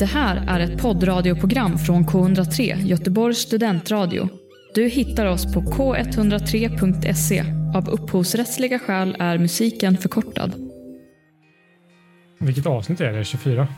Det 0.00 0.06
här 0.06 0.44
är 0.48 0.60
ett 0.60 0.82
poddradioprogram 0.82 1.78
från 1.78 2.06
K103, 2.06 2.86
Göteborgs 2.86 3.38
studentradio. 3.38 4.28
Du 4.74 4.88
hittar 4.88 5.26
oss 5.26 5.54
på 5.54 5.60
k103.se. 5.60 7.44
Av 7.74 7.88
upphovsrättsliga 7.88 8.78
skäl 8.78 9.16
är 9.18 9.38
musiken 9.38 9.96
förkortad. 9.96 10.52
Vilket 12.38 12.66
avsnitt 12.66 13.00
är 13.00 13.12
det? 13.12 13.24
24? 13.24 13.68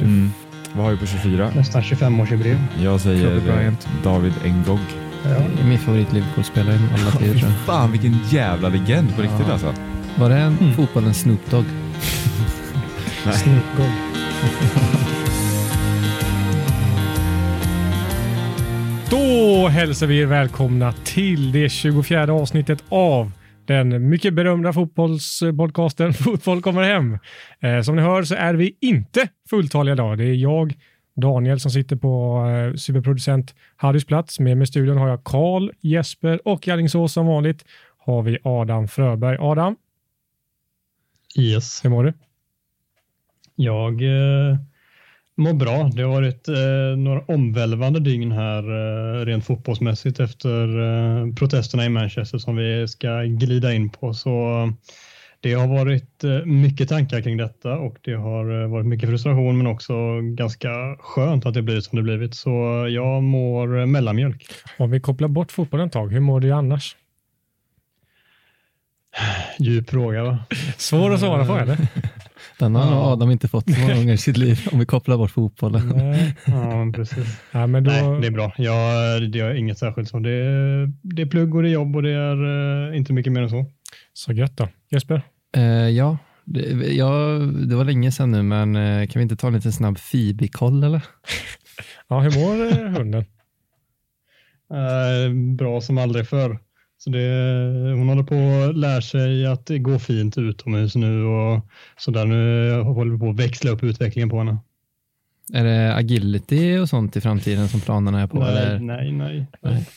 Mm. 0.00 0.30
Vad 0.74 0.84
har 0.84 0.92
vi 0.92 0.98
på 0.98 1.06
24? 1.06 1.50
Nästan 1.56 1.82
25-årsjubileum. 1.82 2.58
Jag 2.82 3.00
säger 3.00 3.36
eh. 3.66 3.72
David 4.04 4.32
Ngog. 4.44 4.78
Ja. 5.24 5.28
Det 5.56 5.62
är 5.62 5.66
min 5.68 5.78
favorit 5.78 6.12
Liverpool-spelare 6.12 6.74
i 6.74 6.78
alla 7.02 7.10
tider 7.10 7.34
jag. 7.42 7.52
Fan 7.66 7.92
vilken 7.92 8.16
jävla 8.30 8.68
legend 8.68 9.16
på 9.16 9.22
riktigt 9.22 9.46
Ja. 9.46 9.52
alltså. 9.52 9.74
Var 10.18 10.28
det 10.30 10.36
en 10.36 10.58
Mm. 10.58 10.72
fotbollens 10.74 11.20
Snoop 11.20 11.50
Dogg? 11.50 11.64
Snoop 13.32 13.64
Dogg. 13.76 13.90
Då 19.10 19.68
hälsar 19.68 20.06
vi 20.06 20.18
er 20.20 20.26
välkomna 20.26 20.92
till 20.92 21.52
det 21.52 21.68
24 21.68 22.32
avsnittet 22.32 22.84
av 22.88 23.32
den 23.66 24.08
mycket 24.08 24.34
berömda 24.34 24.72
fotbollspodcasten 24.72 26.14
Fotboll 26.14 26.62
kommer 26.62 26.82
hem. 26.82 27.18
Eh, 27.60 27.80
som 27.82 27.96
ni 27.96 28.02
hör 28.02 28.22
så 28.22 28.34
är 28.34 28.54
vi 28.54 28.76
inte 28.80 29.28
fulltaliga 29.50 29.92
idag. 29.92 30.18
Det 30.18 30.24
är 30.24 30.34
jag, 30.34 30.74
Daniel, 31.16 31.60
som 31.60 31.70
sitter 31.70 31.96
på 31.96 32.44
eh, 32.46 32.74
superproducent 32.74 33.54
Harrys 33.76 34.04
plats. 34.06 34.40
Med 34.40 34.56
mig 34.56 34.64
i 34.64 34.66
studion 34.66 34.96
har 34.98 35.08
jag 35.08 35.24
Karl, 35.24 35.70
Jesper 35.80 36.48
och 36.48 36.68
i 36.68 36.70
Alingsås 36.70 37.12
som 37.12 37.26
vanligt 37.26 37.64
har 37.98 38.22
vi 38.22 38.38
Adam 38.44 38.88
Fröberg. 38.88 39.36
Adam, 39.40 39.76
Yes. 41.38 41.84
hur 41.84 41.90
mår 41.90 42.04
du? 42.04 42.12
Jag 43.54 44.02
eh, 44.02 44.58
mår 45.38 45.52
bra. 45.52 45.90
Det 45.94 46.02
har 46.02 46.10
varit 46.10 46.48
eh, 46.48 46.98
några 46.98 47.20
omvälvande 47.20 48.00
dygn 48.00 48.32
här 48.32 48.62
eh, 48.62 49.24
rent 49.24 49.46
fotbollsmässigt 49.46 50.20
efter 50.20 50.78
eh, 50.78 51.34
protesterna 51.34 51.84
i 51.84 51.88
Manchester 51.88 52.38
som 52.38 52.56
vi 52.56 52.88
ska 52.88 53.22
glida 53.22 53.72
in 53.72 53.90
på. 53.90 54.14
Så 54.14 54.62
eh, 54.62 54.70
det 55.40 55.52
har 55.52 55.66
varit 55.66 56.24
eh, 56.24 56.44
mycket 56.44 56.88
tankar 56.88 57.22
kring 57.22 57.36
detta 57.36 57.72
och 57.72 57.96
det 58.02 58.14
har 58.14 58.62
eh, 58.62 58.68
varit 58.68 58.86
mycket 58.86 59.08
frustration 59.08 59.58
men 59.58 59.66
också 59.66 60.20
ganska 60.20 60.96
skönt 61.00 61.46
att 61.46 61.54
det 61.54 61.62
blivit 61.62 61.84
som 61.84 61.96
det 61.96 62.02
blivit. 62.02 62.34
Så 62.34 62.50
jag 62.90 63.22
mår 63.22 63.86
mellanmjölk. 63.86 64.46
Om 64.78 64.90
vi 64.90 65.00
kopplar 65.00 65.28
bort 65.28 65.52
fotbollen 65.52 65.86
ett 65.86 65.92
tag, 65.92 66.12
hur 66.12 66.20
mår 66.20 66.40
du 66.40 66.52
annars? 66.52 66.96
Djup 69.58 69.90
fråga 69.90 70.24
va? 70.24 70.38
Svår 70.76 71.14
att 71.14 71.20
svara 71.20 71.44
på 71.44 71.56
eller? 71.56 71.78
Den 72.58 72.74
har 72.74 72.82
Ja. 72.86 73.12
Adam 73.12 73.30
inte 73.30 73.48
fått 73.48 73.74
så 73.74 73.80
många 73.80 73.94
gånger 73.94 74.12
i 74.14 74.16
sitt 74.18 74.36
liv 74.36 74.68
om 74.72 74.78
vi 74.78 74.86
kopplar 74.86 75.16
bort 75.16 75.30
fotbollen. 75.30 75.88
Nej. 75.88 76.36
Ja, 76.46 76.92
precis. 76.94 77.40
Ja, 77.52 77.66
men 77.66 77.84
då... 77.84 77.90
Nej, 77.90 78.20
det 78.20 78.26
är 78.26 78.30
bra. 78.30 78.52
Jag, 78.56 79.32
det 79.32 79.40
är 79.40 79.54
inget 79.54 79.78
särskilt 79.78 80.08
så. 80.08 80.18
Det 80.18 80.30
är, 80.30 80.92
det 81.02 81.22
är 81.22 81.26
plugg 81.26 81.54
och 81.54 81.62
det 81.62 81.68
är 81.68 81.72
jobb 81.72 81.96
och 81.96 82.02
det 82.02 82.10
är 82.10 82.90
eh, 82.90 82.96
inte 82.96 83.12
mycket 83.12 83.32
mer 83.32 83.42
än 83.42 83.50
så. 83.50 83.66
Så 84.12 84.32
gött 84.32 84.56
då. 84.56 84.68
Jesper? 84.90 85.22
Eh, 85.56 85.62
ja, 85.88 86.18
det, 86.44 86.60
ja, 86.94 87.38
det 87.68 87.76
var 87.76 87.84
länge 87.84 88.12
sedan 88.12 88.30
nu, 88.30 88.42
men 88.42 88.76
eh, 88.76 89.06
kan 89.06 89.20
vi 89.20 89.22
inte 89.22 89.36
ta 89.36 89.46
en 89.46 89.52
liten 89.54 89.72
snabb 89.72 89.98
Phoebe-koll 90.12 90.84
eller? 90.84 91.02
Ja, 92.08 92.20
hur 92.20 92.30
mår 92.40 92.66
eh, 92.66 92.88
hunden? 92.98 93.24
Eh, 94.72 95.32
bra 95.56 95.80
som 95.80 95.98
aldrig 95.98 96.28
förr. 96.28 96.58
Så 96.98 97.10
det, 97.10 97.18
hon 97.96 98.08
håller 98.08 98.22
på 98.22 98.68
att 98.70 98.76
lära 98.76 99.02
sig 99.02 99.46
att 99.46 99.66
det 99.66 99.78
går 99.78 99.98
fint 99.98 100.38
utomhus 100.38 100.96
nu 100.96 101.24
och 101.24 101.60
så 101.96 102.10
där 102.10 102.24
nu 102.24 102.72
håller 102.80 103.12
vi 103.12 103.18
på 103.18 103.30
att 103.30 103.36
växla 103.36 103.70
upp 103.70 103.84
utvecklingen 103.84 104.28
på 104.28 104.38
henne. 104.38 104.58
Är 105.52 105.64
det 105.64 105.94
agility 105.94 106.78
och 106.78 106.88
sånt 106.88 107.16
i 107.16 107.20
framtiden 107.20 107.68
som 107.68 107.80
planerna 107.80 108.20
är 108.20 108.26
på? 108.26 108.38
Nej, 108.38 108.50
eller? 108.50 108.78
nej, 108.78 109.12
nej. 109.12 109.46
Nej. 109.60 109.88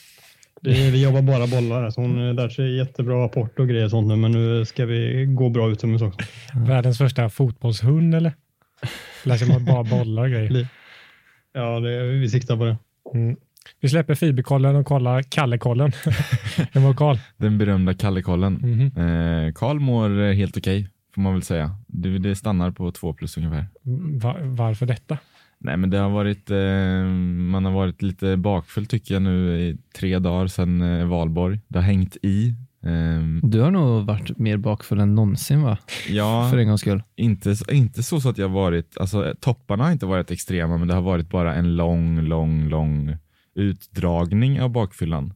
Det, 0.62 0.92
vi 0.92 1.04
jobbar 1.04 1.22
bara 1.22 1.48
bollar 1.48 1.90
så 1.90 2.02
hon 2.02 2.36
lär 2.36 2.50
sig 2.50 2.78
jättebra 2.78 3.26
apport 3.26 3.59
och 3.59 3.68
grejer 3.68 3.86
och 3.86 3.92
sånt 3.92 4.08
nu, 4.08 4.16
men 4.16 4.31
nu 4.31 4.66
ska 4.66 4.86
vi 4.86 5.25
gå 5.25 5.50
bra 5.50 5.72
utomhus 5.72 6.02
också. 6.02 6.20
Världens 6.68 6.98
första 6.98 7.30
fotbollshund 7.30 8.16
eller? 8.16 8.34
Lär 9.24 9.38
sig 9.38 9.59
bara 9.59 9.84
bollar 9.84 10.24
och 10.24 10.30
grejer. 10.30 10.68
Ja, 11.54 11.80
det, 11.80 12.04
vi 12.04 12.30
siktar 12.30 12.58
på 12.58 12.66
det. 12.66 12.78
Mm. 13.14 13.36
Vi 13.80 13.90
släpper 13.90 14.16
fiberkollen 14.16 14.76
och 14.76 14.86
kollar 14.86 15.22
Kallekollen. 15.22 15.92
Hur 16.72 16.82
mår 16.82 16.94
Karl? 16.94 17.18
Den 17.38 17.58
berömda 17.58 17.94
Kallekollen. 17.94 18.54
Mhm. 18.54 18.86
Eh, 19.08 19.54
Karl 19.54 19.80
mår 19.80 20.22
eh, 20.22 20.34
helt 20.34 20.58
okej 20.58 20.88
får 21.16 21.22
man 21.22 21.34
väl 21.34 21.44
säga. 21.44 21.76
Det, 21.88 22.20
det 22.20 22.36
stannar 22.36 22.72
på 22.72 22.92
två 22.92 23.14
plus 23.14 23.38
ungefär. 23.38 23.66
Va- 24.22 24.38
varför 24.44 24.86
detta? 24.86 25.18
Nej 25.60 25.78
men 25.78 25.90
det 25.90 25.98
har 25.98 26.10
varit, 26.10 26.52
eh, 26.52 27.04
man 27.52 27.66
har 27.66 27.72
varit 27.72 28.02
lite 28.02 28.38
bakfull 28.38 28.86
tycker 28.86 29.14
jag 29.16 29.22
nu 29.22 29.60
i 29.60 29.78
tre 30.00 30.20
dagar 30.20 30.48
sedan 30.48 30.82
eh, 30.82 31.06
valborg. 31.06 31.60
Det 31.68 31.78
har 31.80 31.84
hängt 31.84 32.18
i. 32.22 32.56
Ehm, 32.84 33.40
Du 33.44 33.60
har 33.62 33.72
nog 33.72 34.06
varit 34.06 34.38
mer 34.38 34.58
bakfull 34.58 35.00
än 35.00 35.16
någonsin 35.16 35.62
va? 35.62 35.78
ja, 36.10 36.48
För 36.52 36.58
en 36.58 36.68
gångs 36.68 36.82
skull. 36.82 37.04
inte, 37.16 37.56
inte 37.72 38.04
så, 38.04 38.22
så 38.22 38.30
att 38.30 38.38
jag 38.38 38.50
varit, 38.50 38.98
alltså 38.98 39.26
eh, 39.28 39.34
topparna 39.34 39.84
har 39.84 39.92
inte 39.92 40.06
varit 40.06 40.32
extrema 40.32 40.78
men 40.78 40.88
det 40.88 40.94
har 40.94 41.02
varit 41.02 41.30
bara 41.30 41.56
en 41.56 41.76
lång, 41.76 42.22
lång, 42.22 42.70
lång 42.70 43.18
utdragning 43.56 44.62
av 44.62 44.69
bakfyllan 44.69 45.34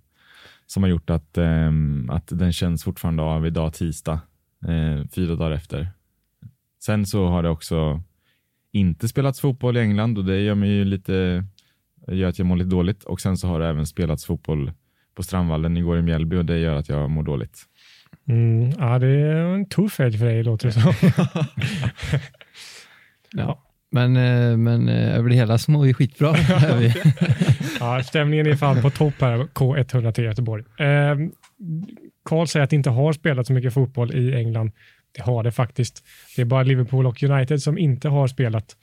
som 0.66 0.84
har 0.84 0.90
gjort 0.90 1.10
att, 1.10 1.38
ehm, 1.38 2.10
att 2.10 2.28
den 2.28 2.54
känns 2.54 2.84
fortfarande 2.84 3.24
av 3.24 3.48
idag 3.48 3.74
tisdag, 3.74 4.20
eh, 4.68 5.08
fyra 5.16 5.36
dagar 5.36 5.52
efter. 5.52 5.90
Sen 6.86 7.06
så 7.06 7.28
har 7.28 7.44
det 7.44 7.50
också 7.50 8.02
inte 8.72 9.08
spelats 9.08 9.42
fotboll 9.42 9.78
i 9.78 9.80
England 9.80 10.18
och 10.18 10.26
det 10.26 10.40
gör 10.40 10.56
mig 10.56 10.70
ju 10.70 10.86
lite, 10.86 11.44
gör 12.08 12.30
att 12.30 12.40
jag 12.40 12.46
mår 12.46 12.56
lite 12.56 12.70
dåligt 12.70 13.04
och 13.04 13.22
sen 13.22 13.38
så 13.38 13.48
har 13.48 13.60
det 13.60 13.68
även 13.68 13.86
spelats 13.86 14.26
fotboll 14.26 14.72
på 15.16 15.24
Strandvallen 15.24 15.78
igår 15.78 15.98
i 15.98 16.02
Mjällby 16.02 16.38
och 16.38 16.46
det 16.46 16.58
gör 16.58 16.76
att 16.76 16.90
jag 16.90 17.10
mår 17.10 17.24
dåligt. 17.24 17.64
Mm, 18.28 18.70
ja, 18.70 19.00
det 19.00 19.08
är 19.08 19.36
en 19.36 19.70
tuff 19.70 20.00
helg 20.00 20.18
för 20.18 20.26
dig 20.26 20.44
låter 20.44 20.68
det 20.68 20.74
som. 20.74 20.94
Ja. 23.32 23.65
Men, 23.96 24.18
eh, 24.18 24.58
men 24.58 24.90
eh, 24.90 25.18
över 25.18 25.30
det 25.30 25.36
hela 25.36 25.58
så 25.58 25.72
mår 25.72 25.84
vi 25.84 25.94
skitbra. 25.94 26.36
Ja, 27.80 28.04
stämningen 28.04 28.48
är 28.48 28.56
fan 28.56 28.82
på 28.82 28.90
topp 28.90 29.14
här, 29.22 29.38
K103 29.38 30.22
Göteborg. 30.22 30.64
Eh, 30.80 31.16
Karl 32.30 32.46
säger 32.46 32.64
att 32.64 32.70
det 32.70 32.76
inte 32.76 32.90
har 32.90 33.14
spelat 33.14 33.48
så 33.48 33.54
mycket 33.54 33.74
fotboll 33.74 34.16
i 34.16 34.36
England. 34.36 34.72
Det 35.16 35.22
har 35.22 35.44
det 35.44 35.52
faktiskt. 35.52 36.04
Det 36.36 36.42
är 36.42 36.46
bara 36.46 36.64
Liverpool 36.64 37.06
och 37.08 37.24
United 37.24 37.62
som 37.62 37.78
inte 37.78 38.10
har 38.10 38.28
spelat. 38.28 38.76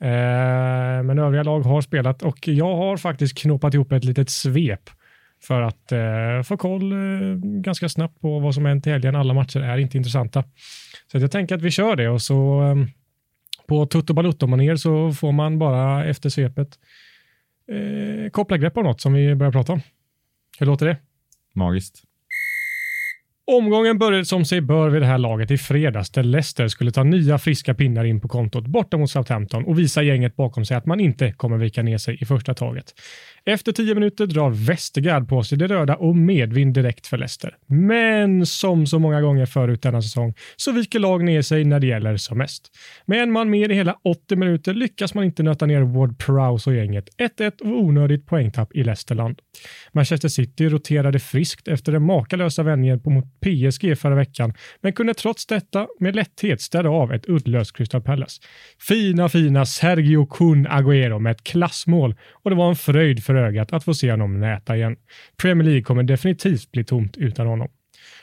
Eh, 0.00 1.02
men 1.02 1.18
övriga 1.18 1.42
lag 1.42 1.60
har 1.60 1.80
spelat 1.80 2.22
och 2.22 2.48
jag 2.48 2.76
har 2.76 2.96
faktiskt 2.96 3.38
knåpat 3.38 3.74
ihop 3.74 3.92
ett 3.92 4.04
litet 4.04 4.30
svep 4.30 4.90
för 5.42 5.62
att 5.62 5.92
eh, 5.92 6.42
få 6.44 6.56
koll 6.56 6.92
eh, 6.92 6.98
ganska 7.42 7.88
snabbt 7.88 8.20
på 8.20 8.38
vad 8.38 8.54
som 8.54 8.64
hänt 8.64 8.86
i 8.86 8.90
helgen. 8.90 9.16
Alla 9.16 9.34
matcher 9.34 9.60
är 9.60 9.78
inte 9.78 9.96
intressanta. 9.96 10.44
Så 11.12 11.18
jag 11.18 11.30
tänker 11.30 11.54
att 11.54 11.62
vi 11.62 11.70
kör 11.70 11.96
det 11.96 12.08
och 12.08 12.22
så 12.22 12.62
eh, 12.62 12.76
på 13.70 13.86
Tutto 13.86 14.14
Balutto-manér 14.14 14.76
så 14.76 15.12
får 15.12 15.32
man 15.32 15.58
bara 15.58 16.04
efter 16.04 16.28
svepet 16.28 16.78
eh, 17.70 18.30
koppla 18.30 18.58
grepp 18.58 18.76
om 18.76 18.84
något 18.84 19.00
som 19.00 19.12
vi 19.12 19.34
börjar 19.34 19.52
prata 19.52 19.72
om. 19.72 19.80
Hur 20.58 20.66
låter 20.66 20.86
det? 20.86 20.96
Magiskt. 21.54 22.02
Omgången 23.46 23.98
började 23.98 24.24
som 24.24 24.44
sig 24.44 24.60
bör 24.60 24.88
vid 24.88 25.02
det 25.02 25.06
här 25.06 25.18
laget 25.18 25.50
i 25.50 25.58
fredags 25.58 26.10
där 26.10 26.22
Leicester 26.22 26.68
skulle 26.68 26.90
ta 26.90 27.04
nya 27.04 27.38
friska 27.38 27.74
pinnar 27.74 28.04
in 28.04 28.20
på 28.20 28.28
kontot 28.28 28.66
borta 28.66 28.96
mot 28.96 29.10
Southampton 29.10 29.64
och 29.64 29.78
visa 29.78 30.02
gänget 30.02 30.36
bakom 30.36 30.64
sig 30.64 30.76
att 30.76 30.86
man 30.86 31.00
inte 31.00 31.32
kommer 31.32 31.56
vika 31.56 31.82
ner 31.82 31.98
sig 31.98 32.18
i 32.22 32.24
första 32.24 32.54
taget. 32.54 32.94
Efter 33.44 33.72
tio 33.72 33.94
minuter 33.94 34.26
drar 34.26 34.50
Westergaard 34.50 35.28
på 35.28 35.42
sig 35.42 35.58
det 35.58 35.66
röda 35.66 35.96
och 35.96 36.16
medvind 36.16 36.74
direkt 36.74 37.06
för 37.06 37.18
Leicester. 37.18 37.56
Men 37.66 38.46
som 38.46 38.86
så 38.86 38.98
många 38.98 39.20
gånger 39.20 39.46
förut 39.46 39.82
denna 39.82 40.02
säsong 40.02 40.34
så 40.56 40.72
viker 40.72 40.98
lag 40.98 41.24
ner 41.24 41.42
sig 41.42 41.64
när 41.64 41.80
det 41.80 41.86
gäller 41.86 42.16
som 42.16 42.38
mest. 42.38 42.70
Med 43.06 43.22
en 43.22 43.32
man 43.32 43.50
mer 43.50 43.68
i 43.68 43.74
hela 43.74 43.96
80 44.04 44.36
minuter 44.36 44.74
lyckas 44.74 45.14
man 45.14 45.24
inte 45.24 45.42
nöta 45.42 45.66
ner 45.66 45.80
Ward 45.80 46.18
Prowse 46.18 46.70
och 46.70 46.76
gänget. 46.76 47.08
1-1 47.38 47.62
och 47.62 47.84
onödigt 47.84 48.26
poängtapp 48.26 48.74
i 48.74 48.82
Leicesterland. 48.82 49.38
Manchester 49.92 50.28
City 50.28 50.68
roterade 50.68 51.18
friskt 51.18 51.68
efter 51.68 51.92
den 51.92 52.02
makalösa 52.02 52.62
vändningen 52.62 53.00
mot 53.04 53.24
PSG 53.40 53.98
förra 53.98 54.14
veckan, 54.14 54.54
men 54.80 54.92
kunde 54.92 55.14
trots 55.14 55.46
detta 55.46 55.86
med 55.98 56.16
lätthet 56.16 56.60
städa 56.60 56.88
av 56.88 57.12
ett 57.12 57.28
uddlöst 57.28 57.76
Crystal 57.76 58.02
Palace. 58.02 58.42
Fina, 58.88 59.28
fina 59.28 59.66
Sergio 59.66 60.26
Kun 60.26 60.66
Agüero 60.66 61.18
med 61.18 61.30
ett 61.30 61.44
klassmål 61.44 62.14
och 62.32 62.50
det 62.50 62.56
var 62.56 62.68
en 62.68 62.76
fröjd 62.76 63.24
för 63.24 63.29
ögat 63.34 63.72
att 63.72 63.84
få 63.84 63.94
se 63.94 64.10
honom 64.10 64.40
näta 64.40 64.76
igen. 64.76 64.96
Premier 65.42 65.64
League 65.64 65.82
kommer 65.82 66.02
definitivt 66.02 66.72
bli 66.72 66.84
tomt 66.84 67.16
utan 67.16 67.46
honom. 67.46 67.68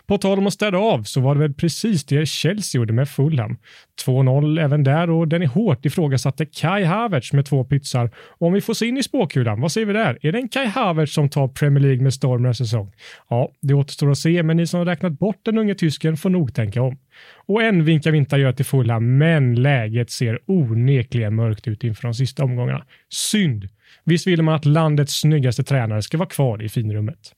På 0.07 0.17
tal 0.17 0.37
om 0.37 0.47
att 0.47 0.53
städa 0.53 0.77
av 0.77 1.03
så 1.03 1.21
var 1.21 1.35
det 1.35 1.41
väl 1.41 1.53
precis 1.53 2.05
det 2.05 2.25
Chelsea 2.25 2.79
gjorde 2.79 2.93
med 2.93 3.09
Fulham. 3.09 3.57
2-0 4.05 4.61
även 4.61 4.83
där 4.83 5.09
och 5.09 5.27
den 5.27 5.41
är 5.41 5.47
hårt 5.47 5.85
ifrågasatte 5.85 6.45
Kai 6.45 6.83
Havertz 6.83 7.33
med 7.33 7.45
två 7.45 7.63
pytsar. 7.63 8.11
Och 8.15 8.47
om 8.47 8.53
vi 8.53 8.61
får 8.61 8.73
se 8.73 8.85
in 8.85 8.97
i 8.97 9.03
spåkulan, 9.03 9.61
vad 9.61 9.71
ser 9.71 9.85
vi 9.85 9.93
där? 9.93 10.17
Är 10.21 10.31
det 10.31 10.37
en 10.37 10.49
Kai 10.49 10.65
Havertz 10.65 11.13
som 11.13 11.29
tar 11.29 11.47
Premier 11.47 11.83
League 11.83 12.03
med 12.03 12.13
storm 12.13 12.53
säsong? 12.53 12.91
Ja, 13.29 13.51
det 13.61 13.73
återstår 13.73 14.11
att 14.11 14.17
se, 14.17 14.43
men 14.43 14.57
ni 14.57 14.67
som 14.67 14.77
har 14.77 14.85
räknat 14.85 15.19
bort 15.19 15.39
den 15.45 15.57
unge 15.57 15.75
tysken 15.75 16.17
får 16.17 16.29
nog 16.29 16.53
tänka 16.53 16.81
om. 16.81 16.97
Och 17.45 17.63
än 17.63 17.85
vinkar 17.85 18.11
vi 18.11 18.17
inte 18.17 18.37
gör 18.37 18.51
till 18.51 18.65
Fulham, 18.65 19.17
men 19.17 19.55
läget 19.55 20.09
ser 20.09 20.39
onekligen 20.45 21.35
mörkt 21.35 21.67
ut 21.67 21.83
inför 21.83 22.03
de 22.03 22.13
sista 22.13 22.43
omgångarna. 22.43 22.85
Synd! 23.09 23.69
Visst 24.03 24.27
vill 24.27 24.41
man 24.41 24.55
att 24.55 24.65
landets 24.65 25.19
snyggaste 25.19 25.63
tränare 25.63 26.01
ska 26.01 26.17
vara 26.17 26.29
kvar 26.29 26.63
i 26.63 26.69
finrummet. 26.69 27.33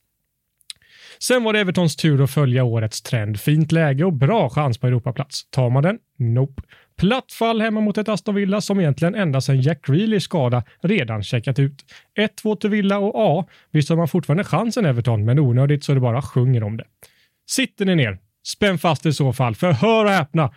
Sen 1.20 1.44
var 1.44 1.54
det 1.54 1.60
Evertons 1.60 1.96
tur 1.96 2.24
att 2.24 2.32
följa 2.32 2.64
årets 2.64 3.02
trend. 3.02 3.40
Fint 3.40 3.72
läge 3.72 4.04
och 4.04 4.14
bra 4.14 4.50
chans 4.50 4.78
på 4.78 4.88
Europaplats. 4.88 5.50
Tar 5.50 5.70
man 5.70 5.84
den? 5.84 6.00
Nope. 6.18 6.62
Platt 6.98 7.32
fall 7.32 7.62
hemma 7.62 7.82
mot 7.82 7.98
ett 7.98 8.10
Aston 8.10 8.36
Villa 8.36 8.62
som 8.62 8.80
egentligen 8.80 9.16
ända 9.16 9.42
sedan 9.42 9.62
Jack 9.62 9.86
Grealishs 9.86 10.24
skada 10.24 10.64
redan 10.82 11.24
checkat 11.24 11.60
ut. 11.60 11.86
1-2 12.44 12.56
till 12.56 12.70
Villa 12.70 13.00
och 13.00 13.12
ja, 13.16 13.48
visst 13.72 13.90
har 13.90 13.98
man 13.98 14.08
fortfarande 14.08 14.44
chansen 14.44 14.86
Everton, 14.86 15.26
men 15.26 15.40
onödigt 15.40 15.84
så 15.84 15.94
det 15.94 16.00
bara 16.00 16.22
sjunger 16.22 16.64
om 16.64 16.78
det. 16.78 16.86
Sitter 17.50 17.86
ni 17.86 17.96
ner? 17.96 18.18
Spänn 18.50 18.78
fast 18.78 19.06
i 19.06 19.14
så 19.14 19.34
fall, 19.34 19.56
för 19.56 19.72
hör 19.72 20.06
och 20.06 20.12
häpna. 20.12 20.52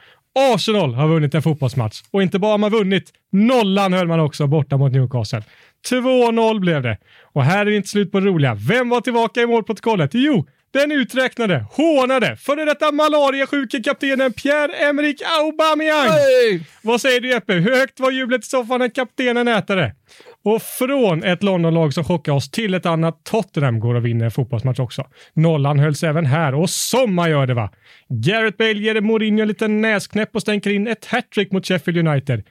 Arsenal 0.55 0.95
har 0.95 1.09
vunnit 1.09 1.35
en 1.35 1.43
fotbollsmatch 1.43 2.03
och 2.11 2.23
inte 2.23 2.39
bara 2.39 2.51
har 2.51 2.59
man 2.59 2.71
vunnit, 2.71 3.11
nollan 3.33 3.93
höll 3.93 4.09
man 4.09 4.21
också 4.21 4.47
borta 4.47 4.77
mot 4.77 4.93
Newcastle. 4.93 5.43
2-0 5.91 6.61
blev 6.61 6.83
det. 6.83 6.99
Och 7.33 7.45
här 7.45 7.61
är 7.61 7.65
det 7.65 7.77
inte 7.77 7.89
slut 7.89 8.13
på 8.13 8.21
det 8.21 8.27
roliga. 8.27 8.55
Vem 8.55 8.89
var 8.89 9.01
tillbaka 9.01 9.41
i 9.41 9.47
målprotokollet? 9.47 10.11
Jo, 10.15 10.47
den 10.73 10.93
uträknade, 10.93 11.67
hånade, 11.71 12.37
före 12.37 12.65
detta 12.65 12.93
malariasjuke 12.93 13.83
kaptenen 13.83 14.33
Pierre-Emerick 14.33 15.23
Aubameyang. 15.41 16.09
Hey! 16.09 16.61
Vad 16.83 17.01
säger 17.01 17.21
du 17.21 17.29
Jeppe? 17.29 17.53
Hur 17.53 17.79
högt 17.79 18.01
var 18.01 18.11
jublet 18.11 18.45
i 18.45 18.49
soffan 18.49 18.81
när 18.81 18.89
kaptenen 18.89 19.49
ätade? 19.49 19.95
Och 20.45 20.63
från 20.63 21.25
ett 21.25 21.43
Londonlag 21.43 21.95
som 21.95 22.05
chockar 22.05 22.33
oss 22.33 22.51
till 22.51 22.75
ett 22.75 22.87
annat 22.87 23.25
Tottenham 23.25 23.81
går 23.81 23.95
och 23.95 24.07
vinner 24.07 24.25
en 24.25 24.31
fotbollsmatch 24.31 24.79
också. 24.79 25.07
Nollan 25.35 25.79
hölls 25.79 26.03
även 26.03 26.27
här 26.27 26.55
och 26.55 26.71
som 26.71 27.15
man 27.15 27.31
gör 27.31 27.47
det 27.47 27.55
va. 27.55 27.71
Gareth 28.09 28.57
Bale 28.57 28.73
ger 28.73 29.01
Mourinho 29.01 29.43
en 29.43 29.49
liten 29.49 29.81
näsknäpp 29.81 30.35
och 30.35 30.43
stänker 30.43 30.71
in 30.71 30.87
ett 30.87 31.05
hattrick 31.05 31.53
mot 31.53 31.67
Sheffield 31.67 32.09
United. 32.09 32.43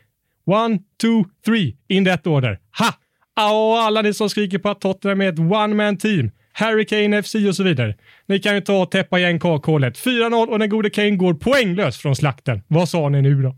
One, 0.46 0.80
two, 1.02 1.24
three 1.46 1.76
in 1.88 2.06
that 2.06 2.28
order. 2.28 2.60
Ha! 2.80 2.94
Och 3.50 3.80
alla 3.80 4.02
ni 4.02 4.14
som 4.14 4.30
skriker 4.30 4.60
på 4.60 4.70
att 4.70 4.82
Tottenham 4.82 5.22
är 5.22 5.30
ett 5.30 5.40
one-man 5.40 5.98
team. 5.98 6.32
Harry 6.54 6.86
Kane 6.86 7.24
FC 7.24 7.36
och 7.36 7.56
så 7.56 7.64
vidare. 7.64 7.96
Ni 8.26 8.40
kan 8.40 8.56
ju 8.56 8.62
ta 8.62 8.82
och 8.82 8.92
täppa 8.92 9.20
igen 9.20 9.40
kakhålet. 9.40 9.98
4-0 9.98 10.48
och 10.48 10.60
den 10.60 10.70
gode 10.70 10.90
Kane 10.90 11.12
går 11.12 11.34
poänglös 11.34 11.98
från 11.98 12.16
slakten. 12.16 12.62
Vad 12.68 12.90
sa 12.90 13.10
ni 13.10 13.22
nu 13.22 13.42
då? 13.42 13.56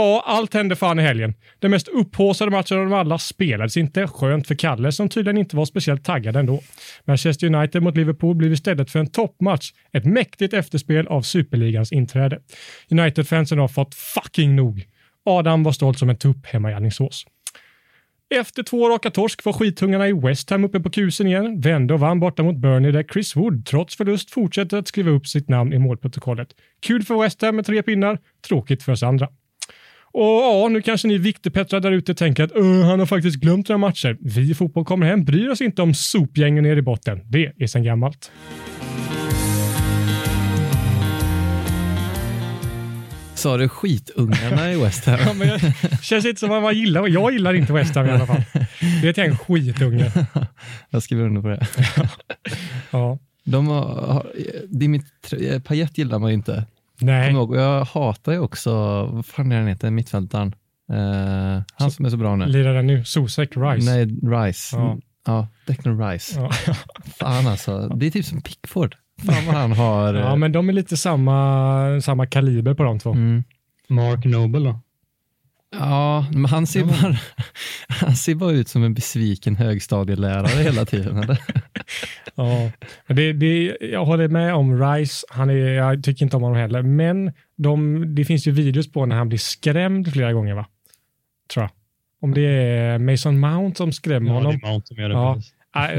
Ja, 0.00 0.22
allt 0.26 0.54
hände 0.54 0.76
fan 0.76 0.98
i 0.98 1.02
helgen. 1.02 1.34
Den 1.58 1.70
mest 1.70 1.88
upphaussade 1.88 2.50
matchen 2.50 2.78
av 2.78 2.84
dem 2.84 2.92
alla 2.92 3.18
spelades 3.18 3.76
inte. 3.76 4.06
Skönt 4.06 4.46
för 4.46 4.54
Kalle 4.54 4.92
som 4.92 5.08
tydligen 5.08 5.38
inte 5.38 5.56
var 5.56 5.64
speciellt 5.64 6.04
taggad 6.04 6.36
ändå. 6.36 6.60
Manchester 7.04 7.54
United 7.54 7.82
mot 7.82 7.96
Liverpool 7.96 8.36
blev 8.36 8.52
istället 8.52 8.90
för 8.90 8.98
en 8.98 9.10
toppmatch 9.10 9.72
ett 9.92 10.04
mäktigt 10.04 10.54
efterspel 10.54 11.06
av 11.06 11.22
superligans 11.22 11.92
inträde. 11.92 12.40
United-fansen 12.90 13.58
har 13.58 13.68
fått 13.68 13.94
fucking 13.94 14.56
nog. 14.56 14.84
Adam 15.24 15.62
var 15.62 15.72
stolt 15.72 15.98
som 15.98 16.10
en 16.10 16.18
tupp 16.18 16.46
hemma 16.46 16.70
i 16.70 16.74
Alingsås. 16.74 17.26
Efter 18.34 18.62
två 18.62 18.88
raka 18.88 19.10
torsk 19.10 19.44
var 19.44 19.52
skitungarna 19.52 20.08
i 20.08 20.12
West 20.12 20.50
Ham 20.50 20.64
uppe 20.64 20.80
på 20.80 20.90
kusen 20.90 21.26
igen, 21.26 21.60
vände 21.60 21.94
och 21.94 22.00
vann 22.00 22.20
borta 22.20 22.42
mot 22.42 22.56
Burnley 22.56 22.92
där 22.92 23.04
Chris 23.12 23.36
Wood 23.36 23.66
trots 23.66 23.96
förlust 23.96 24.30
fortsätter 24.30 24.76
att 24.76 24.88
skriva 24.88 25.10
upp 25.10 25.26
sitt 25.26 25.48
namn 25.48 25.72
i 25.72 25.78
målprotokollet. 25.78 26.48
Kul 26.80 27.02
för 27.02 27.22
West 27.22 27.42
Ham 27.42 27.56
med 27.56 27.66
tre 27.66 27.82
pinnar, 27.82 28.18
tråkigt 28.48 28.82
för 28.82 28.92
oss 28.92 29.02
andra. 29.02 29.28
Och 30.12 30.22
ja, 30.22 30.68
nu 30.70 30.82
kanske 30.82 31.08
ni 31.08 31.18
viktepettrar 31.18 31.80
där 31.80 31.92
ute 31.92 32.14
tänker 32.14 32.44
att 32.44 32.52
"Öh, 32.56 32.82
han 32.86 32.98
har 32.98 33.06
faktiskt 33.06 33.36
glömt 33.36 33.68
några 33.68 33.78
matcher. 33.78 34.16
Vi 34.20 34.50
i 34.50 34.54
Fotboll 34.54 34.84
kommer 34.84 35.06
hem 35.06 35.24
bryr 35.24 35.48
oss 35.48 35.60
inte 35.60 35.82
om 35.82 35.94
sopgängen 35.94 36.64
nere 36.64 36.78
i 36.78 36.82
botten. 36.82 37.20
Det 37.28 37.52
är 37.58 37.66
sedan 37.66 37.82
gammalt. 37.84 38.30
Sa 43.34 43.56
du 43.56 43.68
skitungarna 43.68 44.72
i 44.72 44.76
West 44.76 45.04
Ham? 45.04 45.18
Ja, 45.26 45.32
men 45.32 45.48
jag, 45.48 45.60
känns 46.02 46.26
inte 46.26 46.40
som 46.40 46.52
att 46.52 46.62
man 46.62 46.74
gillar, 46.74 47.08
jag 47.08 47.32
gillar 47.32 47.54
inte 47.54 47.72
West 47.72 47.94
Ham 47.94 48.06
i 48.06 48.10
alla 48.10 48.26
fall. 48.26 48.42
Det 49.02 49.18
är 49.18 49.24
en 49.24 49.36
skitunge. 49.38 50.12
Jag 50.90 51.02
skriver 51.02 51.24
under 51.24 51.42
på 51.42 51.48
det. 51.48 51.66
Ja. 52.90 53.18
De 53.44 53.66
har, 53.66 53.82
har, 53.84 54.26
Dimitri, 54.68 55.60
Payet 55.60 55.98
gillar 55.98 56.18
man 56.18 56.30
ju 56.30 56.34
inte. 56.34 56.64
Nej. 57.00 57.34
Och 57.36 57.56
jag 57.56 57.84
hatar 57.84 58.32
ju 58.32 58.38
också, 58.38 58.72
vad 59.04 59.26
fan 59.26 59.52
är 59.52 59.58
han 59.58 59.66
heter, 59.66 59.90
mittfältaren? 59.90 60.54
Eh, 60.92 61.62
han 61.74 61.90
som 61.90 62.04
är 62.04 62.10
så 62.10 62.16
bra 62.16 62.36
nu. 62.36 62.46
Lirar 62.46 62.74
den 62.74 62.86
nu? 62.86 63.04
Sosek 63.04 63.56
Rice? 63.56 63.90
Nej, 63.90 64.04
Rice. 64.06 64.76
Ja. 64.76 64.98
Ja, 65.26 65.48
Declan 65.66 66.10
Rice. 66.10 66.40
Ja. 66.40 66.50
Fan 67.18 67.46
alltså, 67.46 67.88
det 67.88 68.06
är 68.06 68.10
typ 68.10 68.24
som 68.24 68.40
Pickford. 68.40 68.96
Fan 69.26 69.46
vad 69.46 69.54
han 69.54 69.72
har... 69.72 70.14
ja, 70.26 70.36
men 70.36 70.52
de 70.52 70.68
är 70.68 70.72
lite 70.72 70.96
samma, 70.96 72.00
samma 72.00 72.26
kaliber 72.26 72.74
på 72.74 72.82
de 72.82 72.98
två. 72.98 73.12
mm. 73.12 73.44
Mark 73.88 74.24
Noble 74.24 74.60
då? 74.68 74.80
Ja, 75.78 76.26
men 76.32 76.44
han 76.44 76.66
ser, 76.66 76.84
bara, 76.84 77.16
han 77.88 78.16
ser 78.16 78.34
bara 78.34 78.50
ut 78.52 78.68
som 78.68 78.84
en 78.84 78.94
besviken 78.94 79.56
högstadielärare 79.56 80.62
hela 80.62 80.84
tiden. 80.84 81.18
Eller? 81.18 81.38
Ja. 82.34 82.70
Men 83.06 83.16
Det, 83.16 83.32
det, 83.32 83.76
jag 83.80 84.04
håller 84.04 84.28
med 84.28 84.54
om 84.54 84.82
Rice. 84.82 85.26
Han 85.30 85.50
är, 85.50 85.54
jag 85.54 86.04
tycker 86.04 86.24
inte 86.24 86.36
om 86.36 86.42
honom 86.42 86.58
heller, 86.58 86.82
men 86.82 87.32
de, 87.56 88.04
det 88.14 88.24
finns 88.24 88.46
ju 88.46 88.50
videos 88.50 88.92
på 88.92 89.06
när 89.06 89.16
han 89.16 89.28
blir 89.28 89.38
skrämd 89.38 90.12
flera 90.12 90.32
gånger, 90.32 90.54
va? 90.54 90.66
Tror 91.54 91.62
jag. 91.64 91.70
Om 92.22 92.34
det 92.34 92.40
är 92.46 92.98
Mason 92.98 93.38
Mount 93.40 93.76
som 93.76 93.92
skrämmer 93.92 94.28
Ja, 94.30 94.32
det 94.40 94.44
honom. 94.46 94.60
är 94.64 94.68
Mount 94.68 94.86
som 94.86 94.96
gör 94.96 95.08
det. 95.08 95.14
Ja. 95.14 95.34
precis. 95.34 95.52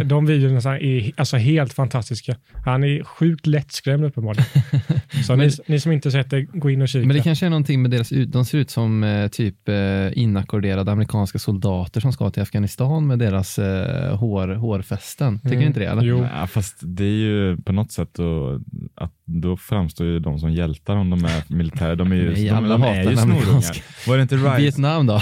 De 0.06 0.26
videorna 0.26 0.80
är 0.80 1.12
alltså 1.18 1.38
helt 1.38 1.74
fantastiska. 1.74 2.36
Han 2.66 2.84
är 2.84 3.04
sjukt 3.04 3.48
lättskrämd 3.48 4.06
uppenbarligen. 4.06 4.46
Så 5.28 5.36
ni, 5.36 5.50
ni 5.68 5.80
som 5.80 5.92
inte 5.92 6.12
sett 6.12 6.30
det, 6.30 6.42
gå 6.42 6.70
in 6.70 6.82
och 6.82 6.88
kika. 6.90 7.08
Men 7.08 7.16
det 7.18 7.24
kanske 7.24 7.46
är 7.46 7.50
någonting 7.50 7.82
med 7.82 7.92
deras 7.92 8.12
ut, 8.12 8.32
de 8.32 8.46
ser 8.46 8.58
ut 8.58 8.70
som 8.70 9.04
eh, 9.04 9.28
typ 9.28 9.70
eh, 9.70 9.76
inackorderade 10.14 10.92
amerikanska 10.92 11.40
soldater 11.40 12.02
som 12.02 12.14
ska 12.14 12.30
till 12.30 12.42
Afghanistan 12.42 13.08
med 13.08 13.20
deras 13.20 13.60
eh, 13.60 14.16
hår, 14.18 14.48
hårfästen. 14.48 15.40
Tycker 15.40 15.50
Mm. 15.50 15.60
ni 15.60 15.66
inte 15.66 15.80
det? 15.80 15.86
Eller? 15.86 16.02
Jo. 16.04 16.28
Ja, 16.40 16.48
fast 16.48 16.78
det 16.82 17.04
är 17.04 17.08
ju 17.08 17.58
på 17.58 17.72
något 17.74 17.92
sätt 17.92 18.10
då, 18.14 18.60
att 18.96 19.14
då 19.26 19.58
framstår 19.58 20.08
ju 20.08 20.20
de 20.20 20.40
som 20.40 20.52
hjältar 20.52 20.96
om 20.96 21.10
de 21.10 21.26
är 21.26 21.44
militärer. 21.56 21.96
De 21.96 22.12
är 22.12 22.16
ju, 22.16 22.30
Nej, 22.34 22.46
de, 22.46 22.52
alla 22.52 22.68
de 22.78 22.84
är 22.84 23.10
ju 23.10 23.18
snorungar. 23.18 24.08
Var 24.08 24.16
det 24.18 24.22
inte 24.22 24.36
Rice, 24.36 24.58
Vietnam 24.58 25.06
då? 25.08 25.22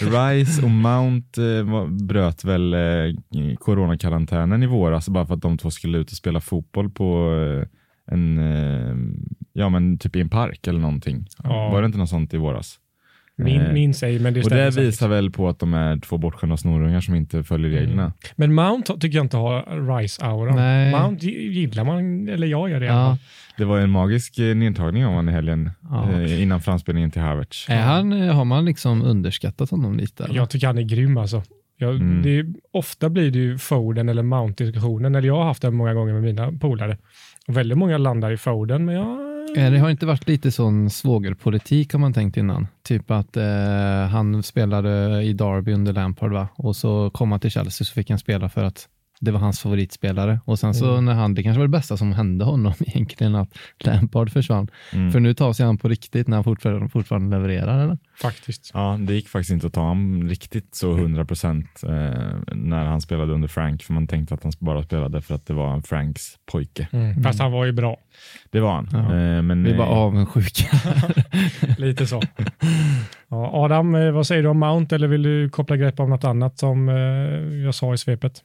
Rice 0.00 0.62
och 0.62 0.70
Mount 0.70 1.42
eh, 1.42 1.86
bröt 1.88 2.44
väl 2.44 2.74
eh, 2.74 2.80
coronakarantänen 3.56 4.62
i 4.62 4.66
våras 4.66 5.08
bara 5.08 5.26
för 5.26 5.34
att 5.34 5.42
de 5.42 5.58
två 5.58 5.70
skulle 5.70 5.98
ut 5.98 6.10
och 6.10 6.16
spela 6.16 6.40
fotboll 6.40 6.90
på 6.90 7.32
eh, 7.62 8.14
en, 8.14 8.38
eh, 8.38 8.96
ja 9.52 9.68
men 9.68 9.98
typ 9.98 10.16
i 10.16 10.20
en 10.20 10.28
park 10.28 10.66
eller 10.66 10.80
någonting. 10.80 11.26
Ja. 11.44 11.68
Var 11.70 11.82
det 11.82 11.86
inte 11.86 11.98
något 11.98 12.08
sånt 12.08 12.34
i 12.34 12.36
våras? 12.36 12.78
Min, 13.38 13.60
Eh, 13.60 13.72
minns 13.72 14.02
ej, 14.02 14.18
men 14.18 14.34
det 14.34 14.44
och 14.44 14.50
det 14.50 14.72
säkert. 14.72 14.86
visar 14.88 15.08
väl 15.08 15.30
på 15.30 15.48
att 15.48 15.58
de 15.58 15.74
är 15.74 15.98
två 16.00 16.18
bortskämda 16.18 16.56
snorungar 16.56 17.00
som 17.00 17.14
inte 17.14 17.44
följer 17.44 17.70
Mm. 17.70 17.80
reglerna. 17.80 18.12
Men 18.36 18.54
Mount 18.54 18.98
tycker 18.98 19.18
jag 19.18 19.24
inte 19.24 19.36
har 19.36 19.62
Rice-aura. 19.98 20.54
Nej. 20.54 20.92
Mount 20.92 21.26
gi- 21.26 21.50
gillar 21.52 21.84
man, 21.84 22.28
eller 22.28 22.46
jag 22.46 22.70
gör 22.70 22.80
det 22.80 22.86
Ja. 22.86 23.18
Det 23.58 23.64
var 23.64 23.78
en 23.78 23.90
magisk 23.90 24.38
nedtagning 24.38 25.04
av 25.04 25.10
honom 25.10 25.28
i 25.28 25.32
helgen 25.32 25.70
Ja. 25.90 26.22
innan 26.26 26.60
framspelningen 26.60 27.10
till 27.10 27.22
Havertz. 27.22 27.66
Är 27.68 27.82
han, 27.82 28.12
har 28.12 28.44
man 28.44 28.64
liksom 28.64 29.02
underskattat 29.02 29.70
honom 29.70 29.96
lite? 29.96 30.24
Eller? 30.24 30.34
Jag 30.36 30.50
tycker 30.50 30.66
han 30.66 30.78
är 30.78 30.82
grym 30.82 31.16
alltså. 31.16 31.42
Jag, 31.78 31.94
Mm. 31.94 32.22
det 32.22 32.46
ofta 32.72 33.08
blir 33.08 33.30
det 33.30 33.38
ju 33.38 33.58
Foden 33.58 34.08
eller 34.08 34.22
Mount-diskussionen, 34.22 35.14
eller 35.14 35.28
jag 35.28 35.36
har 35.36 35.44
haft 35.44 35.62
det 35.62 35.70
många 35.70 35.94
gånger 35.94 36.12
med 36.12 36.22
mina 36.22 36.52
polare. 36.52 36.96
Och 37.48 37.56
väldigt 37.56 37.78
många 37.78 37.98
landar 37.98 38.30
i 38.30 38.36
Foden, 38.36 38.84
men 38.84 38.94
jag... 38.94 39.06
Eh, 39.56 39.70
Det 39.72 39.78
har 39.78 39.90
inte 39.90 40.06
varit 40.06 40.28
lite 40.28 40.50
sån 40.50 40.90
svågerpolitik 40.90 41.92
har 41.92 42.00
man 42.00 42.12
tänkt 42.12 42.36
innan. 42.36 42.66
Typ 42.82 43.10
att 43.10 43.36
eh, 43.36 43.44
han 44.10 44.42
spelade 44.42 45.22
i 45.22 45.32
Derby 45.32 45.72
under 45.72 45.92
Lampard 45.92 46.32
va? 46.32 46.48
och 46.54 46.76
så 46.76 47.10
kom 47.10 47.30
han 47.30 47.40
till 47.40 47.50
Chelsea 47.50 47.84
så 47.84 47.92
fick 47.92 48.10
han 48.10 48.18
spela 48.18 48.48
för 48.48 48.64
att 48.64 48.88
det 49.20 49.30
var 49.30 49.38
hans 49.40 49.60
favoritspelare. 49.60 50.40
Och 50.44 50.58
sen 50.58 50.74
så 50.74 50.92
Mm. 50.92 51.04
när 51.04 51.14
han, 51.14 51.34
det 51.34 51.42
kanske 51.42 51.58
var 51.58 51.66
det 51.66 51.70
bästa 51.78 51.96
som 51.96 52.12
hände 52.12 52.44
honom 52.44 52.72
egentligen 52.86 53.34
att 53.34 53.48
Lampard 53.78 54.30
försvann. 54.32 54.68
Mm. 54.92 55.12
För 55.12 55.20
nu 55.20 55.34
tar 55.34 55.52
sig 55.52 55.66
han 55.66 55.78
på 55.78 55.88
riktigt 55.88 56.28
när 56.28 56.36
han 56.36 56.44
fortfarande, 56.44 56.88
fortfarande 56.88 57.36
levererar 57.36 57.84
eller? 57.84 57.98
Faktiskt. 58.22 58.70
Ja, 58.74 58.98
det 59.00 59.14
gick 59.14 59.28
faktiskt 59.28 59.50
inte 59.50 59.66
att 59.66 59.72
ta 59.72 59.80
honom 59.80 60.28
riktigt 60.28 60.74
så 60.74 60.96
100 60.96 61.24
procent 61.24 61.66
eh, 61.82 61.90
när 62.54 62.84
han 62.84 63.00
spelade 63.00 63.32
under 63.32 63.48
Frank, 63.48 63.82
för 63.82 63.92
man 63.92 64.06
tänkte 64.06 64.34
att 64.34 64.42
han 64.42 64.52
bara 64.58 64.82
spelade 64.82 65.22
för 65.22 65.34
att 65.34 65.46
det 65.46 65.54
var 65.54 65.80
Franks 65.80 66.22
pojke. 66.52 66.88
Mm. 66.92 67.22
Fast 67.22 67.38
han 67.40 67.52
var 67.52 67.64
ju 67.64 67.72
bra. 67.72 67.96
Det 68.50 68.60
var 68.60 68.72
han. 68.72 68.88
Ja. 68.92 68.98
Eh, 68.98 69.42
men, 69.42 69.64
Vi 69.64 69.70
är 69.72 69.76
bara 69.78 69.88
eh, 69.88 69.92
avundsjuka. 69.98 70.64
Lite 71.78 72.06
så. 72.06 72.22
Ja, 73.28 73.50
Adam, 73.54 73.94
eh, 73.94 74.10
vad 74.10 74.26
säger 74.26 74.42
du 74.42 74.48
om 74.48 74.58
Mount 74.58 74.94
eller 74.94 75.08
vill 75.08 75.22
du 75.22 75.48
koppla 75.50 75.76
grepp 75.76 76.00
om 76.00 76.10
något 76.10 76.24
annat 76.24 76.58
som 76.58 76.88
eh, 76.88 76.94
jag 77.64 77.74
sa 77.74 77.94
i 77.94 77.98
svepet? 77.98 78.42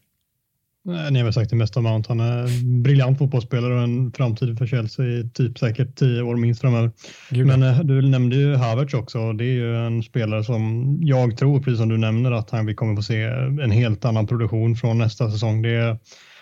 Ni 0.83 1.19
har 1.19 1.23
väl 1.23 1.33
sagt 1.33 1.49
det 1.49 1.55
mesta 1.55 1.79
om 1.79 1.83
Mount. 1.83 2.09
Han 2.09 2.19
är 2.19 2.43
en 2.43 2.83
briljant 2.83 3.17
fotbollsspelare 3.17 3.73
och 3.73 3.81
en 3.81 4.11
framtid 4.11 4.57
för 4.57 4.67
Chelsea 4.67 5.05
i 5.05 5.29
typ 5.33 5.59
säkert 5.59 5.95
tio 5.95 6.21
år 6.21 6.35
minst 6.35 6.61
framöver. 6.61 6.91
Gud, 7.29 7.47
Men 7.47 7.63
eh, 7.63 7.79
du 7.79 8.01
nämnde 8.01 8.35
ju 8.35 8.55
Havertz 8.55 8.93
också. 8.93 9.33
Det 9.33 9.43
är 9.43 9.53
ju 9.53 9.75
en 9.75 10.03
spelare 10.03 10.43
som 10.43 10.97
jag 11.01 11.37
tror, 11.37 11.59
precis 11.59 11.79
som 11.79 11.89
du 11.89 11.97
nämner, 11.97 12.31
att 12.31 12.49
han, 12.49 12.65
vi 12.65 12.75
kommer 12.75 12.95
få 12.95 13.03
se 13.03 13.23
en 13.63 13.71
helt 13.71 14.05
annan 14.05 14.27
produktion 14.27 14.75
från 14.75 14.97
nästa 14.97 15.31
säsong. 15.31 15.61
Det 15.61 15.97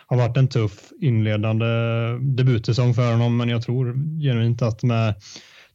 har 0.07 0.17
varit 0.17 0.37
en 0.37 0.47
tuff 0.47 0.79
inledande 1.01 1.65
debutsäsong 2.21 2.93
för 2.93 3.11
honom, 3.11 3.37
men 3.37 3.49
jag 3.49 3.61
tror 3.63 3.93
genuint 4.21 4.61
att 4.61 4.83
med 4.83 5.15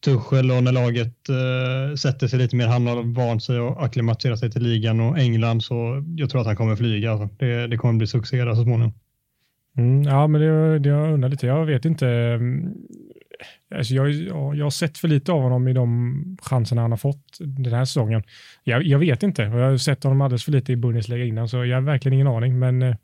Tuchel 0.05 0.51
och 0.51 0.63
när 0.63 0.73
laget 0.73 1.29
eh, 1.29 1.95
sätter 1.97 2.29
sig 2.29 2.39
lite 2.39 2.57
mer, 2.57 2.67
han 2.67 2.87
har 2.87 3.15
vant 3.15 3.43
sig 3.43 3.61
och 3.61 3.85
acklimatiserat 3.85 4.39
sig 4.39 4.51
till 4.51 4.63
ligan 4.63 5.01
och 5.01 5.19
England, 5.19 5.61
så 5.65 6.05
jag 6.17 6.31
tror 6.31 6.41
att 6.41 6.47
han 6.47 6.57
kommer 6.57 6.77
flyga. 6.77 7.13
Alltså. 7.13 7.29
Det, 7.39 7.67
det 7.67 7.77
kommer 7.77 7.95
bli 7.95 8.07
succé 8.07 8.45
där 8.45 8.55
så 8.55 8.63
småningom. 8.63 8.93
Mm, 9.77 10.03
ja, 10.03 10.27
men 10.27 10.41
det, 10.41 10.79
det 10.79 10.89
jag 10.89 11.13
undrar 11.13 11.29
lite. 11.29 11.47
Jag 11.47 11.67
vet 11.67 11.85
inte. 11.85 12.09
Mm, 12.09 12.75
alltså 13.75 13.95
jag, 13.95 14.11
jag, 14.11 14.57
jag 14.57 14.65
har 14.65 14.71
sett 14.71 14.99
för 14.99 15.09
lite 15.09 15.33
av 15.33 15.41
honom 15.41 15.69
i 15.69 15.73
de 15.73 16.37
chanserna 16.43 16.83
han 16.83 16.93
har 16.93 16.99
fått 16.99 17.39
den 17.41 17.73
här 17.73 17.85
säsongen. 17.85 18.23
Jag, 18.65 18.83
jag 18.83 18.99
vet 18.99 19.23
inte. 19.23 19.43
Jag 19.43 19.51
har 19.51 19.77
sett 19.77 20.05
honom 20.05 20.21
alldeles 20.21 20.45
för 20.45 20.53
lite 20.53 20.73
i 20.73 20.77
Bundesliga 20.77 21.25
innan, 21.25 21.49
så 21.49 21.65
jag 21.65 21.77
har 21.77 21.83
verkligen 21.83 22.15
ingen 22.15 22.27
aning. 22.27 22.59
Men 22.59 22.83
eh, 22.83 22.97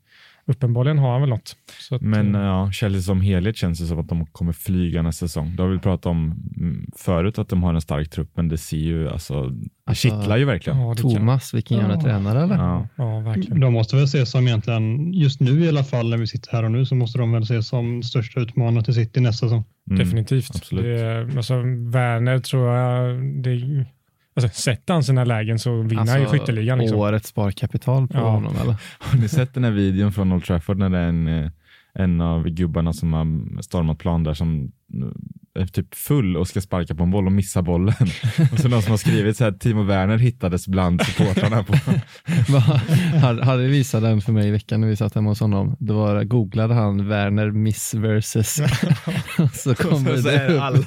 uppenbarligen 0.51 0.97
har 0.99 1.11
han 1.11 1.21
väl 1.21 1.29
något. 1.29 1.55
Så 1.79 1.95
att, 1.95 2.01
Men 2.01 2.35
eh, 2.35 2.41
ja, 2.41 2.71
Chelsea 2.71 3.01
som 3.01 3.21
helhet 3.21 3.57
känns 3.57 3.79
det 3.79 3.85
som 3.85 3.99
att 3.99 4.09
de 4.09 4.25
kommer 4.25 4.53
flyga 4.53 5.01
nästa 5.01 5.27
säsong. 5.27 5.55
Det 5.55 5.63
har 5.63 5.69
vi 5.69 5.79
pratat 5.79 6.05
om 6.05 6.43
mm, 6.57 6.91
förut 6.97 7.39
att 7.39 7.49
de 7.49 7.63
har 7.63 7.73
en 7.73 7.81
stark 7.81 8.09
trupp, 8.09 8.29
men 8.33 8.47
det 8.47 8.57
ser 8.57 8.77
ju, 8.77 9.09
alltså, 9.09 9.43
det 9.49 9.69
Alltså, 9.85 10.07
kittlar 10.07 10.37
ju 10.37 10.45
verkligen. 10.45 10.79
ja, 10.79 10.95
Thomas, 10.95 11.53
vilken 11.53 11.77
jävla 11.77 11.93
Ja. 11.95 12.01
tränare 12.01 12.43
eller? 12.43 12.55
Ja. 12.55 12.87
Ja, 12.95 13.19
verkligen. 13.19 13.59
De 13.59 13.73
måste 13.73 13.95
väl 13.95 14.05
ses 14.05 14.31
som 14.31 14.47
egentligen, 14.47 15.13
just 15.13 15.39
nu 15.41 15.63
i 15.65 15.69
alla 15.69 15.83
fall 15.83 16.09
när 16.09 16.17
vi 16.17 16.27
sitter 16.27 16.51
här 16.51 16.63
och 16.63 16.71
nu, 16.71 16.85
så 16.85 16.95
måste 16.95 17.17
de 17.19 17.31
väl 17.31 17.43
ses 17.43 17.67
som 17.67 18.03
största 18.03 18.39
utmanare 18.39 18.83
till 18.83 18.93
City 18.93 19.19
nästa 19.21 19.45
säsong. 19.45 19.63
Mm, 19.89 19.99
Definitivt. 19.99 20.49
absolut. 20.55 20.83
Det, 20.85 21.37
alltså, 21.37 21.55
Werner 21.91 22.39
tror 22.39 22.67
jag, 22.69 23.23
det, 23.43 23.85
alltså, 24.35 24.61
sätter 24.61 24.93
han 24.93 25.03
sina 25.03 25.23
lägen 25.23 25.59
så 25.59 25.81
vinner 25.81 26.07
han 26.07 26.19
ju 26.21 26.25
skytteligan. 26.25 26.79
Liksom. 26.79 26.99
Årets 26.99 27.27
sparkapital 27.29 28.07
på 28.07 28.17
Ja. 28.17 28.29
honom 28.29 28.55
eller? 28.61 28.75
Har 28.99 29.17
ni 29.19 29.27
sett 29.27 29.53
den 29.53 29.63
här 29.63 29.71
videon 29.71 30.11
från 30.11 30.31
Old 30.31 30.43
Trafford 30.43 30.77
när 30.77 30.89
det 30.89 30.97
är 30.97 31.07
en, 31.07 31.27
eh, 31.27 31.51
en 31.93 32.21
av 32.21 32.49
gubbarna 32.49 32.93
som 32.93 33.13
har 33.13 33.61
stormat 33.61 33.97
plan 33.99 34.23
där 34.23 34.33
som 34.33 34.71
eh, 34.93 35.61
är 35.61 35.67
typ 35.67 35.95
full 35.95 36.37
och 36.37 36.47
ska 36.47 36.61
sparka 36.61 36.95
på 36.95 37.03
en 37.03 37.11
boll 37.11 37.25
och 37.25 37.31
missar 37.31 37.61
bollen. 37.61 37.95
och 38.51 38.59
så 38.59 38.67
någon 38.67 38.81
som 38.81 38.91
har 38.91 38.97
skrivit 38.97 39.37
så 39.37 39.43
här, 39.43 39.51
Timo 39.51 39.83
Werner 39.83 40.17
hittades 40.17 40.67
bland 40.67 41.01
supportrarna 41.05 41.63
på. 41.63 41.73
Harry 43.45 43.67
visade 43.67 44.07
den 44.07 44.21
för 44.21 44.31
mig 44.33 44.47
i 44.47 44.51
veckan 44.51 44.81
när 44.81 44.87
vi 44.87 44.95
satt 44.95 45.15
hemma 45.15 45.29
hos 45.29 45.39
honom. 45.39 45.75
Det 45.79 45.93
var, 45.93 46.23
googlade 46.23 46.73
han 46.73 47.07
Werner 47.07 47.51
miss 47.51 47.93
versus 47.93 48.59
och 49.39 49.51
så 49.55 49.75
kommer 49.75 50.17
så 50.17 50.27
det 50.29 50.47
upp 50.47 50.61
alla- 50.61 50.79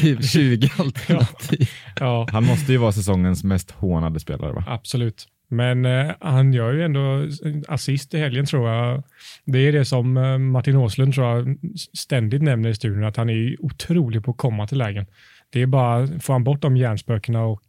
typ 0.00 0.24
20 0.24 0.70
alternativ. 0.78 1.68
Ja, 2.00 2.26
Han 2.32 2.44
måste 2.44 2.72
ju 2.72 2.78
vara 2.78 2.92
säsongens 2.92 3.44
mest 3.44 3.70
hånade 3.70 4.20
spelare 4.20 4.52
va? 4.52 4.64
absolut. 4.68 5.26
Men 5.52 5.84
eh, 5.86 6.10
han 6.20 6.52
gör 6.52 6.72
ju 6.72 6.82
ändå 6.84 7.26
assist 7.68 8.14
i 8.14 8.18
helgen 8.18 8.46
tror 8.46 8.68
jag. 8.70 9.02
Det 9.44 9.58
är 9.58 9.72
det 9.72 9.84
som 9.84 10.16
eh, 10.16 10.38
Martin 10.38 10.76
Åslund 10.76 11.14
tror 11.14 11.26
jag 11.26 11.56
ständigt 11.98 12.42
nämner 12.42 12.68
i 12.68 12.74
studion, 12.74 13.04
att 13.04 13.16
han 13.16 13.30
är 13.30 13.56
otrolig 13.64 14.24
på 14.24 14.30
att 14.30 14.36
komma 14.36 14.66
till 14.66 14.78
lägen. 14.78 15.06
Det 15.52 15.62
är 15.62 15.66
bara, 15.66 16.06
får 16.20 16.32
han 16.32 16.44
bort 16.44 16.62
de 16.62 16.76
hjärnspökena 16.76 17.42
och 17.44 17.62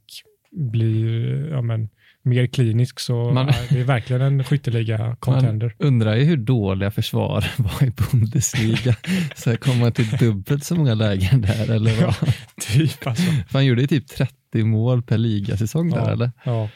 blir 0.51 1.47
ja, 1.51 1.61
men, 1.61 1.89
mer 2.25 2.47
klinisk 2.47 2.99
så 2.99 3.31
Man- 3.31 3.47
ja, 3.47 3.53
det 3.69 3.79
är 3.79 3.83
verkligen 3.83 4.21
en 4.21 4.43
skytteliga 4.43 5.15
contender. 5.19 5.75
Man 5.79 5.87
undrar 5.87 6.15
ju 6.15 6.23
hur 6.23 6.37
dåliga 6.37 6.91
försvar 6.91 7.45
var 7.57 7.87
i 7.87 7.91
Bundesliga. 8.11 8.95
Så 9.35 9.57
kommer 9.57 9.79
man 9.79 9.91
till 9.91 10.09
dubbelt 10.17 10.63
så 10.63 10.75
många 10.75 10.93
lägen 10.93 11.41
där 11.41 11.71
eller 11.71 12.01
vad? 12.05 12.15
Ja, 12.21 12.33
typ 12.61 13.07
alltså. 13.07 13.23
För 13.23 13.53
han 13.53 13.65
gjorde 13.65 13.81
ju 13.81 13.87
typ 13.87 14.07
30 14.07 14.63
mål 14.63 15.01
per 15.03 15.17
ligasäsong 15.17 15.89
där 15.89 15.97
Ja. 15.97 16.11
eller? 16.11 16.31
Ja, 16.43 16.69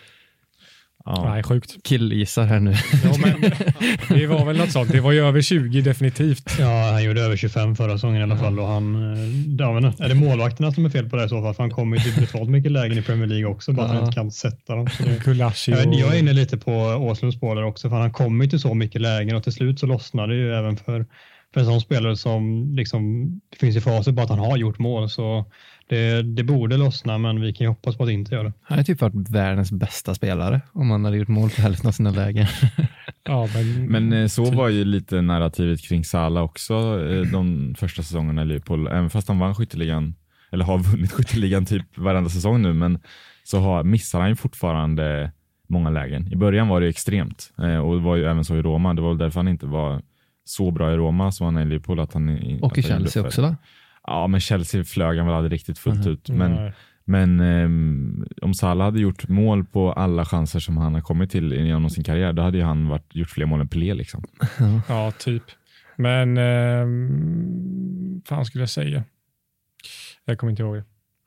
Ja. 1.08 1.30
nej, 1.30 1.44
sjukt. 1.44 1.76
Killgissar 1.84 2.46
här 2.46 2.60
nu. 2.60 2.74
Ja, 3.04 3.12
men, 3.20 3.52
det 4.20 4.28
var 4.28 4.46
väl 4.46 4.58
något 4.58 4.72
sånt. 4.72 4.92
Det 4.92 5.00
var 5.02 5.12
ju 5.12 5.20
över 5.28 5.42
20 5.42 5.82
definitivt. 5.82 6.56
Ja, 6.60 6.90
han 6.92 7.04
gjorde 7.04 7.22
över 7.22 7.36
25 7.36 7.76
förra 7.76 7.92
säsongen 7.94 8.20
i 8.20 8.24
alla 8.24 8.38
fall 8.38 8.60
och 8.60 8.68
han, 8.68 8.96
eh, 9.14 9.20
ja, 9.60 9.74
men, 9.74 9.86
är 9.86 10.10
det 10.10 10.16
målvakterna 10.16 10.72
som 10.72 10.86
är 10.86 10.90
fel 10.90 11.10
på 11.10 11.16
det 11.16 11.26
i 11.26 11.30
så 11.30 11.42
fall? 11.42 11.54
För 11.54 11.64
han 11.64 11.72
kommer 11.72 11.98
ju 11.98 12.04
till 12.04 12.14
brutalt 12.14 12.50
mycket 12.50 12.72
lägen 12.72 12.98
i 12.98 13.02
Premier 13.02 13.28
League 13.28 13.46
också, 13.46 13.74
bara 13.74 13.86
att 13.86 13.92
han 13.92 13.98
Ja. 14.00 14.06
inte 14.06 14.16
kan 14.16 14.32
sätta 14.32 14.76
dem. 14.76 14.88
Kulashi 15.24 15.74
och... 15.74 15.94
jag 15.94 16.16
är 16.16 16.20
inne 16.20 16.34
lite 16.34 16.58
på 16.58 16.72
Åslunds 16.82 17.38
spår 17.38 17.64
också, 17.64 17.90
för 17.90 17.96
han 17.98 18.12
kommer 18.12 18.46
ju 18.46 18.50
till 18.50 18.60
så 18.60 18.74
mycket 18.74 19.02
lägen 19.02 19.36
och 19.36 19.44
till 19.44 19.54
slut 19.54 19.80
så 19.80 19.86
lossnar 19.86 20.28
det 20.28 20.36
ju 20.36 20.54
även 20.54 20.78
för, 20.78 21.06
för 21.54 21.60
en 21.60 21.66
sån 21.66 21.82
spelare 21.82 22.18
som 22.18 22.74
liksom, 22.76 23.26
det 23.52 23.58
finns 23.60 23.76
ju 23.76 23.82
faser 23.82 24.12
på 24.14 24.22
att 24.22 24.30
han 24.30 24.40
har 24.40 24.58
gjort 24.58 24.80
mål, 24.80 25.10
så 25.10 25.46
det, 25.88 26.22
det 26.22 26.44
borde 26.44 26.78
lossna, 26.78 27.18
men 27.18 27.42
vi 27.42 27.54
kan 27.54 27.66
ju 27.66 27.70
hoppas 27.70 27.98
på 27.98 28.04
att 28.04 28.10
det 28.10 28.14
inte 28.14 28.36
gör 28.36 28.44
det. 28.44 28.54
Han 28.62 28.78
har 28.78 28.84
typ 28.84 29.02
varit 29.02 29.30
världens 29.30 29.72
bästa 29.72 30.16
spelare 30.16 30.62
om 30.72 30.92
han 30.92 31.06
hade 31.06 31.18
gjort 31.18 31.28
mål 31.28 31.50
på 31.50 31.62
hälften 31.62 31.88
av 31.88 31.92
sina 31.92 32.12
lägen. 32.12 32.48
Ja, 33.24 33.50
men, 33.54 33.92
Men 33.92 34.14
eh, 34.14 34.28
så 34.28 34.52
var 34.52 34.70
ju 34.70 34.86
lite 34.86 35.22
narrativet 35.22 35.82
kring 35.82 36.04
Salah 36.04 36.44
också 36.44 36.74
eh, 37.10 37.22
de 37.22 37.76
första 37.78 38.04
säsongerna 38.04 38.42
i 38.42 38.46
Liverpool. 38.46 38.88
Även 38.88 39.10
fast 39.10 39.28
han 39.28 39.40
vann 39.40 39.56
skytteligan, 39.56 40.16
eller 40.52 40.66
har 40.66 40.78
vunnit 40.78 41.12
skytteligan 41.12 41.66
typ 41.66 41.98
varenda 41.98 42.30
säsong 42.30 42.62
nu, 42.62 42.74
men 42.74 43.00
så 43.44 43.60
har, 43.60 43.84
missar 43.84 44.20
han 44.20 44.30
ju 44.30 44.36
fortfarande 44.36 45.32
många 45.68 45.90
lägen. 45.90 46.34
I 46.34 46.36
början 46.36 46.68
var 46.68 46.82
det 46.82 46.88
extremt 46.88 47.54
eh, 47.58 47.78
och 47.78 47.96
det 47.96 48.02
var 48.02 48.16
ju 48.16 48.26
även 48.26 48.46
så 48.46 48.56
i 48.56 48.62
Roma. 48.62 48.94
Det 48.94 49.02
var 49.02 49.10
väl 49.10 49.18
därför 49.18 49.40
han 49.40 49.48
inte 49.48 49.66
var 49.66 50.02
så 50.46 50.72
bra 50.72 50.94
i 50.94 50.98
Roma 50.98 51.32
som 51.32 51.46
han 51.46 51.58
är 51.58 51.62
i 51.62 51.66
Liverpool. 51.66 52.00
Att 52.00 52.14
han, 52.14 52.30
Och 52.62 52.78
i 52.78 52.82
att 52.82 52.88
Chelsea 52.88 53.24
också 53.24 53.42
va? 53.42 53.56
Ja, 54.08 54.28
men 54.28 54.40
Chelsea 54.40 54.84
flög 54.84 55.18
han 55.18 55.28
väl 55.28 55.36
aldrig 55.36 55.54
riktigt 55.54 55.80
fullt 55.80 56.00
Mhm. 56.06 56.14
ut. 56.14 56.30
Men, 56.30 56.52
Nej. 56.52 56.74
men 57.06 57.40
ehm, 57.40 58.26
om 58.42 58.54
Salah 58.54 58.86
hade 58.86 59.00
gjort 59.00 59.28
mål 59.28 59.66
på 59.66 59.92
alla 59.94 60.26
chanser 60.26 60.60
som 60.60 60.78
han 60.78 60.94
har 60.94 61.02
kommit 61.02 61.32
till 61.32 61.54
genom 61.54 61.90
sin 61.90 62.04
karriär, 62.04 62.34
då 62.34 62.42
hade 62.42 62.58
ju 62.58 62.64
han 62.64 62.88
varit, 62.88 63.16
gjort 63.16 63.30
fler 63.30 63.46
mål 63.46 63.62
än 63.62 63.68
Pelé. 63.68 63.94
Liksom. 63.94 64.24
Ja, 64.88 65.12
typ. 65.12 65.44
Men 65.96 66.38
ehm, 67.08 68.22
fan 68.26 68.46
skulle 68.46 68.62
jag 68.62 68.70
säga? 68.70 69.04
Jag 70.26 70.38
kommer 70.38 70.52
inte 70.52 70.64
ihåg 70.64 70.76
det. 70.76 70.84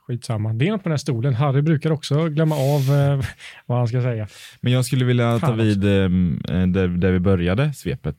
Skitsamma. 0.06 0.52
Det 0.52 0.66
är 0.66 0.70
något 0.70 0.82
på 0.82 0.88
den 0.88 0.92
här 0.92 0.96
stolen. 0.98 1.34
Harry 1.34 1.62
brukar 1.62 1.90
också 1.90 2.28
glömma 2.28 2.54
av 2.54 2.80
eh, 2.96 3.20
vad 3.66 3.78
han 3.78 3.88
ska 3.88 4.02
säga. 4.02 4.28
Men 4.60 4.72
jag 4.72 4.84
skulle 4.84 5.04
vilja 5.04 5.38
ta 5.38 5.52
vid 5.52 5.84
ehm, 5.84 6.40
eh, 6.48 6.66
där, 6.66 6.88
där 6.88 7.12
vi 7.12 7.18
började 7.20 7.72
svepet. 7.72 8.16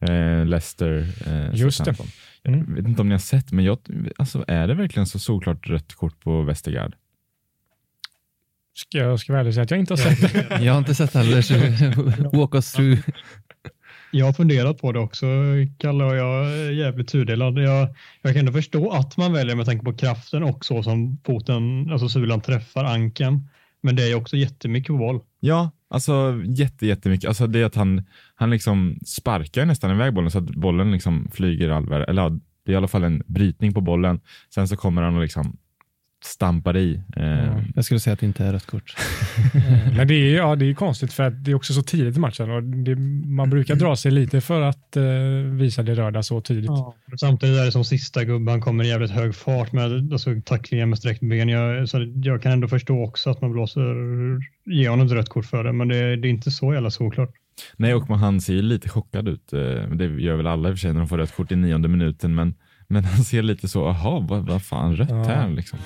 Eh, 0.00 0.44
Leicester. 0.46 1.08
Eh, 1.26 1.54
Just 1.60 1.84
det. 1.84 1.94
Mm. 2.46 2.64
Jag 2.68 2.76
vet 2.76 2.88
inte 2.88 3.00
om 3.00 3.08
ni 3.08 3.14
har 3.14 3.18
sett, 3.18 3.52
men 3.52 3.64
jag, 3.64 3.78
alltså, 4.16 4.44
är 4.48 4.66
det 4.66 4.74
verkligen 4.74 5.06
så 5.06 5.18
solklart 5.18 5.68
rött 5.68 5.94
kort 5.94 6.20
på 6.20 6.42
Westergaard? 6.42 6.94
Ska 8.74 8.98
jag 8.98 9.20
ska 9.20 9.32
vara 9.32 9.40
ärlig 9.40 9.48
och 9.50 9.54
säga 9.54 9.64
att 9.64 9.70
jag 9.70 9.80
inte 9.80 9.92
har 9.92 9.98
sett 9.98 10.48
det. 10.48 10.58
Jag 10.64 10.72
har 10.72 10.78
inte 10.78 10.94
sett 10.94 11.14
heller, 11.14 11.42
så 11.42 11.54
walk 12.38 12.54
us 12.54 12.72
through. 12.72 12.98
Jag 14.10 14.26
har 14.26 14.32
funderat 14.32 14.78
på 14.78 14.92
det 14.92 14.98
också, 14.98 15.26
Kalle, 15.78 16.04
och 16.04 16.16
jag 16.16 16.46
är 16.46 16.70
jävligt 16.70 17.08
tudelad. 17.08 17.58
Jag, 17.58 17.88
jag 18.22 18.32
kan 18.32 18.40
ändå 18.40 18.52
förstå 18.52 18.90
att 18.90 19.16
man 19.16 19.32
väljer 19.32 19.56
med 19.56 19.66
tanke 19.66 19.84
på 19.84 19.92
kraften 19.92 20.42
och 20.42 20.64
så 20.64 20.82
som 20.82 21.18
foten, 21.26 21.92
alltså 21.92 22.08
sulan 22.08 22.40
träffar 22.40 22.84
ankeln. 22.84 23.48
Men 23.82 23.96
det 23.96 24.02
är 24.02 24.08
ju 24.08 24.14
också 24.14 24.36
jättemycket 24.36 24.88
på 24.88 24.96
boll. 24.98 25.20
Ja, 25.40 25.70
alltså 25.88 26.42
jätte, 26.44 26.86
jättemycket. 26.86 27.28
Alltså 27.28 27.46
det 27.46 27.58
är 27.58 27.64
att 27.64 27.74
han, 27.74 28.04
han 28.34 28.50
liksom 28.50 28.98
sparkar 29.06 29.66
nästan 29.66 29.90
iväg 29.90 30.14
bollen 30.14 30.30
så 30.30 30.38
att 30.38 30.50
bollen 30.50 30.92
liksom 30.92 31.28
flyger 31.32 31.68
all. 31.68 31.92
Eller 31.92 32.30
det 32.64 32.72
är 32.72 32.72
i 32.72 32.76
alla 32.76 32.88
fall 32.88 33.04
en 33.04 33.22
brytning 33.26 33.74
på 33.74 33.80
bollen. 33.80 34.20
Sen 34.54 34.68
så 34.68 34.76
kommer 34.76 35.02
han 35.02 35.14
och 35.14 35.22
liksom 35.22 35.56
stampar 36.26 36.76
i. 36.76 37.00
Eh, 37.16 37.58
Jag 37.74 37.84
skulle 37.84 38.00
säga 38.00 38.14
att 38.14 38.20
det 38.20 38.26
inte 38.26 38.44
är 38.44 38.52
rött 38.52 38.66
kort. 38.66 38.94
Men 39.96 40.08
det 40.08 40.14
är, 40.14 40.36
ja, 40.36 40.56
det 40.56 40.70
är 40.70 40.74
konstigt 40.74 41.12
för 41.12 41.22
att 41.22 41.44
det 41.44 41.50
är 41.50 41.54
också 41.54 41.72
så 41.72 41.82
tidigt 41.82 42.16
i 42.16 42.20
matchen 42.20 42.50
och 42.50 42.62
det, 42.62 42.96
man 43.26 43.50
brukar 43.50 43.74
dra 43.74 43.96
sig 43.96 44.10
lite 44.12 44.40
för 44.40 44.60
att 44.60 44.96
eh, 44.96 45.04
visa 45.52 45.82
det 45.82 45.94
röda 45.94 46.22
så 46.22 46.40
tidigt. 46.40 46.70
Samtidigt 47.20 47.58
är 47.58 47.64
det 47.64 47.72
som 47.72 47.84
sista 47.84 48.24
gubben 48.24 48.60
kommer 48.60 48.84
i 48.84 48.88
jävligt 48.88 49.10
hög 49.10 49.34
fart 49.34 49.72
med 49.72 50.12
alltså, 50.12 50.30
tacklingar 50.44 50.86
med 50.86 50.98
sträckt 50.98 51.20
ben. 51.20 51.48
Jag, 51.48 51.88
så 51.88 52.12
jag 52.14 52.42
kan 52.42 52.52
ändå 52.52 52.68
förstå 52.68 53.04
också 53.04 53.30
att 53.30 53.40
man 53.40 53.52
blåser, 53.52 53.82
ger 54.74 54.90
honom 54.90 55.06
ett 55.06 55.12
rött 55.12 55.28
kort 55.28 55.46
för 55.46 55.64
det, 55.64 55.72
men 55.72 55.88
det, 55.88 56.16
det 56.16 56.28
är 56.28 56.30
inte 56.30 56.50
så 56.50 56.74
jävla 56.74 56.90
såklart. 56.90 57.30
Nej, 57.76 57.94
och 57.94 58.08
man, 58.10 58.18
han 58.18 58.40
ser 58.40 58.54
ju 58.54 58.62
lite 58.62 58.88
chockad 58.88 59.28
ut. 59.28 59.52
Eh, 59.52 59.58
Det 59.96 60.04
gör 60.06 60.36
väl 60.36 60.46
alla 60.46 60.68
i 60.68 60.72
och 60.72 60.76
för 60.76 60.80
sig 60.80 60.92
när 60.92 61.00
de 61.00 61.08
får 61.08 61.18
rött 61.18 61.36
kort 61.36 61.52
i 61.52 61.56
nionde 61.56 61.88
minuten. 61.88 62.34
Men, 62.34 62.54
men 62.88 63.04
han 63.04 63.24
ser 63.24 63.42
lite 63.42 63.68
så, 63.68 63.78
jaha, 63.78 64.20
vad, 64.28 64.46
vad 64.46 64.62
fan 64.62 64.96
rött 64.96 65.10
Ja. 65.10 65.24
här 65.24 65.50
liksom. 65.50 65.78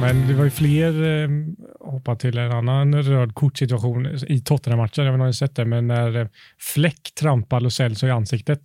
Men 0.00 0.28
det 0.28 0.34
var 0.34 0.44
ju 0.44 0.50
fler, 0.50 1.22
eh, 1.22 1.28
hoppa 1.80 2.16
till 2.16 2.38
en 2.38 2.52
annan 2.52 3.02
röd 3.02 3.34
kortsituation 3.34 4.06
i 4.28 4.40
Tottenham-matchen, 4.40 5.04
jag 5.04 5.12
vet 5.12 5.14
inte 5.14 5.14
om 5.14 5.18
ni 5.18 5.24
har 5.24 5.32
sett 5.32 5.54
det, 5.56 5.64
men 5.64 5.86
när 5.86 6.16
eh, 6.20 6.26
Fläck 6.58 7.12
trampar 7.20 7.60
Lo 7.60 7.70
Celso 7.70 8.06
i 8.06 8.10
ansiktet. 8.10 8.60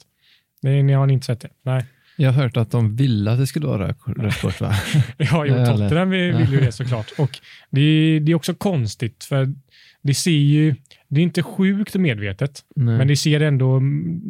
Det, 0.62 0.84
ni 0.84 0.94
har 0.94 1.08
inte 1.12 1.26
sett 1.26 1.42
det? 1.42 1.50
Nej. 1.64 1.86
Jag 2.18 2.32
har 2.32 2.44
hört 2.44 2.58
att 2.58 2.72
de 2.72 2.96
ville 2.96 3.32
att 3.32 3.38
det 3.40 3.48
skulle 3.48 3.68
vara 3.68 3.88
rött 4.06 4.42
kort 4.42 4.62
va? 4.62 4.74
Ja, 5.18 5.46
jo, 5.46 5.66
Tottenham 5.66 6.10
vill, 6.10 6.52
ju 6.52 6.60
det 6.60 6.72
såklart. 6.72 7.12
Och 7.18 7.40
det, 7.70 8.20
det 8.20 8.32
är 8.32 8.36
också 8.36 8.54
konstigt, 8.54 9.24
för 9.24 9.54
det 10.02 10.14
ser 10.14 10.32
ju, 10.32 10.76
det 11.08 11.22
är 11.22 11.24
inte 11.24 11.44
sjukt 11.44 11.96
medvetet, 11.96 12.66
Nej. 12.76 12.98
men 12.98 13.08
det 13.08 13.16
ser 13.16 13.40
ändå, 13.40 13.82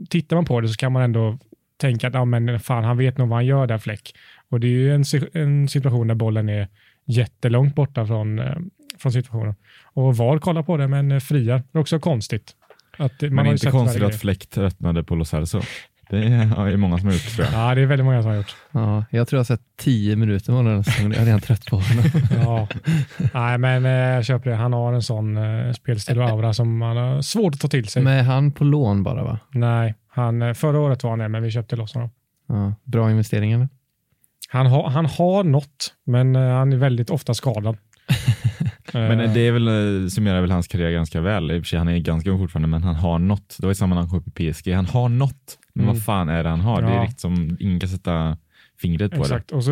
tittar 0.09 0.35
man 0.35 0.45
på 0.45 0.61
det 0.61 0.67
så 0.67 0.75
kan 0.75 0.91
man 0.91 1.01
ändå 1.01 1.39
tänka 1.77 2.07
att 2.07 2.13
ja, 2.13 2.25
men 2.25 2.59
fan, 2.59 2.83
han 2.83 2.97
vet 2.97 3.17
nog 3.17 3.29
vad 3.29 3.37
han 3.37 3.45
gör 3.45 3.67
där 3.67 3.77
Fläck. 3.77 4.15
Och 4.49 4.59
det 4.59 4.67
är 4.67 4.71
ju 4.71 4.95
en, 4.95 5.03
en 5.33 5.67
situation 5.67 6.07
där 6.07 6.15
bollen 6.15 6.49
är 6.49 6.67
jättelångt 7.05 7.75
borta 7.75 8.05
från, 8.05 8.39
eh, 8.39 8.55
från 8.97 9.11
situationen. 9.11 9.55
Och 9.83 10.17
VAR 10.17 10.39
kollar 10.39 10.63
på 10.63 10.77
det 10.77 10.87
men 10.87 11.21
friar. 11.21 11.63
Det 11.71 11.77
är 11.77 11.81
också 11.81 11.99
konstigt. 11.99 12.55
Att, 12.97 13.21
man 13.21 13.33
Men 13.33 13.47
inte 13.47 13.71
konstigt 13.71 14.03
att 14.03 14.19
Fläck 14.19 14.47
tröttnade 14.47 15.03
på 15.03 15.15
Lo 15.15 15.25
Celso. 15.25 15.61
Det 16.09 16.17
är 16.17 16.71
det 16.71 16.77
många 16.77 16.97
som 16.97 17.07
har 17.07 17.13
gjort 17.13 17.35
tror 17.35 17.47
jag. 17.51 17.69
Ja, 17.69 17.75
det 17.75 17.81
är 17.81 17.85
väldigt 17.85 18.05
många 18.05 18.21
som 18.21 18.31
har 18.31 18.37
gjort. 18.37 18.55
Ja, 18.71 19.05
jag 19.09 19.27
tror 19.27 19.37
jag 19.37 19.39
har 19.39 19.45
sett 19.45 19.61
tio 19.77 20.15
minuter 20.15 20.51
med 20.51 20.57
honom. 20.57 20.83
Jag 21.01 21.15
är 21.15 21.25
redan 21.25 21.41
trött 21.41 21.65
på 21.65 21.75
honom. 21.75 22.05
Ja. 22.45 22.67
Nej, 23.33 23.57
men 23.57 23.85
eh, 23.85 23.91
jag 23.91 24.25
köper 24.25 24.49
det. 24.49 24.55
Han 24.55 24.73
har 24.73 24.93
en 24.93 25.01
sån 25.01 25.37
eh, 25.37 25.73
spelstil 25.73 26.19
och 26.19 26.29
aura 26.29 26.53
som 26.53 26.77
man 26.77 26.97
har 26.97 27.21
svårt 27.21 27.53
att 27.53 27.59
ta 27.59 27.67
till 27.67 27.87
sig. 27.87 28.03
Men 28.03 28.13
är 28.13 28.23
han 28.23 28.51
på 28.51 28.63
lån 28.63 29.03
bara 29.03 29.23
va? 29.23 29.39
Nej, 29.51 29.95
han, 30.07 30.41
eh, 30.41 30.53
förra 30.53 30.79
året 30.79 31.03
var 31.03 31.09
han 31.09 31.19
det, 31.19 31.27
men 31.27 31.43
vi 31.43 31.51
köpte 31.51 31.75
loss 31.75 31.93
honom. 31.93 32.09
Ja, 32.47 32.73
bra 32.83 33.11
investeringar. 33.11 33.69
Han, 34.49 34.65
har 34.65 34.89
han 34.89 35.05
har 35.05 35.43
något, 35.43 35.93
men 36.05 36.35
han 36.35 36.73
är 36.73 36.77
väldigt 36.77 37.09
ofta 37.09 37.33
skadad. 37.33 37.77
Men 38.93 39.19
Eh, 39.19 39.33
det 39.33 39.39
är 39.47 39.51
väl, 39.51 39.67
eh, 40.03 40.07
summerar 40.07 40.41
väl 40.41 40.51
hans 40.51 40.67
karriär 40.67 40.91
ganska 40.91 41.21
väl. 41.21 41.51
I 41.51 41.59
och 41.59 41.63
för 41.63 41.67
sig, 41.67 41.79
han 41.79 41.87
är 41.87 41.97
ganska 41.97 42.29
ung 42.29 42.39
fortfarande, 42.39 42.67
men 42.67 42.83
han 42.83 42.95
har 42.95 43.19
något. 43.19 43.55
Det 43.59 43.65
var 43.65 43.71
ju 43.71 43.75
samma 43.75 43.95
när 43.95 44.01
han 44.01 44.09
kom 44.09 44.19
upp 44.19 44.39
i 44.39 44.53
PSG. 44.53 44.71
Han 44.73 44.85
har 44.85 45.09
något. 45.09 45.57
Men 45.73 45.83
Mm. 45.83 45.95
vad 45.95 46.03
fan 46.03 46.29
är 46.29 46.43
det 46.43 46.49
han 46.49 46.61
har? 46.61 46.81
Det 46.81 46.87
är 46.87 46.95
Ja. 46.95 47.03
riktigt 47.03 47.19
som, 47.19 47.57
ingen 47.59 47.79
kan 47.79 47.89
sätta 47.89 48.37
fingret 48.81 49.11
på 49.11 49.21
Exakt, 49.21 49.51
och 49.51 49.63
så, 49.63 49.71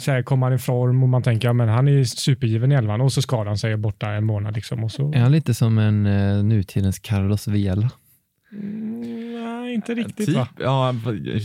så 0.00 0.10
här, 0.10 0.22
kommer 0.22 0.46
han 0.46 0.54
i 0.54 0.58
form 0.58 1.02
och 1.02 1.08
man 1.08 1.22
tänker 1.22 1.48
ja, 1.48 1.52
men 1.52 1.68
han 1.68 1.88
är 1.88 2.04
supergiven 2.04 2.72
i 2.72 2.74
elvan 2.74 3.00
och 3.00 3.12
så 3.12 3.22
skadar 3.22 3.46
han 3.46 3.58
sig 3.58 3.76
borta 3.76 4.10
en 4.10 4.24
månad. 4.24 4.54
Liksom, 4.54 4.84
och 4.84 4.90
så, 4.92 5.12
Är 5.12 5.18
han 5.20 5.32
lite 5.32 5.54
som 5.54 5.78
en 5.78 6.06
uh, 6.06 6.44
nutidens 6.44 6.98
Carlos 6.98 7.48
Vela? 7.48 7.90
Mm, 8.52 9.17
inte 9.78 9.94
riktigt 9.94 10.26
Typ, 10.26 10.36
va? 10.36 10.48
ja, 10.60 10.94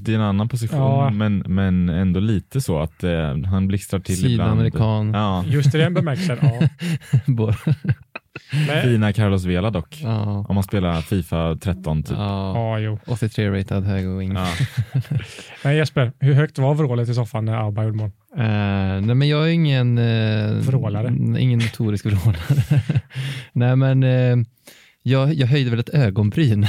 det 0.02 0.12
är 0.12 0.16
en 0.16 0.22
annan 0.22 0.50
position, 0.50 0.80
Ja. 0.80 1.10
men, 1.10 1.44
men 1.48 1.90
ändå 1.90 2.20
lite 2.20 2.62
så 2.62 2.80
att 2.80 3.04
eh, 3.04 3.38
han 3.46 3.68
blixtrar 3.68 4.00
till 4.00 4.26
ibland. 4.32 4.52
Sydamerikan. 4.52 5.14
Ja, 5.14 5.44
Just 5.48 5.76
i 5.76 5.78
den 5.78 5.94
bemärkelsen, 5.94 6.38
ja. 6.42 6.68
Men, 8.68 8.82
fina 8.84 9.14
Carlos 9.14 9.46
Vela 9.46 9.70
dock. 9.70 10.00
ja. 10.04 10.46
Om 10.50 10.56
man 10.56 10.64
spelar 10.64 11.02
Fifa 11.02 11.56
13 11.62 12.04
typ. 12.04 12.18
ja. 12.18 12.54
ja, 12.56 12.80
jo. 12.80 13.00
83 13.08 13.50
ratad 13.50 13.84
högerwing. 13.84 14.34
Ja. 14.36 14.48
Men 15.64 15.76
Jesper, 15.76 16.12
hur 16.20 16.34
högt 16.34 16.58
var 16.58 16.74
vrålet 16.76 17.10
i 17.10 17.14
soffan 17.14 17.46
när 17.46 17.54
Auba 17.58 17.84
gjorde 17.84 17.98
mål? 17.98 18.12
Eh, 18.38 18.44
nej, 19.02 19.16
men 19.16 19.28
jag 19.28 19.44
är 19.48 19.52
ingen... 19.52 19.98
Uh, 19.98 20.60
Vrålare. 20.60 21.08
Ingen 21.40 21.60
notorisk 21.60 22.06
vrålare. 22.06 22.82
nej, 23.54 23.76
men 23.76 24.04
eh, 24.04 24.36
jag, 25.04 25.34
jag 25.34 25.48
höjde 25.48 25.70
väl 25.70 25.80
ett 25.80 25.90
ögonbryn. 25.90 26.68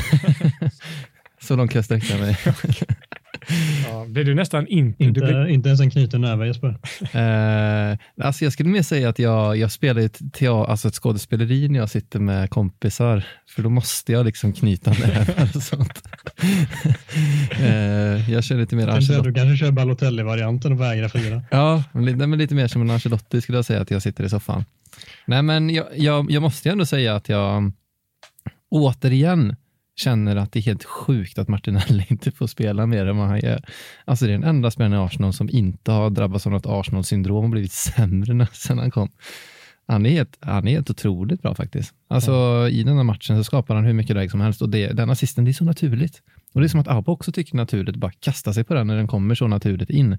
Så 1.44 1.56
långt 1.56 1.70
kan 1.70 1.78
jag 1.78 1.84
sträcka 1.84 2.16
mig. 2.18 2.36
Ja, 3.90 4.04
blev 4.08 4.24
du 4.24 4.34
nästan 4.34 4.66
inte... 4.66 5.04
Inte, 5.04 5.20
Du 5.20 5.26
blev, 5.26 5.50
inte 5.50 5.68
ens 5.68 5.80
en 5.80 5.90
knuten 5.90 6.20
näve 6.20 6.46
Jesper. 6.46 6.68
Eh, 7.18 7.98
alltså 8.26 8.44
jag 8.44 8.52
skulle 8.52 8.68
mer 8.68 8.82
säga 8.82 9.08
att 9.08 9.18
jag, 9.18 9.56
jag 9.56 9.72
spelar 9.72 10.00
ett, 10.02 10.20
tea- 10.20 10.66
alltså 10.66 10.88
ett 10.88 10.94
skådespeleri 10.94 11.68
när 11.68 11.78
jag 11.78 11.90
sitter 11.90 12.18
med 12.20 12.50
kompisar. 12.50 13.24
För 13.48 13.62
då 13.62 13.68
måste 13.70 14.12
jag 14.12 14.26
liksom 14.26 14.52
knyta 14.52 14.90
nävar 15.06 15.50
och 15.56 15.62
sånt. 15.62 16.02
eh, 17.60 18.30
jag 18.32 18.44
kör 18.44 18.56
lite 18.56 18.76
mer 18.76 18.86
Kanske, 18.86 18.96
Ancelotti. 18.96 19.28
du 19.28 19.34
kanske 19.34 19.56
kör 19.66 19.70
Balotelli-varianten 19.72 20.72
och 20.72 20.80
vägrar 20.80 21.08
fira. 21.08 21.42
Ja, 21.50 21.82
men 21.92 22.04
lite, 22.04 22.26
men 22.26 22.38
lite 22.38 22.54
mer 22.54 22.68
som 22.68 22.82
en 22.82 22.90
Ancelotti 22.90 23.40
skulle 23.40 23.58
jag 23.58 23.64
säga 23.64 23.80
att 23.80 23.90
jag 23.90 24.02
sitter 24.02 24.24
i 24.24 24.28
soffan. 24.28 24.64
Nej, 25.26 25.42
men 25.42 25.70
jag, 25.70 25.86
jag, 25.96 26.30
jag 26.30 26.42
måste 26.42 26.68
ju 26.68 26.72
ändå 26.72 26.86
säga 26.86 27.14
att 27.16 27.28
jag 27.28 27.72
återigen 28.70 29.56
känner 29.96 30.36
att 30.36 30.52
det 30.52 30.58
är 30.58 30.62
helt 30.62 30.84
sjukt 30.84 31.38
att 31.38 31.48
Martinelli 31.48 32.06
inte 32.10 32.30
får 32.30 32.46
spela 32.46 32.86
mer 32.86 33.06
än 33.06 33.16
vad 33.16 33.26
han 33.26 33.40
gör. 33.40 33.64
Alltså 34.04 34.26
det 34.26 34.32
är 34.32 34.38
den 34.38 34.48
enda 34.48 34.70
spelaren 34.70 34.92
i 34.92 35.06
Arsenal 35.06 35.32
som 35.32 35.48
inte 35.50 35.92
har 35.92 36.10
drabbats 36.10 36.46
av 36.46 36.52
något 36.52 36.66
Arsenal-syndrom 36.66 37.44
och 37.44 37.50
blivit 37.50 37.72
sämre 37.96 38.46
sen 38.52 38.78
han 38.78 38.90
kom. 38.90 39.10
Han 39.86 40.06
är, 40.06 40.10
helt, 40.10 40.38
han 40.40 40.68
är 40.68 40.72
helt 40.72 40.90
otroligt 40.90 41.42
bra 41.42 41.54
faktiskt. 41.54 41.94
Alltså 42.08 42.66
i 42.70 42.82
den 42.82 42.96
här 42.96 43.04
matchen 43.04 43.36
så 43.36 43.44
skapar 43.44 43.74
han 43.74 43.84
hur 43.84 43.92
mycket 43.92 44.16
läge 44.16 44.30
som 44.30 44.40
helst 44.40 44.62
och 44.62 44.68
det, 44.68 44.92
den 44.92 45.10
assisten, 45.10 45.44
det 45.44 45.50
är 45.50 45.52
så 45.52 45.64
naturligt. 45.64 46.22
Och 46.52 46.60
det 46.60 46.66
är 46.66 46.68
som 46.68 46.80
att 46.80 46.88
Abba 46.88 47.12
också 47.12 47.32
tycker 47.32 47.56
naturligt 47.56 47.96
bara 47.96 48.12
kasta 48.12 48.52
sig 48.52 48.64
på 48.64 48.74
den 48.74 48.86
när 48.86 48.96
den 48.96 49.06
kommer 49.06 49.34
så 49.34 49.46
naturligt 49.46 49.90
in. 49.90 50.12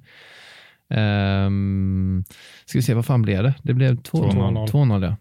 Um, 0.90 2.24
ska 2.66 2.78
vi 2.78 2.82
se, 2.82 2.94
vad 2.94 3.06
fan 3.06 3.22
blev 3.22 3.44
det? 3.44 3.54
Det 3.64 3.74
blev 3.74 3.96
2-0. 3.96 4.32
2-0. 4.32 4.68
2-0 4.68 5.06
ja. 5.06 5.16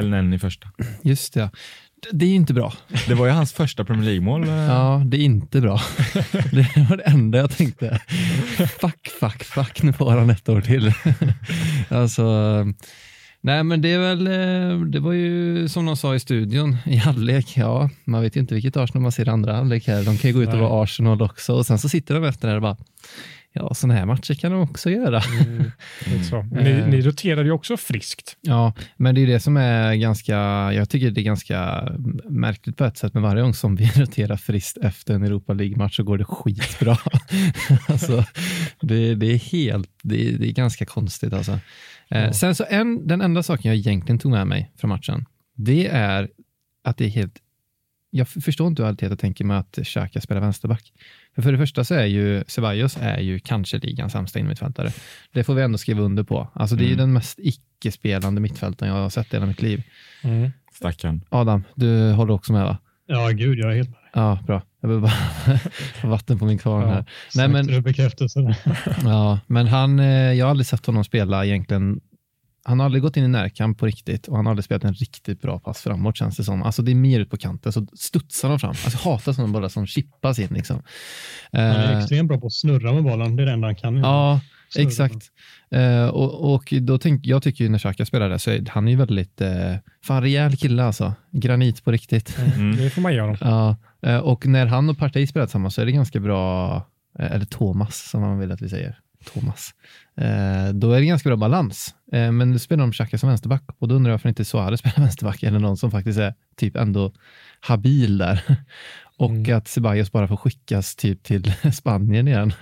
Eller 0.00 0.16
en 0.16 0.32
i 0.32 0.38
första. 0.38 0.68
Just 1.02 1.34
det. 1.34 1.50
Det 2.10 2.26
är 2.26 2.34
inte 2.34 2.54
bra. 2.54 2.72
Det 3.08 3.14
var 3.14 3.26
ju 3.26 3.32
hans 3.32 3.52
första 3.52 3.84
Premier 3.84 4.04
League-mål. 4.06 4.44
eh, 4.44 4.50
Ja, 4.54 5.02
det 5.06 5.16
är 5.16 5.20
inte 5.20 5.60
bra. 5.60 5.80
Det 6.52 6.86
var 6.90 6.96
det 6.96 7.02
enda 7.02 7.38
jag 7.38 7.50
tänkte. 7.56 8.00
Fuck, 8.80 9.08
fuck, 9.20 9.44
fuck, 9.44 9.82
nu 9.82 9.92
får 9.92 10.10
han 10.10 10.30
ett 10.30 10.48
år 10.48 10.60
till. 10.60 10.92
Alltså, 11.88 12.24
nej 13.40 13.64
men 13.64 13.82
det 13.82 13.92
är 13.92 13.98
väl, 13.98 14.26
eh, 14.26 14.80
det 14.86 15.00
var 15.00 15.12
ju 15.12 15.68
som 15.68 15.86
de 15.86 15.96
sa 15.96 16.14
i 16.14 16.20
studion 16.20 16.76
i 16.86 16.96
halvlek, 16.96 17.52
ja, 17.56 17.90
man 18.04 18.22
vet 18.22 18.36
ju 18.36 18.40
inte 18.40 18.54
vilket 18.54 18.76
Arsenal 18.76 19.02
man 19.02 19.12
ser 19.12 19.26
i 19.28 19.30
andra 19.30 19.54
halvlek 19.56 19.86
här. 19.86 20.02
De 20.04 20.16
kan 20.18 20.30
ju 20.30 20.36
gå 20.36 20.42
ut 20.42 20.48
och 20.52 20.58
vara 20.58 20.82
Arsenal 20.82 21.22
också 21.22 21.52
och 21.54 21.66
sen 21.66 21.78
så 21.78 21.88
sitter 21.88 22.14
de 22.14 22.24
efter 22.24 22.48
det 22.48 22.54
och 22.56 22.62
bara, 22.62 22.76
ja, 23.52 23.74
sådana 23.74 23.94
här 23.98 24.06
matcher 24.06 24.34
kan 24.34 24.52
de 24.52 24.60
också 24.60 24.90
göra. 24.90 25.22
Mm, 25.46 25.70
så. 26.30 26.42
Ni, 26.42 26.70
Eh. 26.70 26.88
ni 26.88 27.00
roterade 27.00 27.44
ju 27.44 27.50
också 27.52 27.76
friskt. 27.76 28.36
Ja, 28.40 28.74
men 28.96 29.14
det 29.14 29.20
är 29.20 29.26
det 29.26 29.40
som 29.40 29.56
är 29.56 29.94
ganska, 29.94 30.34
jag 30.72 30.90
tycker 30.90 31.10
det 31.10 31.20
är 31.20 31.24
ganska 31.24 31.88
märkligt 32.28 32.76
på 32.76 32.84
ett 32.84 32.96
sätt, 32.98 33.14
men 33.14 33.22
varje 33.22 33.42
gång 33.42 33.54
som 33.54 33.76
vi 33.76 33.86
roterar 33.96 34.36
friskt 34.36 34.76
efter 34.78 35.14
en 35.14 35.22
Europa 35.22 35.52
League-match 35.52 35.96
så 35.96 36.02
går 36.02 36.18
det 36.18 36.24
skitbra. 36.24 36.96
alltså, 37.88 38.24
det, 38.80 39.14
det 39.14 39.26
är 39.26 39.38
helt, 39.38 39.90
det 40.02 40.28
är, 40.28 40.38
det 40.38 40.48
är 40.48 40.52
ganska 40.52 40.84
konstigt 40.84 41.32
alltså. 41.32 41.52
Eh, 41.52 41.58
Ja. 42.24 42.32
Sen 42.32 42.54
så 42.54 42.64
en, 42.68 43.06
den 43.06 43.20
enda 43.20 43.42
saken 43.42 43.68
jag 43.70 43.76
egentligen 43.78 44.18
tog 44.18 44.30
med 44.32 44.46
mig 44.46 44.72
från 44.76 44.88
matchen, 44.88 45.24
det 45.56 45.86
är 45.86 46.28
att 46.84 46.96
det 46.96 47.04
är 47.04 47.08
helt, 47.08 47.34
jag 48.10 48.28
förstår 48.28 48.66
inte 48.68 48.82
hur 48.82 48.90
Arteta 48.90 49.16
tänker 49.16 49.44
med 49.44 49.58
att 49.58 49.78
Xhaka 49.84 50.20
spelar 50.20 50.40
vänsterback. 50.40 50.92
För, 51.34 51.42
för 51.42 51.52
det 51.52 51.58
första 51.58 51.84
så 51.84 51.94
är 51.94 52.06
ju 52.06 52.44
Ceballos 52.46 52.96
är 53.00 53.18
ju 53.20 53.38
kanske 53.38 53.78
ligans 53.78 54.12
sämsta 54.12 54.38
innermittfältare. 54.38 54.90
Det 55.32 55.44
får 55.44 55.54
vi 55.54 55.62
ändå 55.62 55.78
skriva 55.78 56.02
under 56.02 56.22
på. 56.22 56.48
Alltså 56.54 56.76
det 56.76 56.82
är 56.84 56.86
ju 56.86 56.92
Mm. 56.92 56.98
den 56.98 57.12
mest 57.12 57.38
icke-spelande 57.42 58.40
mittfältaren 58.40 58.92
jag 58.94 59.02
har 59.02 59.10
sett 59.10 59.26
i 59.32 59.36
hela 59.36 59.46
mitt 59.46 59.62
liv. 59.62 59.82
Mm. 60.24 60.50
Stackarn. 60.72 61.20
Adam, 61.28 61.64
du 61.74 62.10
håller 62.12 62.34
också 62.34 62.52
med 62.52 62.64
va? 62.64 62.78
Ja, 63.06 63.28
gud, 63.28 63.58
jag 63.58 63.72
är 63.72 63.76
helt 63.76 63.90
med. 63.90 63.98
Ja, 64.14 64.38
bra. 64.46 64.62
Jag 64.80 64.88
behöver 64.88 65.08
bara 65.08 65.58
få 66.00 66.08
vatten 66.08 66.38
på 66.38 66.44
min 66.44 66.58
kvarn 66.58 66.88
här. 66.88 67.04
Nej, 67.34 67.48
men- 67.48 67.64
Sökte 67.64 67.76
du 67.76 67.80
bekräftelse? 67.82 68.56
Ja, 69.04 69.40
men 69.46 69.66
han, 69.66 70.00
eh, 70.00 70.06
jag 70.32 70.46
har 70.46 70.50
aldrig 70.50 70.66
sett 70.66 70.86
honom 70.86 71.04
spela 71.04 71.44
egentligen. 71.46 72.00
Han 72.64 72.78
har 72.80 72.84
aldrig 72.86 73.02
gått 73.02 73.16
in 73.16 73.24
i 73.24 73.28
närkamp 73.28 73.78
på 73.78 73.86
riktigt 73.86 74.28
och 74.28 74.36
han 74.36 74.46
har 74.46 74.50
aldrig 74.50 74.64
spelat 74.64 74.84
en 74.84 74.94
riktigt 74.94 75.40
bra 75.40 75.58
pass 75.58 75.80
framåt 75.82 76.16
känns 76.16 76.36
det 76.36 76.44
som. 76.44 76.62
Alltså 76.62 76.82
det 76.82 76.90
är 76.90 76.94
mer 76.94 77.20
ut 77.20 77.30
på 77.30 77.36
kanten 77.36 77.72
så 77.72 77.86
studsar 77.92 78.48
de 78.48 78.58
fram. 78.58 78.70
Alltså 78.70 78.90
jag 78.90 79.12
hatar 79.12 79.32
sådana 79.32 79.52
bollar 79.52 79.68
som 79.68 79.86
chippas 79.86 80.38
in 80.38 80.48
liksom. 80.50 80.82
Han 81.52 81.60
är 81.62 81.92
Eh, 81.92 81.98
extremt 81.98 82.28
bra 82.28 82.40
på 82.40 82.46
att 82.46 82.52
snurra 82.52 82.92
med 82.92 83.02
bollen. 83.04 83.36
Det 83.36 83.42
är 83.42 83.46
det 83.46 83.52
enda 83.52 83.68
han 83.68 83.74
kan. 83.74 83.96
Ja, 83.96 84.40
Snurra. 84.68 84.86
exakt. 84.86 85.30
Eh, 85.70 86.06
och, 86.06 86.54
och 86.54 86.74
då 86.80 86.98
tänk, 86.98 87.26
jag 87.26 87.42
tycker 87.42 87.64
ju 87.64 87.70
när 87.70 87.78
Xhaka 87.78 88.06
spelar 88.06 88.28
där 88.28 88.38
så 88.38 88.50
är 88.50 88.64
han 88.68 88.88
är 88.88 88.92
ju 88.92 88.98
väldigt, 88.98 89.40
uh, 89.40 89.48
fan 90.04 90.22
rejäl 90.22 90.56
kille 90.56 90.84
alltså. 90.84 91.14
Granit 91.30 91.84
på 91.84 91.92
riktigt. 91.92 92.38
Mm. 92.38 92.76
Det 92.76 92.90
får 92.90 93.02
man 93.02 93.14
göra. 93.14 93.36
Ja, 94.00 94.20
och 94.20 94.46
när 94.46 94.66
han 94.66 94.90
och 94.90 94.98
Partey 94.98 95.26
spelar 95.26 95.46
tillsammans 95.46 95.74
så 95.74 95.80
är 95.80 95.86
det 95.86 95.92
ganska 95.92 96.20
bra, 96.20 96.82
eller 97.18 97.44
Thomas 97.44 98.10
som 98.10 98.20
man 98.20 98.38
vill 98.38 98.52
att 98.52 98.62
vi 98.62 98.68
säger. 98.68 98.98
Thomas. 99.22 99.74
Eh, 100.16 100.68
då 100.74 100.92
är 100.92 101.00
det 101.00 101.06
ganska 101.06 101.28
bra 101.28 101.36
balans. 101.36 101.94
Eh, 102.12 102.32
men 102.32 102.50
nu 102.50 102.58
spelar 102.58 102.80
de 102.84 102.92
Xhaka 102.92 103.18
som 103.18 103.28
vänsterback 103.28 103.62
och 103.78 103.88
då 103.88 103.94
undrar 103.94 104.10
jag 104.10 104.14
varför 104.14 104.28
inte 104.28 104.44
Suarez 104.44 104.80
spelar 104.80 104.96
vänsterback 105.00 105.42
eller 105.42 105.58
någon 105.58 105.76
som 105.76 105.90
faktiskt 105.90 106.18
är 106.18 106.34
typ 106.56 106.76
ändå 106.76 107.12
habil 107.60 108.18
där. 108.18 108.42
och 109.16 109.30
Mm. 109.30 109.56
att 109.56 109.68
Ceballos 109.68 110.12
bara 110.12 110.28
får 110.28 110.36
skickas 110.36 110.96
typ 110.96 111.22
till 111.22 111.52
Spanien 111.72 112.28
igen. 112.28 112.52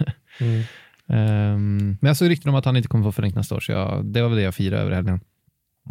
Mm. 0.40 0.62
Ehm, 1.08 1.98
men 2.00 2.08
jag 2.08 2.16
såg 2.16 2.30
rykten 2.30 2.48
om 2.48 2.54
att 2.54 2.64
han 2.64 2.76
inte 2.76 2.88
kommer 2.88 3.04
få 3.04 3.12
förlängt 3.12 3.34
nästa 3.34 3.54
år, 3.54 3.60
så 3.60 3.72
jag, 3.72 4.04
det 4.04 4.22
var 4.22 4.28
väl 4.28 4.38
det 4.38 4.44
jag 4.44 4.54
firade 4.54 4.82
över 4.82 4.92
helgen. 4.92 5.20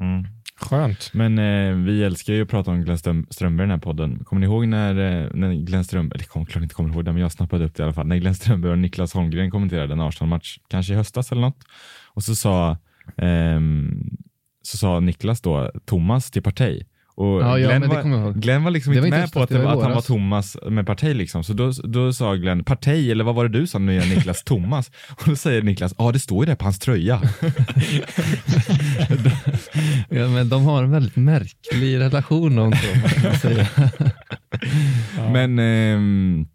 Mm. 0.01 0.25
Skönt. 0.61 1.11
Men 1.13 1.39
eh, 1.39 1.75
vi 1.85 2.03
älskar 2.03 2.33
ju 2.33 2.41
att 2.41 2.49
prata 2.49 2.71
om 2.71 2.81
Glenn 2.81 2.97
Ström- 2.97 3.27
Strömberg 3.29 3.65
i 3.65 3.67
den 3.67 3.71
här 3.79 3.83
podden. 3.83 4.23
Kommer 4.25 4.39
ni 4.39 4.45
ihåg 4.45 4.67
när, 4.67 4.89
eh, 4.89 5.29
när 5.33 5.53
Glenn 5.53 5.83
Strömberg, 5.83 6.17
eller 6.17 6.27
kom, 6.27 6.45
klart 6.45 6.63
inte 6.63 6.75
kommer 6.75 6.93
ihåg 6.93 7.05
det, 7.05 7.11
men 7.11 7.21
jag 7.21 7.31
snappade 7.31 7.65
upp 7.65 7.75
det 7.75 7.81
i 7.81 7.83
alla 7.83 7.93
fall, 7.93 8.07
när 8.07 8.17
Glenn 8.17 8.35
Strömberg 8.35 8.71
och 8.71 8.77
Niklas 8.77 9.13
Holmgren 9.13 9.51
kommenterade 9.51 9.93
en 9.93 9.99
Arsenal-match, 9.99 10.57
kanske 10.67 10.93
i 10.93 10.95
höstas 10.95 11.31
eller 11.31 11.41
något, 11.41 11.63
och 12.07 12.23
så 12.23 12.35
sa, 12.35 12.77
ehm, 13.17 14.09
så 14.61 14.77
sa 14.77 14.99
Niklas 14.99 15.41
då 15.41 15.71
Thomas 15.85 16.31
till 16.31 16.43
Partey. 16.43 16.83
Och 17.19 17.41
Ja, 17.41 17.59
ja, 17.59 17.67
Glenn, 17.67 17.81
det 17.81 17.87
var, 17.87 18.09
jag. 18.09 18.35
Glenn 18.35 18.63
var 18.63 18.71
liksom 18.71 18.93
Det 18.93 18.99
var 18.99 19.07
inte 19.07 19.17
inte 19.17 19.25
med 19.25 19.33
på 19.33 19.41
att, 19.41 19.49
det, 19.49 19.59
var 19.59 19.73
att 19.73 19.83
han 19.83 19.91
var. 19.91 20.01
Thomas 20.01 20.57
med 20.69 20.85
Partey 20.85 21.13
liksom. 21.13 21.43
Så 21.43 21.53
då, 21.53 21.71
då 21.83 22.13
sa 22.13 22.35
Glenn, 22.35 22.63
Partey 22.63 23.11
eller 23.11 23.23
vad 23.23 23.35
var 23.35 23.47
det 23.47 23.59
du 23.59 23.67
sa 23.67 23.79
nu 23.79 23.97
är 23.97 24.05
Niklas 24.15 24.43
Thomas? 24.45 24.91
Och 25.09 25.23
då 25.25 25.35
säger 25.35 25.61
Niklas, 25.61 25.95
ja 25.97 26.11
det 26.11 26.19
står 26.19 26.45
ju 26.45 26.49
det 26.51 26.55
på 26.55 26.65
hans 26.65 26.79
tröja. 26.79 27.21
Ja, 30.09 30.27
men 30.27 30.49
de 30.49 30.63
har 30.65 30.83
en 30.83 30.91
väldigt 30.91 31.15
märklig 31.15 31.99
relation 31.99 32.55
de 32.55 32.71
två. 32.71 32.87
jag 33.23 33.35
säga. 33.35 33.67
Men 35.31 35.59
ehm, 35.59 36.47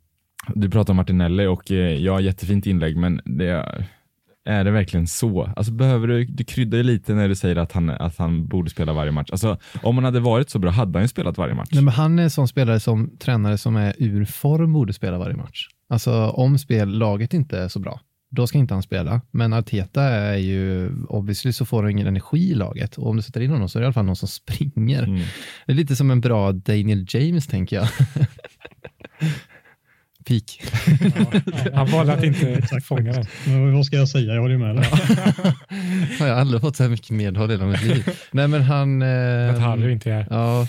du 0.55 0.71
pratar 0.71 0.93
om 0.93 0.97
Martinelli 0.97 1.47
och 1.47 1.71
eh, 1.71 1.97
ja, 1.97 2.21
jättefint 2.21 2.67
inlägg, 2.67 2.97
men 2.97 3.21
det 3.25 3.85
är, 4.45 4.65
det 4.65 4.71
verkligen 4.71 5.07
så? 5.07 5.53
Alltså 5.57 5.73
behöver 5.73 6.09
du, 6.09 6.25
du 6.25 6.45
kryddar 6.45 6.79
ju 6.79 6.85
lite 6.85 7.15
när 7.15 7.29
du 7.29 7.35
säger 7.35 7.57
att 7.57 7.73
han, 7.73 7.91
att 7.91 8.19
han 8.19 8.47
borde 8.47 8.71
spela 8.71 8.93
varje 8.93 9.13
match. 9.13 9.29
Alltså 9.31 9.59
om 9.83 9.95
han 9.97 10.05
hade 10.05 10.21
varit 10.21 10.51
så 10.51 10.59
bra 10.59 10.71
hade 10.71 10.99
han 10.99 11.05
ju 11.05 11.09
spelat 11.09 11.39
varje 11.39 11.55
match. 11.55 11.69
Nej, 11.73 11.83
men 11.83 11.95
han 11.95 12.19
är 12.19 12.23
en 12.23 12.31
sån 12.31 12.49
spelare 12.49 12.81
som 12.81 13.11
tränare 13.19 13.59
som 13.59 13.77
är 13.77 13.95
ur 13.99 14.25
form 14.25 14.73
borde 14.73 14.93
spela 14.93 15.19
varje 15.19 15.37
match. 15.37 15.69
Alltså 15.89 16.13
om 16.27 16.59
spellaget 16.59 17.35
inte 17.35 17.59
är 17.59 17.69
så 17.69 17.79
bra, 17.81 18.01
då 18.31 18.47
ska 18.47 18.59
inte 18.59 18.75
han 18.75 18.83
spela. 18.83 19.21
Men 19.31 19.53
Arteta 19.53 20.03
är 20.03 20.37
ju, 20.37 20.91
obviously 21.09 21.53
så 21.53 21.67
får 21.67 21.83
han 21.83 21.91
ingen 21.91 22.07
energi 22.07 22.51
i 22.51 22.55
laget. 22.55 22.99
Och 22.99 23.09
om 23.09 23.17
du 23.17 23.23
sätter 23.23 23.41
in 23.41 23.51
honom 23.51 23.69
så 23.69 23.79
är 23.79 23.81
det 23.81 23.85
i 23.85 23.87
alla 23.87 23.93
fall 23.93 24.05
någon 24.05 24.17
som 24.17 24.29
springer. 24.29 25.03
Mm. 25.03 25.21
Det 25.67 25.73
är 25.73 25.77
lite 25.77 25.97
som 25.97 26.11
en 26.11 26.21
bra 26.21 26.53
Daniel 26.53 27.07
James 27.09 27.47
tänker 27.47 27.77
jag. 27.77 27.89
Peak. 30.25 30.63
Han 31.75 31.91
valde 31.91 32.13
att 32.13 32.25
inte 32.25 32.49
Exakt, 32.59 32.87
fånga 32.87 33.13
den. 33.13 33.27
Men 33.47 33.75
vad 33.75 33.87
ska 33.87 33.97
jag 33.97 34.09
säga? 34.09 34.35
Jag 34.35 34.41
håller 34.41 34.55
ju 34.55 34.61
med 34.61 34.77
dig. 34.77 34.85
Har 36.19 36.27
jag 36.27 36.39
aldrig 36.39 36.61
fått 36.61 36.77
så 36.77 36.83
här 36.83 36.91
mycket 36.91 37.11
medhåll 37.11 37.51
i 37.51 37.55
hela 37.55 37.67
mitt 37.67 37.83
liv. 37.83 38.09
Nej 38.31 38.49
men 38.49 38.63
han... 38.63 39.03
Eh, 39.03 39.51
Att 39.55 39.61
Harry 39.61 39.93
inte 39.93 40.13
är. 40.13 40.27
Ja, 40.31 40.67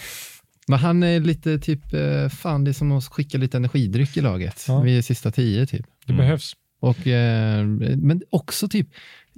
men 0.68 0.80
han 0.80 1.04
är 1.04 1.20
lite 1.20 1.60
typ, 1.60 1.94
eh, 1.94 2.30
fan 2.30 2.64
det 2.64 2.72
är 2.72 2.74
som 2.74 2.92
att 2.92 3.06
skicka 3.06 3.38
lite 3.38 3.58
energidryck 3.58 4.18
i 4.18 4.22
laget. 4.22 4.66
Ja. 4.68 4.80
Vi 4.82 4.98
är 4.98 5.02
sista 5.02 5.32
tio 5.32 5.66
typ. 5.66 5.86
Det 6.06 6.14
Mm. 6.14 6.26
behövs. 6.26 6.54
Och, 6.80 7.08
eh, 7.08 7.66
men 7.98 8.22
också 8.30 8.68
typ, 8.68 8.88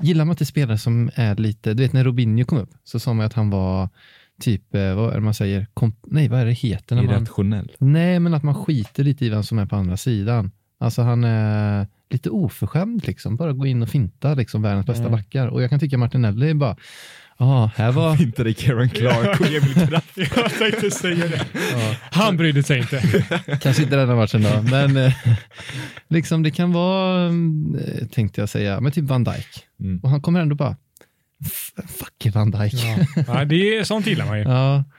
gillar 0.01 0.25
man 0.25 0.33
inte 0.33 0.45
spelare 0.45 0.77
som 0.77 1.09
är 1.15 1.35
lite, 1.35 1.73
du 1.73 1.83
vet 1.83 1.93
när 1.93 2.03
Robinho 2.03 2.45
kom 2.45 2.57
upp 2.57 2.69
så 2.83 2.99
sa 2.99 3.13
man 3.13 3.25
att 3.25 3.33
han 3.33 3.49
var 3.49 3.89
typ, 4.41 4.75
eh, 4.75 4.95
vad 4.95 5.09
är 5.11 5.15
det 5.15 5.21
man 5.21 5.33
säger, 5.33 5.67
Kom, 5.73 5.95
nej 6.07 6.27
vad 6.27 6.39
är 6.39 6.45
det 6.45 6.51
heter 6.51 6.95
när 6.95 7.03
man, 7.03 7.15
Irrationell. 7.15 7.71
nej 7.79 8.19
men 8.19 8.33
att 8.33 8.43
man 8.43 8.55
skiter 8.55 9.03
lite 9.03 9.25
i 9.25 9.29
vem 9.29 9.43
som 9.43 9.59
är 9.59 9.65
på 9.65 9.75
andra 9.75 9.97
sidan. 9.97 10.51
Alltså 10.79 11.01
han 11.01 11.23
är 11.23 11.87
lite 12.09 12.29
oförskämd 12.29 13.07
liksom, 13.07 13.35
bara 13.35 13.53
gå 13.53 13.65
in 13.65 13.81
och 13.81 13.89
finta 13.89 14.33
liksom 14.33 14.61
världens 14.61 14.85
bästa 14.85 15.01
Mm. 15.05 15.11
backar. 15.11 15.47
Och 15.47 15.61
jag 15.63 15.69
kan 15.69 15.79
tycka 15.79 15.97
Martinelli 15.97 16.49
är 16.49 16.53
bara, 16.53 16.75
ja 17.37 17.71
här 17.75 17.91
var, 17.91 18.21
Inte 18.21 18.43
det 18.43 18.53
Karen 18.53 18.89
Clark 18.89 19.39
och 19.39 19.47
Emil 19.47 19.87
Kraft. 19.87 20.17
Jag 20.35 20.51
tänkte 20.59 20.91
säga 20.91 21.27
det. 21.27 21.45
ja, 21.71 21.95
Han 22.11 22.37
brydde 22.37 22.63
sig 22.63 22.79
inte. 22.79 23.01
Kanske 23.61 23.83
inte 23.83 23.95
denna 23.95 24.15
matchen 24.15 24.41
då, 24.43 24.61
men 24.71 24.97
eh, 24.97 25.13
liksom 26.07 26.43
det 26.43 26.51
kan 26.51 26.71
vara, 26.73 27.25
eh, 27.25 28.07
tänkte 28.11 28.41
jag 28.41 28.49
säga, 28.49 28.81
men 28.81 28.91
typ 28.91 29.05
Van 29.05 29.23
Dijk. 29.23 29.65
Mm. 29.79 29.99
Och 30.03 30.09
han 30.09 30.21
kommer 30.21 30.39
ändå 30.41 30.55
bara, 30.55 30.75
"F- 31.45 31.71
fuck 31.87 32.33
Van 32.35 32.51
Dijk. 32.51 32.73
Ja. 32.73 32.97
Ja. 33.15 33.23
Ja, 33.27 33.45
det 33.45 33.77
är, 33.77 33.83
sånt 33.83 34.07
gillar 34.07 34.25
man 34.25 34.37
ju. 34.39 34.43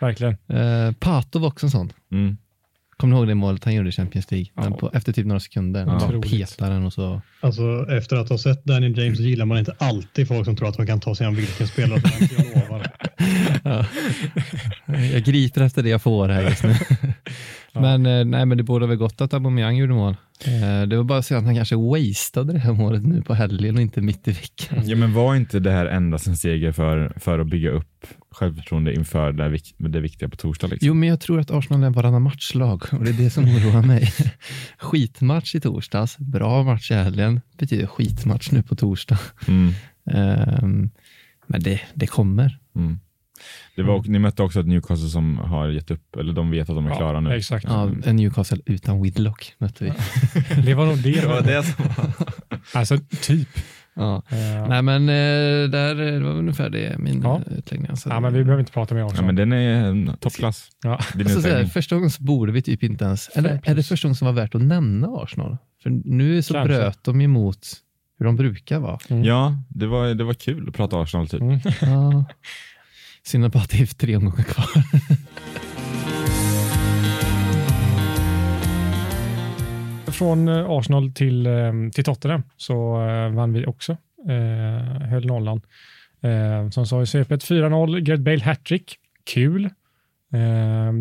Verkligen. 0.01 0.37
eh, 0.48 0.92
Pato 0.92 1.38
var 1.38 1.48
också 1.48 1.66
en 1.66 1.70
sån. 1.70 1.92
Mm. 2.12 2.37
Kommer 2.96 3.14
du 3.14 3.18
ihåg 3.18 3.29
det 3.29 3.35
målet 3.35 3.64
han 3.64 3.74
gjorde 3.74 3.88
i 3.88 3.92
Champions 3.92 4.31
League? 4.31 4.46
Ja. 4.57 4.70
På, 4.70 4.90
efter 4.94 5.12
typ 5.12 5.27
några 5.27 5.40
sekunder. 5.40 5.81
Ja. 5.87 5.90
Han 5.90 5.98
bara 5.98 6.20
petar 6.20 6.70
den 6.70 6.85
och 6.85 6.92
så. 6.92 7.20
Alltså, 7.40 7.87
efter 7.90 8.16
att 8.16 8.29
ha 8.29 8.38
sett 8.38 8.64
Daniel 8.64 8.98
James 8.98 9.16
så 9.18 9.22
gillar 9.24 9.44
man 9.46 9.59
inte 9.59 9.74
alltid 9.79 10.29
folk 10.29 10.44
som 10.44 10.57
tror 10.57 10.68
att 10.68 10.77
de 10.77 10.87
kan 10.87 11.01
ta 11.01 11.14
sig 11.14 11.27
an 11.27 11.35
vilken 11.37 11.66
spelare 11.68 12.01
som 12.01 12.11
helst. 12.11 12.35
Jag 12.38 12.46
lovar. 12.62 12.87
Ja. 13.64 13.85
jag 15.12 15.22
griper 15.24 15.61
efter 15.61 15.83
det 15.83 15.88
jag 15.88 16.03
får 16.03 16.29
här 16.29 16.42
just 16.42 16.62
nu. 16.62 16.74
Men, 17.81 18.07
eh, 18.07 18.25
nej, 18.25 18.47
men 18.47 18.59
det 18.59 18.64
borde 18.64 18.87
väl 18.87 18.97
gott 18.97 19.21
att 19.21 19.35
Aubameyang 19.35 19.77
gjorde 19.77 19.95
mål. 19.95 20.17
Eh, 20.47 20.88
det 20.88 20.97
var 20.97 21.05
bara 21.05 21.23
så 21.23 21.35
att 21.35 21.45
han 21.45 21.55
kanske 21.55 21.77
wastade 21.77 22.53
det 22.53 22.59
här 22.59 22.73
målet 22.73 23.05
nu 23.05 23.23
på 23.23 23.35
helgen 23.35 23.77
och 23.77 23.83
inte 23.83 24.01
mitt 24.01 24.29
i 24.29 24.33
veckan. 24.33 24.83
Ja, 24.85 24.97
men 24.97 25.14
var 25.14 25.37
inte 25.37 25.61
det 25.61 25.71
här 25.71 25.87
endast 25.87 26.27
en 26.27 26.37
seger 26.37 26.73
för, 26.73 27.12
för 27.17 27.38
att 27.38 27.47
bygga 27.47 27.71
upp 27.71 28.07
självförtroende 28.31 28.95
inför 28.95 29.33
det, 29.33 29.59
det 29.88 30.01
viktiga 30.01 30.29
på 30.29 30.37
torsdag? 30.37 30.67
Liksom? 30.67 30.88
Jo, 30.88 30.95
men 30.95 31.09
jag 31.09 31.21
tror 31.21 31.41
att 31.41 31.51
Arsenal 31.51 31.85
är 31.85 31.91
varannan 31.91 32.23
matchlag 32.23 32.85
och 32.93 33.05
det 33.05 33.11
är 33.11 33.25
det 33.25 33.31
som 33.31 33.45
oroar 33.45 33.83
mig. 33.83 34.12
Skitmatch 34.79 35.55
i 35.55 35.61
torsdags, 35.61 36.19
bra 36.19 36.62
match 36.62 36.91
i 36.91 36.95
helgen, 36.95 37.41
betyder 37.59 37.87
skitmatch 37.87 38.51
nu 38.53 38.62
på 38.62 38.77
torsdag. 38.77 39.19
Mm. 39.49 39.73
Ehm, 40.11 40.91
men 41.47 41.62
det, 41.62 41.81
det 41.95 42.07
kommer. 42.07 42.59
Mm. 42.77 42.99
Det 43.79 43.88
var, 43.88 44.03
Ni 44.07 44.19
mötte 44.19 44.43
också 44.43 44.61
ett 44.61 44.67
Newcastle 44.67 45.09
som 45.09 45.38
har 45.38 45.69
gett 45.69 45.91
upp, 45.91 46.17
eller 46.17 46.33
de 46.33 46.51
vet 46.51 46.71
att 46.71 46.77
de 46.77 46.87
är 46.87 46.97
klara 46.97 47.21
nu. 47.21 47.33
Exakt. 47.35 47.64
Ja, 47.69 47.91
en 48.05 48.17
Newcastle 48.17 48.59
utan 48.67 49.03
Whitlock 49.03 49.55
mötte 49.59 49.85
vi. 49.85 49.93
Det 50.67 50.75
var 50.75 50.87
nog 50.87 50.99
det. 51.03 51.12
Det 51.21 51.27
var 51.27 51.41
det 51.43 51.62
som 51.62 51.85
Alltså, 52.75 52.99
typ. 53.23 53.49
Ja. 53.95 54.23
Eh, 54.29 54.69
Nej, 54.69 54.83
men 54.83 55.03
eh, 55.09 55.71
där, 55.71 55.95
det 55.95 56.21
var 56.21 56.31
ungefär 56.31 56.71
det 56.71 56.97
min 56.99 57.21
Ja. 57.23 57.43
ja. 57.47 57.53
utläggning. 57.57 57.91
Alltså, 57.91 58.09
ja, 58.09 58.21
men 58.21 58.33
vi 58.35 58.45
behöver 58.45 58.61
inte 58.61 58.73
prata 58.73 58.95
mer 58.95 59.03
om 59.05 59.11
Ja, 59.17 59.23
men 59.23 59.37
den 59.37 59.53
är 59.53 59.85
en 59.85 60.17
toppklass. 60.21 60.69
Ja. 60.83 60.91
Alltså, 60.93 61.12
så 61.14 61.25
här, 61.29 61.38
utläggning. 61.38 61.71
första 61.71 61.95
gången 61.95 62.11
så 62.11 62.23
borde 62.23 62.53
vi 62.53 62.62
typ 62.62 62.83
inte 62.83 63.05
ens, 63.05 63.29
eller 63.29 63.61
är 63.64 63.75
det 63.75 63.83
första 63.83 64.09
gången 64.09 64.17
som 64.17 64.27
var 64.27 64.33
värt 64.33 64.55
att 64.55 64.62
nämna 64.62 65.09
Arsenal? 65.09 65.57
För 65.83 65.91
nu 66.05 66.43
så 66.43 66.55
Kanske. 66.55 66.69
bröt 66.77 67.05
de 67.05 67.21
emot 67.21 67.59
hur 68.19 68.27
de 68.27 68.37
brukar 68.37 68.79
vara. 68.79 68.99
Mm. 69.09 69.25
Ja, 69.25 69.57
det 69.69 69.87
var, 69.87 70.14
det 70.14 70.25
var 70.25 70.35
kul 70.35 70.69
att 70.69 70.75
prata 70.75 71.01
Arsenal 71.01 71.29
typ. 71.29 71.41
Mm. 71.41 71.61
Ja. 71.81 72.25
Synd 73.23 73.45
att 73.45 73.71
det 73.71 73.81
är 73.81 73.87
tre 73.87 74.17
omgångar 74.17 74.45
kvar. 74.45 74.67
Från 80.13 80.49
eh, 80.49 80.71
Arsenal 80.71 81.13
till, 81.13 81.47
eh, 81.47 81.73
till 81.95 82.05
Tottenham 82.05 82.43
så 82.57 83.07
eh, 83.09 83.31
vann 83.31 83.53
vi 83.53 83.67
också. 83.67 83.97
Eh, 84.29 85.09
höll 85.09 85.27
nollan. 85.27 85.61
Eh, 86.21 86.71
som 86.71 86.87
sa 86.87 87.03
i 87.03 87.07
svepet 87.07 87.45
4-0, 87.45 88.01
Gareth 88.01 88.23
Bale 88.23 88.43
hattrick. 88.43 88.97
Kul. 89.25 89.65
Eh, 90.33 90.93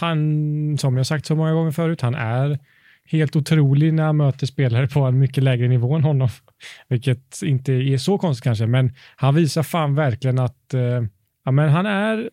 han, 0.00 0.78
som 0.78 0.96
jag 0.96 1.06
sagt 1.06 1.26
så 1.26 1.36
många 1.36 1.52
gånger 1.52 1.70
förut, 1.70 2.00
han 2.00 2.14
är 2.14 2.58
helt 3.04 3.36
otrolig 3.36 3.94
när 3.94 4.02
han 4.02 4.16
möter 4.16 4.46
spelare 4.46 4.88
på 4.88 5.00
en 5.00 5.18
mycket 5.18 5.44
lägre 5.44 5.68
nivå 5.68 5.94
än 5.94 6.04
honom. 6.04 6.28
Vilket 6.88 7.42
inte 7.42 7.72
är 7.72 7.98
så 7.98 8.18
konstigt 8.18 8.44
kanske, 8.44 8.66
men 8.66 8.94
han 9.16 9.34
visar 9.34 9.62
fan 9.62 9.94
verkligen 9.94 10.38
att 10.38 10.74
eh, 10.74 11.02
ja, 11.50 11.52
men 11.52 11.68
han 11.68 11.86
är 11.86 12.30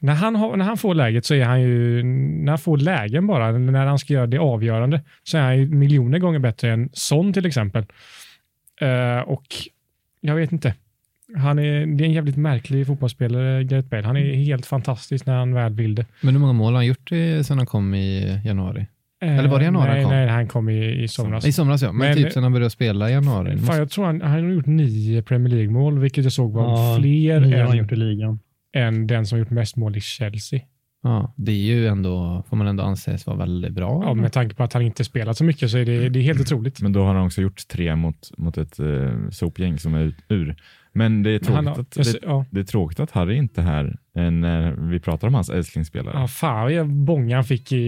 när 0.00 0.14
han, 0.14 0.36
har, 0.36 0.56
när 0.56 0.64
han 0.64 0.76
får 0.76 0.94
läget 0.94 1.24
så 1.24 1.34
är 1.34 1.44
han 1.44 1.62
ju, 1.62 2.02
när 2.02 2.52
han 2.52 2.58
får 2.58 2.76
lägen 2.76 3.26
bara, 3.26 3.52
när 3.52 3.86
han 3.86 3.98
ska 3.98 4.14
göra 4.14 4.26
det 4.26 4.38
avgörande, 4.38 5.00
så 5.22 5.38
är 5.38 5.42
han 5.42 5.58
ju 5.58 5.66
miljoner 5.66 6.18
gånger 6.18 6.38
bättre 6.38 6.72
än 6.72 6.90
Son 6.92 7.32
till 7.32 7.46
exempel. 7.46 7.86
Uh, 8.82 9.20
och 9.20 9.46
jag 10.20 10.34
vet 10.34 10.52
inte. 10.52 10.74
Han 11.36 11.58
är, 11.58 11.86
det 11.86 12.04
är 12.04 12.06
en 12.06 12.12
jävligt 12.12 12.36
märklig 12.36 12.86
fotbollsspelare, 12.86 13.64
Gareth 13.64 13.88
Bale. 13.88 14.06
Han 14.06 14.16
är 14.16 14.34
helt 14.34 14.66
fantastisk 14.66 15.26
när 15.26 15.34
han 15.34 15.54
väl 15.54 15.74
vill 15.74 15.94
det. 15.94 16.06
Men 16.20 16.34
hur 16.34 16.40
många 16.40 16.52
mål 16.52 16.72
har 16.72 16.78
han 16.78 16.86
gjort 16.86 17.08
sedan 17.46 17.58
han 17.58 17.66
kom 17.66 17.94
i 17.94 18.40
januari? 18.44 18.86
Eh, 19.22 19.38
Eller 19.38 19.48
var 19.48 19.58
det 19.58 19.64
januari 19.64 19.88
han 19.88 19.96
nej, 19.96 20.04
kom? 20.04 20.12
Nej, 20.12 20.28
han 20.28 20.48
kom 20.48 20.68
i, 20.68 21.02
i 21.02 21.08
somras. 21.08 21.46
I 21.46 21.52
somras 21.52 21.82
ja, 21.82 21.92
men, 21.92 22.08
Men- 22.08 22.16
typ 22.16 22.32
sedan 22.32 22.42
han 22.42 22.52
började 22.52 22.70
spela 22.70 23.10
i 23.10 23.12
januari. 23.12 23.58
Fan, 23.58 23.78
jag 23.78 23.90
tror 23.90 24.04
han, 24.04 24.20
han 24.20 24.30
har 24.30 24.50
gjort 24.50 24.66
nio 24.66 25.22
Premier 25.22 25.54
League-mål, 25.54 25.98
vilket 25.98 26.24
jag 26.24 26.32
såg 26.32 26.52
var 26.52 26.62
Ja, 26.62 26.96
fler 26.98 27.40
har 27.40 27.62
han 27.62 27.70
än, 27.70 27.76
gjort 27.76 27.92
i 27.92 27.96
ligan. 27.96 28.38
än 28.76 29.06
den 29.06 29.26
som 29.26 29.38
gjort 29.38 29.50
mest 29.50 29.76
mål 29.76 29.96
i 29.96 30.00
Chelsea. 30.00 30.60
Ja, 31.02 31.34
det 31.36 31.52
är 31.52 31.56
ju 31.56 31.86
ändå, 31.86 32.44
får 32.48 32.56
man 32.56 32.66
ändå 32.66 32.82
anses 32.82 33.26
vara 33.26 33.36
väldigt 33.36 33.72
bra. 33.72 34.02
Ja, 34.04 34.14
med 34.14 34.32
tanke 34.32 34.54
på 34.54 34.62
att 34.62 34.72
han 34.72 34.82
inte 34.82 35.04
spelat 35.04 35.36
så 35.36 35.44
mycket 35.44 35.70
så 35.70 35.78
är 35.78 35.84
det, 35.84 36.08
det 36.08 36.18
är 36.18 36.22
helt 36.22 36.40
otroligt. 36.40 36.80
Men 36.80 36.92
då 36.92 37.04
har 37.04 37.14
han 37.14 37.26
också 37.26 37.40
gjort 37.42 37.68
tre 37.68 37.96
mot, 37.96 38.38
mot 38.38 38.58
ett 38.58 38.80
uh, 38.80 39.28
sopgäng 39.30 39.78
som 39.78 39.94
är 39.94 40.00
ut, 40.00 40.16
ur. 40.28 40.56
Men 40.92 41.22
det 41.22 41.30
är, 41.30 41.38
tråkigt 41.38 41.66
har, 41.66 41.80
att, 41.80 41.90
det, 41.90 42.18
ja, 42.22 42.44
det 42.50 42.60
är 42.60 42.64
tråkigt 42.64 43.00
att 43.00 43.10
Harry 43.10 43.36
inte 43.36 43.60
är 43.60 43.64
här 43.64 43.96
eh, 44.16 44.30
när 44.30 44.72
vi 44.72 45.00
pratar 45.00 45.28
om 45.28 45.34
hans 45.34 45.50
älsklingsspelare. 45.50 46.20
ja, 46.20 46.28
fan 46.28 46.76
vad 46.76 46.88
bånga 46.88 47.36
han 47.36 47.44
fick 47.44 47.72
i, 47.72 47.78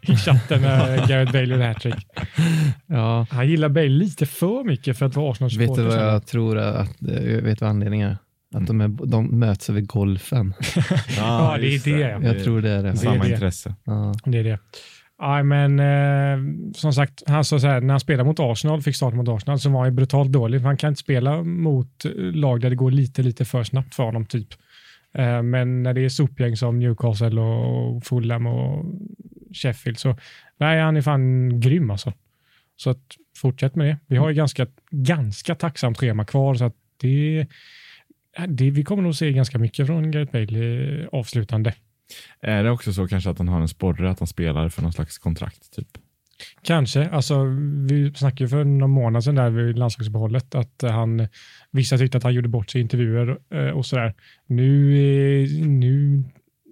i 0.00 0.16
chatten 0.16 0.62
när 0.62 0.96
Gareth 1.08 1.32
Bale 1.32 1.44
gjorde 1.44 1.64
hattrick. 1.64 2.06
ja. 2.86 3.26
Han 3.30 3.48
gillar 3.48 3.68
Bale 3.68 3.88
lite 3.88 4.26
för 4.26 4.64
mycket 4.64 4.98
för 4.98 5.06
att 5.06 5.16
vara 5.16 5.32
arsenal 5.32 5.50
Vet 5.58 5.74
du 5.74 5.82
vad 5.82 6.14
jag 6.14 6.26
tror 6.26 6.58
att, 6.58 6.96
jag 7.00 7.42
vet 7.42 7.60
vad 7.60 7.70
anledningen 7.70 8.08
är? 8.08 8.16
Att 8.54 8.66
de, 8.66 8.80
är, 8.80 8.88
de 8.88 9.38
möts 9.38 9.70
över 9.70 9.80
golfen. 9.80 10.54
Ja, 11.16 11.56
det 11.60 11.74
är 11.74 11.84
det, 11.84 12.00
ja. 12.00 12.22
Jag 12.22 12.44
tror 12.44 12.62
det 12.62 12.70
är 12.70 12.82
det. 12.82 12.96
Samma 12.96 13.24
det. 13.24 13.30
intresse. 13.30 13.74
Ja. 13.84 14.14
Det 14.24 14.38
är 14.38 14.44
det. 14.44 14.58
Nej, 15.20 15.44
men 15.44 15.80
eh, 15.80 16.72
som 16.74 16.92
sagt, 16.92 17.22
han 17.26 17.44
sa 17.44 17.58
så 17.58 17.66
här, 17.66 17.80
när 17.80 17.94
han 17.94 18.00
spelade 18.00 18.28
mot 18.28 18.40
Arsenal, 18.40 18.82
fick 18.82 18.96
starta 18.96 19.16
mot 19.16 19.28
Arsenal, 19.28 19.58
så 19.58 19.70
var 19.70 19.78
han 19.78 19.88
ju 19.88 19.94
brutalt 19.94 20.32
dålig. 20.32 20.60
Han 20.60 20.76
kan 20.76 20.88
inte 20.88 21.00
spela 21.00 21.42
mot 21.42 22.04
eh, 22.04 22.12
lag 22.14 22.60
där 22.60 22.70
det 22.70 22.76
går 22.76 22.90
lite, 22.90 23.22
lite 23.22 23.44
för 23.44 23.64
snabbt 23.64 23.94
för 23.94 24.02
honom, 24.02 24.26
typ. 24.26 24.48
Eh, 25.14 25.42
men 25.42 25.82
när 25.82 25.94
det 25.94 26.00
är 26.00 26.08
sopgäng 26.08 26.56
som 26.56 26.78
Newcastle 26.78 27.40
och 27.40 28.04
Fulham 28.04 28.46
och 28.46 28.84
Sheffield, 29.52 29.98
så 29.98 30.16
nej, 30.58 30.80
han 30.80 30.96
är 30.96 31.02
fan 31.02 31.60
grym 31.60 31.90
alltså. 31.90 32.12
Så 32.76 32.90
att, 32.90 33.16
fortsätt 33.36 33.74
med 33.74 33.86
det. 33.86 33.98
Vi 34.06 34.16
har 34.16 34.28
ju 34.28 34.34
ganska, 34.34 34.66
ganska 34.90 35.54
tacksamt 35.54 35.98
schema 35.98 36.24
kvar, 36.24 36.54
så 36.54 36.64
att 36.64 36.76
det, 37.00 37.46
det, 38.48 38.70
vi 38.70 38.84
kommer 38.84 39.02
nog 39.02 39.14
se 39.14 39.32
ganska 39.32 39.58
mycket 39.58 39.86
från 39.86 40.10
Gareth 40.10 40.32
Bale 40.32 41.00
eh, 41.00 41.06
avslutande. 41.12 41.74
Är 42.40 42.64
det 42.64 42.70
också 42.70 42.92
så 42.92 43.08
kanske 43.08 43.30
att 43.30 43.38
han 43.38 43.48
har 43.48 43.60
en 43.60 43.68
sporre 43.68 44.10
att 44.10 44.18
han 44.18 44.28
spelar 44.28 44.68
för 44.68 44.82
någon 44.82 44.92
slags 44.92 45.18
kontrakt? 45.18 45.72
Typ? 45.76 45.88
Kanske. 46.62 47.08
Alltså, 47.08 47.44
vi 47.88 48.12
snackade 48.16 48.44
ju 48.44 48.48
för 48.48 48.64
några 48.64 48.86
månader 48.86 49.20
sedan 49.20 49.34
där 49.34 49.50
vid 49.50 49.78
landslagsuppehållet 49.78 50.54
att 50.54 50.82
han, 50.82 51.28
vissa 51.70 51.98
tyckte 51.98 52.18
att 52.18 52.24
han 52.24 52.34
gjorde 52.34 52.48
bort 52.48 52.70
sig 52.70 52.80
i 52.80 52.82
intervjuer 52.82 53.38
eh, 53.54 53.70
och 53.70 53.86
sådär. 53.86 54.14
Nu, 54.46 54.94
eh, 55.42 55.66
nu 55.66 56.24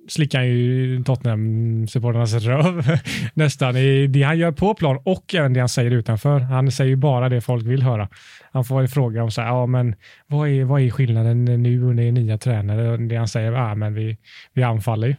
slickar 0.08 0.38
han 0.38 0.48
ju 0.48 1.02
Tottenham-supportrarnas 1.02 2.38
röv 2.38 2.98
nästan 3.34 3.76
i 3.76 4.06
det 4.06 4.22
han 4.22 4.38
gör 4.38 4.52
på 4.52 4.74
plan 4.74 4.98
och 5.04 5.34
även 5.34 5.52
det 5.52 5.60
han 5.60 5.68
säger 5.68 5.90
utanför. 5.90 6.40
Han 6.40 6.70
säger 6.70 6.90
ju 6.90 6.96
bara 6.96 7.28
det 7.28 7.40
folk 7.40 7.66
vill 7.66 7.82
höra. 7.82 8.08
Han 8.52 8.64
får 8.64 8.80
en 8.80 8.88
fråga 8.88 9.22
om 9.22 9.30
så 9.30 9.40
här, 9.40 9.48
ja 9.48 9.66
men 9.66 9.94
vad 10.26 10.48
är, 10.48 10.64
vad 10.64 10.80
är 10.80 10.90
skillnaden 10.90 11.44
nu 11.44 11.82
under 11.82 12.12
nya 12.12 12.38
tränare? 12.38 12.96
Det 12.96 13.16
han 13.16 13.28
säger, 13.28 13.52
ja 13.52 13.74
men 13.74 13.94
vi, 13.94 14.16
vi 14.52 14.62
anfaller 14.62 15.08
ju. 15.08 15.14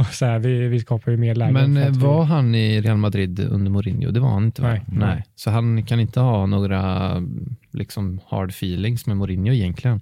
Och 0.00 0.06
så 0.06 0.26
här, 0.26 0.38
vi, 0.38 0.68
vi 0.68 0.80
skapar 0.80 1.10
ju 1.12 1.16
mer 1.18 1.34
lägen. 1.34 1.54
Men 1.54 1.76
eh, 1.76 1.88
att 1.90 1.96
vi- 1.96 2.00
var 2.00 2.24
han 2.24 2.54
i 2.54 2.80
Real 2.80 2.96
Madrid 2.96 3.40
under 3.40 3.70
Mourinho? 3.70 4.10
Det 4.10 4.20
var 4.20 4.28
han 4.30 4.44
inte 4.44 4.62
va? 4.62 4.68
Nej. 4.68 4.82
Nej. 4.86 5.24
Så 5.34 5.50
han 5.50 5.82
kan 5.82 6.00
inte 6.00 6.20
ha 6.20 6.46
några 6.46 7.12
liksom 7.72 8.20
hard 8.26 8.50
feelings 8.50 9.06
med 9.06 9.16
Mourinho 9.16 9.52
egentligen. 9.52 10.00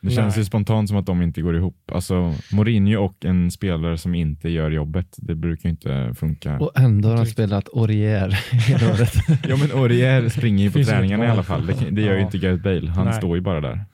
Det 0.00 0.10
känns 0.10 0.34
Nej. 0.36 0.40
ju 0.40 0.44
spontant 0.44 0.88
som 0.88 0.98
att 0.98 1.06
de 1.06 1.22
inte 1.22 1.42
går 1.42 1.56
ihop. 1.56 1.90
Alltså 1.92 2.34
Mourinho 2.52 3.04
och 3.04 3.24
en 3.24 3.50
spelare 3.50 3.98
som 3.98 4.14
inte 4.14 4.48
gör 4.48 4.70
jobbet, 4.70 5.06
det 5.16 5.34
brukar 5.34 5.68
ju 5.68 5.70
inte 5.70 6.14
funka. 6.16 6.58
Och 6.58 6.80
ändå 6.80 7.08
har 7.08 7.16
han 7.16 7.26
spelat 7.26 7.68
Aurier 7.76 8.28
hela 8.68 8.86
året. 8.92 9.14
Ja 9.48 9.56
men 9.56 9.70
Aurier 9.80 10.28
springer 10.28 10.64
ju 10.64 10.70
på 10.70 10.82
träningarna 10.90 11.24
i 11.24 11.28
alla 11.28 11.42
fall. 11.42 11.66
Det, 11.66 11.90
det 11.90 12.02
gör 12.02 12.14
ju 12.16 12.20
inte 12.22 12.38
Gareth 12.38 12.62
Bale. 12.62 12.90
Han 12.90 13.04
Nej. 13.06 13.14
står 13.14 13.36
ju 13.36 13.40
bara 13.42 13.60
där. 13.60 13.84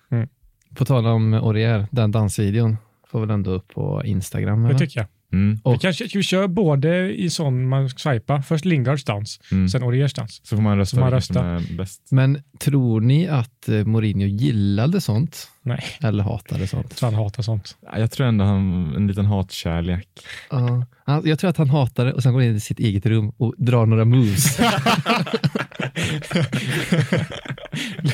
På 0.77 0.85
tal 0.85 1.07
om 1.07 1.35
Aurier, 1.35 1.87
den 1.91 2.11
dansvideon 2.11 2.77
får 3.11 3.21
väl 3.21 3.31
ändå 3.31 3.51
upp 3.51 3.69
på 3.69 4.03
Instagram? 4.05 4.63
Det 4.63 4.69
Eller? 4.69 4.79
tycker 4.79 5.01
jag. 5.01 5.07
Mm. 5.33 5.55
Vi 5.55 5.61
Och- 5.65 5.81
kanske 5.81 6.09
vi 6.15 6.23
kör 6.23 6.49
både 6.49 7.15
i 7.15 7.31
sån 7.31 7.69
man 7.69 7.91
swipar. 7.91 8.43
Först 8.43 8.65
Lingards 8.65 9.05
dans, 9.05 9.41
Mm. 9.53 9.69
sen 9.69 9.83
Auriers 9.83 10.13
dans. 10.15 10.41
Så 10.45 10.57
får 10.57 10.63
man 10.63 10.79
rösta 10.79 10.97
får 10.97 11.01
man 11.11 11.23
som 11.23 11.37
rösta. 11.37 11.73
är 11.73 11.77
bäst. 11.77 12.03
Men 12.11 12.43
tror 12.59 13.01
ni 13.01 13.29
att 13.29 13.69
eh, 13.69 13.85
Mourinho 13.85 14.27
gillade 14.27 15.01
sånt? 15.01 15.49
Nej. 15.63 15.85
Eller 16.03 16.25
hatade 16.25 16.67
sånt? 16.67 16.99
Så 16.99 17.07
han 17.07 17.15
hatar 17.15 17.43
sånt. 17.43 17.77
Ja, 17.81 17.99
Jag 17.99 18.11
tror 18.11 18.27
ändå 18.27 18.45
han 18.45 18.93
en 18.97 19.07
liten 19.07 19.27
hatkärlek. 19.27 20.09
Ja. 20.51 20.87
Han- 21.05 21.23
jag 21.25 21.39
tror 21.39 21.51
att 21.51 21.57
han 21.57 21.71
hatar 21.71 22.05
det 22.05 22.13
och 22.13 22.23
sen 22.23 22.33
går 22.33 22.43
in 22.43 22.57
i 22.57 22.61
sitt 22.61 22.79
eget 22.81 23.07
rum 23.07 23.33
och 23.37 23.55
drar 23.59 23.87
några 23.87 24.05
moves. 24.05 24.59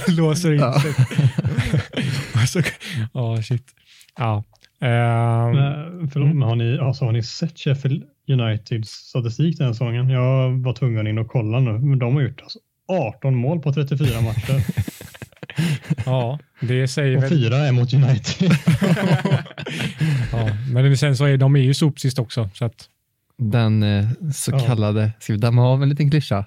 Låser 0.09 0.52
in 0.52 0.81
sig. 0.81 0.94
Ja, 3.12 3.42
shit. 3.42 3.62
Ja. 4.18 4.44
Men, 4.80 6.10
förlåt, 6.10 6.28
men 6.28 6.42
har 6.42 6.56
ni, 6.56 6.78
alltså, 6.78 7.04
har 7.04 7.12
ni 7.12 7.22
sett 7.22 7.58
Sheffield 7.58 8.04
Uniteds 8.28 8.88
statistik 8.90 9.58
den 9.58 9.74
säsongen? 9.74 10.08
Jag 10.08 10.50
var 10.50 10.72
tvungen 10.72 11.06
in 11.06 11.18
och 11.18 11.28
kolla 11.28 11.60
nu, 11.60 11.72
men 11.72 11.98
de 11.98 12.14
har 12.14 12.22
gjort 12.22 12.40
alltså 12.42 12.58
18 12.88 13.34
mål 13.34 13.60
på 13.60 13.72
34 13.72 14.20
matcher 14.20 14.64
ja, 16.06 16.38
det 16.60 16.88
säger 16.88 17.16
och 17.16 17.22
väl... 17.22 17.30
fyra 17.30 17.56
är 17.56 17.72
mot 17.72 17.94
United. 17.94 18.52
Ja, 20.32 20.48
men 20.72 20.96
sen 20.96 21.16
så 21.16 21.24
är 21.24 21.36
de 21.36 21.56
är 21.56 21.60
ju 21.60 21.74
sopsist 21.74 22.18
också. 22.18 22.50
Så 22.54 22.64
att, 22.64 22.88
Den 23.38 23.82
eh, 23.82 24.08
så 24.34 24.50
Ja. 24.50 24.58
kallade, 24.58 25.12
ska 25.20 25.32
vi 25.32 25.38
damma 25.38 25.62
av 25.68 25.82
en 25.82 25.88
liten 25.88 26.10
klyscha? 26.10 26.44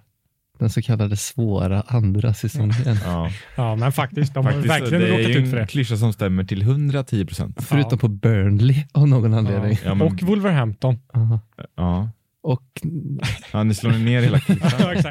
Den 0.59 0.69
så 0.69 0.81
kallade 0.81 1.17
svåra 1.17 1.81
andra 1.87 2.33
säsongen. 2.33 2.73
Ja. 3.05 3.29
ja, 3.55 3.75
men 3.75 3.91
faktiskt, 3.91 4.33
de 4.33 4.45
har 4.45 4.51
Faktiskt, 4.53 4.73
verkligen 4.73 5.01
det 5.01 5.07
är 5.07 5.11
råkat 5.17 5.29
ut 5.29 5.49
för 5.49 5.57
en 5.57 5.61
det. 5.61 5.67
klyscha 5.67 5.97
som 5.97 6.13
stämmer 6.13 6.43
till 6.43 6.61
110 6.61 7.25
procent. 7.25 7.57
Förutom 7.63 7.99
på 7.99 8.07
Burnley 8.07 8.83
av 8.91 9.07
någon 9.07 9.33
anledning. 9.33 9.77
Ja, 9.85 9.93
men- 9.95 10.07
Och 10.07 10.21
Wolverhampton. 10.23 10.99
Aha. 11.13 11.39
Ja. 11.75 12.09
Och 12.41 12.63
ja, 13.53 13.63
ni 13.63 13.73
slår 13.73 13.91
ner 13.91 14.21
hela 14.21 14.39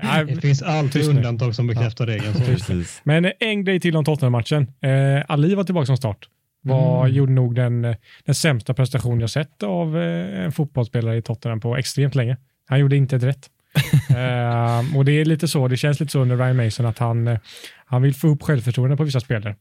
Ja, 0.03 0.25
Det 0.25 0.41
finns 0.41 0.63
alltid 0.63 1.09
undantag 1.09 1.55
som 1.55 1.67
bekräftar 1.67 2.07
regeln. 2.07 2.35
Så. 2.35 2.41
Precis. 2.45 3.01
Men 3.05 3.33
en 3.41 3.65
grej 3.65 3.81
till 3.81 3.97
om 3.97 4.05
Tottenham-matchen. 4.05 4.63
Eh, 4.81 5.25
Ali 5.29 5.55
var 5.55 5.65
tillbaka 5.65 5.87
som 5.87 5.97
start. 5.97 6.29
Var, 6.63 7.05
Mm. 7.05 7.17
Gjorde 7.17 7.33
nog 7.33 7.55
den, 7.55 7.83
den 8.25 8.35
sämsta 8.35 8.75
prestation 8.75 9.21
jag 9.21 9.31
sett 9.31 9.63
av 9.63 9.99
eh, 9.99 10.45
en 10.45 10.53
fotbollsspelare 10.53 11.17
i 11.17 11.23
Tottenham 11.23 11.61
på 11.61 11.77
extremt 11.77 12.15
länge. 12.15 12.37
Han 12.69 12.81
gjorde 12.81 12.97
inte 12.97 13.17
ett 13.17 13.23
rätt. 13.23 13.47
eh, 14.11 14.97
och 14.97 15.05
det 15.05 15.13
är 15.13 15.25
lite 15.25 15.49
så, 15.49 15.69
det 15.69 15.77
känns 15.77 16.01
lite 16.01 16.13
så 16.13 16.21
under 16.21 16.37
Ryan 16.37 16.57
Mason 16.57 16.87
att 16.87 16.99
han, 16.99 17.29
eh, 17.29 17.39
han 17.87 18.03
vill 18.03 18.15
få 18.15 18.29
upp 18.29 18.43
självförtroende 18.43 18.97
på 18.97 19.05
vissa 19.05 19.21
spelare. 19.21 19.57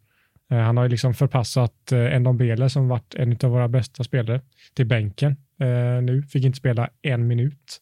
Eh, 0.51 0.57
han 0.57 0.77
har 0.77 0.83
ju 0.83 0.89
liksom 0.89 1.13
förpassat 1.13 1.91
eh, 1.91 2.15
Endon 2.15 2.37
Bele 2.37 2.69
som 2.69 2.87
varit 2.87 3.15
en 3.15 3.37
av 3.43 3.51
våra 3.51 3.67
bästa 3.67 4.03
spelare 4.03 4.41
till 4.73 4.85
bänken 4.85 5.35
eh, 5.61 6.01
nu. 6.01 6.23
Fick 6.29 6.43
inte 6.43 6.57
spela 6.57 6.89
en 7.01 7.27
minut 7.27 7.81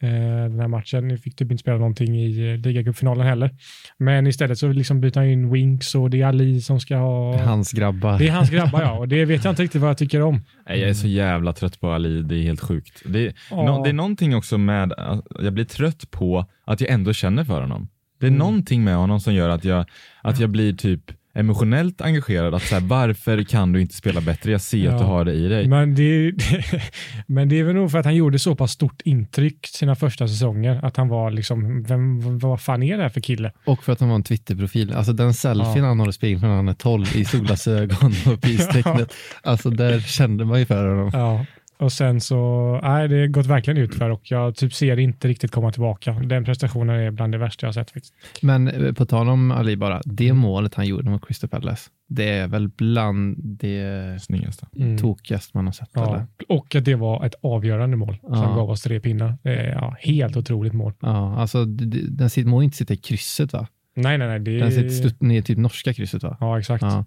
den 0.00 0.60
här 0.60 0.68
matchen. 0.68 1.08
Ni 1.08 1.16
fick 1.18 1.36
typ 1.36 1.50
inte 1.50 1.60
spela 1.60 1.78
någonting 1.78 2.16
i 2.20 2.52
eh, 2.52 2.56
ligacupfinalen 2.58 3.26
heller. 3.26 3.50
Men 3.98 4.26
istället 4.26 4.58
så 4.58 4.68
liksom 4.68 5.00
byter 5.00 5.14
han 5.16 5.26
in 5.26 5.52
Winks 5.52 5.94
och 5.94 6.10
det 6.10 6.22
är 6.22 6.26
Ali 6.26 6.60
som 6.60 6.80
ska 6.80 6.96
ha... 6.96 7.38
hans 7.44 7.72
grabbar. 7.72 8.18
Det 8.18 8.28
är 8.28 8.32
hans 8.32 8.50
grabbar 8.50 8.82
ja, 8.82 8.92
och 8.98 9.08
det 9.08 9.24
vet 9.24 9.44
jag 9.44 9.52
inte 9.52 9.62
riktigt 9.62 9.80
vad 9.80 9.90
jag 9.90 9.98
tycker 9.98 10.22
om. 10.22 10.40
Nej, 10.68 10.80
Jag 10.80 10.90
är 10.90 10.94
så 10.94 11.06
jävla 11.08 11.52
trött 11.52 11.80
på 11.80 11.90
Ali, 11.92 12.22
det 12.22 12.34
är 12.36 12.42
helt 12.42 12.60
sjukt. 12.60 13.02
Det 13.06 13.26
är, 13.26 13.32
Ja. 13.50 13.56
nå- 13.66 13.84
det 13.84 13.90
är 13.90 13.94
någonting 13.94 14.34
också 14.36 14.58
med, 14.58 14.92
att 14.92 15.24
jag 15.42 15.52
blir 15.52 15.64
trött 15.64 16.10
på 16.10 16.46
att 16.64 16.80
jag 16.80 16.90
ändå 16.90 17.12
känner 17.12 17.44
för 17.44 17.60
honom. 17.60 17.88
Det 18.20 18.26
är 18.26 18.28
Mm. 18.30 18.38
någonting 18.38 18.84
med 18.84 18.96
honom 18.96 19.20
som 19.20 19.34
gör 19.34 19.48
att 19.48 19.64
jag, 19.64 19.84
att 20.22 20.40
jag 20.40 20.50
blir 20.50 20.72
typ 20.72 21.02
emotionellt 21.36 22.00
engagerad. 22.00 22.54
Att 22.54 22.62
så 22.62 22.74
här, 22.74 22.82
varför 22.82 23.42
kan 23.42 23.72
du 23.72 23.80
inte 23.80 23.94
spela 23.94 24.20
bättre? 24.20 24.50
Jag 24.52 24.60
ser 24.60 24.78
att 24.88 24.92
Ja. 24.92 24.98
du 24.98 25.04
har 25.04 25.24
det 25.24 25.32
i 25.32 25.48
dig. 25.48 25.68
Men 25.68 25.94
det, 25.94 26.32
men 27.26 27.48
det 27.48 27.60
är 27.60 27.64
väl 27.64 27.74
nog 27.74 27.90
för 27.90 27.98
att 27.98 28.04
han 28.04 28.14
gjorde 28.14 28.38
så 28.38 28.54
pass 28.54 28.72
stort 28.72 29.02
intryck 29.04 29.66
sina 29.66 29.94
första 29.96 30.28
säsonger. 30.28 30.80
Att 30.84 30.96
han 30.96 31.08
var 31.08 31.30
liksom, 31.30 31.82
vem, 31.82 32.38
vad 32.38 32.60
fan 32.60 32.82
är 32.82 32.96
det 32.96 33.02
här 33.02 33.10
för 33.10 33.20
kille? 33.20 33.52
Och 33.64 33.84
för 33.84 33.92
att 33.92 34.00
han 34.00 34.08
var 34.08 34.16
en 34.16 34.22
Twitterprofil. 34.22 34.92
Alltså 34.92 35.12
den 35.12 35.34
selfien 35.34 35.76
Ja. 35.76 35.84
han 35.88 36.00
har 36.00 36.08
i 36.08 36.12
spegeln 36.12 36.40
när 36.40 36.56
han 36.56 36.68
är 36.68 36.74
12 36.74 37.06
i 37.16 37.24
solglasögon 37.24 38.12
och 38.26 38.40
peace-tecknet. 38.42 39.12
Alltså 39.42 39.70
där 39.70 40.00
kände 40.00 40.44
man 40.44 40.58
ju 40.58 40.64
för 40.66 40.88
honom. 40.88 41.10
Ja. 41.12 41.46
Och 41.78 41.92
sen 41.92 42.20
så, 42.20 42.36
nej 42.82 43.08
det 43.08 43.20
har 43.20 43.26
gått 43.26 43.46
verkligen 43.46 43.76
ut 43.82 43.94
för 43.94 44.10
och 44.10 44.20
jag 44.30 44.56
typ 44.56 44.72
ser 44.74 44.98
inte 44.98 45.28
riktigt 45.28 45.50
komma 45.50 45.72
tillbaka. 45.72 46.12
Den 46.12 46.44
prestationen 46.44 46.96
är 46.96 47.10
bland 47.10 47.32
det 47.32 47.38
värsta 47.38 47.66
jag 47.66 47.68
har 47.68 47.72
sett 47.72 47.90
faktiskt. 47.90 48.14
Men 48.42 48.68
eh, 48.68 48.92
på 48.92 49.06
tal 49.06 49.28
om 49.28 49.50
Ali 49.50 49.76
bara, 49.76 50.00
det 50.04 50.24
Mm. 50.28 50.36
målet 50.38 50.74
han 50.74 50.86
gjorde 50.86 51.10
mot 51.10 51.26
Crystal 51.26 51.50
Palace, 51.50 51.90
det 52.08 52.28
är 52.28 52.48
väl 52.48 52.68
bland 52.68 53.36
det 53.38 54.22
Snyggaste. 54.22 54.66
Mm. 54.76 54.98
tokigaste 54.98 55.56
man 55.56 55.64
har 55.66 55.72
sett. 55.72 55.90
Ja. 55.92 56.08
Eller? 56.08 56.26
Och 56.48 56.74
att 56.74 56.84
det 56.84 56.94
var 56.94 57.24
ett 57.26 57.34
avgörande 57.42 57.96
mål 57.96 58.16
som 58.22 58.34
Ja. 58.34 58.54
gav 58.56 58.70
oss 58.70 58.82
tre 58.82 59.00
pinnar. 59.00 59.38
Ja, 59.72 59.96
helt 60.00 60.36
otroligt 60.36 60.72
mål. 60.72 60.92
Ja, 61.00 61.36
alltså 61.40 61.64
den 61.64 62.30
må 62.44 62.62
inte 62.62 62.76
sitta 62.76 62.94
i 62.94 62.96
krysset 62.96 63.52
va? 63.52 63.66
Nej, 63.96 64.18
nej, 64.18 64.28
nej. 64.28 64.38
Det 64.38 64.58
Den 64.58 64.72
sitter 64.72 65.24
ner 65.24 65.38
i 65.38 65.42
typ 65.42 65.58
norska 65.58 65.94
krysset 65.94 66.22
va? 66.22 66.36
Ja, 66.40 66.58
exakt. 66.58 66.82
Ja. 66.82 66.88
Ja. 66.88 67.04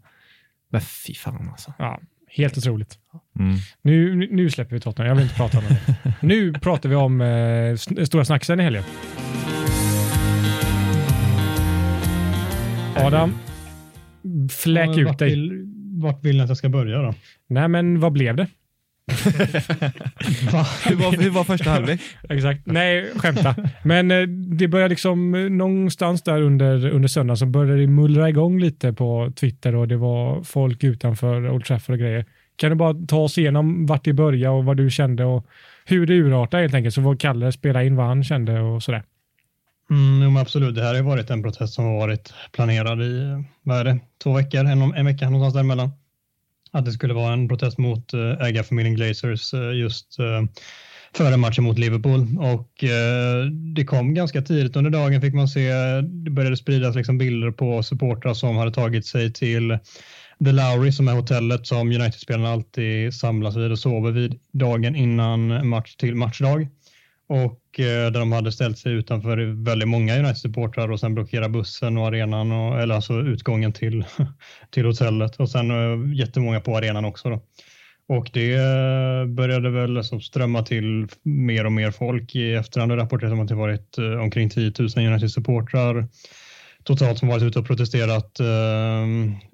Men 0.71 0.81
fy 0.81 1.13
fan 1.13 1.49
alltså. 1.51 1.73
Helt 2.29 2.57
otroligt. 2.57 2.97
Mm. 3.39 3.55
Nu, 3.81 4.15
nu- 4.31 4.49
släpper 4.49 4.75
vi 4.75 4.79
Tottenham. 4.79 5.07
Jag 5.07 5.15
vill 5.15 5.23
inte 5.23 5.35
prata 5.35 5.57
om 5.57 5.63
det. 5.69 6.13
Nu 6.21 6.53
pratar 6.53 6.89
vi 6.89 6.95
om 6.95 7.21
eh, 7.21 7.75
stora 8.05 8.25
snacksen 8.25 8.59
i 8.59 8.63
helgen. 8.63 8.83
Adam, 12.95 13.33
fläk 14.51 14.89
Ja, 14.89 15.11
ut 15.11 15.17
dig. 15.19 15.29
Vill, 15.29 15.51
vart 16.01 16.25
vill 16.25 16.37
ni 16.37 16.43
att 16.43 16.49
jag 16.49 16.57
ska 16.57 16.69
börja 16.69 16.97
då? 17.01 17.13
Nej, 17.49 17.67
men 17.67 17.99
vad 17.99 18.11
blev 18.11 18.35
det? 18.35 18.47
Hur, 20.85 20.95
var, 20.95 21.21
hur 21.21 21.29
var 21.29 21.43
första 21.43 21.69
halvlek? 21.69 22.01
Exakt. 22.29 22.61
Nej, 22.65 23.11
skämta. 23.15 23.55
Men 23.83 24.11
eh, 24.11 24.21
det 24.27 24.67
började 24.67 24.89
liksom 24.89 25.35
eh, 25.35 25.41
någonstans 25.41 26.21
där 26.21 26.41
under, 26.41 26.89
under 26.89 27.07
söndagen 27.07 27.37
så 27.37 27.45
började 27.45 27.81
det 27.81 27.87
mullra 27.87 28.29
igång 28.29 28.59
lite 28.59 28.93
på 28.93 29.31
Twitter 29.35 29.75
och 29.75 29.87
det 29.87 29.97
var 29.97 30.43
folk 30.43 30.83
utanför 30.83 31.49
Old 31.49 31.65
Trafford 31.65 31.93
och 31.93 31.99
grejer. 31.99 32.25
Kan 32.55 32.69
du 32.69 32.75
bara 32.75 32.95
ta 33.07 33.17
oss 33.17 33.37
igenom 33.37 33.85
vart 33.85 34.03
det 34.03 34.13
började 34.13 34.55
och 34.55 34.65
vad 34.65 34.77
du 34.77 34.89
kände 34.89 35.25
och 35.25 35.45
hur 35.85 36.07
det 36.07 36.13
urartade 36.13 36.63
helt 36.63 36.73
enkelt. 36.73 36.95
Så 36.95 37.03
får 37.03 37.15
Kalle 37.15 37.51
spela 37.51 37.83
in 37.83 37.95
vad 37.95 38.05
han 38.05 38.23
kände 38.23 38.59
och 38.59 38.83
sådär. 38.83 39.03
Mm, 39.89 40.23
jo, 40.23 40.29
men 40.29 40.41
absolut, 40.41 40.75
det 40.75 40.83
här 40.83 40.95
har 40.95 41.01
varit 41.01 41.29
en 41.29 41.43
protest 41.43 41.73
som 41.73 41.85
har 41.85 41.97
varit 41.97 42.33
planerad 42.51 43.01
i, 43.01 43.43
vad 43.63 43.77
är 43.79 43.83
det, 43.83 43.99
två 44.23 44.33
veckor, 44.33 44.65
en, 44.65 44.81
en 44.81 45.05
vecka 45.05 45.29
någonstans 45.29 45.53
däremellan. 45.53 45.91
Att 46.71 46.85
det 46.85 46.91
skulle 46.91 47.13
vara 47.13 47.33
en 47.33 47.47
protest 47.47 47.77
mot 47.77 48.13
eh, 48.13 48.47
ägarfamiljen 48.47 48.95
Glazers 48.95 49.53
eh, 49.53 49.73
just 49.73 50.19
eh, 50.19 50.43
före 51.13 51.37
matchen 51.37 51.63
mot 51.63 51.79
Liverpool. 51.79 52.37
Och 52.39 52.83
eh, 52.83 53.45
det 53.75 53.85
kom 53.85 54.13
ganska 54.13 54.41
tidigt 54.41 54.75
under 54.75 54.91
dagen 54.91 55.21
fick 55.21 55.33
man 55.33 55.47
se, 55.47 55.71
det 56.01 56.31
började 56.31 56.57
spridas 56.57 56.95
liksom 56.95 57.17
bilder 57.17 57.51
på 57.51 57.83
supportrar 57.83 58.33
som 58.33 58.57
hade 58.57 58.71
tagit 58.71 59.05
sig 59.05 59.33
till 59.33 59.77
The 60.45 60.51
Lowry 60.51 60.91
som 60.91 61.07
är 61.07 61.13
hotellet 61.13 61.67
som 61.67 61.87
United-spelarna 61.87 62.49
alltid 62.49 63.13
samlas 63.13 63.55
vid 63.55 63.71
och 63.71 63.79
sover 63.79 64.11
vid 64.11 64.39
dagen 64.53 64.95
innan 64.95 65.67
match 65.67 65.95
till 65.95 66.15
matchdag 66.15 66.67
och 67.29 67.79
eh, 67.79 68.11
där 68.11 68.19
de 68.19 68.31
hade 68.31 68.51
ställt 68.51 68.77
sig 68.77 68.93
utanför 68.93 69.63
väldigt 69.63 69.87
många 69.87 70.19
United-supportrar 70.19 70.91
och 70.91 70.99
sen 70.99 71.13
blockerat 71.13 71.51
bussen 71.51 71.97
och 71.97 72.07
arenan, 72.07 72.51
och, 72.51 72.79
eller 72.79 72.95
alltså 72.95 73.13
utgången 73.13 73.73
till, 73.73 74.05
till 74.71 74.85
hotellet 74.85 75.35
och 75.35 75.49
sen 75.49 75.71
eh, 75.71 76.17
jättemånga 76.19 76.59
på 76.59 76.77
arenan 76.77 77.05
också. 77.05 77.29
Då. 77.29 77.41
Och 78.07 78.29
det 78.33 78.53
eh, 78.53 79.25
började 79.25 79.69
väl 79.69 79.93
liksom 79.93 80.21
strömma 80.21 80.63
till 80.63 81.07
mer 81.23 81.65
och 81.65 81.71
mer 81.71 81.91
folk. 81.91 82.35
I 82.35 82.53
efterhand 82.53 82.91
har 82.91 82.97
rapporterat 82.97 83.33
om 83.33 83.39
att 83.39 83.47
det 83.47 83.55
varit 83.55 83.97
eh, 83.97 84.21
omkring 84.21 84.49
10 84.49 84.73
000 84.79 84.89
United-supportrar 84.95 86.07
totalt 86.83 87.17
som 87.19 87.27
varit 87.27 87.43
ute 87.43 87.59
och 87.59 87.67
protesterat 87.67 88.39
eh, 88.39 89.03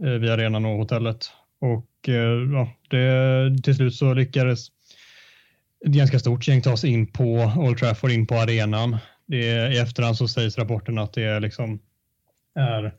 eh 0.07 0.19
vid 0.19 0.29
arenan 0.29 0.65
och 0.65 0.77
hotellet. 0.77 1.17
Och 1.61 2.09
eh, 2.09 2.53
ja, 2.53 2.69
det, 2.89 3.63
till 3.63 3.75
slut 3.75 3.95
så 3.95 4.13
lyckades 4.13 4.67
ett 5.85 5.91
ganska 5.91 6.19
stort 6.19 6.47
gäng 6.47 6.61
tas 6.61 6.81
sig 6.81 6.89
in 6.89 7.07
på 7.07 7.51
Old 7.57 7.77
Trafford, 7.77 8.11
in 8.11 8.27
på 8.27 8.35
arenan. 8.35 8.97
Det, 9.25 9.73
I 9.73 9.77
efterhand 9.77 10.17
så 10.17 10.27
sägs 10.27 10.57
rapporten 10.57 10.97
att 10.97 11.13
det 11.13 11.23
är 11.23 11.39
liksom 11.39 11.79
är 12.55 12.93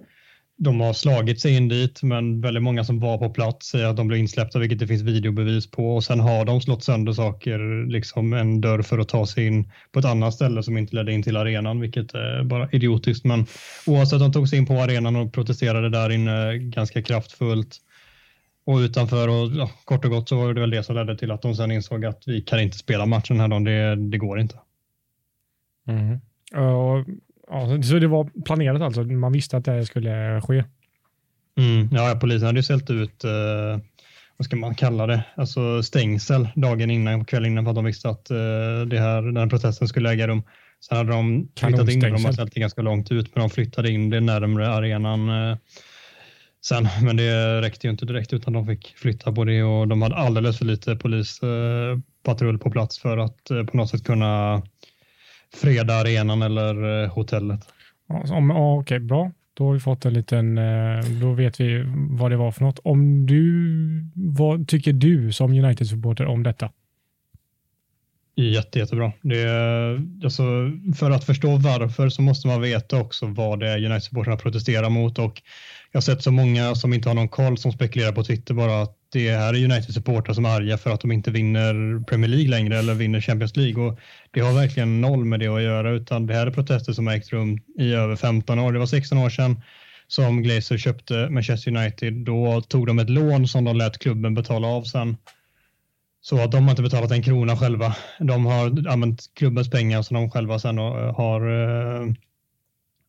de 0.59 0.81
har 0.81 0.92
slagit 0.92 1.40
sig 1.40 1.57
in 1.57 1.68
dit, 1.68 2.03
men 2.03 2.40
väldigt 2.40 2.62
många 2.62 2.85
som 2.85 3.01
var 3.01 3.18
på 3.18 3.31
plats 3.31 3.66
säger 3.66 3.87
att 3.87 3.96
de 3.96 4.09
blev 4.09 4.20
insläppta, 4.20 4.59
vilket 4.59 4.79
det 4.79 4.87
finns 4.87 5.03
videobevis 5.03 5.70
på. 5.70 5.96
Och 5.96 6.05
sen 6.05 6.20
har 6.20 6.44
de 6.44 6.61
slått 6.61 6.85
sönder 6.85 7.12
saker, 7.12 7.87
liksom 7.90 8.33
en 8.33 8.61
dörr 8.61 8.83
för 8.83 8.99
att 8.99 9.09
ta 9.09 9.27
sig 9.27 9.46
in 9.46 9.72
på 9.92 9.99
ett 9.99 10.05
annat 10.05 10.35
ställe 10.35 10.62
som 10.62 10.79
inte 10.79 10.96
ledde 10.96 11.12
in 11.12 11.22
till 11.22 11.37
arenan, 11.37 11.81
vilket 11.81 12.14
är 12.14 12.44
bara 12.44 12.68
idiotiskt. 12.72 13.25
Men 13.25 13.46
oavsett, 13.87 14.20
de 14.20 14.33
tog 14.33 14.49
sig 14.49 14.59
in 14.59 14.66
på 14.66 14.75
arenan 14.75 15.16
och 15.16 15.33
protesterade 15.33 15.90
där 15.90 16.11
inne 16.11 16.59
ganska 16.59 17.03
kraftfullt. 17.03 17.77
Och 18.66 18.76
utanför 18.76 19.29
och 19.29 19.52
ja, 19.52 19.70
kort 19.85 20.05
och 20.05 20.11
gott 20.11 20.29
så 20.29 20.37
var 20.37 20.55
det 20.55 20.61
väl 20.61 20.70
det 20.70 20.83
som 20.83 20.96
ledde 20.96 21.18
till 21.18 21.31
att 21.31 21.42
de 21.42 21.55
sen 21.55 21.70
insåg 21.70 22.05
att 22.05 22.22
vi 22.26 22.40
kan 22.40 22.61
inte 22.61 22.79
spela 22.79 23.07
matchen 23.07 23.40
här 23.40 23.48
dagen, 23.48 23.64
det, 23.64 23.96
det 23.96 24.18
går 24.18 24.40
inte. 24.40 24.59
Mm. 25.88 26.20
Uh, 26.57 27.05
Ja, 27.50 27.83
så 27.83 27.98
det 27.98 28.07
var 28.07 28.42
planerat 28.44 28.83
alltså? 28.83 29.02
Man 29.02 29.33
visste 29.33 29.57
att 29.57 29.64
det 29.64 29.87
skulle 29.87 30.40
ske? 30.44 30.64
Mm, 31.59 31.88
ja, 31.92 32.18
polisen 32.20 32.46
hade 32.46 32.59
ju 32.59 32.62
ställt 32.62 32.90
ut, 32.90 33.24
eh, 33.24 33.31
vad 34.37 34.44
ska 34.44 34.57
man 34.57 34.74
kalla 34.74 35.07
det, 35.07 35.24
alltså 35.37 35.83
stängsel 35.83 36.48
dagen 36.55 36.90
innan, 36.90 37.24
kvällen 37.24 37.52
innan 37.52 37.64
för 37.64 37.70
att 37.70 37.76
de 37.76 37.85
visste 37.85 38.09
att 38.09 38.31
eh, 38.31 38.37
det 38.87 38.98
här, 38.98 39.22
den 39.22 39.37
här 39.37 39.46
protesten 39.46 39.88
skulle 39.88 40.11
äga 40.11 40.29
rum. 40.29 40.42
Sen 40.81 40.98
hade 40.98 41.12
de 41.12 41.48
flyttat 41.57 41.90
in, 41.90 42.00
de 42.00 42.24
har 42.24 42.33
ställt 42.33 42.55
det 42.55 42.61
ganska 42.61 42.83
långt 42.83 43.12
ut, 43.12 43.35
men 43.35 43.42
de 43.42 43.50
flyttade 43.50 43.90
in 43.90 44.11
det 44.11 44.20
närmre 44.20 44.68
arenan 44.68 45.29
eh, 45.29 45.57
sen. 46.68 46.88
Men 47.02 47.16
det 47.16 47.61
räckte 47.61 47.87
ju 47.87 47.90
inte 47.90 48.07
direkt 48.07 48.33
utan 48.33 48.52
de 48.52 48.66
fick 48.66 48.94
flytta 48.96 49.33
på 49.33 49.44
det 49.44 49.62
och 49.62 49.88
de 49.88 50.02
hade 50.02 50.16
alldeles 50.16 50.59
för 50.59 50.64
lite 50.64 50.96
polispatrull 50.96 52.55
eh, 52.55 52.61
på 52.61 52.70
plats 52.70 52.98
för 52.98 53.18
att 53.18 53.50
eh, 53.50 53.64
på 53.64 53.76
något 53.76 53.90
sätt 53.90 54.05
kunna 54.05 54.62
freda 55.55 55.94
arenan 55.94 56.42
eller 56.42 57.02
eh, 57.05 57.11
hotellet. 57.11 57.61
Ja, 58.09 58.79
Okej, 58.81 59.00
bra. 59.00 59.33
Då 59.55 59.66
har 59.66 59.74
vi 59.74 59.81
fått 59.81 60.05
en 60.05 60.14
liten, 60.14 60.61
då 61.20 61.33
vet 61.33 61.61
vi 61.61 61.85
vad 62.11 62.31
det 62.31 62.37
var 62.37 62.52
för 62.52 62.64
något. 62.64 62.79
Om 62.79 63.26
du, 63.26 64.11
vad 64.14 64.68
tycker 64.68 64.92
du 64.92 65.33
som 65.33 65.52
United-supporter 65.52 66.26
om 66.26 66.42
detta? 66.42 66.70
Jätte, 68.38 68.79
jättebra. 68.79 69.12
Det 69.22 69.40
är, 69.40 70.00
alltså, 70.24 70.42
för 70.96 71.11
att 71.11 71.24
förstå 71.24 71.57
varför 71.57 72.09
så 72.09 72.22
måste 72.22 72.48
man 72.48 72.61
veta 72.61 73.00
också 73.00 73.26
vad 73.26 73.61
det 73.61 73.68
är 73.68 73.79
United-supportrarna 73.79 74.37
protesterar 74.37 74.90
mot 74.90 75.18
och 75.18 75.42
jag 75.96 76.00
har 76.00 76.14
sett 76.14 76.22
så 76.22 76.30
många 76.30 76.74
som 76.74 76.94
inte 76.94 77.09
har 77.09 77.14
någon 77.14 77.28
koll 77.28 77.59
som 77.59 77.72
spekulerar 77.72 78.12
på 78.12 78.24
Twitter 78.24 78.54
bara 78.54 78.82
att 78.82 78.96
det 79.12 79.30
här 79.30 79.54
är 79.54 79.64
United-supportrar 79.64 80.32
som 80.35 80.44
är 80.44 80.48
arga 80.48 80.78
för 80.78 80.90
att 80.90 81.00
de 81.00 81.12
inte 81.12 81.30
vinner 81.30 82.04
Premier 82.04 82.28
League 82.30 82.48
längre 82.48 82.78
eller 82.78 82.94
vinner 82.94 83.20
Champions 83.20 83.56
League. 83.56 83.85
Och 83.85 83.98
det 84.30 84.40
har 84.40 84.52
verkligen 84.52 85.00
noll 85.00 85.24
med 85.24 85.40
det 85.40 85.46
att 85.46 85.62
göra 85.62 85.90
utan 85.90 86.26
det 86.26 86.35
här 86.35 86.46
är 86.46 86.50
protester 86.50 86.92
som 86.92 87.06
har 87.06 87.14
ägt 87.14 87.32
rum 87.32 87.61
i 87.78 87.92
över 87.92 88.16
15 88.16 88.59
år. 88.59 88.72
Det 88.72 88.78
var 88.78 88.87
16 88.87 89.18
år 89.18 89.30
sedan 89.30 89.61
som 90.06 90.42
Glazer 90.42 90.78
köpte 90.78 91.28
Manchester 91.30 91.76
United. 91.76 92.14
Då 92.14 92.61
tog 92.61 92.87
de 92.87 92.98
ett 92.98 93.11
lån 93.11 93.48
som 93.48 93.64
de 93.64 93.76
lät 93.76 93.98
klubben 93.98 94.35
betala 94.35 94.68
av 94.68 94.82
sen. 94.82 95.16
Så 96.20 96.42
att 96.42 96.52
de 96.52 96.62
har 96.62 96.70
inte 96.70 96.82
betalat 96.82 97.11
en 97.11 97.22
krona 97.22 97.56
själva. 97.56 97.96
De 98.20 98.46
har 98.46 98.88
använt 98.88 99.22
klubbens 99.35 99.70
pengar 99.70 100.02
som 100.02 100.14
de 100.14 100.30
själva 100.30 100.59
sen 100.59 100.78
har 100.78 101.50
eh, 101.50 102.02
eh, 102.02 102.12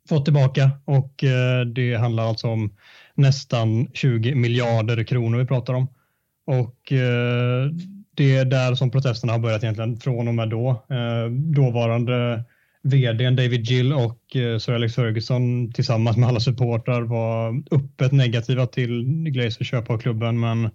fått 0.08 0.26
tillbaka 0.26 0.72
och 0.86 1.24
eh, 1.24 1.62
det 1.66 1.96
handlar 1.96 2.24
alltså 2.24 2.48
om 2.48 2.76
nästan 3.16 3.88
20 3.94 4.36
miljarder 4.36 5.04
kronor 5.04 5.38
vi 5.38 5.46
pratar 5.46 5.74
om. 5.74 5.88
Och 6.46 6.92
eh, 6.92 7.72
det 8.16 8.36
är 8.36 8.46
där 8.46 8.76
som 8.76 8.92
protesterna 8.92 9.34
har 9.34 9.40
börjat 9.40 9.64
egentligen 9.64 9.98
från 10.00 10.28
och 10.28 10.36
med 10.36 10.50
då. 10.50 10.86
Eh, 10.90 11.32
dåvarande 11.32 12.44
vd 12.84 13.30
David 13.30 13.66
Gill 13.66 13.94
och 13.94 14.36
eh, 14.36 14.58
Sir 14.58 14.74
Alex 14.74 14.96
Ferguson 14.96 15.72
tillsammans 15.72 16.18
med 16.18 16.30
alla 16.30 16.40
supportrar 16.40 17.02
var 17.02 17.64
öppet 17.72 18.12
negativa 18.12 18.66
till 18.68 19.04
Glazers 19.30 19.70
köp 19.70 19.90
av 19.90 19.98
klubben 19.98 20.40
men 20.40 20.70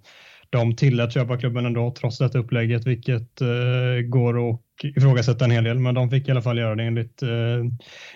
de 0.51 0.77
tillät 0.77 1.15
köpa 1.15 1.39
klubben 1.39 1.67
ändå 1.67 1.95
trots 1.99 2.19
detta 2.19 2.39
upplägget 2.39 2.87
vilket 2.87 3.41
eh, 3.41 4.03
går 4.09 4.51
att 4.51 4.61
ifrågasätta 4.83 5.45
en 5.45 5.51
hel 5.51 5.65
del 5.65 5.79
men 5.79 5.95
de 5.95 6.11
fick 6.11 6.29
i 6.29 6.31
alla 6.31 6.43
fall 6.43 6.59
göra 6.59 6.75
det 6.75 6.85
enligt, 6.85 7.23
eh, 7.23 7.29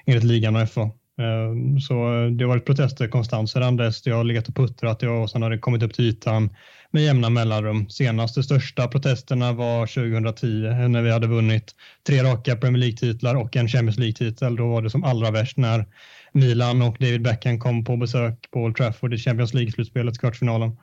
enligt 0.06 0.24
ligan 0.24 0.56
och 0.56 0.68
FA. 0.70 0.90
Ehm, 1.18 1.80
så 1.80 1.94
eh, 1.94 2.30
det 2.30 2.44
har 2.44 2.48
varit 2.48 2.66
protester 2.66 3.08
konstant 3.08 3.50
sedan 3.50 3.76
dess. 3.76 4.02
Det 4.02 4.10
har 4.10 4.24
legat 4.24 4.48
och 4.48 4.54
puttrat 4.56 5.02
och 5.02 5.30
sen 5.30 5.42
har 5.42 5.50
det 5.50 5.58
kommit 5.58 5.82
upp 5.82 5.94
till 5.94 6.04
ytan 6.04 6.50
med 6.90 7.02
jämna 7.02 7.30
mellanrum. 7.30 7.88
Senaste 7.88 8.42
största 8.42 8.88
protesterna 8.88 9.52
var 9.52 9.86
2010 9.86 10.66
eh, 10.66 10.88
när 10.88 11.02
vi 11.02 11.10
hade 11.10 11.26
vunnit 11.26 11.74
tre 12.06 12.22
raka 12.22 12.56
Premier 12.56 12.80
League-titlar 12.80 13.34
och 13.34 13.56
en 13.56 13.68
Champions 13.68 13.98
League-titel. 13.98 14.56
Då 14.56 14.68
var 14.68 14.82
det 14.82 14.90
som 14.90 15.04
allra 15.04 15.30
värst 15.30 15.56
när 15.56 15.86
Milan 16.32 16.82
och 16.82 16.96
David 17.00 17.22
Beckham 17.22 17.60
kom 17.60 17.84
på 17.84 17.96
besök 17.96 18.50
på 18.50 18.60
Old 18.60 18.76
Trafford 18.76 19.14
i 19.14 19.18
Champions 19.18 19.54
League-slutspelet, 19.54 20.18
kvartsfinalen. 20.18 20.76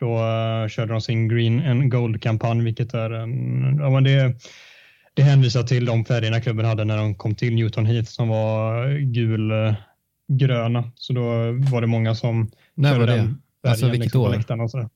Då 0.00 0.14
uh, 0.14 0.68
körde 0.68 0.92
de 0.92 1.00
sin 1.00 1.28
Green 1.28 1.66
and 1.66 1.90
Gold-kampanj, 1.90 2.64
vilket 2.64 2.94
är 2.94 3.10
en... 3.10 3.76
Ja, 3.78 3.90
men 3.90 4.04
det, 4.04 4.34
det 5.14 5.22
hänvisar 5.22 5.62
till 5.62 5.84
de 5.84 6.04
färgerna 6.04 6.40
klubben 6.40 6.66
hade 6.66 6.84
när 6.84 6.96
de 6.96 7.14
kom 7.14 7.34
till 7.34 7.54
Newton 7.54 7.86
Heath 7.86 8.10
som 8.10 8.28
var 8.28 8.88
gulgröna. 8.98 10.92
Så 10.94 11.12
då 11.12 11.22
var 11.70 11.80
det 11.80 11.86
många 11.86 12.14
som 12.14 12.50
När 12.74 12.98
var 12.98 13.06
det? 13.06 13.34
Alltså 13.68 13.86
vilket 13.86 14.00
liksom 14.00 14.20
år? 14.20 14.90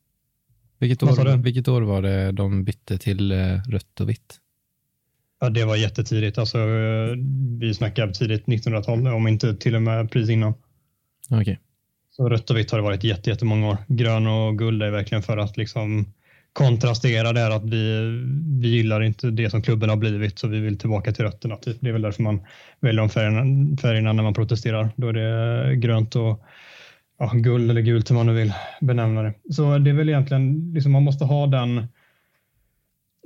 Vilket 0.78 1.02
år, 1.02 1.36
vilket 1.36 1.68
år 1.68 1.82
var 1.82 2.02
det 2.02 2.32
de 2.32 2.64
bytte 2.64 2.98
till 2.98 3.32
eh, 3.32 3.62
rött 3.68 4.00
och 4.00 4.08
vitt? 4.08 4.36
Ja, 5.40 5.50
det 5.50 5.64
var 5.64 5.76
jättetidigt. 5.76 6.38
Alltså, 6.38 6.58
vi 7.60 7.74
snackar 7.74 8.08
tidigt 8.08 8.46
1900-tal, 8.46 9.06
om 9.06 9.28
inte 9.28 9.56
till 9.56 9.74
och 9.74 9.82
med 9.82 10.10
precis 10.10 10.30
innan. 10.30 10.54
Okej. 11.30 11.40
Okay. 11.40 11.56
Så 12.10 12.28
rött 12.28 12.50
och 12.50 12.56
vitt 12.56 12.70
har 12.70 12.78
det 12.78 12.84
varit 12.84 13.04
jättemånga 13.04 13.68
år. 13.68 13.76
Grön 13.88 14.26
och 14.26 14.58
guld 14.58 14.82
är 14.82 14.90
verkligen 14.90 15.22
för 15.22 15.38
att 15.38 15.56
liksom 15.56 16.12
kontrastera 16.58 17.32
där 17.32 17.50
att 17.50 17.64
vi, 17.64 18.02
vi 18.60 18.68
gillar 18.68 19.02
inte 19.02 19.30
det 19.30 19.50
som 19.50 19.62
klubben 19.62 19.90
har 19.90 19.96
blivit 19.96 20.38
så 20.38 20.48
vi 20.48 20.60
vill 20.60 20.78
tillbaka 20.78 21.12
till 21.12 21.24
rötterna. 21.24 21.56
Typ. 21.56 21.76
Det 21.80 21.88
är 21.88 21.92
väl 21.92 22.02
därför 22.02 22.22
man 22.22 22.40
väljer 22.80 23.00
de 23.00 23.08
färgerna, 23.08 23.76
färgerna 23.76 24.12
när 24.12 24.22
man 24.22 24.34
protesterar. 24.34 24.88
Då 24.96 25.08
är 25.08 25.12
det 25.12 25.76
grönt 25.76 26.16
och 26.16 26.44
ja, 27.18 27.32
guld 27.34 27.70
eller 27.70 27.80
gult 27.80 28.10
hur 28.10 28.14
man 28.14 28.26
nu 28.26 28.34
vill 28.34 28.52
benämna 28.80 29.22
det. 29.22 29.34
Så 29.50 29.78
det 29.78 29.90
är 29.90 29.94
väl 29.94 30.08
egentligen, 30.08 30.72
liksom 30.74 30.92
man 30.92 31.02
måste 31.02 31.24
ha 31.24 31.46
den 31.46 31.86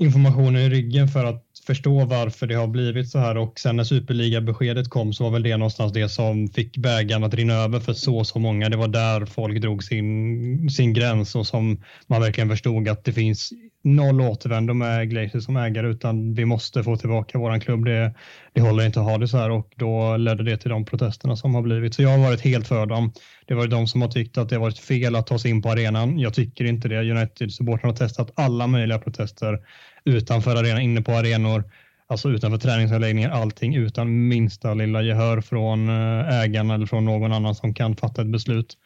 informationen 0.02 0.62
i 0.62 0.68
ryggen 0.68 1.08
för 1.08 1.24
att 1.24 1.44
förstå 1.66 2.04
varför 2.04 2.46
det 2.46 2.54
har 2.54 2.66
blivit 2.66 3.10
så 3.10 3.18
här 3.18 3.36
och 3.36 3.60
sen 3.60 3.76
när 3.76 3.84
superliga-beskedet 3.84 4.88
kom 4.88 5.12
så 5.12 5.24
var 5.24 5.30
väl 5.30 5.42
det 5.42 5.56
någonstans 5.56 5.92
det 5.92 6.08
som 6.08 6.48
fick 6.48 6.76
bägaren 6.76 7.24
att 7.24 7.34
rinna 7.34 7.54
över 7.54 7.80
för 7.80 7.92
så 7.92 8.24
så 8.24 8.38
många. 8.38 8.68
Det 8.68 8.76
var 8.76 8.88
där 8.88 9.26
folk 9.26 9.60
drog 9.60 9.84
sin, 9.84 10.70
sin 10.70 10.92
gräns 10.92 11.34
och 11.34 11.46
som 11.46 11.82
man 12.06 12.20
verkligen 12.20 12.50
förstod 12.50 12.88
att 12.88 13.04
det 13.04 13.12
finns 13.12 13.52
noll 13.84 14.20
återvändo 14.20 14.74
med 14.74 15.10
Glacier 15.10 15.40
som 15.40 15.56
ägare 15.56 15.88
utan 15.88 16.34
vi 16.34 16.44
måste 16.44 16.82
få 16.82 16.96
tillbaka 16.96 17.38
våran 17.38 17.60
klubb. 17.60 17.84
Det, 17.84 18.14
det 18.52 18.60
håller 18.60 18.86
inte 18.86 19.00
att 19.00 19.06
ha 19.06 19.18
det 19.18 19.28
så 19.28 19.36
här 19.36 19.50
och 19.50 19.72
då 19.76 20.16
ledde 20.16 20.44
det 20.44 20.56
till 20.56 20.70
de 20.70 20.84
protesterna 20.84 21.36
som 21.36 21.54
har 21.54 21.62
blivit. 21.62 21.94
Så 21.94 22.02
jag 22.02 22.10
har 22.10 22.18
varit 22.18 22.40
helt 22.40 22.68
för 22.68 22.86
dem. 22.86 23.12
Det 23.46 23.54
var 23.54 23.66
de 23.66 23.86
som 23.86 24.02
har 24.02 24.08
tyckt 24.08 24.38
att 24.38 24.48
det 24.48 24.54
har 24.54 24.60
varit 24.60 24.78
fel 24.78 25.16
att 25.16 25.26
ta 25.26 25.38
sig 25.38 25.50
in 25.50 25.62
på 25.62 25.70
arenan. 25.70 26.18
Jag 26.18 26.34
tycker 26.34 26.64
inte 26.64 26.88
det. 26.88 27.10
United-supportrarna 27.10 27.92
har 27.92 27.96
testat 27.96 28.32
alla 28.34 28.66
möjliga 28.66 28.98
protester 28.98 29.58
utanför 30.04 30.56
arenan, 30.56 30.80
inne 30.80 31.02
på 31.02 31.12
arenor, 31.12 31.64
alltså 32.06 32.28
utanför 32.28 32.58
träningsanläggningar, 32.58 33.30
allting 33.30 33.74
utan 33.74 34.28
minsta 34.28 34.74
lilla 34.74 35.02
gehör 35.02 35.40
från 35.40 35.88
eh, 35.88 36.40
ägarna 36.40 36.74
eller 36.74 36.86
från 36.86 37.04
någon 37.04 37.32
annan 37.32 37.54
som 37.54 37.74
kan 37.74 37.96
fatta 37.96 38.22
ett 38.22 38.32
beslut. 38.32 38.76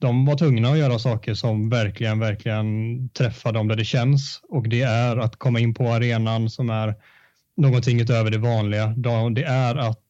De 0.00 0.26
var 0.26 0.36
tvungna 0.36 0.68
att 0.68 0.78
göra 0.78 0.98
saker 0.98 1.34
som 1.34 1.68
verkligen, 1.68 2.18
verkligen 2.18 3.08
träffar 3.08 3.52
dem 3.52 3.68
där 3.68 3.76
det 3.76 3.84
känns 3.84 4.40
och 4.48 4.68
det 4.68 4.82
är 4.82 5.16
att 5.16 5.36
komma 5.36 5.60
in 5.60 5.74
på 5.74 5.88
arenan 5.88 6.50
som 6.50 6.70
är 6.70 6.94
någonting 7.56 8.00
utöver 8.00 8.30
det 8.30 8.38
vanliga. 8.38 8.86
Det 9.34 9.42
är 9.42 9.76
att 9.76 10.00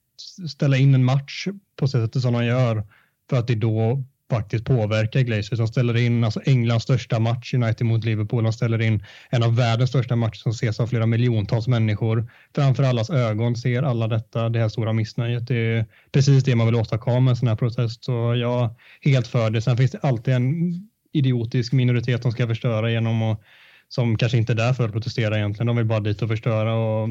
ställa 0.49 0.77
in 0.77 0.95
en 0.95 1.05
match 1.05 1.47
på 1.77 1.89
sättet 1.89 2.23
som 2.23 2.33
de 2.33 2.45
gör 2.45 2.87
för 3.31 3.37
att 3.37 3.47
det 3.47 3.55
då 3.55 4.05
faktiskt 4.31 4.65
påverkar 4.65 5.21
Glazers. 5.21 5.59
De 5.59 5.69
ställer 5.69 5.97
in 5.97 6.25
alltså 6.25 6.41
Englands 6.47 6.85
största 6.85 7.19
match, 7.19 7.55
United 7.55 7.87
mot 7.87 8.05
Liverpool. 8.05 8.45
De 8.45 8.53
ställer 8.53 8.83
in 8.83 9.05
en 9.31 9.43
av 9.43 9.57
världens 9.57 9.91
största 9.91 10.17
matcher 10.17 10.39
som 10.39 10.53
ses 10.53 10.81
av 10.81 10.87
flera 10.87 11.07
miljontals 11.07 11.69
människor. 11.69 12.31
Framför 12.55 12.83
allas 12.83 13.11
ögon 13.11 13.57
ser 13.57 13.83
alla 13.83 14.09
detta, 14.09 14.49
det 14.49 14.59
här 14.59 14.69
stora 14.69 14.93
missnöjet. 14.93 15.47
Det 15.47 15.57
är 15.57 15.87
precis 16.13 16.45
det 16.45 16.57
man 16.57 16.67
vill 16.67 16.77
åstadkomma 16.77 17.21
med 17.21 17.31
en 17.31 17.37
sån 17.37 17.49
här 17.49 17.57
protest. 17.57 18.05
Så 18.05 18.35
jag 18.37 18.75
är 19.03 19.11
helt 19.11 19.27
för 19.27 19.51
det. 19.51 19.63
Sen 19.63 19.77
finns 19.77 19.91
det 19.91 19.99
alltid 20.03 20.35
en 20.35 20.75
idiotisk 21.13 21.73
minoritet 21.73 22.23
som 22.23 22.33
ska 22.33 22.47
förstöra 22.47 22.91
genom 22.91 23.23
att 23.23 23.41
som 23.89 24.19
kanske 24.19 24.39
inte 24.39 24.53
är 24.53 24.57
där 24.57 24.73
för 24.73 24.85
att 24.85 24.93
protestera 24.93 25.37
egentligen. 25.39 25.67
De 25.67 25.77
vill 25.77 25.87
bara 25.87 26.01
dit 26.01 26.23
och 26.23 26.29
förstöra 26.29 26.75
och 26.75 27.09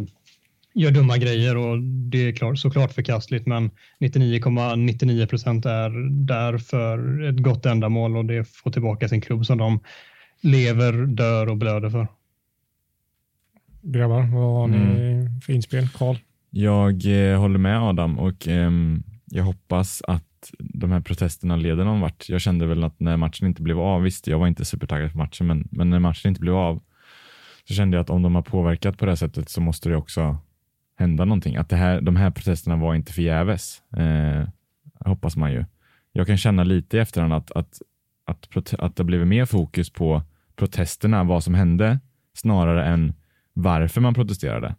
gör 0.77 0.91
dumma 0.91 1.17
grejer 1.17 1.57
och 1.57 1.83
det 1.83 2.17
är 2.17 2.31
klart, 2.31 2.59
såklart 2.59 2.93
förkastligt 2.93 3.47
men 3.47 3.71
99,99 3.99 5.25
procent 5.25 5.65
,99 5.65 5.69
är 5.69 6.09
där 6.25 6.57
för 6.57 7.23
ett 7.23 7.43
gott 7.43 7.65
ändamål 7.65 8.17
och 8.17 8.25
det 8.25 8.43
får 8.47 8.71
tillbaka 8.71 9.07
sin 9.07 9.21
klubb 9.21 9.45
som 9.45 9.57
de 9.57 9.79
lever, 10.41 10.93
dör 11.05 11.49
och 11.49 11.57
blöder 11.57 11.89
för. 11.89 12.07
Grabbar, 13.81 14.21
vad 14.21 14.53
har 14.53 14.67
ni 14.67 14.77
mm. 14.77 15.41
för 15.41 15.53
inspel? 15.53 15.89
Karl? 15.89 16.15
Jag 16.49 17.31
eh, 17.31 17.39
håller 17.39 17.59
med 17.59 17.81
Adam 17.81 18.19
och 18.19 18.47
eh, 18.47 18.71
jag 19.25 19.43
hoppas 19.43 20.01
att 20.07 20.23
de 20.59 20.91
här 20.91 21.01
protesterna 21.01 21.55
leder 21.55 21.85
någon 21.85 22.01
vart. 22.01 22.29
Jag 22.29 22.41
kände 22.41 22.65
väl 22.65 22.83
att 22.83 22.99
när 22.99 23.17
matchen 23.17 23.47
inte 23.47 23.61
blev 23.61 23.79
av, 23.79 24.01
visst 24.01 24.27
jag 24.27 24.39
var 24.39 24.47
inte 24.47 24.65
supertaggad 24.65 25.11
på 25.11 25.17
matchen, 25.17 25.47
men, 25.47 25.67
men 25.71 25.89
när 25.89 25.99
matchen 25.99 26.29
inte 26.29 26.41
blev 26.41 26.55
av 26.55 26.83
så 27.67 27.73
kände 27.73 27.97
jag 27.97 28.01
att 28.01 28.09
om 28.09 28.21
de 28.21 28.35
har 28.35 28.41
påverkat 28.41 28.97
på 28.97 29.05
det 29.05 29.11
här 29.11 29.15
sättet 29.15 29.49
så 29.49 29.61
måste 29.61 29.89
det 29.89 29.95
också 29.95 30.37
hända 30.97 31.25
någonting. 31.25 31.55
Att 31.55 31.69
det 31.69 31.75
här, 31.75 32.01
de 32.01 32.15
här 32.15 32.31
protesterna 32.31 32.75
var 32.75 32.95
inte 32.95 33.13
förgäves, 33.13 33.81
eh, 33.97 34.47
hoppas 35.05 35.35
man 35.35 35.51
ju. 35.51 35.65
Jag 36.11 36.27
kan 36.27 36.37
känna 36.37 36.63
lite 36.63 36.97
i 36.97 36.99
efterhand 36.99 37.33
att, 37.33 37.51
att, 37.51 37.81
att, 38.25 38.73
att 38.73 38.95
det 38.95 39.03
blivit 39.03 39.27
mer 39.27 39.45
fokus 39.45 39.89
på 39.89 40.23
protesterna, 40.55 41.23
vad 41.23 41.43
som 41.43 41.53
hände, 41.53 41.99
snarare 42.33 42.85
än 42.85 43.13
varför 43.53 44.01
man 44.01 44.13
protesterade. 44.13 44.75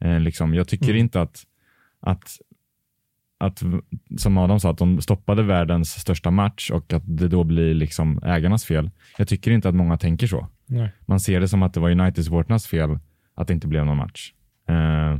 Eh, 0.00 0.20
liksom, 0.20 0.54
jag 0.54 0.68
tycker 0.68 0.88
mm. 0.88 0.96
inte 0.96 1.20
att, 1.20 1.42
att, 2.00 2.38
att, 3.38 3.62
som 4.18 4.38
Adam 4.38 4.60
sa, 4.60 4.70
att 4.70 4.78
de 4.78 5.00
stoppade 5.00 5.42
världens 5.42 5.90
största 5.90 6.30
match 6.30 6.70
och 6.70 6.92
att 6.92 7.02
det 7.06 7.28
då 7.28 7.44
blir 7.44 7.74
liksom 7.74 8.20
ägarnas 8.22 8.64
fel. 8.64 8.90
Jag 9.18 9.28
tycker 9.28 9.50
inte 9.50 9.68
att 9.68 9.74
många 9.74 9.96
tänker 9.96 10.26
så. 10.26 10.48
Nej. 10.66 10.92
Man 11.00 11.20
ser 11.20 11.40
det 11.40 11.48
som 11.48 11.62
att 11.62 11.74
det 11.74 11.80
var 11.80 11.90
United-supportrarnas 11.90 12.68
fel 12.68 12.98
att 13.34 13.48
det 13.48 13.54
inte 13.54 13.66
blev 13.66 13.86
någon 13.86 13.96
match. 13.96 14.32
Eh, 14.68 15.18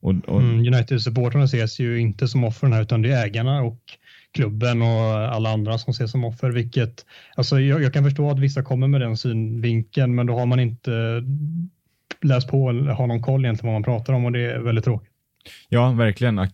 och, 0.00 0.14
och... 0.26 0.40
Mm, 0.40 0.74
United-supportrarna 0.74 1.44
ses 1.44 1.80
ju 1.80 2.00
inte 2.00 2.28
som 2.28 2.44
offren 2.44 2.72
här 2.72 2.82
utan 2.82 3.02
det 3.02 3.12
är 3.12 3.24
ägarna 3.24 3.62
och 3.62 3.80
klubben 4.32 4.82
och 4.82 5.34
alla 5.34 5.52
andra 5.52 5.78
som 5.78 5.90
ses 5.90 6.10
som 6.10 6.24
offer. 6.24 6.50
Vilket, 6.50 7.06
alltså 7.34 7.60
jag, 7.60 7.82
jag, 7.82 7.92
kan 7.92 8.04
förstå 8.04 8.30
att 8.30 8.38
vissa 8.38 8.62
kommer 8.62 8.88
med 8.88 9.00
den 9.00 9.16
synvinkeln 9.16 10.14
men 10.14 10.26
då 10.26 10.38
har 10.38 10.46
man 10.46 10.60
inte 10.60 11.24
läst 12.22 12.48
på 12.48 12.70
eller 12.70 12.92
har 12.92 13.06
någon 13.06 13.22
koll 13.22 13.44
egentligen 13.44 13.72
vad 13.72 13.82
man 13.82 13.98
pratar 13.98 14.12
om 14.12 14.24
och 14.24 14.32
det 14.32 14.52
är 14.52 14.58
väldigt 14.58 14.84
tråkigt. 14.84 15.10
Ja, 15.68 15.92
verkligen. 15.92 16.48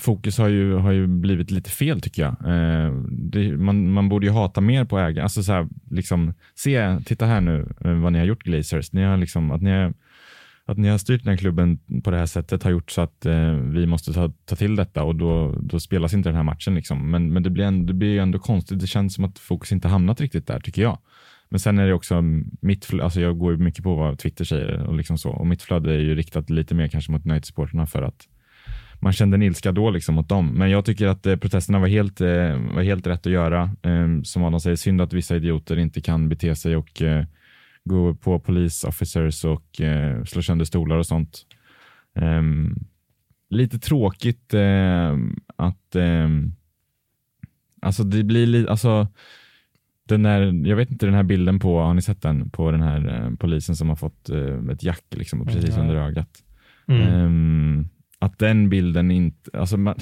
Fokus 0.00 0.38
har 0.38 0.48
ju, 0.48 0.74
har 0.74 0.92
ju 0.92 1.06
blivit 1.06 1.50
lite 1.50 1.70
fel 1.70 2.00
tycker 2.00 2.22
jag. 2.22 2.32
Eh, 2.32 2.92
det, 3.10 3.56
man, 3.56 3.92
man 3.92 4.08
borde 4.08 4.26
ju 4.26 4.32
hata 4.32 4.60
mer 4.60 4.84
på 4.84 4.98
ägare. 4.98 5.22
Alltså 5.22 5.42
så 5.42 5.52
här, 5.52 5.68
liksom, 5.90 6.34
se, 6.54 6.98
titta 7.04 7.26
här 7.26 7.40
nu 7.40 7.74
eh, 7.84 7.92
vad 7.92 8.12
ni 8.12 8.18
har 8.18 8.26
gjort 8.26 8.42
Glazers. 8.42 8.92
Ni 8.92 9.02
har 9.02 9.16
liksom, 9.16 9.50
att 9.50 9.62
ni 9.62 9.70
har 9.70 9.94
att 10.66 10.78
ni 10.78 10.88
har 10.88 10.98
styrt 10.98 11.24
den 11.24 11.30
här 11.30 11.36
klubben 11.36 11.78
på 12.04 12.10
det 12.10 12.16
här 12.16 12.26
sättet 12.26 12.62
har 12.62 12.70
gjort 12.70 12.90
så 12.90 13.00
att 13.00 13.26
eh, 13.26 13.52
vi 13.52 13.86
måste 13.86 14.12
ta, 14.12 14.32
ta 14.44 14.56
till 14.56 14.76
detta 14.76 15.02
och 15.02 15.16
då, 15.16 15.58
då 15.62 15.80
spelas 15.80 16.14
inte 16.14 16.28
den 16.28 16.36
här 16.36 16.42
matchen. 16.42 16.74
Liksom. 16.74 17.10
Men, 17.10 17.32
men 17.32 17.42
det 17.42 17.50
blir, 17.50 17.64
ändå, 17.64 17.86
det 17.86 17.94
blir 17.94 18.20
ändå 18.20 18.38
konstigt. 18.38 18.80
Det 18.80 18.86
känns 18.86 19.14
som 19.14 19.24
att 19.24 19.38
fokus 19.38 19.72
inte 19.72 19.88
hamnat 19.88 20.20
riktigt 20.20 20.46
där 20.46 20.60
tycker 20.60 20.82
jag. 20.82 20.98
Men 21.48 21.60
sen 21.60 21.78
är 21.78 21.86
det 21.86 21.94
också 21.94 22.22
mitt 22.60 22.84
flöde, 22.84 23.04
alltså 23.04 23.20
jag 23.20 23.38
går 23.38 23.52
ju 23.52 23.58
mycket 23.58 23.84
på 23.84 23.94
vad 23.94 24.18
Twitter 24.18 24.44
säger 24.44 24.82
och 24.82 24.94
liksom 24.94 25.18
så. 25.18 25.30
Och 25.30 25.46
mitt 25.46 25.62
flöde 25.62 25.92
är 25.92 25.98
ju 25.98 26.14
riktat 26.14 26.50
lite 26.50 26.74
mer 26.74 26.88
kanske 26.88 27.12
mot 27.12 27.26
United-supporterna 27.26 27.86
för 27.86 28.02
att 28.02 28.28
man 29.00 29.12
kände 29.12 29.34
en 29.34 29.42
ilska 29.42 29.72
då 29.72 29.90
liksom 29.90 30.14
mot 30.14 30.28
dem. 30.28 30.48
Men 30.48 30.70
jag 30.70 30.84
tycker 30.84 31.06
att 31.06 31.26
eh, 31.26 31.36
protesterna 31.36 31.78
var 31.78 31.88
helt, 31.88 32.20
eh, 32.20 32.74
var 32.74 32.82
helt 32.82 33.06
rätt 33.06 33.26
att 33.26 33.32
göra. 33.32 33.62
Eh, 33.82 34.22
som 34.22 34.44
Adam 34.44 34.60
säger, 34.60 34.76
synd 34.76 35.00
att 35.00 35.12
vissa 35.12 35.36
idioter 35.36 35.78
inte 35.78 36.00
kan 36.00 36.28
bete 36.28 36.56
sig 36.56 36.76
och 36.76 37.02
eh, 37.02 37.24
gå 37.84 38.14
på 38.14 38.38
police 38.38 38.86
officers 38.86 39.44
och 39.44 39.80
eh, 39.80 40.24
slå 40.24 40.42
sönder 40.42 40.64
stolar 40.64 40.96
och 40.96 41.06
sånt. 41.06 41.46
Um, 42.14 42.86
lite 43.48 43.78
tråkigt 43.78 44.54
eh, 44.54 45.18
att 45.56 45.96
eh, 45.96 46.28
alltså 47.82 48.04
det 48.04 48.24
blir 48.24 48.46
lite, 48.46 48.70
alltså 48.70 49.08
den 50.04 50.22
där, 50.22 50.68
jag 50.68 50.76
vet 50.76 50.90
inte 50.90 51.06
den 51.06 51.14
här 51.14 51.22
bilden 51.22 51.58
på, 51.58 51.80
har 51.80 51.94
ni 51.94 52.02
sett 52.02 52.22
den? 52.22 52.50
På 52.50 52.70
den 52.70 52.82
här 52.82 53.08
eh, 53.08 53.36
polisen 53.36 53.76
som 53.76 53.88
har 53.88 53.96
fått 53.96 54.30
eh, 54.30 54.58
ett 54.72 54.82
jack 54.82 55.04
liksom, 55.10 55.46
precis 55.46 55.76
mm. 55.76 55.80
under 55.80 55.94
ögat. 55.94 56.42
Mm. 56.86 57.24
Um, 57.24 57.88
att 58.22 58.38
den 58.38 58.68
bilden 58.68 59.10
inte, 59.10 59.58
alltså 59.58 59.76
man, 59.76 59.94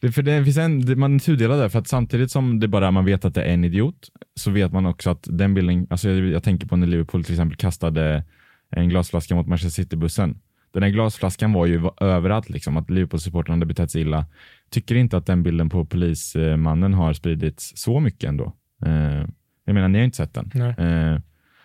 det, 0.00 0.12
för 0.12 0.22
det 0.22 0.44
finns 0.44 0.56
en, 0.56 0.98
man 0.98 1.14
är 1.14 1.18
tudelad 1.18 1.58
där, 1.58 1.68
för 1.68 1.78
att 1.78 1.88
samtidigt 1.88 2.30
som 2.30 2.60
det 2.60 2.68
bara 2.68 2.90
man 2.90 3.04
vet 3.04 3.24
att 3.24 3.34
det 3.34 3.42
är 3.42 3.54
en 3.54 3.64
idiot, 3.64 4.08
så 4.34 4.50
vet 4.50 4.72
man 4.72 4.86
också 4.86 5.10
att 5.10 5.28
den 5.30 5.54
bilden, 5.54 5.86
alltså 5.90 6.08
jag, 6.08 6.26
jag 6.26 6.42
tänker 6.42 6.66
på 6.66 6.76
när 6.76 6.86
Liverpool 6.86 7.24
till 7.24 7.34
exempel 7.34 7.56
kastade 7.56 8.24
en 8.70 8.88
glasflaska 8.88 9.34
mot 9.34 9.46
Manchester 9.46 9.82
City-bussen. 9.82 10.38
Den 10.72 10.82
här 10.82 10.90
glasflaskan 10.90 11.52
var 11.52 11.66
ju 11.66 11.90
överallt, 12.00 12.50
liksom, 12.50 12.76
att 12.76 12.90
Liverpool-supportrarna 12.90 13.56
hade 13.56 13.66
betett 13.66 13.90
sig 13.90 14.00
illa. 14.00 14.26
Tycker 14.70 14.94
inte 14.94 15.16
att 15.16 15.26
den 15.26 15.42
bilden 15.42 15.68
på 15.68 15.84
polismannen 15.84 16.94
har 16.94 17.12
spridits 17.12 17.72
så 17.76 18.00
mycket 18.00 18.28
ändå. 18.28 18.52
Eh, 18.86 19.26
jag 19.64 19.74
menar, 19.74 19.88
ni 19.88 19.98
har 19.98 20.04
inte 20.04 20.16
sett 20.16 20.34
den. 20.34 20.50
Eh, 20.78 21.20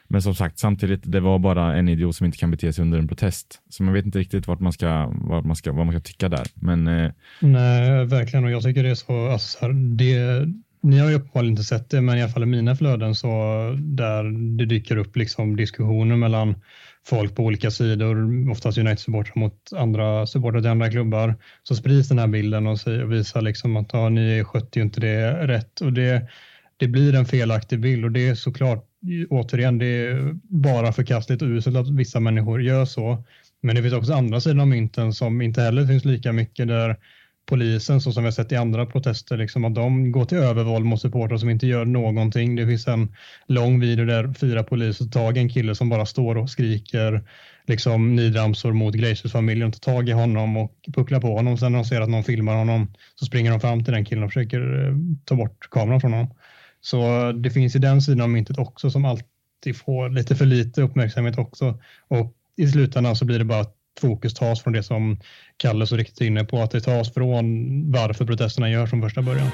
men 0.07 0.21
som 0.21 0.35
sagt, 0.35 0.59
samtidigt, 0.59 1.01
det 1.03 1.19
var 1.19 1.39
bara 1.39 1.75
en 1.75 1.89
idiot 1.89 2.15
som 2.15 2.25
inte 2.25 2.37
kan 2.37 2.51
bete 2.51 2.73
sig 2.73 2.81
under 2.81 2.99
en 2.99 3.07
protest. 3.07 3.61
Så 3.69 3.83
man 3.83 3.93
vet 3.93 4.05
inte 4.05 4.19
riktigt 4.19 4.47
vart 4.47 4.59
man 4.59 4.73
ska, 4.73 5.07
vart 5.07 5.45
man 5.45 5.55
ska, 5.55 5.71
vad 5.71 5.85
man 5.85 5.95
ska 5.95 6.01
tycka 6.01 6.29
där. 6.29 6.47
Men, 6.55 6.87
eh... 6.87 7.11
Nej, 7.39 8.05
verkligen. 8.05 8.45
Och 8.45 8.51
jag 8.51 8.63
tycker 8.63 8.83
det 8.83 8.89
är 8.89 8.95
så, 8.95 9.27
alltså, 9.27 9.57
så 9.57 9.65
här, 9.65 9.73
det, 9.73 10.47
ni 10.81 10.97
har 10.99 11.09
ju 11.09 11.15
uppenbarligen 11.15 11.51
inte 11.51 11.63
sett 11.63 11.89
det, 11.89 12.01
men 12.01 12.17
i 12.17 12.21
alla 12.21 12.31
fall 12.31 12.43
i 12.43 12.45
mina 12.45 12.75
flöden 12.75 13.15
så 13.15 13.27
där 13.77 14.23
det 14.57 14.65
dyker 14.65 14.97
upp 14.97 15.15
liksom 15.15 15.55
diskussioner 15.55 16.15
mellan 16.15 16.55
folk 17.05 17.35
på 17.35 17.43
olika 17.43 17.71
sidor, 17.71 18.49
oftast 18.51 18.77
United-supportrar 18.77 19.39
mot 19.39 19.73
andra 19.75 20.27
supportrar 20.27 20.61
till 20.61 20.69
andra 20.69 20.91
klubbar, 20.91 21.35
så 21.63 21.75
sprids 21.75 22.09
den 22.09 22.19
här 22.19 22.27
bilden 22.27 22.67
och, 22.67 22.77
visar 23.11 23.41
liksom 23.41 23.77
att 23.77 23.89
ja, 23.93 24.09
ni 24.09 24.43
skötte 24.43 24.79
ju 24.79 24.85
inte 24.85 25.01
det 25.01 25.47
rätt. 25.47 25.81
Och 25.81 25.93
det, 25.93 26.27
det 26.77 26.87
blir 26.87 27.15
en 27.15 27.25
felaktig 27.25 27.79
bild 27.79 28.05
och 28.05 28.11
det 28.11 28.27
är 28.27 28.35
såklart 28.35 28.86
återigen, 29.29 29.77
det 29.77 29.85
är 29.85 30.35
bara 30.43 30.93
förkastligt 30.93 31.41
och 31.41 31.47
uselt 31.47 31.77
att 31.77 31.89
vissa 31.89 32.19
människor 32.19 32.61
gör 32.61 32.85
så. 32.85 33.23
Men 33.61 33.75
det 33.75 33.81
finns 33.81 33.93
också 33.93 34.13
andra 34.13 34.41
sidan 34.41 34.59
av 34.59 34.67
mynten 34.67 35.13
som 35.13 35.41
inte 35.41 35.61
heller 35.61 35.85
finns 35.85 36.05
lika 36.05 36.33
mycket 36.33 36.67
där 36.67 36.97
polisen, 37.47 38.01
så 38.01 38.11
som 38.11 38.23
vi 38.23 38.27
har 38.27 38.31
sett 38.31 38.51
i 38.51 38.55
andra 38.55 38.85
protester, 38.85 39.37
liksom 39.37 39.65
att 39.65 39.75
de 39.75 40.11
går 40.11 40.25
till 40.25 40.37
övervåld 40.37 40.85
mot 40.85 41.01
supportrar 41.01 41.37
som 41.37 41.49
inte 41.49 41.67
gör 41.67 41.85
någonting. 41.85 42.55
Det 42.55 42.67
finns 42.67 42.87
en 42.87 43.15
lång 43.47 43.79
video 43.79 44.05
där 44.05 44.33
fyra 44.33 44.63
poliser 44.63 45.05
tar 45.05 45.37
en 45.37 45.49
kille 45.49 45.75
som 45.75 45.89
bara 45.89 46.05
står 46.05 46.37
och 46.37 46.49
skriker 46.49 47.23
liksom 47.67 48.15
nidramsor 48.15 48.73
mot 48.73 48.95
Glaciers-familjen, 48.95 49.71
tar 49.71 49.93
tag 49.93 50.09
i 50.09 50.11
honom 50.11 50.57
och 50.57 50.73
pucklar 50.95 51.21
på 51.21 51.35
honom. 51.35 51.57
Sen 51.57 51.71
när 51.71 51.79
de 51.79 51.85
ser 51.85 52.01
att 52.01 52.09
någon 52.09 52.23
filmar 52.23 52.55
honom 52.55 52.93
så 53.15 53.25
springer 53.25 53.51
de 53.51 53.59
fram 53.59 53.83
till 53.83 53.93
den 53.93 54.05
killen 54.05 54.23
och 54.23 54.33
försöker 54.33 54.87
eh, 54.87 54.95
ta 55.25 55.35
bort 55.35 55.69
kameran 55.71 56.01
från 56.01 56.13
honom. 56.13 56.29
Så 56.81 57.31
det 57.31 57.49
finns 57.49 57.75
ju 57.75 57.79
den 57.79 58.01
sidan 58.01 58.21
av 58.21 58.29
myntet 58.29 58.57
också 58.57 58.89
som 58.89 59.05
alltid 59.05 59.75
får 59.75 60.09
lite 60.09 60.35
för 60.35 60.45
lite 60.45 60.81
uppmärksamhet 60.81 61.37
också. 61.37 61.79
Och 62.07 62.33
i 62.55 62.67
slutändan 62.67 63.15
så 63.15 63.25
blir 63.25 63.39
det 63.39 63.45
bara 63.45 63.59
att 63.59 63.75
fokus 63.99 64.33
tas 64.33 64.63
från 64.63 64.73
det 64.73 64.83
som 64.83 65.19
Kalle 65.57 65.87
så 65.87 65.97
riktigt 65.97 66.21
är 66.21 66.25
inne 66.25 66.43
på, 66.43 66.57
att 66.57 66.71
det 66.71 66.81
tas 66.81 67.13
från 67.13 67.91
varför 67.91 68.25
protesterna 68.25 68.69
görs 68.69 68.89
från 68.89 69.01
första 69.01 69.21
början. 69.21 69.47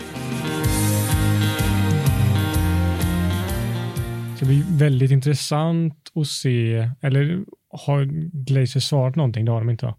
Det 4.31 4.37
ska 4.37 4.45
bli 4.45 4.63
väldigt 4.69 5.11
intressant 5.11 6.11
att 6.15 6.27
se, 6.27 6.89
eller 7.01 7.39
har 7.69 8.05
Glazer 8.45 8.79
svarat 8.79 9.15
någonting? 9.15 9.45
Det 9.45 9.51
har 9.51 9.59
de 9.59 9.69
inte 9.69 9.85
va? 9.85 9.95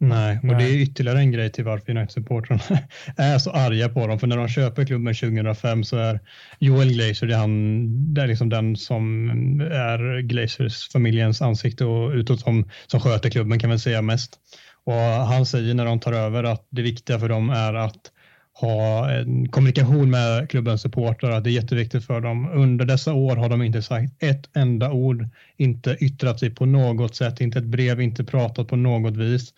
Nej, 0.00 0.38
och 0.42 0.56
det 0.56 0.64
är 0.64 0.82
ytterligare 0.82 1.18
en 1.18 1.32
grej 1.32 1.52
till 1.52 1.64
varför 1.64 1.92
United-supportrarna 1.92 2.78
är 3.16 3.38
så 3.38 3.50
arga 3.50 3.88
på 3.88 4.06
dem. 4.06 4.18
För 4.18 4.26
när 4.26 4.36
de 4.36 4.48
köper 4.48 4.84
klubben 4.84 5.14
2005 5.14 5.84
så 5.84 5.96
är 5.96 6.20
Joel 6.58 6.92
Glazer 6.92 7.26
det 7.26 7.36
han, 7.36 8.14
det 8.14 8.22
är 8.22 8.26
liksom 8.26 8.48
den 8.48 8.76
som 8.76 9.30
är 9.60 10.20
Glazers 10.20 10.88
familjens 10.88 11.42
ansikte 11.42 11.84
och 11.84 12.10
utåt 12.10 12.40
som, 12.40 12.70
som 12.86 13.00
sköter 13.00 13.30
klubben 13.30 13.58
kan 13.58 13.68
man 13.68 13.78
säga 13.78 14.02
mest. 14.02 14.38
Och 14.84 14.94
han 15.02 15.46
säger 15.46 15.74
när 15.74 15.84
de 15.84 16.00
tar 16.00 16.12
över 16.12 16.44
att 16.44 16.66
det 16.70 16.82
viktiga 16.82 17.18
för 17.18 17.28
dem 17.28 17.50
är 17.50 17.74
att 17.74 18.12
ha 18.60 19.10
en 19.10 19.48
kommunikation 19.48 20.10
med 20.10 20.50
klubbens 20.50 20.82
supportrar, 20.82 21.30
att 21.30 21.44
det 21.44 21.50
är 21.50 21.52
jätteviktigt 21.52 22.04
för 22.04 22.20
dem. 22.20 22.50
Under 22.52 22.84
dessa 22.84 23.12
år 23.14 23.36
har 23.36 23.48
de 23.48 23.62
inte 23.62 23.82
sagt 23.82 24.22
ett 24.22 24.56
enda 24.56 24.92
ord, 24.92 25.28
inte 25.56 25.96
yttrat 26.00 26.40
sig 26.40 26.50
på 26.50 26.66
något 26.66 27.14
sätt, 27.14 27.40
inte 27.40 27.58
ett 27.58 27.64
brev, 27.64 28.00
inte 28.00 28.24
pratat 28.24 28.68
på 28.68 28.76
något 28.76 29.16
vis 29.16 29.52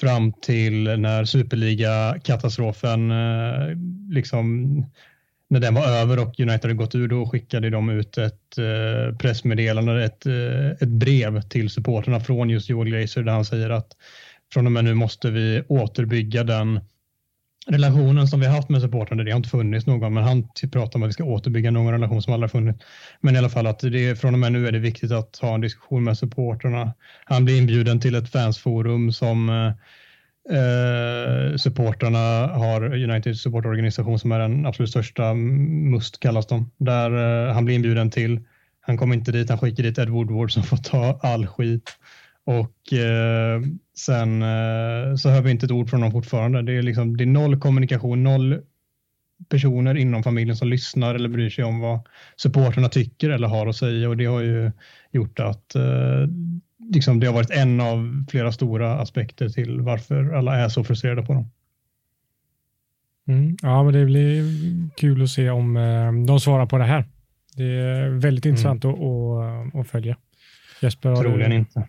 fram 0.00 0.32
till 0.32 0.82
när 0.82 1.24
superliga-katastrofen 1.24 3.10
eh, 3.10 3.76
liksom 4.10 4.76
när 5.48 5.60
den 5.60 5.74
var 5.74 5.86
över 5.86 6.18
och 6.18 6.40
United 6.40 6.62
hade 6.62 6.74
gått 6.74 6.94
ur, 6.94 7.08
då 7.08 7.26
skickade 7.26 7.70
de 7.70 7.90
ut 7.90 8.18
ett 8.18 8.58
eh, 8.58 9.16
pressmeddelande, 9.16 10.04
ett, 10.04 10.26
eh, 10.26 10.70
ett 10.70 10.88
brev 10.88 11.40
till 11.40 11.70
supporterna 11.70 12.20
från 12.20 12.50
just 12.50 12.68
Joel 12.68 12.88
Glazer 12.88 13.22
där 13.22 13.32
han 13.32 13.44
säger 13.44 13.70
att 13.70 13.92
från 14.52 14.66
och 14.66 14.72
med 14.72 14.84
nu 14.84 14.94
måste 14.94 15.30
vi 15.30 15.62
återbygga 15.68 16.44
den 16.44 16.80
relationen 17.66 18.26
som 18.28 18.40
vi 18.40 18.46
har 18.46 18.54
haft 18.54 18.68
med 18.68 18.80
supportrarna, 18.80 19.22
det 19.22 19.30
har 19.30 19.36
inte 19.36 19.48
funnits 19.48 19.86
någon, 19.86 20.14
men 20.14 20.24
han 20.24 20.48
typ 20.54 20.72
pratar 20.72 20.98
om 20.98 21.02
att 21.02 21.08
vi 21.08 21.12
ska 21.12 21.24
återbygga 21.24 21.70
någon 21.70 21.92
relation 21.92 22.22
som 22.22 22.32
aldrig 22.32 22.50
funnits. 22.50 22.84
Men 23.20 23.34
i 23.34 23.38
alla 23.38 23.48
fall 23.48 23.66
att 23.66 23.78
det, 23.78 24.20
från 24.20 24.34
och 24.34 24.40
med 24.40 24.52
nu 24.52 24.68
är 24.68 24.72
det 24.72 24.78
viktigt 24.78 25.12
att 25.12 25.38
ha 25.38 25.54
en 25.54 25.60
diskussion 25.60 26.04
med 26.04 26.18
supportrarna. 26.18 26.94
Han 27.24 27.44
blir 27.44 27.58
inbjuden 27.58 28.00
till 28.00 28.14
ett 28.14 28.32
fansforum 28.32 29.12
som 29.12 29.48
eh, 29.48 29.66
eh 30.56 31.56
supportrarna 31.56 32.46
har, 32.46 32.94
United 32.94 33.36
supportorganisation 33.36 34.18
som 34.18 34.32
är 34.32 34.38
den 34.38 34.66
absolut 34.66 34.90
största, 34.90 35.34
MUST 35.34 36.20
kallas 36.20 36.46
de, 36.46 36.70
där 36.76 37.46
eh, 37.48 37.54
han 37.54 37.64
blir 37.64 37.74
inbjuden 37.74 38.10
till. 38.10 38.40
Han 38.80 38.98
kommer 38.98 39.14
inte 39.14 39.32
dit, 39.32 39.48
han 39.48 39.58
skickar 39.58 39.82
dit 39.82 39.98
Ed 39.98 40.08
Woodward 40.08 40.52
som 40.52 40.62
får 40.62 40.76
ta 40.76 41.20
all 41.22 41.46
skit. 41.46 41.98
Och 42.46 42.92
eh, 42.92 43.60
sen 43.96 44.42
eh, 44.42 45.14
så 45.16 45.28
hör 45.30 45.42
vi 45.42 45.50
inte 45.50 45.66
ett 45.66 45.72
ord 45.72 45.90
från 45.90 46.00
dem 46.00 46.12
fortfarande. 46.12 46.62
Det 46.62 46.72
är, 46.72 46.82
liksom, 46.82 47.16
det 47.16 47.24
är 47.24 47.26
noll 47.26 47.60
kommunikation, 47.60 48.24
noll 48.24 48.60
personer 49.48 49.94
inom 49.94 50.22
familjen 50.22 50.56
som 50.56 50.68
lyssnar 50.68 51.14
eller 51.14 51.28
bryr 51.28 51.50
sig 51.50 51.64
om 51.64 51.80
vad 51.80 52.00
supporterna 52.36 52.88
tycker 52.88 53.30
eller 53.30 53.48
har 53.48 53.66
att 53.66 53.76
säga 53.76 54.08
och 54.08 54.16
det 54.16 54.24
har 54.24 54.40
ju 54.40 54.72
gjort 55.12 55.40
att 55.40 55.74
eh, 55.74 56.28
liksom, 56.92 57.20
det 57.20 57.26
har 57.26 57.34
varit 57.34 57.50
en 57.50 57.80
av 57.80 58.24
flera 58.30 58.52
stora 58.52 59.00
aspekter 59.00 59.48
till 59.48 59.80
varför 59.80 60.32
alla 60.32 60.56
är 60.56 60.68
så 60.68 60.84
frustrerade 60.84 61.22
på 61.22 61.34
dem. 61.34 61.50
Mm, 63.28 63.56
ja, 63.62 63.84
men 63.84 63.92
det 63.92 64.04
blir 64.04 64.44
kul 64.96 65.22
att 65.22 65.30
se 65.30 65.50
om 65.50 65.76
eh, 65.76 66.12
de 66.26 66.40
svarar 66.40 66.66
på 66.66 66.78
det 66.78 66.84
här. 66.84 67.04
Det 67.56 67.64
är 67.64 68.08
väldigt 68.08 68.44
mm. 68.44 68.52
intressant 68.52 68.84
att, 68.84 68.94
att, 68.94 69.74
att 69.74 69.88
följa. 69.88 70.16
Jesper, 70.82 71.16
Troligen 71.16 71.50
du... 71.50 71.56
inte. 71.56 71.88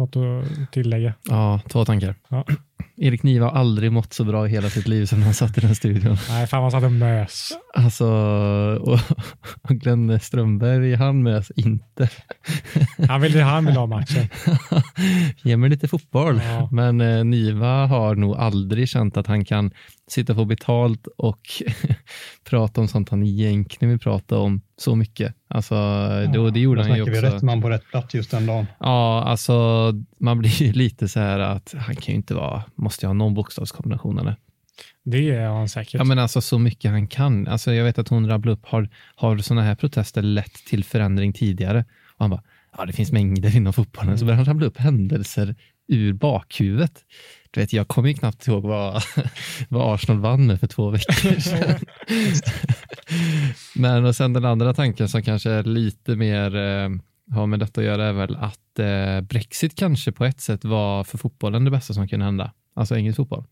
Något 0.00 0.16
att 0.16 0.72
tillägga? 0.72 1.14
Ja, 1.28 1.60
två 1.68 1.84
tankar. 1.84 2.14
Ja. 2.28 2.44
Erik 2.96 3.22
Niva 3.22 3.46
har 3.46 3.52
aldrig 3.52 3.92
mått 3.92 4.12
så 4.12 4.24
bra 4.24 4.46
i 4.46 4.50
hela 4.50 4.70
sitt 4.70 4.88
liv 4.88 5.06
som 5.06 5.18
när 5.18 5.24
han 5.24 5.34
satt 5.34 5.58
i 5.58 5.60
den 5.60 5.74
studion. 5.74 6.16
Nej, 6.28 6.46
fan 6.46 6.62
han 6.62 6.70
satt 6.70 6.84
och 6.84 6.92
mös. 6.92 7.52
Alltså, 7.74 8.06
och, 8.80 8.98
och 9.62 9.70
Glenn 9.70 10.20
Strömberg, 10.20 10.94
han 10.94 11.22
mös 11.22 11.50
inte. 11.56 12.08
Han 13.08 13.20
vill, 13.20 13.40
han 13.40 13.66
vill 13.66 13.76
ha 13.76 13.86
matchen. 13.86 14.28
Ge 15.42 15.56
mig 15.56 15.70
lite 15.70 15.88
fotboll. 15.88 16.40
Ja. 16.44 16.68
Men 16.72 17.00
eh, 17.00 17.24
Niva 17.24 17.86
har 17.86 18.14
nog 18.14 18.36
aldrig 18.36 18.88
känt 18.88 19.16
att 19.16 19.26
han 19.26 19.44
kan 19.44 19.70
sitta 20.10 20.34
på 20.34 20.44
betalt 20.44 21.06
och 21.16 21.40
prata 22.50 22.80
om 22.80 22.88
sånt 22.88 23.08
han 23.08 23.22
egentligen 23.22 23.90
vill 23.90 23.98
prata 23.98 24.38
om 24.38 24.60
så 24.76 24.96
mycket. 24.96 25.34
Alltså, 25.48 25.74
ja, 25.74 26.30
då, 26.34 26.50
det 26.50 26.60
gjorde 26.60 26.82
han 26.82 26.96
ju 26.96 27.02
också. 27.02 27.12
vi 27.12 27.20
rätt 27.20 27.42
man 27.42 27.62
på 27.62 27.70
rätt 27.70 27.84
plats 27.90 28.14
just 28.14 28.30
den 28.30 28.46
dagen. 28.46 28.66
Ja, 28.80 29.24
alltså 29.24 29.54
man 30.18 30.38
blir 30.38 30.62
ju 30.62 30.72
lite 30.72 31.08
så 31.08 31.20
här 31.20 31.38
att 31.38 31.74
han 31.78 31.96
kan 31.96 32.12
ju 32.12 32.14
inte 32.14 32.34
vara, 32.34 32.62
måste 32.80 33.04
jag 33.04 33.08
ha 33.08 33.14
någon 33.14 33.34
bokstavskombination 33.34 34.18
eller? 34.18 34.36
Det 35.04 35.30
är 35.30 35.48
han 35.48 35.68
säkert. 35.68 35.94
Ja, 35.94 36.04
men 36.04 36.18
alltså 36.18 36.40
så 36.40 36.58
mycket 36.58 36.90
han 36.90 37.06
kan. 37.06 37.48
Alltså, 37.48 37.72
jag 37.72 37.84
vet 37.84 37.98
att 37.98 38.08
hon 38.08 38.28
rabblade 38.28 38.56
upp, 38.56 38.66
har, 38.66 38.88
har 39.14 39.38
sådana 39.38 39.62
här 39.62 39.74
protester 39.74 40.22
lett 40.22 40.54
till 40.54 40.84
förändring 40.84 41.32
tidigare? 41.32 41.84
Och 42.06 42.18
han 42.18 42.30
bara, 42.30 42.42
ja 42.76 42.84
det 42.84 42.92
finns 42.92 43.12
mängder 43.12 43.56
inom 43.56 43.72
fotbollen. 43.72 44.08
Mm. 44.08 44.18
Så 44.18 44.24
började 44.24 44.38
han 44.38 44.44
rabbla 44.44 44.66
upp 44.66 44.78
händelser 44.78 45.54
ur 45.88 46.12
bakhuvudet. 46.12 47.04
Du 47.50 47.60
vet, 47.60 47.72
jag 47.72 47.88
kommer 47.88 48.08
ju 48.08 48.14
knappt 48.14 48.46
ihåg 48.46 48.62
vad, 48.62 49.02
vad 49.68 49.94
Arsenal 49.94 50.20
vann 50.20 50.46
med 50.46 50.60
för 50.60 50.66
två 50.66 50.90
veckor 50.90 51.40
sedan. 51.40 51.80
Men 53.74 54.04
och 54.04 54.16
sen 54.16 54.32
den 54.32 54.44
andra 54.44 54.74
tanken 54.74 55.08
som 55.08 55.22
kanske 55.22 55.50
är 55.50 55.62
lite 55.62 56.16
mer 56.16 56.56
eh, 56.56 56.88
har 57.30 57.46
med 57.46 57.58
detta 57.58 57.80
att 57.80 57.84
göra 57.86 58.06
är 58.06 58.12
väl 58.12 58.36
att 58.36 58.78
eh, 58.78 59.20
Brexit 59.20 59.74
kanske 59.74 60.12
på 60.12 60.24
ett 60.24 60.40
sätt 60.40 60.64
var 60.64 61.04
för 61.04 61.18
fotbollen 61.18 61.64
det 61.64 61.70
bästa 61.70 61.94
som 61.94 62.08
kunde 62.08 62.24
hända. 62.24 62.52
Alltså 62.74 62.96
engelsk 62.96 63.16
fotboll. 63.16 63.44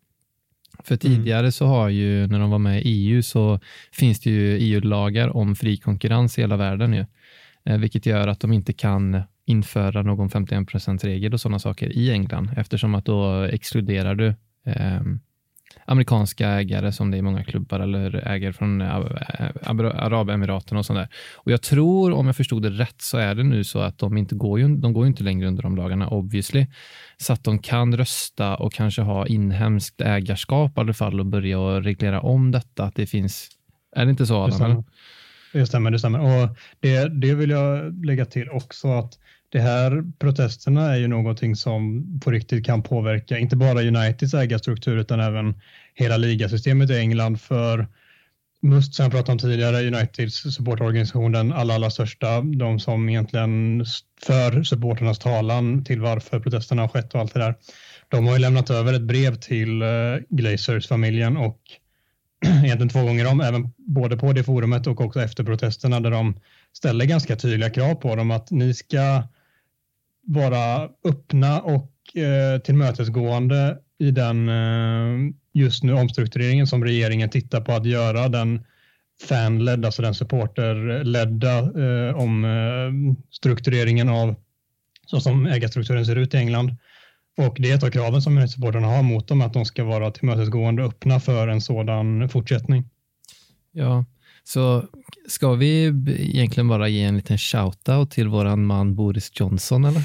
För 0.85 0.95
mm. 0.95 0.99
tidigare 1.17 1.39
mm. 1.39 1.53
så 1.53 1.67
har 1.67 1.89
ju, 1.89 2.27
när 2.27 2.39
de 2.39 2.51
var 2.51 2.59
med 2.59 2.83
i 2.83 2.89
EU, 2.89 3.23
så 3.23 3.61
finns 3.93 4.21
det 4.21 4.31
ju 4.31 4.59
EU-lagar 4.59 5.37
om 5.37 5.57
fri 5.57 5.77
konkurrens 5.77 6.39
i 6.39 6.41
hela 6.41 6.57
världen 6.57 6.93
ju. 6.93 7.05
Eh, 7.65 7.79
vilket 7.79 8.07
gör 8.07 8.29
att 8.29 8.41
de 8.41 8.53
inte 8.53 8.73
kan 8.73 9.23
införa 9.45 10.03
någon 10.03 10.31
51 10.31 11.05
regel 11.05 11.33
och 11.33 11.41
sådana 11.41 11.59
saker 11.59 11.93
i 11.93 12.11
England 12.11 12.51
eftersom 12.57 12.95
att 12.95 13.05
då 13.05 13.43
exkluderar 13.43 14.15
du 14.15 14.27
eh, 14.67 15.01
amerikanska 15.89 16.49
ägare 16.49 16.93
som 16.93 17.11
det 17.11 17.17
är 17.17 17.19
i 17.19 17.23
många 17.23 17.45
klubbar 17.45 17.81
eller 17.81 18.29
ägare 18.29 18.53
från 18.53 18.81
Arabemiraten 18.83 20.79
och 20.79 20.87
sånt 20.87 20.99
där. 20.99 21.09
Och 21.35 21.53
jag 21.53 21.63
tror, 21.63 22.13
om 22.13 22.27
jag 22.27 22.37
förstod 22.37 22.63
det 22.63 22.71
rätt, 22.71 23.03
så 23.03 23.19
är 23.19 23.35
det 23.35 23.43
nu 23.43 23.65
så 23.65 23.79
att 23.79 23.99
de 23.99 24.17
inte 24.17 24.35
går 24.35 24.61
ju, 24.61 24.77
de 24.77 24.93
går 24.93 25.07
inte 25.07 25.25
längre 25.25 25.49
under 25.49 25.63
de 25.63 25.77
lagarna 25.77 26.09
obviously. 26.09 26.67
Så 27.17 27.33
att 27.33 27.45
de 27.45 27.59
kan 27.59 27.97
rösta 27.97 28.57
och 28.57 28.73
kanske 28.73 29.03
ha 29.03 29.27
inhemskt 29.27 30.01
ägarskap 30.01 30.79
i 30.79 30.81
alla 30.81 30.95
fall 30.95 31.21
och 31.21 31.27
börja 31.27 31.59
reglera 31.59 32.21
om 32.21 32.51
detta. 32.51 32.85
Att 32.85 32.95
det 32.95 33.07
finns, 33.07 33.49
är 33.97 34.05
det 34.05 34.11
inte 34.11 34.27
så 34.27 34.37
Adam? 34.37 34.85
Det 35.53 35.67
stämmer, 35.67 35.91
det 35.91 35.99
stämmer. 35.99 36.21
Och 36.21 36.57
det, 36.81 37.21
det 37.21 37.35
vill 37.35 37.51
jag 37.51 38.05
lägga 38.05 38.25
till 38.25 38.51
också 38.51 38.89
att 38.89 39.19
det 39.49 39.61
här 39.61 40.05
protesterna 40.19 40.95
är 40.95 40.97
ju 40.97 41.09
någonting 41.09 41.57
som 41.57 42.07
på 42.25 42.31
riktigt 42.31 42.67
kan 42.67 42.83
påverka 42.83 43.39
inte 43.39 43.57
bara 43.57 43.83
Uniteds 43.83 44.35
ägarstruktur 44.35 44.97
utan 44.97 45.21
även 45.21 45.61
hela 45.95 46.17
ligasystemet 46.17 46.91
i 46.91 46.99
England 46.99 47.41
för 47.41 47.87
Must 48.61 48.95
som 48.95 49.03
jag 49.03 49.13
pratade 49.13 49.33
om 49.33 49.39
tidigare, 49.39 49.87
Uniteds 49.87 50.55
supportorganisation, 50.55 51.33
den 51.33 51.53
allra, 51.53 51.75
allra 51.75 51.91
största, 51.91 52.41
de 52.41 52.81
som 52.81 53.09
egentligen 53.09 53.85
för 54.23 54.63
supporternas 54.63 55.19
talan 55.19 55.85
till 55.85 56.01
varför 56.01 56.41
protesterna 56.41 56.83
har 56.83 56.89
skett 56.89 57.15
och 57.15 57.21
allt 57.21 57.35
det 57.35 57.41
där. 57.41 57.55
De 58.09 58.27
har 58.27 58.33
ju 58.33 58.39
lämnat 58.39 58.71
över 58.71 58.93
ett 58.93 59.03
brev 59.03 59.35
till 59.35 59.83
eh, 59.83 59.89
Glazers-familjen 60.29 61.37
och 61.37 61.59
egentligen 62.47 62.89
två 62.89 63.03
gånger 63.03 63.31
om, 63.31 63.41
även 63.41 63.69
både 63.77 64.17
på 64.17 64.33
det 64.33 64.45
forumet 64.45 64.87
och 64.87 65.01
också 65.01 65.23
efter 65.23 65.45
protesterna 65.45 66.01
där 66.01 66.11
de 66.11 66.41
ställer 66.73 67.05
ganska 67.05 67.37
tydliga 67.37 67.71
krav 67.71 67.95
på 67.95 68.17
dem 68.17 68.31
att 68.31 68.51
ni 68.51 68.75
ska 68.75 69.23
vara 70.29 70.89
öppna 71.05 71.61
och 71.61 72.17
eh, 72.17 72.61
tillmötesgående 72.61 73.79
i 73.99 74.11
den 74.11 74.49
eh, 74.49 75.35
just 75.53 75.83
nu 75.83 75.93
omstruktureringen 75.93 76.67
som 76.67 76.85
regeringen 76.85 77.31
tittar 77.31 77.61
på 77.61 77.73
att 77.73 77.87
göra. 77.87 78.29
Den 78.29 78.65
fanledda, 79.29 79.89
alltså 79.89 80.03
den 80.03 80.15
supporterledda 80.15 81.59
eh, 81.59 82.17
omstruktureringen 82.17 84.09
eh, 84.09 84.15
av 84.15 84.35
så 85.07 85.21
som 85.21 85.47
ägarstrukturen 85.47 86.07
ser 86.07 86.17
ut 86.17 86.35
i 86.35 86.37
England. 86.37 86.77
Och 87.37 87.57
det 87.59 87.71
är 87.71 87.75
ett 87.75 87.83
av 87.83 87.91
kraven 87.91 88.23
som 88.23 88.49
supporterna 88.49 88.87
har 88.87 89.03
mot 89.03 89.29
dem, 89.29 89.43
att 89.43 89.53
de 89.53 89.65
ska 89.65 89.85
vara 89.85 90.11
tillmötesgående 90.11 90.83
och 90.83 90.89
öppna 90.89 91.21
för 91.21 91.49
en 91.49 91.61
sådan 91.61 92.29
fortsättning. 92.29 92.85
Ja, 93.73 94.05
så 94.49 94.85
ska 95.27 95.55
vi 95.55 95.85
egentligen 96.19 96.69
bara 96.69 96.89
ge 96.89 97.03
en 97.03 97.17
liten 97.17 97.37
shout-out 97.37 98.11
till 98.11 98.29
våran 98.29 98.67
man 98.67 98.95
Boris 98.95 99.31
Johnson 99.35 99.85
eller? 99.85 100.03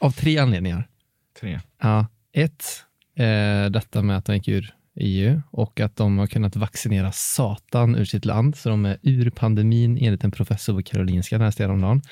Av 0.00 0.10
tre 0.10 0.38
anledningar. 0.38 0.88
Tre. 1.40 1.60
Ja, 1.82 2.06
ett, 2.32 2.64
eh, 3.16 3.70
detta 3.70 4.02
med 4.02 4.16
att 4.16 4.26
han 4.26 4.36
gick 4.36 4.48
ur 4.48 4.74
EU 4.94 5.42
och 5.50 5.80
att 5.80 5.96
de 5.96 6.18
har 6.18 6.26
kunnat 6.26 6.56
vaccinera 6.56 7.12
satan 7.12 7.96
ur 7.96 8.04
sitt 8.04 8.24
land, 8.24 8.56
så 8.56 8.68
de 8.68 8.84
är 8.84 8.98
ur 9.02 9.30
pandemin 9.30 9.98
enligt 10.00 10.24
en 10.24 10.30
professor 10.30 10.74
på 10.74 10.82
Karolinska 10.82 11.38
läste 11.38 11.62
jag 11.62 11.68
häromdagen. 11.68 12.02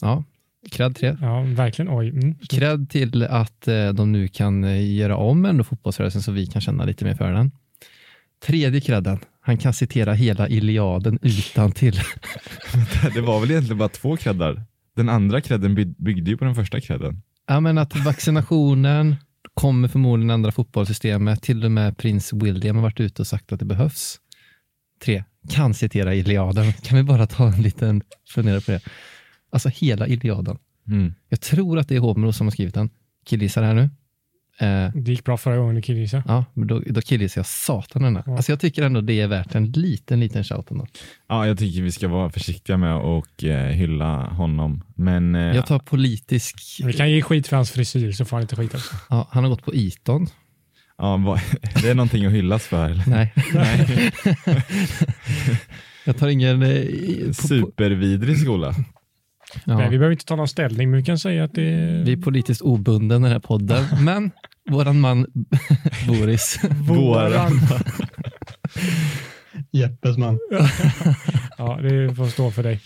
Ja, 0.00 0.24
Cred 0.70 0.96
till 0.96 1.16
Ja, 1.20 1.40
verkligen. 1.40 1.98
Oj. 1.98 2.08
Mm. 2.08 2.34
Cred 2.34 2.90
till 2.90 3.22
att 3.22 3.68
eh, 3.68 3.88
de 3.88 4.12
nu 4.12 4.28
kan 4.28 4.64
eh, 4.64 4.94
göra 4.94 5.16
om 5.16 5.44
ändå 5.44 5.64
fotbollsrörelsen 5.64 6.22
så 6.22 6.32
vi 6.32 6.46
kan 6.46 6.60
känna 6.62 6.84
lite 6.84 7.04
mer 7.04 7.14
för 7.14 7.32
den. 7.32 7.50
Tredje 8.46 8.80
credden, 8.80 9.18
han 9.46 9.58
kan 9.58 9.72
citera 9.72 10.12
hela 10.14 10.48
Iliaden 10.48 11.18
utan 11.22 11.72
till. 11.72 11.94
det 13.14 13.20
var 13.20 13.40
väl 13.40 13.50
egentligen 13.50 13.78
bara 13.78 13.88
två 13.88 14.16
creddar? 14.16 14.64
Den 14.96 15.08
andra 15.08 15.40
credden 15.40 15.74
byggde 15.98 16.30
ju 16.30 16.36
på 16.36 16.44
den 16.44 16.54
första 16.54 16.80
credden. 16.80 17.22
Ja, 17.46 17.60
men 17.60 17.78
att 17.78 17.96
vaccinationen 17.96 19.16
kommer 19.54 19.88
förmodligen 19.88 20.30
ändra 20.30 20.52
fotbollssystemet. 20.52 21.42
Till 21.42 21.64
och 21.64 21.70
med 21.70 21.96
prins 21.96 22.32
William 22.32 22.76
har 22.76 22.82
varit 22.82 23.00
ute 23.00 23.22
och 23.22 23.26
sagt 23.26 23.52
att 23.52 23.58
det 23.58 23.64
behövs. 23.64 24.20
Tre, 25.04 25.24
kan 25.50 25.74
citera 25.74 26.14
Iliaden. 26.14 26.72
Kan 26.72 26.96
vi 26.96 27.02
bara 27.02 27.26
ta 27.26 27.52
en 27.52 27.62
liten 27.62 28.02
fundera 28.28 28.60
på 28.60 28.70
det? 28.70 28.80
Alltså 29.50 29.68
hela 29.68 30.06
Iliaden. 30.06 30.58
Mm. 30.88 31.14
Jag 31.28 31.40
tror 31.40 31.78
att 31.78 31.88
det 31.88 31.96
är 31.96 32.00
Homer 32.00 32.32
som 32.32 32.46
har 32.46 32.52
skrivit 32.52 32.74
den. 32.74 32.90
Killgissar 33.26 33.62
här 33.62 33.74
nu. 33.74 33.90
Eh, 34.58 34.90
det 34.94 35.10
gick 35.10 35.24
bra 35.24 35.36
förra 35.36 35.56
gången 35.56 35.74
du 35.74 35.82
killgissade. 35.82 36.22
Ja, 36.26 36.44
men 36.54 36.68
då, 36.68 36.82
då 36.86 37.00
killgissar 37.00 37.38
jag 37.38 37.46
satan 37.46 38.02
denna. 38.02 38.22
Ja. 38.26 38.36
Alltså 38.36 38.52
jag 38.52 38.60
tycker 38.60 38.82
ändå 38.82 39.00
det 39.00 39.20
är 39.20 39.26
värt 39.26 39.54
en 39.54 39.72
liten, 39.72 40.20
liten 40.20 40.44
shout 40.44 40.70
ändå. 40.70 40.86
Ja, 41.28 41.46
jag 41.46 41.58
tycker 41.58 41.82
vi 41.82 41.92
ska 41.92 42.08
vara 42.08 42.30
försiktiga 42.30 42.76
med 42.76 42.94
att 42.94 43.42
eh, 43.42 43.56
hylla 43.56 44.26
honom. 44.26 44.84
Men, 44.94 45.34
eh, 45.34 45.56
jag 45.56 45.66
tar 45.66 45.78
politisk... 45.78 46.80
Vi 46.84 46.92
kan 46.92 47.10
ge 47.10 47.22
skit 47.22 47.48
för 47.48 47.56
hans 47.56 47.70
frisyr 47.70 48.12
så 48.12 48.24
får 48.24 48.36
han 48.36 48.42
inte 48.42 48.56
skit 48.56 48.74
också. 48.74 48.96
Ja, 49.10 49.28
han 49.30 49.44
har 49.44 49.50
gått 49.50 49.64
på 49.64 49.74
Eton. 49.74 50.26
Ja, 50.98 51.16
det 51.82 51.88
är 51.88 51.94
någonting 51.94 52.26
att 52.26 52.32
hyllas 52.32 52.66
för. 52.66 52.90
Eller? 52.90 53.04
Nej. 53.06 53.32
Nej. 53.54 54.12
jag 56.04 56.16
tar 56.18 56.28
ingen... 56.28 56.62
Eh, 56.62 57.32
Supervidrig 57.32 58.38
skola. 58.38 58.74
Ja. 59.64 59.76
Nej, 59.76 59.90
vi 59.90 59.98
behöver 59.98 60.12
inte 60.12 60.24
ta 60.24 60.36
någon 60.36 60.48
ställning, 60.48 60.90
men 60.90 60.98
vi 60.98 61.04
kan 61.04 61.18
säga 61.18 61.44
att 61.44 61.54
det 61.54 62.02
Vi 62.04 62.12
är 62.12 62.16
politiskt 62.16 62.60
obunden 62.60 63.22
den 63.22 63.32
här 63.32 63.38
podden, 63.38 63.84
men 64.04 64.30
Våran 64.70 65.00
man 65.00 65.26
Boris. 66.08 66.60
Våran. 66.88 67.52
Jeppes 69.70 70.16
man. 70.16 70.38
ja, 71.58 71.78
det 71.82 72.14
får 72.14 72.26
stå 72.26 72.50
för 72.50 72.62
dig. 72.62 72.80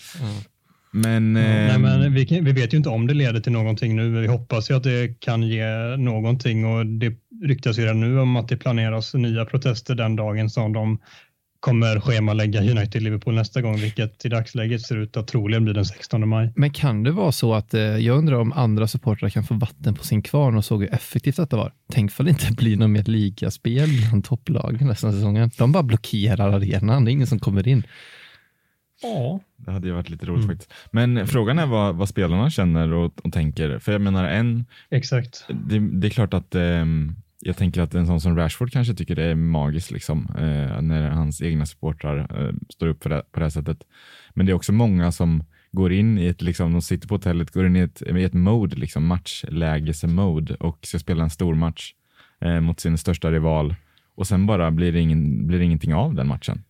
Men, 0.91 1.33
Nej, 1.33 1.71
ehm, 1.71 1.83
men 1.83 2.15
vi, 2.15 2.27
kan, 2.27 2.45
vi 2.45 2.53
vet 2.53 2.73
ju 2.73 2.77
inte 2.77 2.89
om 2.89 3.07
det 3.07 3.15
leder 3.15 3.41
till 3.41 3.53
någonting 3.53 3.97
nu. 3.97 4.21
Vi 4.21 4.27
hoppas 4.27 4.71
ju 4.71 4.75
att 4.75 4.83
det 4.83 5.21
kan 5.21 5.43
ge 5.43 5.67
någonting 5.97 6.67
och 6.67 6.87
det 6.87 7.13
ryktas 7.45 7.79
ju 7.79 7.83
redan 7.83 8.01
nu 8.01 8.21
om 8.21 8.37
att 8.37 8.49
det 8.49 8.57
planeras 8.57 9.15
nya 9.15 9.45
protester 9.45 9.95
den 9.95 10.17
dagen 10.17 10.51
som 10.51 10.73
de 10.73 10.99
kommer 11.61 12.01
schemalägga 12.01 12.61
United-Liverpool 12.61 13.35
nästa 13.35 13.63
gång, 13.63 13.77
vilket 13.77 14.25
i 14.25 14.29
dagsläget 14.29 14.83
ser 14.83 14.97
ut 14.97 15.17
att 15.17 15.27
troligen 15.27 15.65
bli 15.65 15.73
den 15.73 15.85
16 15.85 16.29
maj. 16.29 16.53
Men 16.57 16.71
kan 16.71 17.03
det 17.03 17.11
vara 17.11 17.33
så 17.33 17.55
att, 17.55 17.75
eh, 17.75 17.81
jag 17.81 18.19
undrar 18.19 18.37
om 18.37 18.53
andra 18.53 18.87
supportrar 18.87 19.29
kan 19.29 19.45
få 19.45 19.55
vatten 19.55 19.95
på 19.95 20.05
sin 20.05 20.23
kvarn 20.23 20.57
och 20.57 20.65
såg 20.65 20.81
hur 20.83 20.95
effektivt 20.95 21.37
detta 21.37 21.57
var. 21.57 21.73
Tänk 21.93 22.13
för 22.13 22.25
det 22.25 22.31
inte 22.31 22.53
blir 22.53 22.77
något 22.77 22.91
mer 22.91 23.05
ligaspel 23.05 23.89
bland 24.09 24.25
topplagen 24.25 24.87
nästa 24.87 25.13
säsongen. 25.13 25.51
De 25.59 25.73
bara 25.73 25.83
blockerar 25.83 26.53
arenan, 26.53 27.05
det 27.05 27.11
är 27.11 27.13
ingen 27.13 27.27
som 27.27 27.39
kommer 27.39 27.69
in. 27.69 27.83
Ja, 29.03 29.41
Det 29.57 29.71
hade 29.71 29.89
ju 29.89 29.95
varit 29.95 30.11
lite 30.11 30.27
roligt 30.27 30.47
faktiskt. 30.47 30.73
Men 30.91 31.27
frågan 31.27 31.59
är 31.59 31.67
vad, 31.67 31.97
vad 31.97 32.09
spelarna 32.09 32.51
känner 32.51 32.93
och, 32.93 33.27
och 33.27 33.33
tänker. 33.33 33.79
För 33.79 33.93
jag 33.93 34.01
menar, 34.01 34.25
en, 34.25 34.65
Exakt. 34.91 35.45
det, 35.49 35.79
det 35.79 36.09
är 36.09 36.11
klart 36.11 36.35
att 36.35 36.55
ehm, 36.55 37.17
jag 37.49 37.57
tänker 37.57 37.83
att 37.83 37.95
en 37.95 38.07
sån 38.07 38.21
som 38.21 38.37
Rashford 38.37 38.73
kanske 38.73 38.95
tycker 38.95 39.17
det 39.17 39.25
är 39.25 39.35
magiskt 39.35 39.91
liksom, 39.91 40.27
eh, 40.39 40.83
när 40.83 41.11
hans 41.11 41.43
egna 41.43 41.67
supportrar 41.67 42.19
eh, 42.19 42.55
står 42.69 42.87
upp 42.87 43.03
för 43.03 43.11
det, 43.11 43.23
på 43.33 43.41
det 43.41 43.45
här 43.45 43.51
sättet. 43.51 43.85
Men 44.35 44.47
det 44.47 44.53
är 44.53 44.55
också 44.55 44.73
många 44.73 45.13
som 45.13 45.45
går 45.73 45.93
in 45.93 46.19
i 46.19 46.27
ett, 46.27 46.43
liksom, 46.43 46.73
de 46.73 46.83
sitter 46.83 47.09
på 47.09 47.15
hotellet, 47.15 47.51
går 47.51 47.67
in 47.67 47.77
i 47.77 47.81
ett, 47.81 48.03
i 48.03 48.25
ett 48.25 48.35
mode, 48.35 48.77
liksom, 48.77 49.07
matchläges-mode 49.07 50.55
och 50.55 50.79
ska 50.83 50.99
spela 50.99 51.23
en 51.23 51.31
stor 51.31 51.55
match 51.55 51.95
eh, 52.41 52.61
mot 52.61 52.81
sin 52.81 52.99
största 52.99 53.31
rival 53.31 53.75
och 54.15 54.27
sen 54.27 54.47
bara 54.47 54.71
blir 54.71 54.93
det, 54.93 55.01
ingen, 55.01 55.47
blir 55.47 55.59
det 55.59 55.65
ingenting 55.65 55.95
av 55.95 56.15
den 56.15 56.27
matchen. 56.27 56.65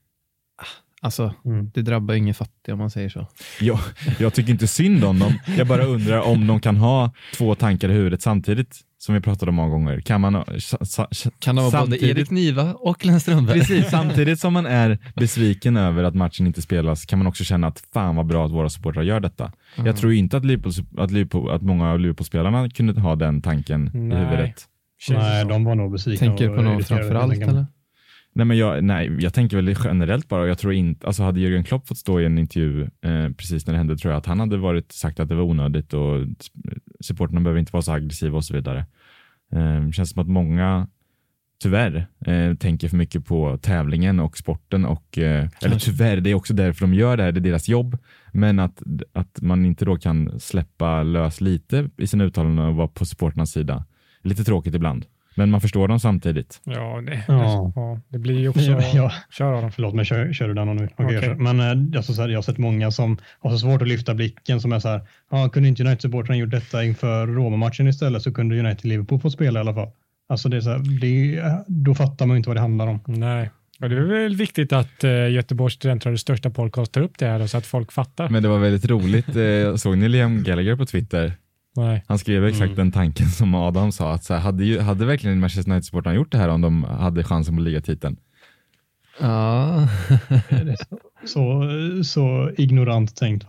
Ah. 0.56 0.87
Alltså, 1.00 1.34
Mm. 1.44 1.70
det 1.74 1.82
drabbar 1.82 2.14
ingen 2.14 2.34
fattig 2.34 2.72
om 2.72 2.78
man 2.78 2.90
säger 2.90 3.08
så. 3.08 3.26
Jag, 3.60 3.78
jag 4.18 4.34
tycker 4.34 4.50
inte 4.52 4.66
synd 4.66 5.04
om 5.04 5.18
dem. 5.18 5.32
Jag 5.58 5.66
bara 5.66 5.84
undrar 5.84 6.20
om 6.20 6.46
de 6.46 6.60
kan 6.60 6.76
ha 6.76 7.10
två 7.36 7.54
tankar 7.54 7.88
i 7.88 7.92
huvudet 7.92 8.22
samtidigt, 8.22 8.76
som 8.98 9.14
vi 9.14 9.20
pratade 9.20 9.48
om 9.50 9.54
många 9.54 9.68
gånger. 9.70 10.00
Kan 10.00 10.20
man, 10.20 10.44
sa, 10.58 10.78
sa, 11.10 11.30
Kan 11.38 11.56
det 11.56 11.62
vara 11.62 11.70
både 11.70 11.78
Samtidigt- 11.92 12.16
Erik 12.18 12.30
Niva 12.30 12.72
och 12.74 12.98
Glenn 12.98 13.20
Strömberg? 13.20 13.58
precis, 13.58 13.86
samtidigt 13.90 14.40
som 14.40 14.52
man 14.52 14.66
är 14.66 14.98
besviken 15.14 15.76
över 15.76 16.04
att 16.04 16.14
matchen 16.14 16.46
inte 16.46 16.62
spelas 16.62 17.04
kan 17.06 17.18
man 17.18 17.26
också 17.26 17.44
känna 17.44 17.66
att 17.66 17.82
fan 17.92 18.16
vad 18.16 18.26
bra 18.26 18.46
att 18.46 18.52
våra 18.52 18.68
supportrar 18.68 19.02
gör 19.02 19.20
detta. 19.20 19.52
Jag 19.76 19.96
tror 19.96 20.12
inte 20.12 20.36
att, 20.36 20.44
Liverpool, 20.44 20.72
att, 20.98 21.10
Liverpool, 21.10 21.50
att 21.50 21.62
många 21.62 21.90
av 21.90 22.00
Liverpool-spelarna 22.00 22.70
kunde 22.70 23.00
ha 23.00 23.16
den 23.16 23.42
tanken 23.42 23.90
Nej. 23.94 24.18
i 24.18 24.20
huvudet. 24.24 24.64
Nej, 25.10 25.44
de 25.44 25.64
var 25.64 25.74
nog 25.74 25.92
besvikna. 25.92 26.26
Tänker 26.26 26.48
du 26.48 26.56
på 26.56 26.62
någon 26.62 26.74
irriterade, 26.74 27.02
framför 27.04 27.14
allt 27.20 27.30
tänker 27.32 27.46
man. 27.46 27.54
eller? 27.56 27.66
Nej, 28.38 28.44
men 28.44 28.56
jag, 28.56 28.84
nej, 28.84 29.16
jag 29.18 29.34
tänker 29.34 29.56
väl 29.56 29.76
generellt 29.84 30.28
bara. 30.28 30.48
Jag 30.48 30.58
tror 30.58 30.72
inte, 30.72 31.06
alltså 31.06 31.22
hade 31.22 31.40
Jürgen 31.40 31.62
Klopp 31.62 31.88
fått 31.88 31.98
stå 31.98 32.20
i 32.20 32.24
en 32.24 32.38
intervju 32.38 32.82
eh, 32.82 33.28
precis 33.36 33.66
när 33.66 33.72
det 33.72 33.78
hände 33.78 33.96
tror 33.96 34.12
jag 34.12 34.18
att 34.18 34.26
han 34.26 34.40
hade 34.40 34.56
varit 34.56 34.92
sagt 34.92 35.20
att 35.20 35.28
det 35.28 35.34
var 35.34 35.42
onödigt 35.42 35.94
och 35.94 36.26
supporterna 37.00 37.40
behöver 37.40 37.60
inte 37.60 37.72
vara 37.72 37.82
så 37.82 37.92
aggressiva 37.92 38.36
och 38.36 38.44
så 38.44 38.54
vidare. 38.54 38.86
Eh, 39.52 39.90
känns 39.90 40.10
som 40.10 40.22
att 40.22 40.28
många 40.28 40.86
tyvärr 41.62 42.06
eh, 42.26 42.54
tänker 42.54 42.88
för 42.88 42.96
mycket 42.96 43.26
på 43.26 43.58
tävlingen 43.62 44.20
och 44.20 44.38
sporten 44.38 44.84
och 44.84 45.18
eh, 45.18 45.48
eller 45.62 45.78
tyvärr, 45.78 46.16
det 46.16 46.30
är 46.30 46.34
också 46.34 46.54
därför 46.54 46.80
de 46.80 46.94
gör 46.94 47.16
det 47.16 47.22
här, 47.22 47.32
det 47.32 47.40
är 47.40 47.50
deras 47.50 47.68
jobb. 47.68 47.98
Men 48.32 48.58
att, 48.58 48.82
att 49.12 49.40
man 49.40 49.64
inte 49.64 49.84
då 49.84 49.96
kan 49.96 50.40
släppa 50.40 51.02
lös 51.02 51.40
lite 51.40 51.90
i 51.96 52.06
sina 52.06 52.24
uttalanden 52.24 52.66
och 52.66 52.76
vara 52.76 52.88
på 52.88 53.04
supporternas 53.04 53.50
sida. 53.50 53.84
Lite 54.22 54.44
tråkigt 54.44 54.74
ibland. 54.74 55.06
Men 55.38 55.50
man 55.50 55.60
förstår 55.60 55.88
dem 55.88 56.00
samtidigt. 56.00 56.60
Ja, 56.64 57.00
det, 57.06 57.24
Ja. 57.28 57.72
ja, 57.76 58.00
det 58.08 58.18
blir 58.18 58.38
ju 58.38 58.48
också... 58.48 58.60
Ja, 58.70 58.82
ja. 58.94 59.12
Kör 59.30 59.58
Adam. 59.58 59.72
Förlåt, 59.72 59.94
men 59.94 60.04
kör, 60.04 60.32
kör 60.32 60.48
du 60.48 60.54
den 60.54 60.76
nu? 60.76 60.88
Kör. 60.98 61.34
Men 61.34 61.60
eh, 61.60 61.96
alltså, 61.98 62.12
så 62.12 62.22
här, 62.22 62.28
jag 62.28 62.36
har 62.36 62.42
sett 62.42 62.58
många 62.58 62.90
som 62.90 63.18
har 63.40 63.50
så 63.50 63.58
svårt 63.58 63.82
att 63.82 63.88
lyfta 63.88 64.14
blicken 64.14 64.60
som 64.60 64.72
är 64.72 64.78
så 64.78 64.88
här, 64.88 65.00
ah, 65.28 65.48
kunde 65.48 65.68
inte 65.68 65.82
United-supportrarna 65.82 66.36
gjort 66.36 66.50
detta 66.50 66.84
inför 66.84 67.26
Roma-matchen 67.26 67.88
istället 67.88 68.22
så 68.22 68.32
kunde 68.32 68.58
United-Liverpool 68.58 69.20
få 69.20 69.30
spela 69.30 69.58
i 69.58 69.60
alla 69.60 69.74
fall. 69.74 69.88
Alltså 70.28 70.48
det 70.48 70.56
är 70.56 70.60
så 70.60 70.70
här, 70.70 71.00
det 71.00 71.36
är, 71.36 71.64
då 71.66 71.94
fattar 71.94 72.26
man 72.26 72.34
ju 72.34 72.38
inte 72.38 72.48
vad 72.48 72.56
det 72.56 72.60
handlar 72.60 72.86
om. 72.86 73.00
Nej. 73.06 73.50
Och 73.80 73.88
det 73.88 73.96
är 73.96 74.00
väl 74.00 74.36
viktigt 74.36 74.72
att 74.72 75.04
uh, 75.04 75.30
Göteborgs 75.30 75.74
studentradios 75.74 76.20
största 76.20 76.50
podcast 76.50 76.92
tar 76.92 77.00
upp 77.00 77.18
det 77.18 77.26
här 77.26 77.38
då, 77.38 77.48
så 77.48 77.58
att 77.58 77.66
folk 77.66 77.92
fattar. 77.92 78.28
Men 78.28 78.42
det 78.42 78.48
var 78.48 78.58
väldigt 78.58 78.90
roligt. 78.90 79.36
Eh, 79.36 79.76
såg 79.76 79.98
ni 79.98 80.08
Liam 80.08 80.42
Gallagher 80.42 80.76
på 80.76 80.86
Twitter? 80.86 81.32
Nej. 81.78 82.04
Han 82.08 82.18
skrev 82.18 82.44
exakt 82.44 82.64
Mm. 82.64 82.76
den 82.76 82.92
tanken 82.92 83.28
som 83.28 83.54
Adam 83.54 83.92
sa. 83.92 84.12
Att 84.12 84.24
så 84.24 84.34
här, 84.34 84.40
hade, 84.40 84.64
ju, 84.64 84.80
hade 84.80 85.04
verkligen 85.06 85.40
Manchester 85.40 85.72
United-supportrarna 85.72 86.14
gjort 86.16 86.32
det 86.32 86.38
här 86.38 86.48
om 86.48 86.60
de 86.60 86.84
hade 86.84 87.24
chansen 87.24 87.56
på 87.56 87.62
ligatiteln? 87.62 88.16
Ja, 89.20 89.88
Så, 91.24 91.62
så 92.04 92.50
ignorant 92.56 93.16
tänkt. 93.16 93.46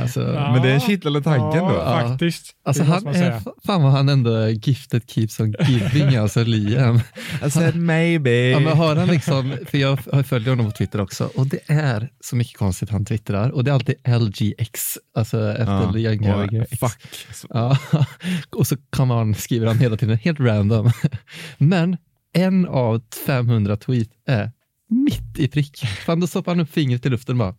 Alltså, 0.00 0.20
Ja. 0.20 0.52
Men 0.52 0.62
det 0.62 0.68
är 0.70 0.74
en 0.74 0.80
kittlande 0.80 1.22
tanken 1.22 1.60
då. 1.60 1.72
Ja, 1.74 2.08
faktiskt. 2.08 2.54
alltså 2.64 2.82
han 2.82 3.06
är, 3.06 3.40
fan 3.66 3.82
vad 3.82 3.92
han 3.92 4.08
ändå 4.08 4.34
är 4.34 4.48
gifted 4.48 5.10
keeps 5.10 5.40
on 5.40 5.54
giving, 5.68 6.16
alltså 6.16 6.44
Liam. 6.44 7.00
I 7.46 7.50
said 7.50 7.76
maybe. 7.76 8.30
Ja, 8.30 8.60
men 8.60 8.76
har 8.76 8.96
han 8.96 9.08
liksom, 9.08 9.56
för 9.66 9.78
jag 9.78 9.98
följt 10.26 10.48
honom 10.48 10.66
på 10.66 10.72
Twitter 10.72 11.00
också 11.00 11.30
och 11.34 11.46
det 11.46 11.60
är 11.66 12.08
så 12.20 12.36
mycket 12.36 12.56
konstigt 12.58 12.90
han 12.90 13.04
twittrar 13.04 13.50
och 13.50 13.64
det 13.64 13.70
är 13.70 13.74
alltid 13.74 13.94
LGX, 14.20 14.98
alltså 15.14 15.52
efter 15.52 15.98
Ja. 15.98 16.62
X. 16.70 16.80
Fuck. 16.80 17.26
Ja, 17.48 17.78
och 18.50 18.66
så 18.66 18.76
kan 18.76 19.10
han, 19.10 19.34
skriver 19.34 19.66
han 19.66 19.78
hela 19.78 19.96
tiden 19.96 20.18
helt 20.18 20.40
random. 20.40 20.90
Men 21.58 21.96
en 22.32 22.66
av 22.66 23.02
500 23.26 23.76
tweet 23.76 24.08
är 24.26 24.50
mitt 24.88 25.38
i 25.38 25.48
prick. 25.48 25.76
Fan, 26.06 26.20
då 26.20 26.26
stoppar 26.26 26.52
han 26.52 26.60
upp 26.60 26.70
fingret 26.72 27.06
i 27.06 27.08
luften 27.08 27.38
bara. 27.38 27.54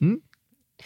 Mm, 0.00 0.20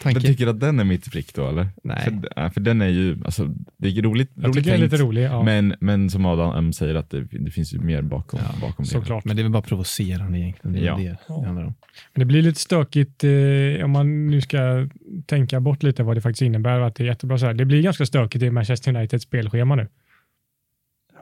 Men 0.03 0.13
tanke. 0.13 0.27
tycker 0.27 0.45
du 0.45 0.51
att 0.51 0.59
den 0.59 0.79
är 0.79 0.83
mitt 0.83 1.11
prick 1.11 1.33
då 1.35 1.49
eller? 1.49 1.67
Nej. 1.83 2.03
För, 2.03 2.29
ja, 2.35 2.49
för 2.49 2.61
den 2.61 2.81
är 2.81 2.87
ju, 2.87 3.17
alltså, 3.25 3.49
det 3.77 3.87
är 3.87 4.01
roligt, 4.01 4.31
Jag 4.35 4.45
roligt 4.45 4.63
det 4.65 4.71
är 4.71 4.77
tänkt, 4.77 4.91
lite 4.91 5.03
rolig. 5.03 5.23
Ja. 5.23 5.43
men, 5.43 5.75
men 5.79 6.09
som 6.09 6.25
Adam 6.25 6.73
säger 6.73 6.95
att 6.95 7.09
det, 7.09 7.21
det 7.31 7.51
finns 7.51 7.73
ju 7.73 7.79
mer 7.79 8.01
bakom, 8.01 8.39
Ja, 8.43 8.55
bakom 8.61 8.83
det. 8.85 8.89
Såklart. 8.91 9.25
Men 9.25 9.35
det 9.35 9.41
är 9.41 9.43
väl 9.43 9.51
bara 9.51 9.61
provocerande 9.63 10.39
egentligen. 10.39 10.73
Det 10.73 10.79
Ja. 10.85 10.95
det 10.97 11.17
det 11.27 11.45
handlar 11.45 11.63
om. 11.65 11.73
Men 12.13 12.19
det 12.19 12.25
blir 12.25 12.41
lite 12.41 12.59
stökigt 12.59 13.23
eh, 13.23 13.85
om 13.85 13.91
man 13.91 14.27
nu 14.27 14.41
ska 14.41 14.87
tänka 15.25 15.59
bort 15.59 15.83
lite 15.83 16.03
vad 16.03 16.17
det 16.17 16.21
faktiskt 16.21 16.41
innebär. 16.41 16.79
Att 16.79 16.95
det 16.95 17.03
är 17.03 17.07
jättebra 17.07 17.37
så 17.37 17.45
här. 17.45 17.53
Det 17.53 17.65
blir 17.65 17.81
ganska 17.81 18.05
stökigt 18.05 18.43
i 18.43 18.49
Manchester 18.49 18.95
Uniteds 18.95 19.23
spelschema 19.23 19.75
nu. 19.75 19.87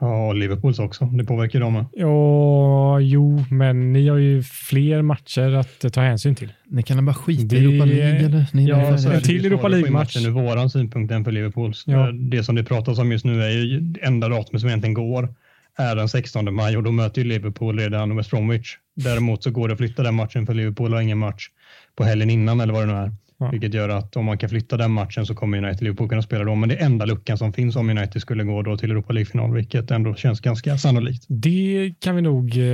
Ja, 0.04 0.26
och 0.28 0.34
Liverpools 0.34 0.78
också. 0.78 1.04
Det 1.04 1.24
påverkar 1.24 1.60
dem 1.60 1.72
med. 1.72 1.84
Ja, 1.92 3.00
jo, 3.00 3.44
men 3.50 3.92
ni 3.92 4.08
har 4.08 4.16
ju 4.16 4.42
fler 4.42 5.02
matcher 5.02 5.54
att 5.54 5.92
ta 5.92 6.00
hänsyn 6.00 6.34
till. 6.34 6.52
Ni 6.66 6.82
kan 6.82 7.04
bara 7.06 7.14
skita 7.14 7.44
Det- 7.54 7.56
i 7.60 7.64
Europa 7.64 7.84
League 7.84 8.26
eller? 8.26 8.46
Ni 8.52 8.64
Ja, 8.68 8.76
är 8.76 8.96
så 8.96 9.10
en 9.10 9.22
till 9.22 9.46
Europa 9.46 9.68
League-match. 9.68 10.16
Ur 10.16 10.30
våran 10.30 10.70
synpunkt 10.70 11.12
än 11.12 11.24
för 11.24 11.32
Liverpools. 11.32 11.84
Ja. 11.86 12.08
Eh, 12.08 12.14
Det 12.14 12.44
som 12.44 12.54
det 12.54 12.64
pratas 12.64 12.98
om 12.98 13.12
just 13.12 13.24
nu 13.24 13.42
är 13.42 13.50
ju 13.50 13.80
det 13.80 14.00
enda 14.00 14.28
datumet 14.28 14.60
som 14.60 14.68
egentligen 14.68 14.94
går 14.94 15.34
är 15.78 15.96
den 15.96 16.08
16 16.08 16.54
maj 16.54 16.76
och 16.76 16.82
då 16.82 16.90
möter 16.90 17.22
ju 17.22 17.28
Liverpool 17.28 17.78
redan 17.78 18.16
West 18.16 18.30
Bromwich. 18.30 18.74
Däremot 18.96 19.42
så 19.42 19.50
går 19.50 19.68
det 19.68 19.72
att 19.72 19.78
flytta 19.78 20.02
den 20.02 20.14
matchen 20.14 20.46
för 20.46 20.54
Liverpool 20.54 20.92
har 20.92 21.00
ingen 21.00 21.18
match 21.18 21.48
på 21.96 22.04
helgen 22.04 22.30
innan 22.30 22.60
eller 22.60 22.72
vad 22.74 22.82
det 22.88 22.92
nu 22.92 22.98
är. 22.98 23.12
Ja. 23.42 23.50
Vilket 23.50 23.74
gör 23.74 23.88
att 23.88 24.16
om 24.16 24.24
man 24.24 24.38
kan 24.38 24.48
flytta 24.48 24.76
den 24.76 24.90
matchen 24.90 25.26
så 25.26 25.34
kommer 25.34 25.58
United 25.58 25.82
Liverpool 25.82 26.08
kunna 26.08 26.22
spela 26.22 26.44
då. 26.44 26.54
Men 26.54 26.68
det 26.68 26.76
är 26.76 26.84
enda 26.84 27.04
luckan 27.04 27.38
som 27.38 27.52
finns 27.52 27.76
om 27.76 27.90
United 27.90 28.22
skulle 28.22 28.44
gå 28.44 28.62
då 28.62 28.76
till 28.76 28.90
Europa 28.90 29.12
League-final, 29.12 29.54
vilket 29.54 29.90
ändå 29.90 30.14
känns 30.14 30.40
ganska 30.40 30.78
sannolikt. 30.78 31.24
Det 31.28 31.94
kan 32.00 32.16
vi 32.16 32.22
nog... 32.22 32.56
Eh, 32.56 32.64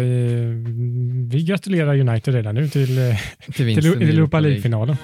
vi 1.30 1.44
gratulerar 1.48 1.98
United 1.98 2.34
redan 2.34 2.54
nu 2.54 2.68
till, 2.68 2.98
eh, 2.98 3.16
Till 3.52 3.76
till 3.76 3.86
Europa 3.86 4.40
League-finalen. 4.40 4.96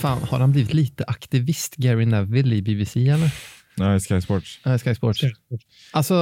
Fan, 0.00 0.18
har 0.22 0.38
han 0.38 0.52
blivit 0.52 0.74
lite 0.74 1.04
aktivist, 1.06 1.76
Gary 1.76 2.06
Neville 2.06 2.56
i 2.56 2.62
BBC 2.62 3.08
eller? 3.08 3.30
Nej, 3.76 4.00
Sky 4.00 4.20
Sports. 4.20 4.60
Äh, 4.66 4.78
Sky 4.78 4.94
Sports. 4.94 5.22
Alltså, 5.92 6.14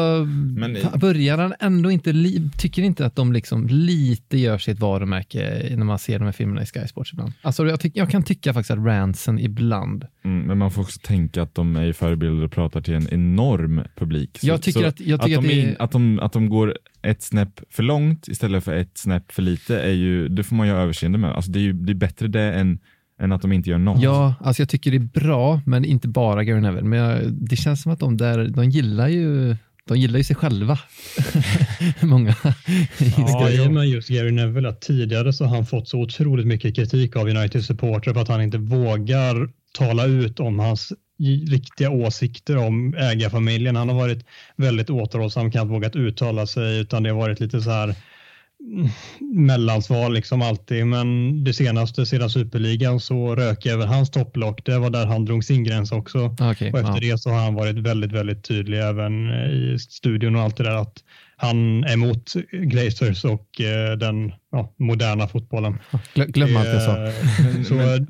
Men- 0.56 0.76
fa- 0.76 0.98
börjar 0.98 1.38
han 1.38 1.54
ändå 1.60 1.90
inte, 1.90 2.12
li- 2.12 2.50
tycker 2.58 2.82
inte 2.82 3.06
att 3.06 3.16
de 3.16 3.32
liksom 3.32 3.66
lite 3.66 4.38
gör 4.38 4.58
sitt 4.58 4.78
varumärke 4.80 5.68
när 5.76 5.84
man 5.84 5.98
ser 5.98 6.18
de 6.18 6.24
här 6.24 6.32
filmerna 6.32 6.62
i 6.62 6.66
Sky 6.66 6.86
Sports 6.88 7.12
ibland? 7.12 7.32
Alltså, 7.42 7.66
jag, 7.66 7.80
tyck, 7.80 7.96
jag 7.96 8.10
kan 8.10 8.22
tycka 8.22 8.54
faktiskt 8.54 8.70
att 8.70 8.84
Ranson 8.86 9.38
ibland, 9.38 10.06
Mm, 10.24 10.46
men 10.46 10.58
man 10.58 10.70
får 10.70 10.82
också 10.82 11.00
tänka 11.02 11.42
att 11.42 11.54
de 11.54 11.76
är 11.76 11.92
förebilder 11.92 12.44
och 12.44 12.52
pratar 12.52 12.80
till 12.80 12.94
en 12.94 13.08
enorm 13.12 13.82
publik. 13.96 14.38
Jag 14.42 14.62
tycker 14.62 14.86
att- 14.86 15.00
jag 15.00 15.20
tycker 15.22 15.38
att, 15.38 15.38
att 15.38 15.48
de 15.48 15.48
det- 15.48 15.60
in, 15.68 15.76
att, 15.78 15.90
de, 15.92 16.20
att 16.20 16.32
de 16.32 16.48
går 16.48 16.78
ett 17.02 17.22
snäpp 17.22 17.60
för 17.70 17.82
långt 17.82 18.28
istället 18.28 18.64
för 18.64 18.74
ett 18.74 18.98
snäpp 18.98 19.32
för 19.32 19.42
lite, 19.42 19.80
är 19.80 19.92
ju, 19.92 20.28
det 20.28 20.44
får 20.44 20.56
man 20.56 20.66
ju 20.66 20.72
ha 20.72 20.80
överseende 20.80 21.18
med. 21.18 21.30
Alltså 21.30 21.50
det 21.50 21.58
är 21.58 21.62
ju 21.62 21.72
det 21.72 21.92
är 21.92 21.94
bättre 21.94 22.28
det 22.28 22.52
än, 22.52 22.78
än 23.18 23.32
att 23.32 23.42
de 23.42 23.52
inte 23.52 23.70
gör 23.70 23.78
något. 23.78 24.02
ja, 24.02 24.34
alltså 24.40 24.62
jag 24.62 24.68
tycker 24.68 24.90
det 24.90 24.96
är 24.96 25.20
bra, 25.20 25.60
men 25.66 25.84
inte 25.84 26.08
bara 26.08 26.44
Gary 26.44 26.60
Neville. 26.60 26.88
Men 26.88 26.98
jag, 26.98 27.32
det 27.32 27.56
känns 27.56 27.82
som 27.82 27.92
att 27.92 28.00
de 28.00 28.16
där, 28.16 28.48
de 28.48 28.70
gillar 28.70 29.08
ju, 29.08 29.56
de 29.84 29.98
gillar 29.98 30.18
ju 30.18 30.24
sig 30.24 30.36
själva. 30.36 30.78
Många. 32.02 32.34
Ja, 33.16 33.50
jo. 33.50 33.70
med 33.70 33.88
just 33.88 34.08
Gary 34.08 34.30
Neville 34.30 34.68
att 34.68 34.80
tidigare 34.80 35.32
så 35.32 35.44
har 35.44 35.56
han 35.56 35.66
fått 35.66 35.88
så 35.88 36.00
otroligt 36.00 36.46
mycket 36.46 36.76
kritik 36.76 37.16
av 37.16 37.28
United 37.28 37.64
supportrar 37.64 38.14
för 38.14 38.20
att 38.20 38.28
han 38.28 38.42
inte 38.42 38.58
vågar 38.58 39.48
tala 39.78 40.06
ut 40.06 40.40
om 40.40 40.58
hans 40.58 40.92
riktiga 41.48 41.90
åsikter 41.90 42.56
om 42.56 42.94
ägarfamiljen. 42.94 43.76
Han 43.76 43.88
har 43.88 43.96
varit 43.96 44.26
väldigt 44.56 44.90
återhållsam, 44.90 45.50
kan 45.50 45.62
inte 45.62 45.72
vågat 45.72 45.96
uttala 45.96 46.46
sig 46.46 46.80
utan 46.80 47.02
det 47.02 47.10
har 47.10 47.16
varit 47.16 47.40
lite 47.40 47.60
så 47.60 47.70
här 47.70 47.94
mellansvar 49.20 50.10
liksom 50.10 50.42
alltid. 50.42 50.86
Men 50.86 51.44
det 51.44 51.54
senaste 51.54 52.06
sedan 52.06 52.30
superligan 52.30 53.00
så 53.00 53.34
rök 53.34 53.66
även 53.66 53.88
hans 53.88 54.10
topplock. 54.10 54.64
Det 54.64 54.78
var 54.78 54.90
där 54.90 55.06
han 55.06 55.24
drog 55.24 55.44
sin 55.44 55.64
gräns 55.64 55.92
också. 55.92 56.24
Okay, 56.24 56.72
och 56.72 56.78
efter 56.78 56.94
ja. 57.02 57.12
det 57.12 57.18
så 57.18 57.30
har 57.30 57.38
han 57.38 57.54
varit 57.54 57.76
väldigt, 57.76 58.12
väldigt 58.12 58.44
tydlig 58.44 58.78
även 58.78 59.28
i 59.50 59.76
studion 59.78 60.36
och 60.36 60.42
allt 60.42 60.56
det 60.56 60.64
där 60.64 60.74
att 60.76 61.02
han 61.40 61.84
är 61.84 61.92
emot 61.92 62.32
Glazers 62.52 63.24
och 63.24 63.60
eh, 63.60 63.96
den 63.98 64.32
ja, 64.52 64.74
moderna 64.76 65.28
fotbollen. 65.28 65.78
Glö- 66.14 66.26
Glöm 66.26 66.56
allt 66.56 66.68
jag 66.68 66.82
sa. 66.82 67.06
Eh, 67.06 67.62
så 67.62 67.74
eh, 67.74 68.00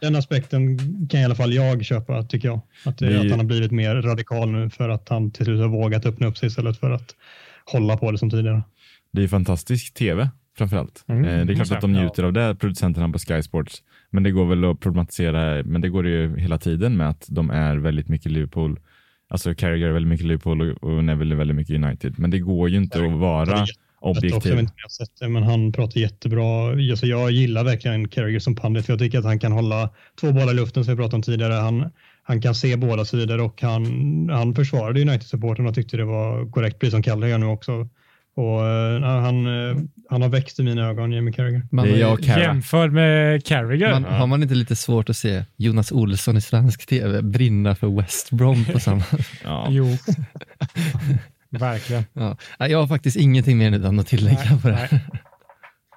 den 0.00 0.16
aspekten 0.16 0.78
kan 1.08 1.20
i 1.20 1.24
alla 1.24 1.34
fall 1.34 1.52
jag 1.54 1.84
köpa, 1.84 2.22
tycker 2.22 2.48
jag. 2.48 2.60
Att, 2.84 2.98
det, 2.98 3.06
Vi- 3.06 3.16
att 3.16 3.30
han 3.30 3.38
har 3.38 3.46
blivit 3.46 3.70
mer 3.72 3.94
radikal 3.94 4.50
nu 4.50 4.70
för 4.70 4.88
att 4.88 5.08
han 5.08 5.30
till 5.30 5.44
slut 5.44 5.60
har 5.60 5.68
vågat 5.68 6.06
öppna 6.06 6.26
upp 6.26 6.38
sig 6.38 6.46
istället 6.46 6.80
för 6.80 6.90
att 6.90 7.14
hålla 7.64 7.96
på 7.96 8.12
det 8.12 8.18
som 8.18 8.30
tidigare. 8.30 8.62
Det 9.16 9.22
är 9.22 9.28
fantastisk 9.28 9.94
tv 9.94 10.28
framförallt. 10.58 11.04
Mm, 11.08 11.24
eh, 11.24 11.46
det 11.46 11.52
är 11.52 11.54
klart 11.54 11.72
att 11.72 11.80
de 11.80 11.92
njuter 11.92 12.22
av 12.22 12.32
det, 12.32 12.54
producenterna 12.54 13.08
på 13.08 13.18
Sky 13.18 13.42
Sports. 13.42 13.82
Men 14.10 14.22
det 14.22 14.30
går 14.30 14.46
väl 14.46 14.64
att 14.64 14.80
problematisera, 14.80 15.62
men 15.62 15.80
det 15.80 15.88
går 15.88 16.06
ju 16.06 16.38
hela 16.38 16.58
tiden 16.58 16.96
med 16.96 17.08
att 17.08 17.26
de 17.28 17.50
är 17.50 17.76
väldigt 17.76 18.08
mycket 18.08 18.32
Liverpool. 18.32 18.80
Alltså 19.28 19.54
Carragher 19.54 19.86
är 19.86 19.92
väldigt 19.92 20.08
mycket 20.08 20.26
Liverpool 20.26 20.62
och, 20.62 20.84
och 20.84 21.04
Neville 21.04 21.34
är 21.34 21.36
väldigt 21.36 21.56
mycket 21.56 21.74
United. 21.74 22.18
Men 22.18 22.30
det 22.30 22.38
går 22.38 22.68
ju 22.68 22.76
inte 22.76 23.04
att 23.04 23.12
vara 23.12 23.42
också, 23.62 23.74
jag 24.00 24.10
objektiv. 24.10 24.32
vet 24.32 24.60
inte 24.60 24.72
om 24.72 24.76
jag 24.76 24.84
har 24.84 24.88
sett 24.88 25.20
det, 25.20 25.28
men 25.28 25.42
han 25.42 25.72
pratar 25.72 26.00
jättebra. 26.00 26.70
Alltså, 26.90 27.06
jag 27.06 27.30
gillar 27.30 27.64
verkligen 27.64 28.08
Carragher 28.08 28.38
som 28.38 28.56
pandit, 28.56 28.86
för 28.86 28.92
jag 28.92 29.00
tycker 29.00 29.18
att 29.18 29.24
han 29.24 29.38
kan 29.38 29.52
hålla 29.52 29.90
två 30.20 30.32
bollar 30.32 30.52
i 30.52 30.56
luften 30.56 30.84
som 30.84 30.94
vi 30.94 30.96
pratade 30.96 31.16
om 31.16 31.22
tidigare. 31.22 31.52
Han, 31.52 31.90
han 32.22 32.42
kan 32.42 32.54
se 32.54 32.76
båda 32.76 33.04
sidor 33.04 33.40
och 33.40 33.62
han, 33.62 34.28
han 34.32 34.54
försvarade 34.54 35.00
United-supporten 35.00 35.66
och 35.66 35.74
tyckte 35.74 35.96
det 35.96 36.04
var 36.04 36.50
korrekt, 36.50 36.78
precis 36.78 36.92
som 36.92 37.02
Kalle 37.02 37.28
gör 37.28 37.38
nu 37.38 37.46
också. 37.46 37.88
Och, 38.36 38.66
eh, 38.66 39.02
han, 39.02 39.46
eh, 39.46 39.76
han 40.10 40.22
har 40.22 40.28
växt 40.28 40.58
i 40.58 40.62
mina 40.62 40.88
ögon, 40.88 41.12
Jamie 41.12 41.32
Carragher. 41.34 41.62
Man, 41.70 41.86
Det 41.86 41.92
är 41.94 41.96
jag 42.00 42.12
och 42.12 42.24
Cara. 42.24 42.40
Jämförd 42.40 42.92
med 42.92 43.44
Carragher. 43.44 43.90
man, 43.90 44.04
har 44.04 44.26
man 44.26 44.42
inte 44.42 44.54
lite 44.54 44.76
svårt 44.76 45.08
att 45.08 45.16
se 45.16 45.44
Jonas 45.56 45.92
Olsson 45.92 46.36
i 46.36 46.40
svensk 46.40 46.86
tv 46.86 47.22
brinna 47.22 47.74
för 47.74 48.00
West 48.00 48.30
Brom 48.30 48.64
på 48.64 48.80
samma... 48.80 49.02
Ja. 49.44 49.66
Jo. 49.70 49.86
Verkligen. 51.50 52.04
Ja. 52.12 52.36
Nej, 52.58 52.70
Jag 52.70 52.78
har 52.78 52.86
faktiskt 52.86 53.16
ingenting 53.16 53.58
mer 53.58 53.72
än 53.72 53.98
att 54.00 54.06
tillägga 54.06 54.58
på 54.62 54.68
det. 54.68 54.88
Nej. 54.90 55.00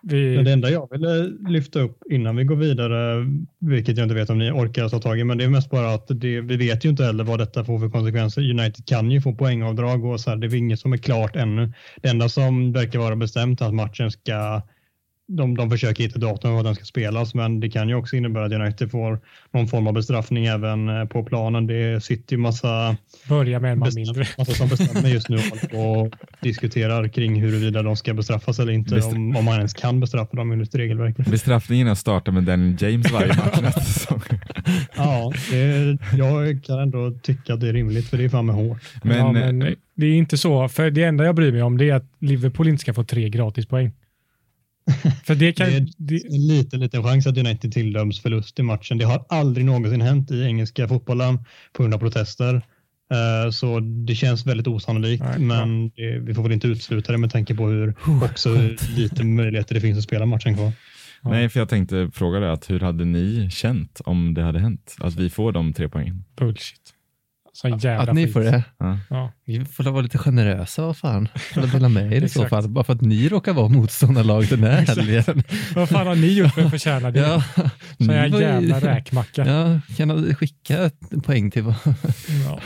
Men 0.02 0.45
det 0.45 0.52
enda 0.52 0.70
jag 0.70 0.91
ville 0.91 1.20
eh, 1.20 1.52
lyfta 1.52 1.80
upp 1.80 2.04
innan 2.10 2.36
vi 2.36 2.43
går 2.43 2.56
vidare, 2.56 3.26
vilket 3.60 3.97
jag 3.97 4.06
inte 4.06 4.16
vet 4.16 4.30
om 4.30 4.38
ni 4.38 4.52
orkar 4.52 4.89
ta 4.89 5.00
tag 5.00 5.20
i, 5.20 5.24
men 5.24 5.38
det 5.38 5.43
är 5.43 5.50
mest 5.50 5.70
bara 5.70 5.93
att 5.93 6.08
det, 6.08 6.41
vi 6.41 6.58
vet 6.58 6.86
ju 6.86 6.89
inte 6.89 7.04
heller 7.04 7.24
vad 7.24 7.39
detta 7.39 7.64
får 7.64 7.80
för 7.80 7.89
konsekvenser. 7.89 8.50
United 8.50 8.86
kan 8.86 9.12
ju 9.12 9.22
få 9.22 9.36
poängavdrag 9.36 10.06
och 10.06 10.20
så 10.20 10.30
här, 10.30 10.38
det 10.38 10.47
är 10.47 10.56
inget 10.56 10.80
som 10.80 10.93
är 10.93 10.97
klart 10.97 11.36
ännu. 11.36 11.74
Det 12.02 12.10
enda 12.10 12.30
som 12.30 12.74
verkar 12.74 13.00
vara 13.00 13.16
bestämt 13.16 13.62
är 13.62 13.66
att 13.66 13.74
matchen 13.74 14.12
ska 14.12 14.62
de, 15.30 15.58
de 15.58 15.70
försöker 15.70 16.04
hitta 16.04 16.20
datum 16.20 16.54
vad 16.54 16.66
den 16.66 16.76
ska 16.76 16.86
spelas, 16.86 17.34
men 17.34 17.60
det 17.60 17.70
kan 17.70 17.90
ju 17.90 17.96
också 17.96 18.16
innebära 18.16 18.46
att 18.46 18.52
United 18.52 18.92
får 18.92 19.20
någon 19.52 19.68
form 19.68 19.88
av 19.88 19.94
bestraffning 19.94 20.46
även 20.46 20.90
eh, 20.90 21.06
på 21.06 21.24
planen. 21.24 21.68
Det 21.68 22.04
sitter 22.04 22.36
ju 22.36 22.42
massa, 22.42 22.98
börja 23.28 23.60
med 23.60 23.72
en 23.72 23.80
man 23.80 23.92
mindre. 23.96 24.26
massa 24.38 24.54
som 24.54 24.70
bestämmer 24.70 25.10
just 25.10 25.30
nu 25.30 25.38
och 25.74 26.14
diskuterar 26.42 27.08
kring 27.08 27.42
huruvida 27.42 27.84
de 27.84 27.96
ska 27.96 28.14
bestraffas 28.14 28.60
eller 28.60 28.74
inte, 28.74 28.96
Bestra- 28.96 29.16
om, 29.16 29.36
om 29.36 29.46
man 29.46 29.58
ens 29.58 29.74
kan 29.74 30.00
bestraffa 30.00 30.38
dem 30.38 30.52
enligt 30.52 30.76
regelverket. 30.76 31.28
Bestraffningen 31.28 31.88
är 31.88 31.92
att 31.92 31.98
starta 31.98 32.32
med 32.32 32.44
Daniel 32.44 32.76
James 32.80 33.12
varje 33.12 33.28
match 33.28 33.60
nästa 33.62 33.82
säsong. 33.82 34.22
Ja, 34.96 35.34
det, 35.52 35.98
jag 36.18 36.64
kan 36.64 36.80
ändå 36.80 37.12
tycka 37.12 37.54
att 37.54 37.60
det 37.60 37.70
är 37.70 37.74
rimligt 37.74 38.10
för 38.10 38.18
det 38.18 38.26
är 38.26 38.30
fan 38.30 38.46
med 38.46 38.56
hårt. 38.56 38.82
Men, 39.04 39.18
ja, 39.18 39.32
men 39.32 39.62
eh, 39.62 39.74
det 39.96 40.06
är 40.06 40.14
inte 40.14 40.38
så, 40.38 40.68
för 40.70 40.92
det 40.92 41.04
enda 41.04 41.26
jag 41.26 41.36
bryr 41.36 41.52
mig 41.52 41.62
om 41.62 41.78
det 41.78 41.90
är 41.90 41.96
att 41.96 42.12
Liverpool 42.20 42.68
inte 42.68 42.82
ska 42.82 42.94
få 42.94 43.04
tre 43.04 43.30
gratispoäng. 43.30 43.92
För 45.26 45.36
det 45.36 45.54
kan... 45.54 45.70
Det 45.70 45.76
är 45.76 45.88
Det, 45.98 46.16
en 46.36 46.48
liten, 46.48 46.80
liten 46.80 47.04
chans 47.04 47.28
att 47.28 47.38
United 47.38 47.72
tilldöms 47.74 48.22
förlust 48.22 48.60
i 48.60 48.64
matchen. 48.64 48.98
Det 48.98 49.06
har 49.06 49.26
aldrig 49.30 49.66
någonsin 49.66 50.02
hänt 50.02 50.32
i 50.32 50.44
engelska 50.44 50.88
fotbollen 50.88 51.38
på 51.74 51.84
grund 51.84 51.94
av 51.94 52.00
protester. 52.00 52.56
Eh, 52.56 53.52
Så 53.52 53.80
det 53.80 54.16
känns 54.16 54.46
väldigt 54.46 54.68
osannolikt, 54.68 55.24
Nej, 55.24 55.40
men 55.40 55.90
det, 55.90 56.20
vi 56.20 56.34
får 56.34 56.44
väl 56.44 56.52
inte 56.52 56.68
utesluta 56.68 57.12
det 57.12 57.18
med 57.18 57.32
tanke 57.32 57.56
på 57.56 57.68
hur 57.68 57.94
också 58.24 58.50
hur 58.50 58.78
lite 58.96 59.24
möjligheter 59.24 59.76
det 59.76 59.82
finns 59.82 59.98
att 59.98 60.04
spela 60.04 60.26
matchen 60.26 60.56
kvar. 60.56 60.72
nej, 61.24 61.50
för 61.50 61.60
jag 61.60 61.70
tänkte 61.70 62.10
fråga 62.14 62.40
dig 62.40 62.50
att 62.50 62.70
hur 62.70 62.80
hade 62.80 63.06
ni 63.06 63.50
känt 63.52 64.02
om 64.06 64.34
det 64.34 64.42
hade 64.44 64.60
hänt? 64.60 64.96
Att 65.00 65.16
vi 65.16 65.30
får 65.30 65.52
de 65.52 65.74
tre 65.74 65.90
poängen? 65.90 66.24
bullshit. 66.38 66.94
Sån 67.54 67.78
jävla 67.78 68.04
Att 68.12 68.16
ni 68.16 68.24
skit. 68.26 68.34
får 68.34 68.39
det. 68.41 68.64
Ja. 68.80 68.97
Ja. 69.10 69.32
Vi 69.45 69.66
får 69.66 69.84
vara 69.84 70.02
lite 70.02 70.18
generösa, 70.18 70.82
vad 70.86 70.97
fan. 70.97 71.28
Får 71.54 71.62
dela 71.62 71.89
med 71.89 72.14
er 72.14 72.24
i 72.24 72.30
så 72.30 72.47
fall. 72.47 72.68
Bara 72.68 72.84
för 72.84 72.93
att 72.93 73.02
ni 73.02 73.30
råkar 73.30 73.54
vara 73.54 73.68
motståndarlag 73.70 74.47
den 74.50 74.64
här 74.64 74.82
helgen. 74.82 75.43
Vad 75.76 75.89
fan 75.89 76.08
har 76.08 76.16
ni 76.16 76.28
gjort 76.34 76.54
för 76.54 76.62
att 76.62 76.72
förtjäna 76.72 77.12
det? 77.12 77.20
Ja, 77.20 77.43
var 77.97 78.14
ju- 78.28 78.41
jävla 78.41 78.80
räkmacka. 78.80 79.45
Ja, 79.45 79.80
kan 79.97 80.08
du 80.08 80.36
skicka 80.36 80.84
ett 80.86 81.24
poäng 81.26 81.52
till 81.52 81.64
vad? 81.64 81.76
Ja. 82.45 82.60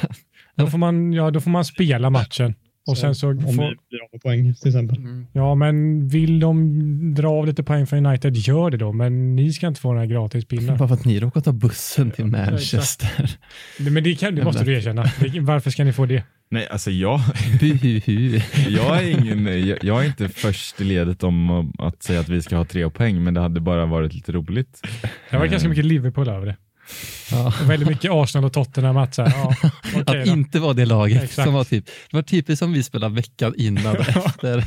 Då, 0.55 0.67
får 0.67 0.77
man, 0.77 1.13
ja, 1.13 1.31
då 1.31 1.41
får 1.41 1.51
man 1.51 1.65
spela 1.65 2.09
matchen. 2.09 2.55
Och 2.87 2.97
sen 2.97 3.15
så 3.15 3.29
om 3.29 3.37
vi 3.37 3.43
får, 3.43 3.53
blir 3.53 4.03
av 4.03 4.09
med 4.11 4.21
poäng 4.21 4.55
till 4.55 4.67
exempel. 4.67 4.97
ja, 5.31 5.55
men 5.55 6.07
vill 6.07 6.39
de 6.39 7.13
dra 7.15 7.29
av 7.29 7.47
lite 7.47 7.63
poäng 7.63 7.87
för 7.87 7.97
United, 7.97 8.35
gör 8.35 8.71
det 8.71 8.77
då. 8.77 8.91
Men 8.91 9.35
ni 9.35 9.53
ska 9.53 9.67
inte 9.67 9.81
få 9.81 9.91
den 9.91 9.99
här 9.99 10.07
gratispinnen. 10.07 10.77
Bara 10.77 10.87
för 10.87 10.95
att 10.95 11.05
ni 11.05 11.19
råkar 11.19 11.41
ta 11.41 11.51
bussen 11.51 12.11
till 12.11 12.25
Manchester. 12.25 13.37
Men 13.79 14.03
det, 14.03 14.15
kan, 14.15 14.35
det 14.35 14.43
måste 14.43 14.63
du 14.63 14.73
erkänna. 14.73 15.05
Varför 15.41 15.69
ska 15.69 15.83
ni 15.83 15.93
få 15.93 16.05
det? 16.05 16.23
Nej, 16.49 16.67
alltså 16.71 16.91
jag, 16.91 17.19
jag, 18.69 19.03
är 19.03 19.09
ingen, 19.09 19.67
jag, 19.67 19.83
jag 19.83 20.01
är 20.01 20.05
inte 20.05 20.29
först 20.29 20.81
i 20.81 20.83
ledet 20.83 21.23
om 21.23 21.71
att 21.79 22.03
säga 22.03 22.19
att 22.19 22.29
vi 22.29 22.41
ska 22.41 22.57
ha 22.57 22.65
tre 22.65 22.89
poäng, 22.89 23.23
men 23.23 23.33
det 23.33 23.41
hade 23.41 23.59
bara 23.59 23.85
varit 23.85 24.13
lite 24.13 24.31
roligt. 24.31 24.81
Det 25.29 25.37
var 25.37 25.45
ganska 25.45 25.69
mycket 25.69 25.85
Liverpool 25.85 26.29
över 26.29 26.45
det. 26.45 26.55
Ja. 27.31 27.53
Väldigt 27.67 27.89
mycket 27.89 28.11
Arsenal 28.11 28.45
och 28.45 28.53
Tottenham. 28.53 28.97
Att, 29.03 29.15
så 29.15 29.21
här, 29.21 29.31
ja, 29.37 29.55
okej 29.95 30.01
Att 30.01 30.25
då. 30.25 30.31
inte 30.31 30.59
vara 30.59 30.73
det 30.73 30.85
laget 30.85 31.23
Exakt. 31.23 31.45
som 31.45 31.53
var 31.53 31.63
typ, 31.63 31.85
det 31.85 32.17
var 32.17 32.21
typiskt 32.23 32.59
som 32.59 32.73
vi 32.73 32.83
spelade 32.83 33.15
veckan 33.15 33.53
innan 33.57 33.95
och 33.97 34.07
efter. 34.09 34.65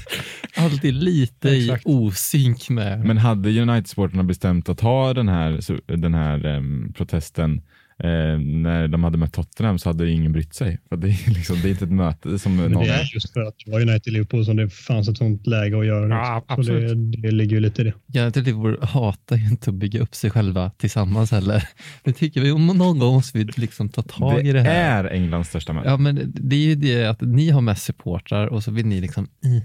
Alltid 0.56 0.94
lite 0.94 1.48
i 1.48 1.64
Exakt. 1.64 1.86
osynk 1.86 2.68
med. 2.68 3.04
Men 3.04 3.18
hade 3.18 3.60
United-sporterna 3.60 4.22
bestämt 4.22 4.68
att 4.68 4.80
ha 4.80 5.14
den 5.14 5.28
här, 5.28 5.60
den 5.96 6.14
här 6.14 6.46
em, 6.46 6.92
protesten 6.96 7.62
eh, 7.98 8.38
när 8.38 8.88
de 8.88 9.04
hade 9.04 9.18
mött 9.18 9.32
Tottenham 9.32 9.78
så 9.78 9.88
hade 9.88 10.04
ju 10.04 10.12
ingen 10.12 10.32
brytt 10.32 10.54
sig. 10.54 10.78
För 10.88 10.96
det, 10.96 11.08
är 11.08 11.30
liksom, 11.34 11.60
det 11.62 11.68
är 11.68 11.70
inte 11.70 11.84
ett 11.84 11.90
möte 11.90 12.38
som 12.38 12.56
Men 12.56 12.72
någon... 12.72 12.84
det 12.84 12.90
är 12.90 13.10
just 13.14 13.32
för 13.32 13.40
att 13.40 13.54
det 13.64 13.70
var 13.70 13.80
United-Liverpool 13.80 14.44
som 14.44 14.56
det 14.56 14.70
fanns 14.70 15.08
ett 15.08 15.16
sånt 15.16 15.46
läge 15.46 15.78
att 15.78 15.86
göra 15.86 16.06
det. 16.06 16.14
Ja, 16.14 16.44
så 16.48 16.54
absolut. 16.54 17.12
det, 17.12 17.20
det 17.20 17.30
ligger 17.30 17.56
ju 17.56 17.60
lite 17.60 17.82
i 17.82 17.84
det. 17.84 18.20
United 18.20 18.44
Liverpool 18.44 18.82
hatar 18.82 19.36
ju 19.36 19.48
inte 19.48 19.70
att 19.70 19.76
bygga 19.76 20.00
upp 20.00 20.14
sig 20.14 20.30
själva 20.30 20.70
tillsammans 20.70 21.30
heller. 21.30 21.68
Det 22.02 22.12
tycker 22.12 22.40
vi, 22.40 22.52
om 22.52 22.66
någon 22.66 22.98
gång 22.98 23.14
måste 23.14 23.38
vi 23.38 23.44
liksom 23.44 23.88
ta 23.88 24.02
tag 24.02 24.46
i 24.46 24.52
det 24.52 24.60
här. 24.60 25.04
är 25.04 25.12
Englands 25.12 25.48
största 25.48 25.72
möte. 25.72 25.88
Ja, 25.88 25.96
men 25.96 26.32
det 26.34 26.56
är 26.56 26.60
ju 26.60 26.74
det 26.74 27.04
att 27.04 27.20
ni 27.20 27.50
har 27.50 27.60
mest 27.60 27.84
supportrar 27.84 28.46
och 28.46 28.62
så 28.62 28.70
vill 28.70 28.86
ni 28.86 29.00
liksom. 29.00 29.28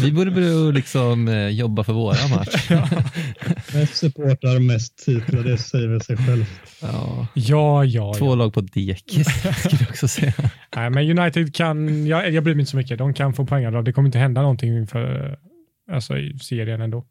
Vi 0.00 0.12
borde 0.12 0.30
börja 0.30 0.70
liksom 0.70 1.28
eh, 1.28 1.48
jobba 1.48 1.84
för 1.84 1.92
våra 1.92 2.28
match. 2.36 2.70
Mest 3.74 3.96
supportrar, 3.96 4.58
mest 4.58 5.04
titlar, 5.04 5.42
det 5.42 5.58
säger 5.58 5.88
väl 5.88 6.00
sig 6.00 6.16
själv. 6.16 6.44
Ja. 6.80 7.26
Ja, 7.34 7.84
ja, 7.84 8.14
Två 8.14 8.26
ja. 8.26 8.34
lag 8.34 8.54
på 8.54 8.60
dekis 8.60 9.26
skulle 9.64 9.80
jag 9.80 9.88
också 9.90 10.08
säga. 10.08 10.32
Nej, 10.76 10.90
men 10.90 11.18
United 11.18 11.54
kan, 11.54 12.06
jag, 12.06 12.30
jag 12.30 12.44
bryr 12.44 12.54
mig 12.54 12.60
inte 12.60 12.70
så 12.70 12.76
mycket. 12.76 12.98
De 12.98 13.14
kan 13.14 13.34
få 13.34 13.46
poängavdrag. 13.46 13.84
Det 13.84 13.92
kommer 13.92 14.08
inte 14.08 14.18
hända 14.18 14.42
någonting 14.42 14.86
för, 14.86 15.38
alltså, 15.92 16.18
i 16.18 16.38
serien 16.38 16.80
ändå. 16.80 17.04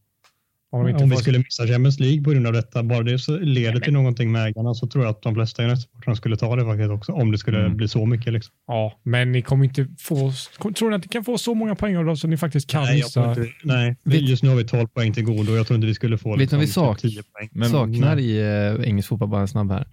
Om 0.74 0.96
Om 0.96 1.10
vi 1.10 1.18
skulle 1.18 1.38
missa 1.38 1.68
Champions 1.68 2.00
League 2.00 2.24
på 2.24 2.32
grund 2.32 2.48
av 2.48 2.54
detta, 2.54 2.84
bara 2.84 3.04
det 3.04 3.20
så 3.20 3.38
leder 3.40 3.80
till 3.80 3.94
någonting 3.94 4.32
med 4.32 4.46
ägarna 4.48 4.74
så 4.74 4.88
tror 4.88 5.04
jag 5.04 5.12
att 5.12 5.22
de 5.22 5.36
flesta 5.36 5.64
United-supportrarna 5.64 6.16
skulle 6.16 6.38
ta 6.38 6.56
det 6.56 6.66
faktiskt 6.66 6.90
också, 6.90 7.12
om 7.12 7.32
det 7.32 7.38
skulle 7.38 7.60
Mm. 7.60 7.78
bli 7.78 7.88
så 7.88 8.06
mycket. 8.06 8.34
Liksom. 8.34 8.54
Ja, 8.68 9.00
men 9.04 9.32
ni 9.32 9.42
kommer 9.42 9.66
inte 9.66 9.88
få, 10.00 10.32
tror 10.76 10.90
ni 10.90 10.96
att 10.96 11.02
ni 11.02 11.08
kan 11.08 11.24
få 11.24 11.38
så 11.38 11.54
många 11.54 11.76
poängavdrag 11.76 12.18
så 12.18 12.28
ni 12.28 12.38
faktiskt 12.38 12.70
kan 12.70 12.84
Nej, 12.84 12.96
missa? 12.96 13.30
inte, 13.30 13.48
nej. 13.64 13.96
Vet- 14.04 14.30
just 14.30 14.44
nu 14.44 14.50
har 14.50 14.56
vi 14.56 14.64
12 14.64 14.88
poäng 14.88 15.14
till 15.14 15.24
godo 15.24 15.52
och 15.52 15.58
jag 15.58 15.68
tror 15.68 15.76
inte 15.76 15.88
vi 15.88 15.94
skulle 15.96 16.18
få 16.18 16.38
Vet 16.38 16.52
vad 16.52 16.60
vi 16.60 16.66
liksom, 16.66 16.84
sak- 16.86 17.00
10 17.02 17.24
poäng. 17.24 17.50
Men- 17.52 17.70
Saknar 17.70 18.20
i 18.20 18.40
eh, 18.80 18.88
engelsk 18.90 19.10
fotboll, 19.10 19.30
bara 19.30 19.42
en 19.42 19.48
snabb 19.48 19.72
här. 19.72 19.88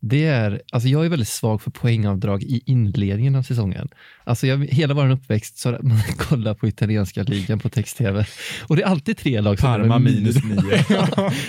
Det 0.00 0.24
är, 0.26 0.62
alltså 0.72 0.88
jag 0.88 1.04
är 1.04 1.08
väldigt 1.08 1.28
svag 1.28 1.62
för 1.62 1.70
poängavdrag 1.70 2.42
i 2.42 2.62
inledningen 2.66 3.34
av 3.34 3.42
säsongen. 3.42 3.88
Alltså 4.24 4.46
jag, 4.46 4.64
hela 4.66 4.94
vår 4.94 5.10
uppväxt 5.10 5.58
så 5.58 5.70
man 5.70 6.02
kollat 6.18 6.58
på 6.58 6.68
italienska 6.68 7.22
ligan 7.22 7.58
på 7.58 7.68
text-tv 7.68 8.26
och 8.68 8.76
det 8.76 8.82
är 8.82 8.86
alltid 8.86 9.16
tre 9.16 9.40
lag 9.40 9.58
som 9.58 9.66
Parma 9.66 9.98
minus 10.10 10.36
nio. 10.44 10.84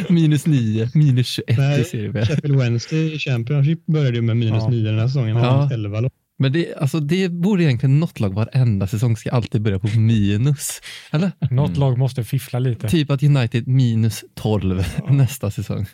minus 0.09 0.45
9, 0.45 0.89
minus 0.93 1.27
21 1.27 1.49
i 1.49 1.61
Nej, 1.61 1.83
Serie 1.85 2.09
B. 2.11 2.25
Sheffield 2.25 2.55
Wednesday 2.59 3.13
i 3.15 3.19
Championship 3.19 3.85
började 3.85 4.15
ju 4.15 4.21
med 4.21 4.37
minus 4.37 4.63
Ja. 4.63 4.69
9 4.69 4.83
den 4.89 4.99
här 4.99 5.07
säsongen. 5.07 5.35
Ja. 5.37 5.67
Ja. 5.69 5.73
11 5.73 5.99
lag. 6.01 6.11
Men 6.39 6.51
det, 6.53 6.75
alltså 6.75 6.99
det 6.99 7.29
borde 7.29 7.63
egentligen 7.63 7.99
något 7.99 8.19
lag 8.19 8.33
varenda 8.33 8.87
säsong 8.87 9.17
ska 9.17 9.31
alltid 9.31 9.61
börja 9.61 9.79
på 9.79 9.87
minus. 9.99 10.81
Eller? 11.11 11.31
Något 11.51 11.67
Mm. 11.69 11.79
lag 11.79 11.97
måste 11.97 12.23
fiffla 12.23 12.59
lite. 12.59 12.87
Typ 12.89 13.11
att 13.11 13.23
United 13.23 13.67
minus 13.67 14.23
12 14.35 14.83
nästa 15.09 15.51
säsong. 15.51 15.85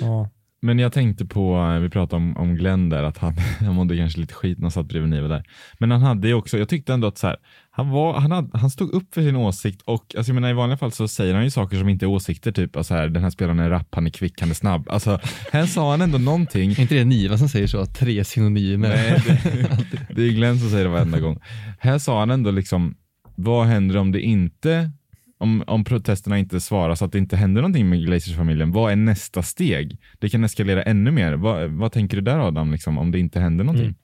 Ja. 0.00 0.30
Men 0.60 0.78
jag 0.78 0.92
tänkte 0.92 1.26
på, 1.26 1.56
eh, 1.56 1.80
vi 1.80 1.90
pratade 1.90 2.16
om, 2.22 2.36
om 2.36 2.56
Glenn 2.56 2.88
där, 2.88 3.02
att 3.02 3.18
han, 3.18 3.34
han 3.60 3.74
mådde 3.74 3.96
kanske 3.96 4.20
lite 4.20 4.34
skit 4.34 4.58
när 4.58 4.64
han 4.64 4.70
satt 4.70 4.86
bredvid 4.86 5.10
Nive 5.10 5.28
där. 5.28 5.44
Men 5.78 5.90
han 5.90 6.02
hade 6.02 6.28
ju 6.28 6.34
också, 6.34 6.58
jag 6.58 6.68
tyckte 6.68 6.92
ändå 6.92 7.06
att 7.08 7.18
så 7.18 7.26
här, 7.26 7.36
han, 7.70 7.90
var, 7.90 8.20
han, 8.20 8.30
hade, 8.32 8.58
han 8.58 8.70
stod 8.70 8.90
upp 8.90 9.14
för 9.14 9.22
sin 9.22 9.36
åsikt 9.36 9.82
och 9.82 10.14
alltså 10.16 10.30
jag 10.30 10.34
menar, 10.34 10.50
i 10.50 10.52
vanliga 10.52 10.76
fall 10.76 10.92
så 10.92 11.08
säger 11.08 11.34
han 11.34 11.44
ju 11.44 11.50
saker 11.50 11.76
som 11.76 11.88
inte 11.88 12.04
är 12.04 12.08
åsikter, 12.08 12.52
typ 12.52 12.76
alltså 12.76 12.94
här, 12.94 13.08
den 13.08 13.22
här 13.22 13.30
spelaren 13.30 13.58
är 13.58 13.70
rapp, 13.70 13.94
han 13.94 14.06
är 14.06 14.10
kvick, 14.10 14.40
han 14.40 14.50
är 14.50 14.54
snabb. 14.54 14.88
Alltså, 14.90 15.20
här 15.52 15.66
sa 15.66 15.90
han 15.90 16.00
ändå 16.00 16.18
någonting. 16.18 16.70
Är 16.70 16.80
inte 16.80 16.94
det 16.94 17.04
Niva 17.04 17.38
som 17.38 17.48
säger 17.48 17.66
så? 17.66 17.86
Tre 17.86 18.24
synonymer. 18.24 18.88
Nej, 18.88 19.22
det, 19.26 20.14
det 20.14 20.22
är 20.22 20.32
Glenn 20.32 20.58
som 20.58 20.70
säger 20.70 20.84
det 20.84 20.90
varenda 20.90 21.20
gång. 21.20 21.38
Här 21.78 21.98
sa 21.98 22.18
han 22.18 22.30
ändå 22.30 22.50
liksom, 22.50 22.94
vad 23.34 23.66
händer 23.66 23.96
om 23.96 24.12
det 24.12 24.20
inte 24.20 24.90
om, 25.38 25.64
om 25.66 25.84
protesterna 25.84 26.38
inte 26.38 26.60
svarar 26.60 26.94
så 26.94 27.04
att 27.04 27.12
det 27.12 27.18
inte 27.18 27.36
händer 27.36 27.62
någonting 27.62 27.88
med 27.88 28.06
Glazers-familjen, 28.06 28.72
vad 28.72 28.92
är 28.92 28.96
nästa 28.96 29.42
steg? 29.42 29.98
Det 30.18 30.28
kan 30.28 30.44
eskalera 30.44 30.82
ännu 30.82 31.10
mer. 31.10 31.32
Vad, 31.32 31.70
vad 31.70 31.92
tänker 31.92 32.16
du 32.16 32.22
där 32.22 32.48
Adam, 32.48 32.72
liksom, 32.72 32.98
om 32.98 33.10
det 33.10 33.18
inte 33.18 33.40
händer 33.40 33.64
någonting? 33.64 33.86
Mm. 33.86 33.98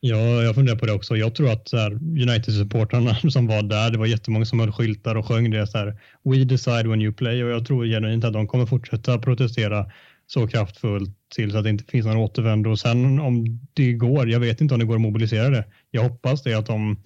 Ja, 0.00 0.42
jag 0.42 0.54
funderar 0.54 0.76
på 0.76 0.86
det 0.86 0.92
också. 0.92 1.16
Jag 1.16 1.34
tror 1.34 1.52
att 1.52 1.72
United-supportrarna 2.00 3.14
som 3.30 3.46
var 3.46 3.62
där, 3.62 3.90
det 3.90 3.98
var 3.98 4.06
jättemånga 4.06 4.44
som 4.44 4.60
höll 4.60 4.72
skyltar 4.72 5.14
och 5.14 5.26
sjöng 5.26 5.50
det 5.50 5.66
så 5.66 5.78
här, 5.78 6.00
We 6.24 6.44
decide 6.44 6.88
when 6.88 7.02
you 7.02 7.12
play 7.12 7.44
och 7.44 7.50
jag 7.50 7.66
tror 7.66 7.86
genuint 7.86 8.24
att 8.24 8.32
de 8.32 8.46
kommer 8.46 8.66
fortsätta 8.66 9.18
protestera 9.18 9.86
så 10.26 10.46
kraftfullt 10.46 11.10
tills 11.34 11.54
att 11.54 11.64
det 11.64 11.70
inte 11.70 11.84
finns 11.84 12.06
någon 12.06 12.16
återvändo. 12.16 12.70
Och 12.70 12.78
sen 12.78 13.20
om 13.20 13.60
det 13.74 13.92
går, 13.92 14.28
jag 14.28 14.40
vet 14.40 14.60
inte 14.60 14.74
om 14.74 14.80
det 14.80 14.86
går 14.86 14.94
att 14.94 15.00
mobilisera 15.00 15.50
det. 15.50 15.64
Jag 15.90 16.02
hoppas 16.02 16.42
det 16.42 16.54
att 16.54 16.66
de 16.66 16.96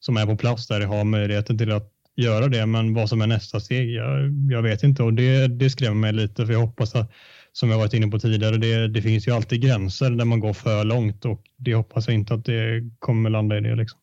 som 0.00 0.16
är 0.16 0.26
på 0.26 0.36
plats 0.36 0.66
där 0.66 0.80
har 0.80 1.04
möjligheten 1.04 1.58
till 1.58 1.72
att 1.72 1.92
göra 2.16 2.48
det, 2.48 2.66
men 2.66 2.94
vad 2.94 3.08
som 3.08 3.20
är 3.20 3.26
nästa 3.26 3.60
steg, 3.60 3.90
jag, 3.90 4.32
jag 4.50 4.62
vet 4.62 4.82
inte 4.82 5.02
och 5.02 5.14
det, 5.14 5.46
det 5.46 5.70
skrämmer 5.70 6.00
mig 6.00 6.12
lite 6.12 6.46
för 6.46 6.52
jag 6.52 6.60
hoppas 6.60 6.94
att 6.94 7.12
som 7.52 7.70
jag 7.70 7.78
varit 7.78 7.94
inne 7.94 8.08
på 8.08 8.18
tidigare, 8.18 8.56
det, 8.56 8.88
det 8.88 9.02
finns 9.02 9.28
ju 9.28 9.32
alltid 9.32 9.62
gränser 9.62 10.10
där 10.10 10.24
man 10.24 10.40
går 10.40 10.52
för 10.52 10.84
långt 10.84 11.24
och 11.24 11.42
det 11.56 11.74
hoppas 11.74 12.08
jag 12.08 12.14
inte 12.14 12.34
att 12.34 12.44
det 12.44 12.90
kommer 12.98 13.30
landa 13.30 13.58
i 13.58 13.60
det. 13.60 13.74
Liksom. 13.74 13.98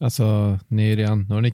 Alltså, 0.00 0.58
ni 0.68 0.92
är 0.92 0.96
redan, 0.96 1.26
nu 1.28 1.34
har 1.34 1.40
ni 1.40 1.52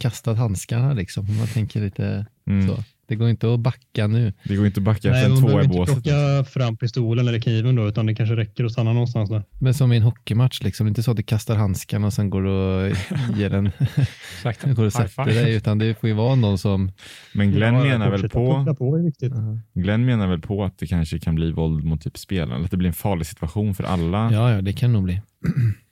kastat 0.00 0.38
handskarna 0.38 0.92
liksom, 0.92 1.30
om 1.30 1.36
man 1.36 1.46
tänker 1.46 1.80
lite 1.80 2.26
mm. 2.46 2.68
så. 2.68 2.84
Det 3.08 3.16
går 3.16 3.28
inte 3.28 3.54
att 3.54 3.60
backa 3.60 4.06
nu. 4.06 4.32
Det 4.44 4.56
går 4.56 4.66
inte 4.66 4.80
att 4.80 4.84
backa 4.84 5.08
efter 5.08 5.40
två 5.40 5.62
i 5.62 5.68
båset. 5.68 5.96
Inte 5.96 6.10
plocka 6.10 6.44
fram 6.44 6.76
pistolen 6.76 7.28
eller 7.28 7.40
kniven 7.40 7.74
då, 7.74 7.88
utan 7.88 8.06
det 8.06 8.14
kanske 8.14 8.36
räcker 8.36 8.64
att 8.64 8.72
stanna 8.72 8.92
någonstans 8.92 9.30
där. 9.30 9.44
Men 9.58 9.74
som 9.74 9.92
i 9.92 9.96
en 9.96 10.02
hockeymatch, 10.02 10.62
liksom. 10.62 10.86
det 10.86 10.88
är 10.88 10.90
inte 10.90 11.02
så 11.02 11.10
att 11.10 11.16
du 11.16 11.22
kastar 11.22 11.56
handskarna 11.56 12.06
och 12.06 12.12
sen 12.12 12.30
går 12.30 12.42
du 12.42 12.50
och 12.50 12.96
ger 13.36 13.50
den, 13.50 13.64
går 14.74 14.84
och 14.84 14.92
sätter 14.92 15.24
dig, 15.24 15.54
utan 15.54 15.78
det 15.78 16.00
får 16.00 16.08
ju 16.08 16.14
vara 16.14 16.34
någon 16.34 16.58
som... 16.58 16.92
Men 17.34 17.50
Glenn 17.52 17.74
ja, 17.74 17.84
menar 17.84 18.10
väl 18.10 18.28
på, 18.28 18.74
på 18.78 18.96
är 18.96 19.02
viktigt. 19.02 19.32
Glenn 19.74 20.06
menar 20.06 20.26
väl 20.28 20.40
på 20.40 20.64
att 20.64 20.78
det 20.78 20.86
kanske 20.86 21.18
kan 21.18 21.34
bli 21.34 21.52
våld 21.52 21.84
mot 21.84 22.00
typ 22.00 22.18
spelaren, 22.18 22.64
att 22.64 22.70
det 22.70 22.76
blir 22.76 22.88
en 22.88 22.94
farlig 22.94 23.26
situation 23.26 23.74
för 23.74 23.84
alla. 23.84 24.32
Ja, 24.32 24.52
ja 24.52 24.62
det 24.62 24.72
kan 24.72 24.92
nog 24.92 25.02
bli. 25.02 25.20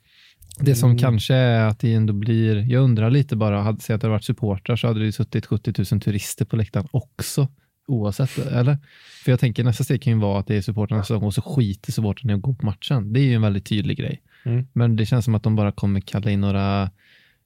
Det 0.59 0.75
som 0.75 0.89
mm. 0.89 0.99
kanske 0.99 1.33
är 1.33 1.67
att 1.67 1.79
det 1.79 1.93
ändå 1.93 2.13
blir, 2.13 2.71
jag 2.71 2.83
undrar 2.83 3.09
lite 3.09 3.35
bara, 3.35 3.61
hade, 3.61 3.79
säg 3.79 3.93
att 3.93 4.01
det 4.01 4.07
hade 4.07 4.13
varit 4.13 4.23
supportrar 4.23 4.75
så 4.75 4.87
hade 4.87 5.05
det 5.05 5.11
suttit 5.11 5.45
70 5.45 5.73
000 5.91 6.01
turister 6.01 6.45
på 6.45 6.55
läktaren 6.55 6.87
också, 6.91 7.47
oavsett, 7.87 8.37
eller? 8.37 8.77
För 9.23 9.31
jag 9.31 9.39
tänker 9.39 9.63
nästa 9.63 9.83
steg 9.83 10.01
kan 10.01 10.13
ju 10.13 10.19
vara 10.19 10.39
att 10.39 10.47
det 10.47 10.55
är 10.55 10.61
supportrarna 10.61 11.03
som 11.03 11.23
och 11.23 11.33
så 11.33 11.41
skiter 11.41 11.91
supportrarna 11.91 12.33
i 12.33 12.35
att 12.35 12.41
gå 12.41 12.53
på 12.53 12.65
matchen. 12.65 13.13
Det 13.13 13.19
är 13.19 13.23
ju 13.23 13.33
en 13.33 13.41
väldigt 13.41 13.65
tydlig 13.65 13.97
grej. 13.97 14.21
Mm. 14.45 14.67
Men 14.73 14.95
det 14.95 15.05
känns 15.05 15.25
som 15.25 15.35
att 15.35 15.43
de 15.43 15.55
bara 15.55 15.71
kommer 15.71 15.99
kalla 15.99 16.31
in 16.31 16.41
några 16.41 16.91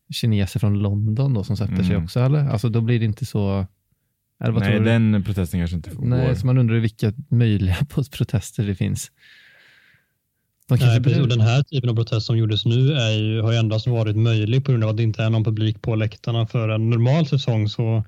kineser 0.09 0.59
från 0.59 0.80
London 0.80 1.34
då 1.34 1.43
som 1.43 1.57
sätter 1.57 1.74
mm. 1.74 1.86
sig 1.86 1.97
också, 1.97 2.20
eller? 2.20 2.49
Alltså 2.49 2.70
då 2.70 2.82
blir 2.82 2.99
det 2.99 3.05
inte 3.05 3.26
så 3.26 3.68
Nej, 4.49 4.80
den 4.80 5.24
protesten 5.24 5.59
kanske 5.59 5.76
inte 5.76 5.89
får 5.89 6.05
Nej, 6.05 6.36
så 6.36 6.45
man 6.45 6.57
undrar 6.57 6.76
vilka 6.76 7.14
möjliga 7.28 7.76
protester 7.89 8.64
det 8.64 8.76
finns. 8.76 9.12
Nej, 10.80 11.03
precis. 11.03 11.28
Den 11.28 11.41
här 11.41 11.63
typen 11.63 11.89
av 11.89 11.95
protest 11.95 12.26
som 12.26 12.38
gjordes 12.38 12.65
nu 12.65 12.93
är 12.93 13.11
ju, 13.11 13.41
har 13.41 13.51
ju 13.51 13.57
endast 13.57 13.88
varit 13.88 14.15
möjlig 14.15 14.65
på 14.65 14.72
grund 14.72 14.84
av 14.84 14.89
att 14.89 14.97
det 14.97 15.03
inte 15.03 15.24
är 15.24 15.30
någon 15.30 15.43
publik 15.43 15.82
på 15.82 15.95
läktarna. 15.95 16.47
För 16.47 16.69
en 16.69 16.89
normal 16.89 17.26
säsong 17.26 17.69
så 17.69 18.03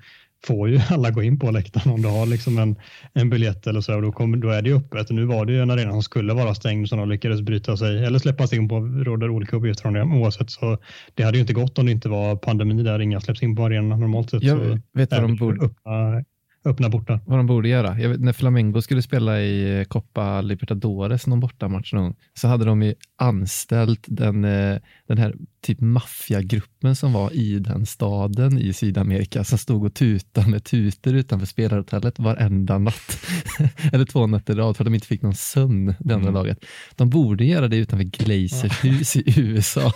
får 0.46 0.70
ju 0.70 0.80
alla 0.90 1.12
gå 1.12 1.24
in 1.24 1.40
på 1.40 1.52
läktaren 1.52 1.94
om 1.94 2.02
du 2.02 2.08
har 2.08 2.26
liksom 2.26 2.58
en, 2.58 2.76
en 3.14 3.30
biljett 3.30 3.68
eller 3.68 3.82
så. 3.82 4.02
Då, 4.02 4.12
kommer, 4.12 4.38
då 4.38 4.50
är 4.50 4.62
det 4.62 4.70
ju 4.70 4.78
öppet. 4.78 5.10
Nu 5.10 5.26
var 5.26 5.46
det 5.46 5.54
ju 5.54 5.62
en 5.62 5.72
arena 5.72 5.92
som 5.92 6.04
skulle 6.04 6.34
vara 6.34 6.56
stängd 6.56 6.90
som 6.90 7.00
de 7.00 7.10
lyckades 7.10 7.42
bryta 7.42 7.78
sig 7.78 8.06
eller 8.06 8.20
släppas 8.20 8.54
in 8.54 8.70
på. 8.70 8.80
råder 8.80 9.30
olika 9.30 9.56
uppgifter 9.56 9.88
om 9.88 9.94
det 9.94 10.04
oavsett. 10.04 10.52
Så 10.52 10.78
det 11.14 11.24
hade 11.24 11.38
ju 11.38 11.42
inte 11.42 11.54
gått 11.54 11.80
om 11.80 11.86
det 11.86 11.92
inte 11.92 12.10
var 12.10 12.36
pandemi 12.36 12.84
där 12.84 13.00
inga 13.00 13.22
släpps 13.22 13.44
in 13.44 13.56
på 13.56 13.66
arenan 13.66 14.00
normalt 14.00 14.30
sett. 14.30 14.44
Jag 14.44 14.82
vet 14.94 15.12
vad 15.12 15.22
de 15.22 15.36
borde... 15.36 15.66
Öppna, 15.66 16.24
öppna 16.66 16.90
portar. 16.90 17.20
Vad 17.26 17.40
de 17.40 17.48
borde 17.48 17.70
göra. 17.70 17.94
Vet, 17.94 18.22
när 18.22 18.34
Flamengo 18.34 18.82
skulle 18.82 19.02
spela 19.02 19.42
i 19.42 19.80
eh, 19.80 19.84
Copa 19.84 20.42
Libertadores, 20.42 21.28
någon 21.28 21.40
bortamatch 21.40 21.94
någon, 21.94 22.16
så 22.34 22.48
hade 22.48 22.66
de 22.66 22.82
ju 22.82 22.96
anställt 23.16 24.06
den, 24.08 24.44
eh, 24.46 24.78
den 25.08 25.18
här 25.18 25.36
typ 25.62 25.82
maffiagruppen 25.82 26.96
som 26.96 27.14
var 27.14 27.34
i 27.34 27.60
den 27.60 27.86
staden 27.86 28.58
i 28.58 28.74
Sydamerika 28.74 29.44
som 29.44 29.58
stod 29.58 29.86
och 29.86 29.94
tutade 29.94 30.50
med 30.50 30.64
tutor 30.64 31.16
utanför 31.16 31.46
spelarhotellet 31.46 32.20
varenda 32.20 32.78
natt. 32.78 33.20
Eller 33.94 34.06
två 34.06 34.28
nätter 34.28 34.54
i 34.54 34.58
rad 34.58 34.78
för 34.78 34.84
att 34.84 34.88
de 34.88 34.96
inte 34.96 35.08
fick 35.08 35.22
någon 35.22 35.36
sömn, 35.36 35.96
det 36.00 36.14
andra 36.14 36.30
mm. 36.30 36.34
laget. 36.34 36.66
De 36.96 37.10
borde 37.10 37.46
göra 37.46 37.68
det 37.68 37.78
utanför 37.78 38.04
Glazers 38.04 38.84
hus 38.84 39.16
i 39.16 39.24
USA. 39.42 39.92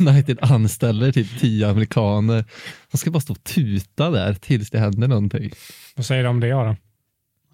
United 0.00 0.38
anställer 0.40 1.12
typ 1.12 1.40
tio 1.40 1.70
amerikaner. 1.70 2.44
De 2.90 2.98
ska 2.98 3.10
bara 3.10 3.20
stå 3.20 3.32
och 3.32 3.44
tuta 3.44 4.10
där 4.10 4.34
tills 4.34 4.70
det 4.70 4.78
händer 4.78 5.08
någonting. 5.08 5.50
Vad 5.96 6.06
säger 6.06 6.22
du 6.22 6.28
om 6.28 6.40
det 6.40 6.52
Aron? 6.52 6.76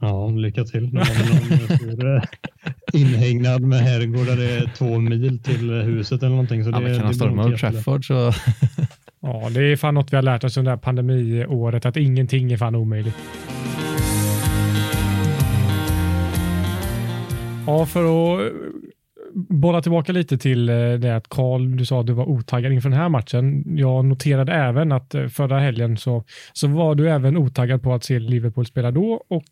Ja, 0.01 0.31
lycka 0.31 0.65
till. 0.65 0.91
De 0.91 0.99
har 0.99 1.97
någon 1.97 2.21
inhägnad 2.93 3.63
med 3.63 3.81
herrgård 3.81 4.27
där 4.27 4.37
det 4.37 4.51
är 4.51 4.73
två 4.77 4.99
mil 4.99 5.43
till 5.43 5.71
huset 5.71 6.23
eller 6.23 6.31
någonting. 6.31 6.65
Så 6.65 6.71
ja, 6.71 6.81
det, 6.81 6.97
kan 6.97 7.05
han 7.05 7.15
storma 7.15 7.45
Old 7.45 7.59
Trafford 7.59 8.07
så... 8.07 8.15
ja, 9.21 9.51
det 9.51 9.63
är 9.63 9.77
fan 9.77 9.95
något 9.95 10.13
vi 10.13 10.17
har 10.17 10.23
lärt 10.23 10.45
oss 10.45 10.57
under 10.57 10.71
det 10.71 10.77
här 10.77 10.83
pandemiåret, 10.83 11.87
att 11.87 11.97
ingenting 11.97 12.53
är 12.53 12.57
fan 12.57 12.75
omöjligt. 12.75 13.15
Ja, 17.67 17.87
för 17.87 18.05
att 18.05 18.53
bolla 19.35 19.83
tillbaka 19.83 20.13
lite 20.13 20.39
till 20.39 20.69
eh, 20.69 20.75
det 20.75 21.17
att 21.17 21.29
Karl, 21.29 21.77
du 21.77 21.87
sa 21.87 22.01
att 22.01 22.07
du 22.07 22.13
var 22.13 22.29
otaggad 22.29 22.73
inför 22.73 22.89
den 22.89 22.99
här 22.99 23.09
matchen. 23.09 23.77
Jag 23.77 24.05
noterade 24.05 24.53
även 24.53 24.93
att 24.93 25.15
eh, 25.15 25.27
förra 25.27 25.61
helgen 25.61 25.97
så, 25.97 26.25
så 26.53 26.69
var 26.69 26.95
du 26.95 27.11
även 27.11 27.37
otaggad 27.37 27.83
på 27.83 27.95
att 27.95 28.05
se 28.05 28.19
Liverpool 28.19 28.67
spela 28.67 28.91
då 28.91 29.23
och 29.29 29.51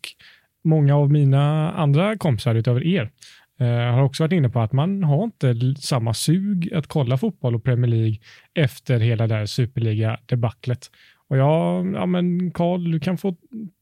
många 0.63 0.95
av 0.95 1.11
mina 1.11 1.71
andra 1.71 2.17
kompisar 2.17 2.55
utöver 2.55 2.87
er 2.87 3.11
eh, 3.59 3.67
har 3.67 4.01
också 4.01 4.23
varit 4.23 4.33
inne 4.33 4.49
på 4.49 4.59
att 4.59 4.71
man 4.71 5.03
har 5.03 5.23
inte 5.23 5.55
samma 5.79 6.13
sug 6.13 6.73
att 6.73 6.87
kolla 6.87 7.17
fotboll 7.17 7.55
och 7.55 7.63
Premier 7.63 7.91
League 7.91 8.17
efter 8.53 8.99
hela 8.99 9.27
det 9.27 9.35
här 9.35 9.45
superliga-debaclet. 9.45 10.89
Och 11.31 11.37
ja, 11.37 11.85
ja 11.85 12.05
men 12.05 12.51
Karl, 12.51 12.91
du 12.91 12.99
kan 12.99 13.17
få 13.17 13.35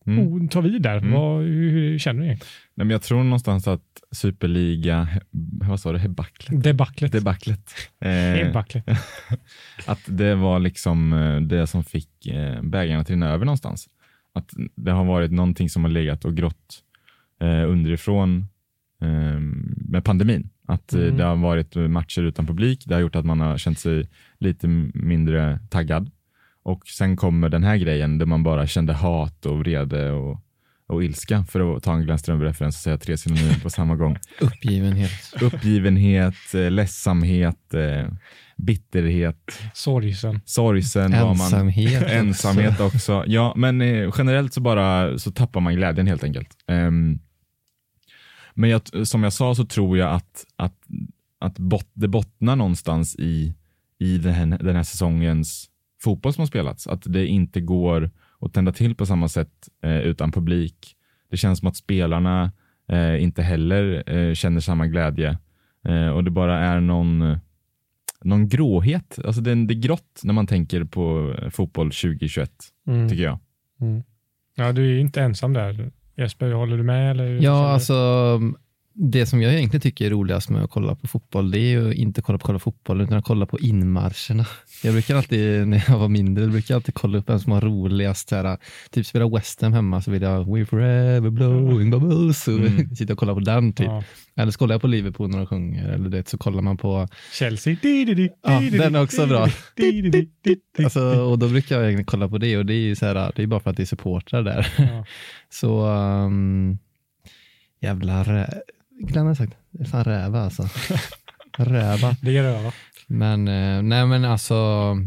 mm. 0.05 0.47
ta 0.49 0.61
vid 0.61 0.81
där. 0.81 0.97
Mm. 0.97 1.11
Vad, 1.11 1.41
hur, 1.43 1.71
hur, 1.71 1.99
känner 1.99 2.21
du 2.21 2.27
Nej, 2.27 2.37
men 2.75 2.89
Jag 2.89 3.01
tror 3.01 3.23
någonstans 3.23 3.67
att 3.67 3.81
superliga, 4.11 5.07
vad 5.31 5.79
sa 5.79 5.91
du, 5.91 5.97
debaclet? 5.97 6.63
Debaclet. 6.63 7.11
Debaclet. 7.11 7.71
Eh, 8.01 8.57
att 9.87 9.99
det 10.05 10.35
var 10.35 10.59
liksom 10.59 11.13
eh, 11.13 11.41
det 11.41 11.67
som 11.67 11.83
fick 11.83 12.27
eh, 12.27 12.61
bägarna 12.61 13.03
till 13.03 13.23
över 13.23 13.45
någonstans. 13.45 13.89
Att 14.33 14.53
det 14.75 14.91
har 14.91 15.05
varit 15.05 15.31
någonting 15.31 15.69
som 15.69 15.83
har 15.83 15.91
legat 15.91 16.25
och 16.25 16.35
grått 16.35 16.83
eh, 17.41 17.69
underifrån 17.69 18.45
eh, 19.01 19.39
med 19.89 20.03
pandemin. 20.03 20.49
Att 20.67 20.93
mm. 20.93 21.17
det 21.17 21.23
har 21.23 21.35
varit 21.35 21.75
matcher 21.75 22.21
utan 22.21 22.47
publik. 22.47 22.83
Det 22.85 22.93
har 22.93 23.01
gjort 23.01 23.15
att 23.15 23.25
man 23.25 23.39
har 23.39 23.57
känt 23.57 23.79
sig 23.79 24.09
lite 24.39 24.67
mindre 24.93 25.59
taggad. 25.69 26.11
Och 26.69 26.87
sen 26.87 27.17
kommer 27.17 27.49
den 27.49 27.63
här 27.63 27.77
grejen 27.77 28.17
där 28.17 28.25
man 28.25 28.43
bara 28.43 28.67
kände 28.67 28.93
hat 28.93 29.45
och 29.45 29.59
vrede 29.59 30.11
och, 30.11 30.39
och 30.87 31.03
ilska 31.03 31.43
för 31.43 31.75
att 31.75 31.83
ta 31.83 31.93
en 31.93 32.01
Glenn 32.01 32.19
Strömberg-referens 32.19 32.75
och 32.75 32.81
säga 32.81 32.97
tre 32.97 33.17
synonymer 33.17 33.59
på 33.63 33.69
samma 33.69 33.95
gång. 33.95 34.17
Uppgivenhet. 34.39 35.33
Uppgivenhet, 35.41 36.53
eh, 36.53 36.71
ledsamhet, 36.71 37.73
eh, 37.73 38.07
bitterhet. 38.57 39.61
Sorgsen. 39.73 40.41
Sorgsen. 40.45 41.13
Ensamhet. 41.13 42.01
Man, 42.01 42.09
ensamhet 42.09 42.79
också. 42.79 43.23
Ja, 43.27 43.53
men 43.55 43.81
eh, 43.81 44.13
generellt 44.17 44.53
så 44.53 44.61
bara 44.61 45.19
så 45.19 45.31
tappar 45.31 45.59
man 45.59 45.75
glädjen 45.75 46.07
helt 46.07 46.23
enkelt. 46.23 46.49
Um, 46.67 47.19
men 48.53 48.69
jag, 48.69 49.07
som 49.07 49.23
jag 49.23 49.33
sa 49.33 49.55
så 49.55 49.65
tror 49.65 49.97
jag 49.97 50.11
att, 50.11 50.45
att, 50.55 50.77
att 51.39 51.59
bot, 51.59 51.89
det 51.93 52.07
bottnar 52.07 52.55
någonstans 52.55 53.15
i, 53.15 53.53
i 53.99 54.17
den 54.17 54.33
här, 54.33 54.45
den 54.45 54.75
här 54.75 54.83
säsongens 54.83 55.69
fotboll 56.01 56.33
som 56.33 56.41
har 56.41 56.47
spelats. 56.47 56.87
Att 56.87 57.03
det 57.05 57.27
inte 57.27 57.61
går 57.61 58.11
att 58.39 58.53
tända 58.53 58.71
till 58.71 58.95
på 58.95 59.05
samma 59.05 59.27
sätt 59.27 59.69
eh, 59.83 59.99
utan 59.99 60.31
publik. 60.31 60.95
Det 61.29 61.37
känns 61.37 61.59
som 61.59 61.67
att 61.67 61.75
spelarna 61.75 62.51
eh, 62.87 63.23
inte 63.23 63.41
heller 63.41 64.03
eh, 64.15 64.33
känner 64.33 64.59
samma 64.59 64.87
glädje 64.87 65.37
eh, 65.87 66.07
och 66.09 66.23
det 66.23 66.31
bara 66.31 66.59
är 66.59 66.79
någon, 66.79 67.37
någon 68.21 68.49
gråhet. 68.49 69.19
Alltså 69.25 69.41
det, 69.41 69.65
det 69.65 69.73
är 69.73 69.81
grått 69.81 70.21
när 70.23 70.33
man 70.33 70.47
tänker 70.47 70.83
på 70.83 71.35
fotboll 71.51 71.91
2021, 71.91 72.51
mm. 72.87 73.09
tycker 73.09 73.23
jag. 73.23 73.39
Mm. 73.81 74.03
Ja, 74.55 74.71
du 74.71 74.95
är 74.95 74.99
inte 74.99 75.21
ensam 75.21 75.53
där. 75.53 75.91
Jesper, 76.15 76.51
håller 76.51 76.77
du 76.77 76.83
med? 76.83 77.11
Eller 77.11 77.43
ja, 77.43 77.69
alltså 77.69 77.93
det 79.01 79.25
som 79.25 79.41
jag 79.41 79.53
egentligen 79.53 79.81
tycker 79.81 80.05
är 80.05 80.09
roligast 80.09 80.49
med 80.49 80.63
att 80.63 80.69
kolla 80.69 80.95
på 80.95 81.07
fotboll, 81.07 81.51
det 81.51 81.59
är 81.59 81.69
ju 81.81 81.93
inte 81.93 82.21
kolla 82.21 82.37
på 82.39 82.45
kolla 82.45 82.59
fotboll, 82.59 83.01
utan 83.01 83.17
att 83.17 83.25
kolla 83.25 83.45
på 83.45 83.59
inmarscherna. 83.59 84.45
Jag 84.83 84.93
brukar 84.93 85.15
alltid, 85.15 85.67
när 85.67 85.83
jag 85.87 85.97
var 85.99 86.07
mindre, 86.07 86.47
brukar 86.47 86.75
alltid 86.75 86.93
kolla 86.93 87.17
upp 87.17 87.29
vem 87.29 87.39
som 87.39 87.51
har 87.51 87.61
roligast. 87.61 88.31
Här, 88.31 88.57
typ 88.91 89.05
spela 89.05 89.29
West 89.29 89.61
Ham 89.61 89.73
hemma 89.73 90.01
så 90.01 90.11
vill 90.11 90.21
jag 90.21 90.53
We 90.53 90.65
forever 90.65 91.29
blowing 91.29 91.91
bubbles. 91.91 92.47
Och 92.47 92.53
Mm. 92.59 92.95
sitta 92.95 93.13
och 93.13 93.19
kolla 93.19 93.33
på 93.33 93.39
den 93.39 93.73
typ. 93.73 93.87
Ja. 93.87 94.03
Eller 94.35 94.51
så 94.51 94.59
kollar 94.59 94.73
jag 94.73 94.81
på 94.81 94.87
Liverpool 94.87 95.29
när 95.29 95.37
de 95.37 95.47
sjunger, 95.47 95.89
eller 95.89 96.09
det, 96.09 96.29
så 96.29 96.37
kollar 96.37 96.61
man 96.61 96.77
på, 96.77 97.07
Chelsea. 97.33 97.75
Ja, 98.41 98.59
den 98.71 98.95
är 98.95 99.03
också 99.03 99.25
bra. 99.27 99.47
alltså, 100.83 101.01
och 101.01 101.39
då 101.39 101.47
brukar 101.47 101.75
jag 101.75 101.83
egentligen 101.85 102.05
kolla 102.05 102.29
på 102.29 102.37
det 102.37 102.57
och 102.57 102.65
det 102.65 102.73
är 102.73 102.77
ju 102.87 102.95
så 102.95 103.05
här, 103.05 103.31
det 103.35 103.43
är 103.43 103.47
bara 103.47 103.59
för 103.59 103.69
att 103.69 103.77
det 103.77 103.83
är 103.83 103.85
supportrar 103.85 104.43
där. 104.43 104.67
Ja. 104.77 105.05
Så 105.49 105.85
um, 105.87 106.77
jävla 107.81 108.23
rä... 108.23 108.49
Glenn 108.99 109.27
har 109.27 109.35
sagt, 109.35 109.53
det 109.71 109.83
är 109.83 109.85
fan 109.85 110.03
räva 110.03 110.41
alltså. 110.41 110.63
räva. 111.57 112.15
Det 112.21 112.37
är 112.37 112.43
röva. 112.43 112.71
Men 113.07 113.47
eh, 113.47 113.81
nej 113.81 114.05
men 114.05 114.25
alltså, 114.25 114.55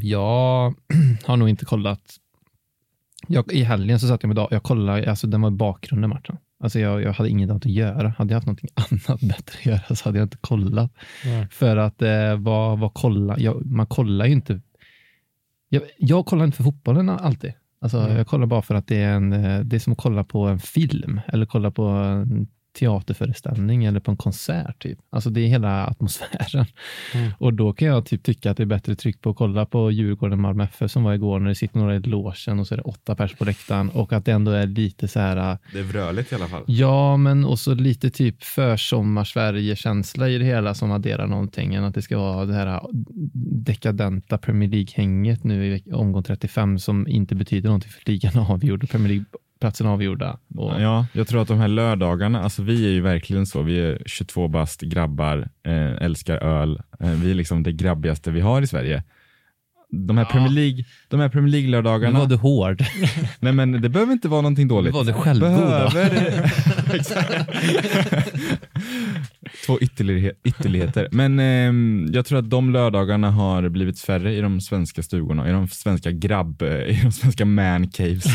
jag 0.03 0.75
har 1.25 1.37
nog 1.37 1.49
inte 1.49 1.65
kollat. 1.65 2.17
Jag, 3.29 3.53
I 3.53 3.63
helgen 3.63 4.01
så 4.01 4.09
satt 4.09 4.23
jag 4.23 4.29
med 4.29 4.37
dag, 4.37 4.49
jag 4.51 4.63
kollade, 4.63 5.11
alltså 5.11 5.27
den 5.27 5.41
var 5.41 5.49
i 5.49 5.55
bakgrunden 5.55 6.11
matchen. 6.11 6.37
Alltså 6.61 6.81
jag, 6.81 7.03
jag 7.03 7.13
hade 7.13 7.31
inget 7.31 7.51
annat 7.51 7.67
att 7.67 7.73
göra. 7.73 8.15
Hade 8.19 8.33
jag 8.33 8.37
haft 8.37 8.47
någonting 8.47 8.71
annat 8.75 9.21
bättre 9.21 9.59
att 9.59 9.67
göra 9.67 9.97
så 9.97 10.05
hade 10.05 10.19
jag 10.19 10.27
inte 10.27 10.37
kollat. 10.41 10.93
Nej. 11.25 11.49
För 11.51 11.77
att 11.77 12.03
eh, 12.03 12.37
vad, 12.37 12.79
vad 12.79 12.95
kolla, 12.95 13.39
jag, 13.39 13.67
man 13.67 13.87
kollar 13.87 14.27
ju 14.27 14.33
inte. 14.33 14.61
Jag, 15.69 15.83
jag 15.99 16.27
kollar 16.27 16.45
inte 16.45 16.57
för 16.57 16.65
fotbollen 16.65 17.09
alltid. 17.09 17.53
Alltså, 17.81 17.99
Mm. 17.99 18.17
Jag 18.17 18.27
kollar 18.27 18.47
bara 18.47 18.63
för 18.63 18.75
att 18.75 18.87
det 18.87 18.97
är, 18.97 19.15
en, 19.15 19.33
eh, 19.33 19.61
det 19.61 19.77
är 19.77 19.81
som 19.81 19.93
att 19.93 19.99
kolla 19.99 20.25
på 20.25 20.47
en 20.47 20.59
film 20.59 21.21
eller 21.27 21.47
kolla 21.47 21.71
på 21.71 21.83
en 21.83 22.49
teaterföreställning 22.73 23.85
eller 23.85 24.01
på 24.01 24.11
en 24.11 24.17
konsert. 24.17 24.83
Typ. 24.83 24.99
Alltså 25.11 25.31
det 25.31 25.41
är 25.41 25.47
hela 25.47 25.87
atmosfären. 25.87 26.67
Mm. 27.15 27.31
Och 27.39 27.55
då 27.55 27.73
kan 27.73 27.89
jag 27.89 28.07
typ 28.07 28.23
tycka 28.23 28.51
att 28.51 28.57
det 28.57 28.63
är 28.63 28.67
bättre 28.67 28.95
tryck 28.95 29.21
på 29.21 29.31
att 29.31 29.37
kolla 29.37 29.67
på 29.67 29.91
Djurgården 29.91 30.41
Malmö 30.41 30.65
FF 30.65 30.91
som 30.91 31.03
var 31.03 31.15
igår 31.15 31.41
när 31.41 31.49
det 31.49 31.55
sitter 31.55 31.79
några 31.79 31.97
i 31.97 32.01
logen 32.01 32.59
och 32.59 32.67
så 32.67 32.75
är 32.75 32.77
det 32.77 32.83
åtta 32.83 33.15
pers 33.15 33.35
på 33.35 33.45
läktaren 33.45 33.91
och 33.91 34.13
att 34.13 34.25
det 34.25 34.33
ändå 34.33 34.51
är 34.51 34.67
lite 34.67 35.09
så 35.09 35.21
här 35.21 35.37
äh, 35.53 35.59
Det 35.73 35.79
är 35.79 35.83
vröligt 35.83 36.33
i 36.33 36.35
alla 36.35 36.49
fall. 36.49 36.63
Ja, 36.67 37.17
men 37.17 37.45
också 37.45 37.75
lite 37.75 38.11
typ 38.11 38.43
försommar-Sverige-känsla 38.43 40.29
i 40.29 40.39
det 40.39 40.45
hela 40.45 40.75
som 40.75 40.91
adderar 40.91 41.27
någonting. 41.27 41.75
Än 41.75 41.85
att 41.85 41.95
det 41.95 42.03
ska 42.03 42.19
vara 42.19 42.45
det 42.45 42.55
här 42.55 42.81
dekadenta 43.67 44.39
Premier 44.39 44.71
League-hänget 44.71 45.45
nu 45.45 45.77
i 45.77 45.93
omgång 45.93 46.23
35 46.23 46.79
som 46.79 47.09
inte 47.09 47.35
betyder 47.35 47.69
någonting 47.69 47.91
för 47.91 48.11
ligan 48.11 48.39
avgjord 48.51 48.83
och 48.83 48.91
Premier 48.91 49.09
League-platsen 49.09 49.52
är 49.63 49.87
avgjorda. 49.87 50.39
Och, 50.57 50.81
Ja, 50.81 51.07
jag 51.13 51.29
tror 51.29 51.43
att 51.43 51.49
de 51.49 51.59
här 51.59 51.69
lördagarna, 51.69 52.43
alltså 52.43 52.63
vi 52.63 52.87
är 52.87 52.91
ju 52.91 53.01
verkligen 53.01 53.47
så, 53.47 53.63
vi 53.63 53.81
är 53.81 54.03
22 54.07 54.49
bast 54.49 54.81
grabbar, 54.81 55.49
eh, 55.67 56.05
älskar 56.05 56.37
öl, 56.37 56.83
eh, 57.01 57.11
vi 57.11 57.31
är 57.31 57.35
liksom 57.35 57.63
det 57.63 57.73
grabbigaste 57.73 58.31
vi 58.31 58.41
har 58.41 58.63
i 58.63 58.67
Sverige. 58.67 59.03
De 59.95 60.19
här 60.19 60.25
Premier 60.25 60.51
League, 60.51 60.85
de 61.09 61.21
här 61.21 61.29
Premier 61.29 61.51
Nu 61.51 61.53
League-lördagarna, 61.53 62.19
var 62.19 62.27
du 62.27 62.37
hård. 62.37 62.83
nej 63.41 63.53
men 63.53 63.73
det 63.83 63.89
behöver 63.89 64.13
inte 64.13 64.29
vara 64.29 64.41
någonting 64.41 64.69
dåligt. 64.69 64.93
Nu 64.95 64.99
var 64.99 65.05
du 65.05 65.13
självgod? 65.13 65.51
Behöver... 65.51 66.53
Två 69.67 69.79
ytterlighe- 69.81 70.33
ytterligheter. 70.45 71.09
Men 71.13 71.39
ehm, 71.39 72.07
jag 72.13 72.27
tror 72.27 72.39
att 72.39 72.51
de 72.51 72.73
lördagarna 72.73 73.31
har 73.31 73.69
blivit 73.69 74.01
färre 74.01 74.35
i 74.35 74.41
de 74.41 74.61
svenska 74.61 75.03
stugorna, 75.03 75.49
i 75.49 75.53
de 75.53 75.69
svenska 75.69 76.11
grabb, 76.11 76.63
i 76.63 77.01
de 77.03 77.13
svenska 77.13 77.45
man 77.45 77.89
caves. 77.91 78.25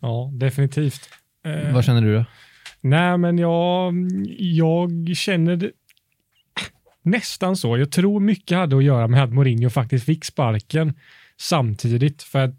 Ja, 0.00 0.30
definitivt. 0.34 1.08
Eh, 1.46 1.74
Vad 1.74 1.84
känner 1.84 2.02
du 2.02 2.14
då? 2.14 2.24
Nej, 2.80 3.18
men 3.18 3.38
jag, 3.38 3.94
jag 4.38 4.90
känner 5.16 5.56
det, 5.56 5.70
nästan 7.02 7.56
så. 7.56 7.78
Jag 7.78 7.90
tror 7.90 8.20
mycket 8.20 8.58
hade 8.58 8.76
att 8.76 8.84
göra 8.84 9.08
med 9.08 9.22
att 9.24 9.32
Mourinho 9.32 9.70
faktiskt 9.70 10.06
fick 10.06 10.24
sparken 10.24 10.94
samtidigt. 11.40 12.22
För 12.22 12.38
att 12.44 12.54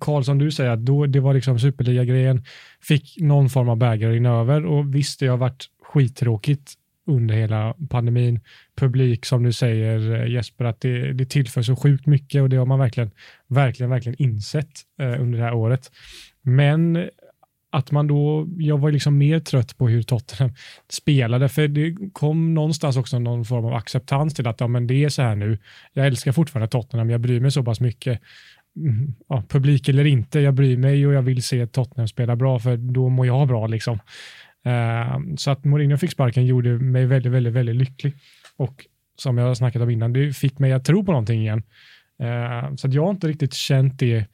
Karl, 0.00 0.22
som 0.22 0.38
du 0.38 0.50
säger, 0.50 0.70
att 0.70 0.84
då, 0.86 1.06
det 1.06 1.20
var 1.20 1.34
liksom 1.34 1.58
superliga-grejen, 1.58 2.44
fick 2.88 3.16
någon 3.20 3.50
form 3.50 3.68
av 3.68 3.76
bägare 3.76 4.28
över 4.28 4.66
och 4.66 4.94
visst, 4.94 5.20
det 5.20 5.26
har 5.26 5.36
varit 5.36 5.66
skittråkigt 5.82 6.74
under 7.06 7.34
hela 7.34 7.74
pandemin. 7.90 8.40
Publik, 8.76 9.24
som 9.26 9.42
du 9.42 9.52
säger 9.52 10.14
eh, 10.14 10.32
Jesper, 10.32 10.64
att 10.64 10.80
det, 10.80 11.12
det 11.12 11.24
tillför 11.24 11.62
så 11.62 11.76
sjukt 11.76 12.06
mycket 12.06 12.42
och 12.42 12.48
det 12.48 12.56
har 12.56 12.66
man 12.66 12.78
verkligen, 12.78 13.10
verkligen, 13.48 13.90
verkligen 13.90 14.22
insett 14.22 14.70
eh, 15.00 15.22
under 15.22 15.38
det 15.38 15.44
här 15.44 15.54
året. 15.54 15.90
Men 16.42 17.08
att 17.70 17.90
man 17.90 18.06
då, 18.06 18.48
jag 18.58 18.78
var 18.78 18.90
liksom 18.90 19.18
mer 19.18 19.40
trött 19.40 19.76
på 19.76 19.88
hur 19.88 20.02
Tottenham 20.02 20.54
spelade, 20.88 21.48
för 21.48 21.68
det 21.68 21.96
kom 22.12 22.54
någonstans 22.54 22.96
också 22.96 23.18
någon 23.18 23.44
form 23.44 23.64
av 23.64 23.74
acceptans 23.74 24.34
till 24.34 24.46
att 24.46 24.60
ja, 24.60 24.66
men 24.66 24.86
det 24.86 25.04
är 25.04 25.08
så 25.08 25.22
här 25.22 25.36
nu. 25.36 25.58
Jag 25.92 26.06
älskar 26.06 26.32
fortfarande 26.32 26.68
Tottenham, 26.68 27.10
jag 27.10 27.20
bryr 27.20 27.40
mig 27.40 27.50
så 27.50 27.62
pass 27.62 27.80
mycket. 27.80 28.20
Mm, 28.76 29.14
ja, 29.28 29.42
publik 29.48 29.88
eller 29.88 30.04
inte, 30.04 30.40
jag 30.40 30.54
bryr 30.54 30.76
mig 30.76 31.06
och 31.06 31.12
jag 31.12 31.22
vill 31.22 31.42
se 31.42 31.66
Tottenham 31.66 32.08
spela 32.08 32.36
bra, 32.36 32.58
för 32.58 32.76
då 32.76 33.08
mår 33.08 33.26
jag 33.26 33.48
bra. 33.48 33.66
liksom. 33.66 33.98
Eh, 34.64 35.18
så 35.36 35.50
att 35.50 35.64
Mourinho 35.64 35.96
fick 35.96 36.12
sparken 36.12 36.46
gjorde 36.46 36.78
mig 36.78 37.06
väldigt, 37.06 37.32
väldigt, 37.32 37.52
väldigt 37.52 37.76
lycklig. 37.76 38.14
Och 38.56 38.86
som 39.18 39.38
jag 39.38 39.46
har 39.46 39.54
snackat 39.54 39.82
om 39.82 39.90
innan, 39.90 40.12
det 40.12 40.32
fick 40.36 40.58
mig 40.58 40.72
att 40.72 40.84
tro 40.84 41.04
på 41.04 41.12
någonting 41.12 41.40
igen. 41.40 41.62
Eh, 42.20 42.74
så 42.74 42.86
att 42.86 42.94
jag 42.94 43.02
har 43.02 43.10
inte 43.10 43.28
riktigt 43.28 43.54
känt 43.54 43.98
det 43.98 44.26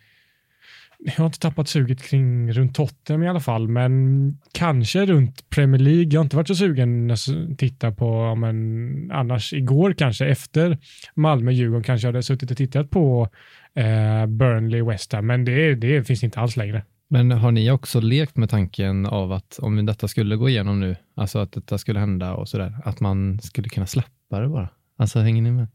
jag 1.05 1.13
har 1.13 1.27
inte 1.27 1.39
tappat 1.39 1.69
suget 1.69 2.03
kring 2.03 2.53
runt 2.53 2.75
Tottenham 2.75 3.23
i 3.23 3.29
alla 3.29 3.41
fall, 3.41 3.69
men 3.69 4.39
kanske 4.53 5.07
runt 5.07 5.51
Premier 5.51 5.81
League. 5.81 6.09
Jag 6.11 6.21
har 6.21 6.25
inte 6.25 6.37
varit 6.37 6.49
så 6.49 6.55
sugen 6.55 7.11
att 7.11 7.19
titta 7.59 7.93
på, 7.93 8.35
men 8.35 9.11
annars 9.13 9.53
igår 9.53 9.93
kanske 9.93 10.27
efter 10.27 10.79
Malmö-Djurgården 11.15 11.83
kanske 11.83 12.07
jag 12.07 12.13
hade 12.13 12.23
suttit 12.23 12.51
och 12.51 12.57
tittat 12.57 12.91
på 12.91 13.29
eh, 13.77 14.27
Burnley-West 14.27 15.13
Ham, 15.15 15.27
men 15.27 15.45
det, 15.45 15.75
det 15.75 16.05
finns 16.05 16.25
inte 16.25 16.41
alls 16.41 16.57
längre. 16.57 16.83
Men 17.09 17.31
har 17.31 17.51
ni 17.53 17.71
också 17.71 18.01
lekt 18.01 18.37
med 18.37 18.51
tanken 18.51 19.07
av 19.07 19.33
att 19.33 19.59
om 19.63 19.87
detta 19.87 20.09
skulle 20.09 20.37
gå 20.37 20.49
igenom 20.49 20.81
nu, 20.81 20.97
alltså 21.15 21.39
att 21.39 21.53
detta 21.53 21.79
skulle 21.79 22.01
hända 22.01 22.35
och 22.35 22.49
sådär, 22.49 22.75
att 22.85 23.01
man 23.01 23.41
skulle 23.43 23.69
kunna 23.69 23.87
släppa 23.87 24.41
det 24.41 24.49
bara? 24.49 24.69
Alltså 24.97 25.21
hänger 25.21 25.43
ni 25.43 25.51
med? 25.51 25.69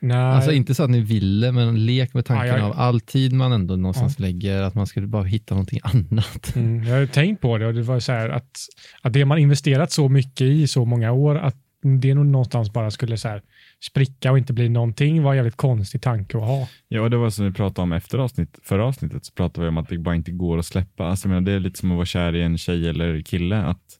Nej, 0.00 0.16
Alltså 0.16 0.52
inte 0.52 0.74
så 0.74 0.82
att 0.84 0.90
ni 0.90 1.00
ville, 1.00 1.52
men 1.52 1.86
lek 1.86 2.14
med 2.14 2.26
tanken 2.26 2.48
Ja, 2.48 2.56
jag- 2.58 2.66
av 2.66 2.72
all 2.80 3.00
tid 3.00 3.32
man 3.32 3.52
ändå 3.52 3.76
någonstans 3.76 4.18
lägger, 4.18 4.62
att 4.62 4.74
man 4.74 4.86
skulle 4.86 5.06
bara 5.06 5.22
hitta 5.24 5.54
någonting 5.54 5.80
annat. 5.84 6.56
Mm, 6.56 6.82
jag 6.84 6.98
har 6.98 7.06
tänkt 7.06 7.40
på 7.42 7.58
det 7.58 7.66
och 7.66 7.74
det 7.74 7.82
var 7.82 8.00
så 8.00 8.12
här 8.12 8.28
att, 8.28 8.50
att 9.02 9.12
det 9.12 9.24
man 9.24 9.38
investerat 9.38 9.92
så 9.92 10.08
mycket 10.08 10.40
i 10.46 10.66
så 10.66 10.84
många 10.84 11.12
år, 11.12 11.38
att 11.38 11.56
det 12.02 12.14
nog 12.14 12.26
någonstans 12.26 12.72
bara 12.72 12.90
skulle 12.90 13.16
så 13.16 13.28
här 13.28 13.42
spricka 13.82 14.32
och 14.32 14.38
inte 14.38 14.52
bli 14.52 14.68
någonting 14.68 15.22
var 15.22 15.30
en 15.30 15.36
jävligt 15.36 15.56
konstig 15.56 16.02
tanke 16.02 16.38
att 16.38 16.44
ha. 16.44 16.68
Ja, 16.88 17.00
och 17.00 17.10
det 17.10 17.16
var 17.16 17.30
som 17.30 17.44
vi 17.44 17.52
pratade 17.52 17.82
om 17.82 17.92
efter 17.92 18.18
avsnitt, 18.18 18.58
förra 18.62 18.84
avsnittet, 18.84 19.24
så 19.24 19.32
pratade 19.32 19.66
vi 19.66 19.68
om 19.68 19.78
att 19.78 19.88
det 19.88 19.98
bara 19.98 20.14
inte 20.14 20.32
går 20.32 20.58
att 20.58 20.66
släppa. 20.66 21.04
Alltså, 21.04 21.28
jag 21.28 21.34
menar, 21.34 21.46
det 21.46 21.52
är 21.52 21.60
lite 21.60 21.78
som 21.78 21.90
att 21.90 21.96
vara 21.96 22.06
kär 22.06 22.34
i 22.34 22.42
en 22.42 22.58
tjej 22.58 22.88
eller 22.88 23.22
kille, 23.22 23.62
att, 23.62 23.98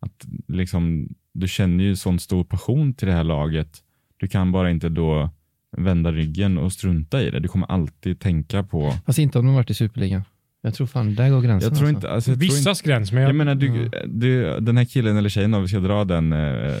att 0.00 0.26
liksom, 0.48 1.08
du 1.32 1.48
känner 1.48 1.84
ju 1.84 1.96
sån 1.96 2.18
stor 2.18 2.44
passion 2.44 2.94
till 2.94 3.08
det 3.08 3.14
här 3.14 3.24
laget. 3.24 3.82
Du 4.16 4.28
kan 4.28 4.52
bara 4.52 4.70
inte 4.70 4.88
då 4.88 5.30
vända 5.76 6.12
ryggen 6.12 6.58
och 6.58 6.72
strunta 6.72 7.22
i 7.22 7.30
det. 7.30 7.40
Du 7.40 7.48
kommer 7.48 7.66
alltid 7.66 8.20
tänka 8.20 8.62
på... 8.62 8.92
Fast 9.06 9.18
inte 9.18 9.38
om 9.38 9.46
de 9.46 9.54
varit 9.54 9.70
i 9.70 9.74
Superligan. 9.74 10.22
Jag 10.64 10.74
tror 10.74 10.86
fan, 10.86 11.14
där 11.14 11.30
går 11.30 11.40
gränsen. 11.40 11.70
Jag 11.70 11.78
tror 11.78 11.88
alltså. 11.88 11.96
inte... 11.96 12.10
Alltså, 12.10 12.30
jag 12.30 12.38
tror 12.38 12.44
inte 12.44 12.56
Vissas 12.56 12.82
gräns, 12.82 13.12
men 13.12 13.22
jag, 13.22 13.28
jag 13.28 13.36
menar, 13.36 13.54
du, 13.54 13.90
du, 14.06 14.60
den 14.60 14.76
här 14.76 14.84
killen 14.84 15.16
eller 15.16 15.28
tjejen, 15.28 15.54
om 15.54 15.62
vi 15.62 15.68
ska 15.68 15.78
dra 15.78 16.04
den, 16.04 16.32
eh, 16.32 16.74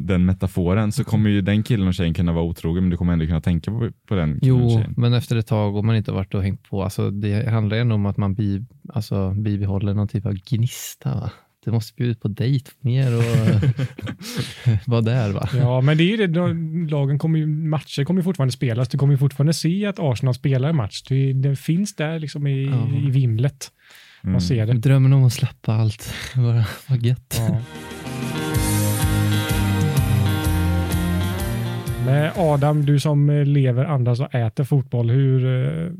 den 0.00 0.24
metaforen, 0.24 0.92
så 0.92 1.04
kommer 1.04 1.30
ju 1.30 1.40
den 1.40 1.62
killen 1.62 1.88
och 1.88 1.94
tjejen 1.94 2.14
kunna 2.14 2.32
vara 2.32 2.44
otrogen, 2.44 2.82
men 2.82 2.90
du 2.90 2.96
kommer 2.96 3.12
ändå 3.12 3.26
kunna 3.26 3.40
tänka 3.40 3.70
på, 3.70 3.90
på 4.08 4.14
den 4.14 4.40
killen 4.40 4.70
Jo, 4.70 4.84
men 4.96 5.12
efter 5.12 5.36
ett 5.36 5.46
tag 5.46 5.76
om 5.76 5.86
man 5.86 5.96
inte 5.96 6.12
varit 6.12 6.34
och 6.34 6.42
hängt 6.42 6.62
på, 6.62 6.84
alltså 6.84 7.10
det 7.10 7.48
handlar 7.48 7.76
ändå 7.76 7.94
om 7.94 8.06
att 8.06 8.16
man 8.16 8.34
bi, 8.34 8.64
alltså, 8.94 9.30
bibehåller 9.30 9.94
någon 9.94 10.08
typ 10.08 10.26
av 10.26 10.34
gnista. 10.34 11.14
Va? 11.14 11.30
Det 11.64 11.70
måste 11.72 11.94
bjuda 11.96 12.10
ut 12.12 12.20
på 12.20 12.28
dejt 12.28 12.70
mer 12.80 13.16
och 13.18 13.22
vara 14.86 15.00
där. 15.00 15.32
Va? 15.32 15.48
Ja, 15.58 15.80
men 15.80 15.96
det 15.96 16.02
är 16.04 16.08
ju 16.08 16.16
det. 16.16 16.26
de- 16.26 16.86
Lagen 16.90 17.18
kommer 17.18 17.38
ju, 17.38 17.46
matcher 17.46 18.04
kommer 18.04 18.20
ju 18.20 18.24
fortfarande 18.24 18.52
spelas. 18.52 18.88
Du 18.88 18.98
kommer 18.98 19.12
ju 19.14 19.18
fortfarande 19.18 19.52
se 19.54 19.86
att 19.86 19.98
Arsenal 19.98 20.34
spelar 20.34 20.68
en 20.68 20.76
match. 20.76 21.02
Det, 21.08 21.32
det 21.32 21.56
finns 21.56 21.96
där 21.96 22.18
liksom 22.18 22.46
i, 22.46 22.64
Ja. 22.66 22.88
i 23.06 23.10
vimlet. 23.10 23.70
Mm. 24.22 24.32
Man 24.32 24.40
ser 24.40 24.66
det. 24.66 24.72
Drömmen 24.72 25.12
om 25.12 25.24
att 25.24 25.32
släppa 25.32 25.72
allt. 25.74 26.14
Bara, 26.36 26.64
vad 26.88 27.02
gött. 27.02 27.36
Ja. 27.38 27.60
Men 32.06 32.30
Adam, 32.36 32.86
du 32.86 33.00
som 33.00 33.30
lever, 33.30 33.84
andas 33.84 34.20
och 34.20 34.34
äter 34.34 34.64
fotboll, 34.64 35.10
hur 35.10 35.64
eh, 35.66 35.90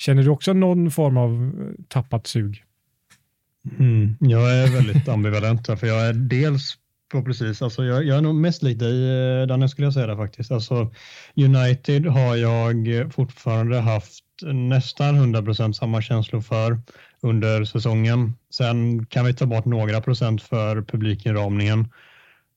känner 0.00 0.22
du 0.22 0.28
också 0.30 0.52
någon 0.52 0.90
form 0.90 1.16
av 1.16 1.52
tappat 1.88 2.26
sug? 2.26 2.62
Mm, 3.78 4.16
jag 4.20 4.54
är 4.54 4.72
väldigt 4.72 5.08
ambivalent 5.08 5.68
här, 5.68 5.76
för 5.76 5.86
jag 5.86 6.06
är 6.06 6.12
dels 6.12 6.78
på 7.12 7.22
precis, 7.22 7.62
alltså 7.62 7.84
jag, 7.84 8.04
jag 8.04 8.18
är 8.18 8.20
nog 8.20 8.34
mest 8.34 8.62
lik 8.62 8.78
dig 8.78 9.10
eh, 9.10 9.36
Danne 9.36 9.46
Daniel 9.46 9.68
skulle 9.68 9.86
jag 9.86 9.94
säga 9.94 10.06
det 10.06 10.16
faktiskt. 10.16 10.50
Alltså 10.50 10.92
United 11.36 12.06
har 12.06 12.36
jag 12.36 12.88
fortfarande 13.14 13.80
haft 13.80 14.24
nästan 14.52 15.34
100% 15.34 15.72
samma 15.72 16.02
känslor 16.02 16.40
för 16.40 16.80
under 17.20 17.64
säsongen. 17.64 18.32
Sen 18.50 19.06
kan 19.06 19.24
vi 19.24 19.34
ta 19.34 19.46
bort 19.46 19.64
några 19.64 20.00
procent 20.00 20.42
för 20.42 20.82
publikinramningen 20.82 21.88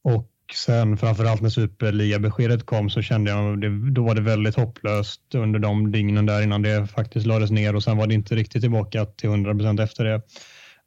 och 0.04 0.32
sen 0.54 0.98
framförallt 0.98 1.42
när 1.42 1.50
superligabeskedet 1.50 2.66
kom 2.66 2.90
så 2.90 3.02
kände 3.02 3.32
jag 3.32 3.62
det, 3.62 3.92
då 3.92 4.04
var 4.04 4.16
det 4.16 4.22
väldigt 4.22 4.56
hopplöst 4.56 5.22
under 5.36 5.60
de 5.60 5.92
dygnen 5.92 6.26
där 6.26 6.42
innan 6.44 6.62
det 6.62 6.88
faktiskt 6.88 7.26
lades 7.26 7.52
ner 7.52 7.76
och 7.76 7.84
sen 7.84 7.98
var 7.98 8.08
det 8.08 8.14
inte 8.14 8.36
riktigt 8.36 8.62
tillbaka 8.62 9.06
till 9.06 9.30
100% 9.30 9.84
efter 9.84 10.04
det. 10.04 10.22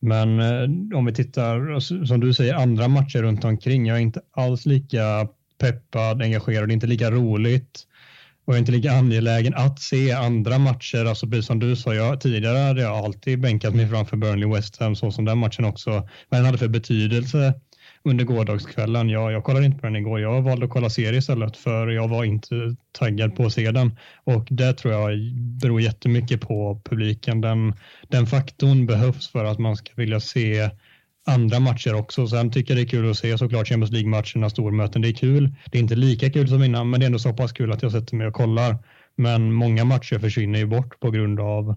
Men 0.00 0.40
eh, 0.40 0.98
om 0.98 1.04
vi 1.06 1.12
tittar, 1.12 1.70
alltså, 1.70 2.06
som 2.06 2.20
du 2.20 2.34
säger, 2.34 2.54
andra 2.54 2.88
matcher 2.88 3.22
runt 3.22 3.44
omkring, 3.44 3.86
jag 3.86 3.96
är 3.96 4.02
inte 4.02 4.20
alls 4.30 4.66
lika 4.66 5.28
peppad, 5.58 6.22
engagerad, 6.22 6.72
inte 6.72 6.86
lika 6.86 7.10
roligt 7.10 7.86
och 8.48 8.52
jag 8.52 8.56
är 8.56 8.60
inte 8.60 8.72
lika 8.72 8.92
angelägen 8.92 9.54
att 9.54 9.80
se 9.80 10.12
andra 10.12 10.58
matcher. 10.58 11.04
Alltså 11.04 11.26
precis 11.26 11.46
som 11.46 11.58
du 11.58 11.76
sa, 11.76 11.94
jag, 11.94 12.20
tidigare 12.20 12.58
hade 12.58 12.82
jag 12.82 13.04
alltid 13.04 13.40
bänkat 13.40 13.74
mig 13.74 13.88
framför 13.88 14.16
Burnley 14.16 14.48
West 14.48 14.76
Ham 14.76 14.96
så 14.96 15.10
som 15.10 15.24
den 15.24 15.38
matchen 15.38 15.64
också. 15.64 15.90
Vad 16.28 16.38
den 16.38 16.44
hade 16.44 16.58
för 16.58 16.68
betydelse 16.68 17.54
under 18.08 18.24
gårdagskvällen. 18.24 19.08
Jag, 19.08 19.32
jag 19.32 19.44
kollade 19.44 19.66
inte 19.66 19.78
på 19.78 19.86
den 19.86 19.96
igår. 19.96 20.20
Jag 20.20 20.42
valde 20.42 20.64
att 20.64 20.70
kolla 20.70 20.90
serie 20.90 21.18
istället 21.18 21.56
för 21.56 21.88
jag 21.88 22.08
var 22.08 22.24
inte 22.24 22.76
taggad 22.92 23.36
på 23.36 23.46
att 23.46 23.52
se 23.52 23.70
den. 23.70 23.98
Och 24.24 24.46
det 24.50 24.72
tror 24.72 24.94
jag 24.94 25.18
beror 25.34 25.80
jättemycket 25.80 26.40
på 26.40 26.80
publiken. 26.84 27.40
Den, 27.40 27.74
den 28.08 28.26
faktorn 28.26 28.86
behövs 28.86 29.28
för 29.28 29.44
att 29.44 29.58
man 29.58 29.76
ska 29.76 29.92
vilja 29.96 30.20
se 30.20 30.70
andra 31.26 31.60
matcher 31.60 31.94
också. 31.94 32.26
Sen 32.26 32.50
tycker 32.50 32.74
jag 32.74 32.78
det 32.78 32.88
är 32.88 32.90
kul 32.90 33.10
att 33.10 33.18
se 33.18 33.38
såklart 33.38 33.68
Champions 33.68 33.92
League-matcherna, 33.92 34.50
stormöten. 34.50 35.02
Det 35.02 35.08
är 35.08 35.12
kul. 35.12 35.54
Det 35.70 35.78
är 35.78 35.82
inte 35.82 35.96
lika 35.96 36.30
kul 36.30 36.48
som 36.48 36.62
innan, 36.62 36.90
men 36.90 37.00
det 37.00 37.04
är 37.04 37.06
ändå 37.06 37.18
så 37.18 37.32
pass 37.32 37.52
kul 37.52 37.72
att 37.72 37.82
jag 37.82 37.92
sätter 37.92 38.16
mig 38.16 38.26
och 38.26 38.34
kollar. 38.34 38.78
Men 39.16 39.52
många 39.52 39.84
matcher 39.84 40.18
försvinner 40.18 40.58
ju 40.58 40.66
bort 40.66 41.00
på 41.00 41.10
grund 41.10 41.40
av 41.40 41.76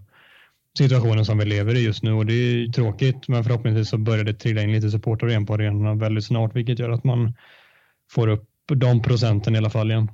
situationen 0.78 1.24
som 1.24 1.38
vi 1.38 1.44
lever 1.44 1.74
i 1.74 1.84
just 1.84 2.02
nu 2.02 2.12
och 2.12 2.26
det 2.26 2.32
är 2.32 2.72
tråkigt. 2.72 3.28
Men 3.28 3.44
förhoppningsvis 3.44 3.88
så 3.88 3.98
börjar 3.98 4.24
det 4.24 4.34
trilla 4.34 4.62
in 4.62 4.72
lite 4.72 4.90
supportrar 4.90 5.28
igen 5.28 5.46
på 5.46 5.54
arenorna 5.54 5.94
väldigt 5.94 6.24
snart, 6.24 6.56
vilket 6.56 6.78
gör 6.78 6.90
att 6.90 7.04
man 7.04 7.34
får 8.10 8.28
upp 8.28 8.48
de 8.74 9.02
procenten 9.02 9.54
i 9.54 9.58
alla 9.58 9.70
fall 9.70 9.90
igen. 9.90 10.10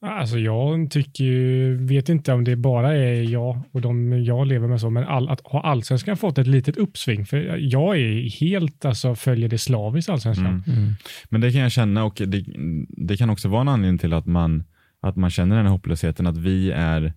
Alltså 0.00 0.38
jag 0.38 0.90
tycker, 0.90 1.86
vet 1.86 2.08
inte 2.08 2.32
om 2.32 2.44
det 2.44 2.56
bara 2.56 2.96
är 2.96 3.22
jag 3.22 3.62
och 3.72 3.80
de 3.80 4.24
jag 4.24 4.46
lever 4.46 4.68
med 4.68 4.80
så, 4.80 4.90
men 4.90 5.04
all, 5.04 5.28
att 5.28 5.40
har 5.44 5.60
allsvenskan 5.60 6.16
fått 6.16 6.38
ett 6.38 6.46
litet 6.46 6.76
uppsving? 6.76 7.26
För 7.26 7.56
jag 7.56 7.98
är 7.98 8.30
helt, 8.40 8.84
alltså 8.84 9.14
följer 9.14 9.48
det 9.48 9.58
slaviskt 9.58 10.10
allsvenskan. 10.10 10.46
Mm. 10.66 10.78
Mm. 10.78 10.94
Men 11.28 11.40
det 11.40 11.52
kan 11.52 11.60
jag 11.60 11.72
känna 11.72 12.04
och 12.04 12.22
det, 12.26 12.44
det, 12.88 13.16
kan 13.16 13.30
också 13.30 13.48
vara 13.48 13.60
en 13.60 13.68
anledning 13.68 13.98
till 13.98 14.12
att 14.12 14.26
man, 14.26 14.64
att 15.00 15.16
man 15.16 15.30
känner 15.30 15.56
den 15.56 15.66
här 15.66 15.72
hopplösheten, 15.72 16.26
att 16.26 16.38
vi 16.38 16.70
är 16.70 17.12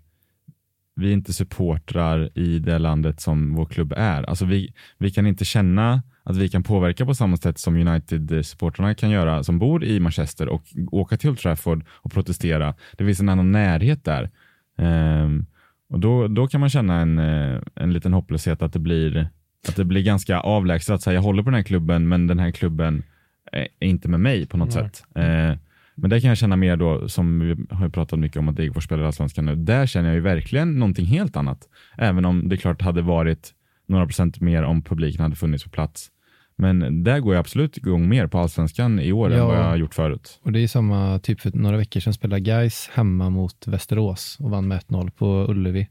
vi 0.99 1.09
är 1.09 1.13
inte 1.13 1.33
supportrar 1.33 2.37
i 2.37 2.59
det 2.59 2.79
landet 2.79 3.19
som 3.19 3.55
vår 3.55 3.65
klubb 3.65 3.93
är. 3.97 4.23
Alltså 4.23 4.45
vi, 4.45 4.73
vi 4.97 5.11
kan 5.11 5.27
inte 5.27 5.45
känna 5.45 6.01
att 6.23 6.37
vi 6.37 6.49
kan 6.49 6.63
påverka 6.63 7.05
på 7.05 7.15
samma 7.15 7.37
sätt 7.37 7.57
som 7.57 7.75
United-supportrarna 7.75 8.93
kan 8.93 9.09
göra 9.09 9.43
som 9.43 9.59
bor 9.59 9.83
i 9.83 9.99
Manchester 9.99 10.49
och 10.49 10.63
åka 10.91 11.17
till 11.17 11.29
Old 11.29 11.39
Trafford 11.39 11.85
och 11.89 12.11
protestera. 12.11 12.75
Det 12.97 13.05
finns 13.05 13.19
en 13.19 13.29
annan 13.29 13.51
närhet 13.51 14.05
där. 14.05 14.29
Um, 14.77 15.45
och 15.89 15.99
då, 15.99 16.27
då 16.27 16.47
kan 16.47 16.59
man 16.59 16.69
känna 16.69 17.01
en, 17.01 17.19
eh, 17.19 17.59
en 17.75 17.93
liten 17.93 18.13
hopplöshet 18.13 18.61
att 18.61 18.73
det 18.73 18.79
blir, 18.79 19.29
att 19.67 19.75
det 19.75 19.85
blir 19.85 20.03
ganska 20.03 20.39
avlägset 20.39 20.95
att 20.95 21.01
säga 21.01 21.13
jag 21.13 21.21
håller 21.21 21.43
på 21.43 21.49
den 21.49 21.57
här 21.57 21.63
klubben 21.63 22.07
men 22.07 22.27
den 22.27 22.39
här 22.39 22.51
klubben 22.51 23.03
är 23.51 23.67
inte 23.79 24.07
med 24.07 24.19
mig 24.19 24.45
på 24.45 24.57
något 24.57 24.75
Nej. 24.75 24.83
sätt. 24.83 25.03
Uh, 25.17 25.57
men 26.01 26.09
det 26.09 26.21
kan 26.21 26.27
jag 26.27 26.37
känna 26.37 26.55
mer 26.55 26.75
då, 26.75 27.09
som 27.09 27.39
vi 27.39 27.75
har 27.75 27.89
pratat 27.89 28.19
mycket 28.19 28.37
om 28.37 28.49
att 28.49 28.55
Degerfors 28.55 28.83
spelar 28.83 29.03
Allsvenskan 29.03 29.45
nu. 29.45 29.55
Där 29.55 29.85
känner 29.85 30.09
jag 30.09 30.15
ju 30.15 30.21
verkligen 30.21 30.79
någonting 30.79 31.05
helt 31.05 31.35
annat. 31.35 31.67
Även 31.97 32.25
om 32.25 32.49
det 32.49 32.57
klart 32.57 32.81
hade 32.81 33.01
varit 33.01 33.53
några 33.87 34.05
procent 34.05 34.41
mer 34.41 34.63
om 34.63 34.81
publiken 34.81 35.21
hade 35.21 35.35
funnits 35.35 35.63
på 35.63 35.69
plats. 35.69 36.11
Men 36.55 37.03
där 37.03 37.19
går 37.19 37.33
jag 37.33 37.39
absolut 37.39 37.77
igång 37.77 38.09
mer 38.09 38.27
på 38.27 38.39
allsvenskan 38.39 38.99
i 38.99 39.11
år 39.11 39.31
ja, 39.31 39.37
än 39.37 39.45
vad 39.45 39.57
jag 39.57 39.63
har 39.63 39.75
gjort 39.75 39.93
förut. 39.93 40.39
Och 40.43 40.51
det 40.51 40.59
är 40.59 40.67
samma, 40.67 41.19
typ 41.19 41.41
för 41.41 41.51
några 41.53 41.77
veckor 41.77 41.99
sedan 41.99 42.13
spelade 42.13 42.41
Guys 42.41 42.89
hemma 42.93 43.29
mot 43.29 43.67
Västerås 43.67 44.37
och 44.39 44.49
vann 44.49 44.67
med 44.67 44.79
1-0 44.79 45.11
på 45.11 45.45
Ullevi. 45.49 45.87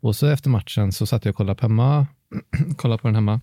Och 0.00 0.16
så 0.16 0.26
efter 0.26 0.50
matchen 0.50 0.92
så 0.92 1.06
satt 1.06 1.24
jag 1.24 1.32
och 1.32 1.36
kollade 1.36 1.58
på 1.58 1.64
hemma, 1.64 2.06
kollade 2.76 3.02
på 3.02 3.08
den 3.08 3.14
hemma. 3.14 3.40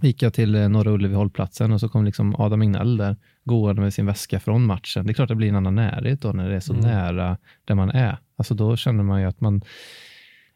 Gick 0.00 0.22
jag 0.22 0.34
till 0.34 0.54
eh, 0.54 0.68
Norra 0.68 0.90
Ullevi 0.90 1.14
hållplatsen 1.14 1.72
och 1.72 1.80
så 1.80 1.88
kom 1.88 2.04
liksom 2.04 2.34
Adam 2.38 2.62
Ignell 2.62 2.96
där 2.96 3.16
gående 3.44 3.82
med 3.82 3.94
sin 3.94 4.06
väska 4.06 4.40
från 4.40 4.66
matchen. 4.66 5.06
Det 5.06 5.12
är 5.12 5.14
klart 5.14 5.28
det 5.28 5.34
blir 5.34 5.48
en 5.48 5.56
annan 5.56 5.74
närhet 5.74 6.20
då 6.20 6.32
när 6.32 6.48
det 6.48 6.56
är 6.56 6.60
så 6.60 6.72
mm. 6.72 6.84
nära 6.84 7.38
där 7.64 7.74
man 7.74 7.90
är. 7.90 8.18
Alltså 8.36 8.54
då 8.54 8.76
känner 8.76 9.04
man 9.04 9.20
ju 9.20 9.26
att 9.26 9.40
man 9.40 9.62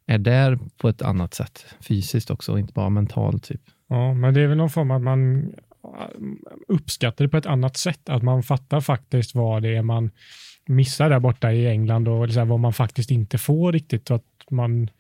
är 0.07 0.19
där 0.19 0.59
på 0.77 0.89
ett 0.89 1.03
annat 1.03 1.35
sätt 1.35 1.67
fysiskt 1.81 2.31
också 2.31 2.53
och 2.53 2.59
inte 2.59 2.73
bara 2.73 2.89
mentalt. 2.89 3.45
Typ. 3.45 3.61
Ja, 3.89 4.15
men 4.15 4.35
det 4.35 4.41
är 4.41 4.47
väl 4.47 4.57
någon 4.57 4.71
form 4.71 4.91
av 4.91 4.97
att 4.97 5.03
man 5.03 5.53
uppskattar 6.69 7.25
det 7.25 7.29
på 7.29 7.37
ett 7.37 7.47
annat 7.47 7.77
sätt, 7.77 8.09
att 8.09 8.23
man 8.23 8.43
fattar 8.43 8.81
faktiskt 8.81 9.35
vad 9.35 9.63
det 9.63 9.77
är 9.77 9.83
man 9.83 10.11
missar 10.67 11.11
där 11.11 11.21
borta 11.21 11.53
i 11.53 11.67
England 11.67 12.09
och 12.09 12.27
liksom 12.27 12.49
vad 12.49 12.61
man 12.61 12.73
faktiskt 12.73 13.11
inte 13.11 13.39
får 13.39 13.73
riktigt 13.73 14.11
och 14.11 14.17
att 14.17 14.51
man 14.51 14.91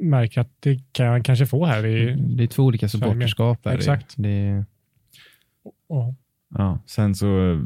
märker 0.00 0.40
att 0.40 0.52
det 0.60 0.80
kan 0.92 1.06
jag 1.06 1.24
kanske 1.24 1.46
få 1.46 1.64
här 1.64 1.86
i 1.86 2.16
Det 2.16 2.42
är 2.42 2.46
två 2.46 2.62
olika 2.64 2.88
supporterskap. 2.88 3.66
Exakt. 3.66 4.14
Det... 4.16 4.64
Ja 5.88 6.14
ja, 6.54 6.82
sen 6.86 7.14
så 7.14 7.52
eh, 7.52 7.58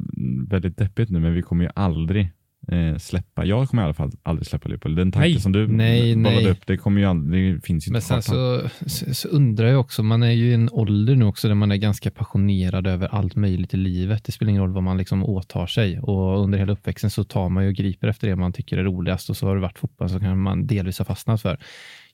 väldigt 0.48 0.76
deppigt 0.76 1.10
nu, 1.10 1.20
men 1.20 1.34
vi 1.34 1.42
kommer 1.42 1.64
ju 1.64 1.70
aldrig 1.74 2.32
eh, 2.68 2.96
släppa. 2.98 3.44
Jag 3.44 3.68
kommer 3.68 3.82
i 3.82 3.84
alla 3.84 3.94
fall 3.94 4.10
aldrig 4.22 4.46
släppa 4.46 4.68
Liverpool. 4.68 4.94
Den 4.94 5.12
tanken 5.12 5.40
som 5.40 5.52
du 5.52 5.68
nej, 5.68 6.16
bollade 6.16 6.50
upp, 6.50 6.66
det 6.66 6.76
kommer 6.76 7.00
ju 7.00 7.06
aldrig, 7.06 7.54
det 7.54 7.60
finns 7.60 7.88
ju 7.88 7.92
Men 7.92 8.02
sen 8.02 8.22
så, 8.22 8.62
så, 8.86 9.14
så, 9.14 9.28
undrar 9.28 9.66
jag 9.66 9.80
också, 9.80 10.02
man 10.02 10.22
är 10.22 10.30
ju 10.30 10.50
i 10.50 10.54
en 10.54 10.68
ålder 10.72 11.16
nu 11.16 11.24
också 11.24 11.48
där 11.48 11.54
man 11.54 11.72
är 11.72 11.76
ganska 11.76 12.10
passionerad 12.10 12.86
över 12.86 13.08
allt 13.08 13.36
möjligt 13.36 13.74
i 13.74 13.76
livet. 13.76 14.24
Det 14.24 14.32
spelar 14.32 14.50
ingen 14.50 14.62
roll 14.62 14.72
vad 14.72 14.82
man 14.82 14.98
liksom 14.98 15.24
åtar 15.24 15.66
sig 15.66 16.00
och 16.00 16.42
under 16.42 16.58
hela 16.58 16.72
uppväxten 16.72 17.10
så 17.10 17.24
tar 17.24 17.48
man 17.48 17.64
ju 17.64 17.68
och 17.68 17.76
griper 17.76 18.08
efter 18.08 18.28
det 18.28 18.36
man 18.36 18.52
tycker 18.52 18.78
är 18.78 18.84
roligast 18.84 19.30
och 19.30 19.36
så 19.36 19.46
har 19.46 19.54
det 19.54 19.60
varit 19.60 19.78
fotboll 19.78 20.08
som 20.08 20.20
kan 20.20 20.38
man 20.38 20.66
delvis 20.66 20.98
ha 20.98 21.04
fastnat 21.04 21.42
för. 21.42 21.58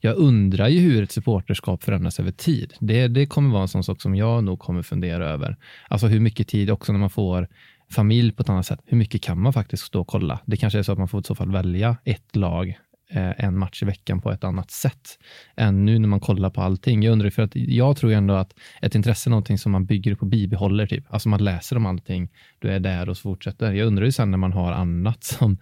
Jag 0.00 0.16
undrar 0.16 0.68
ju 0.68 0.80
hur 0.80 1.02
ett 1.02 1.12
supporterskap 1.12 1.82
förändras 1.82 2.20
över 2.20 2.30
tid. 2.30 2.74
Det, 2.80 3.08
det 3.08 3.26
kommer 3.26 3.50
vara 3.50 3.62
en 3.62 3.68
sån 3.68 3.84
sak 3.84 4.02
som 4.02 4.16
jag 4.16 4.44
nog 4.44 4.58
kommer 4.58 4.82
fundera 4.82 5.28
över. 5.28 5.56
Alltså 5.88 6.06
hur 6.06 6.20
mycket 6.20 6.48
tid 6.48 6.70
också 6.70 6.92
när 6.92 7.00
man 7.00 7.10
får 7.10 7.48
familj 7.90 8.32
på 8.32 8.42
ett 8.42 8.48
annat 8.48 8.66
sätt. 8.66 8.80
Hur 8.84 8.96
mycket 8.96 9.22
kan 9.22 9.40
man 9.40 9.52
faktiskt 9.52 9.82
stå 9.82 10.00
och 10.00 10.06
kolla? 10.06 10.40
Det 10.44 10.56
kanske 10.56 10.78
är 10.78 10.82
så 10.82 10.92
att 10.92 10.98
man 10.98 11.08
får 11.08 11.20
i 11.20 11.24
så 11.24 11.34
fall 11.34 11.52
välja 11.52 11.96
ett 12.04 12.36
lag 12.36 12.78
eh, 13.10 13.44
en 13.44 13.58
match 13.58 13.82
i 13.82 13.86
veckan 13.86 14.20
på 14.20 14.30
ett 14.30 14.44
annat 14.44 14.70
sätt 14.70 15.18
än 15.56 15.84
nu 15.84 15.98
när 15.98 16.08
man 16.08 16.20
kollar 16.20 16.50
på 16.50 16.60
allting. 16.60 17.02
Jag 17.02 17.12
undrar 17.12 17.30
för 17.30 17.42
att 17.42 17.50
jag 17.54 17.96
tror 17.96 18.12
ändå 18.12 18.34
att 18.34 18.54
ett 18.82 18.94
intresse 18.94 19.28
är 19.28 19.30
någonting 19.30 19.58
som 19.58 19.72
man 19.72 19.86
bygger 19.86 20.12
upp 20.12 20.22
och 20.22 20.28
bibehåller. 20.28 20.86
Typ. 20.86 21.04
Alltså 21.08 21.28
man 21.28 21.44
läser 21.44 21.76
om 21.76 21.86
allting, 21.86 22.28
du 22.58 22.68
är 22.68 22.80
där 22.80 23.08
och 23.08 23.16
så 23.16 23.22
fortsätter. 23.22 23.72
Jag 23.72 23.86
undrar 23.86 24.04
ju 24.04 24.12
sen 24.12 24.30
när 24.30 24.38
man 24.38 24.52
har 24.52 24.72
annat 24.72 25.24
som, 25.24 25.58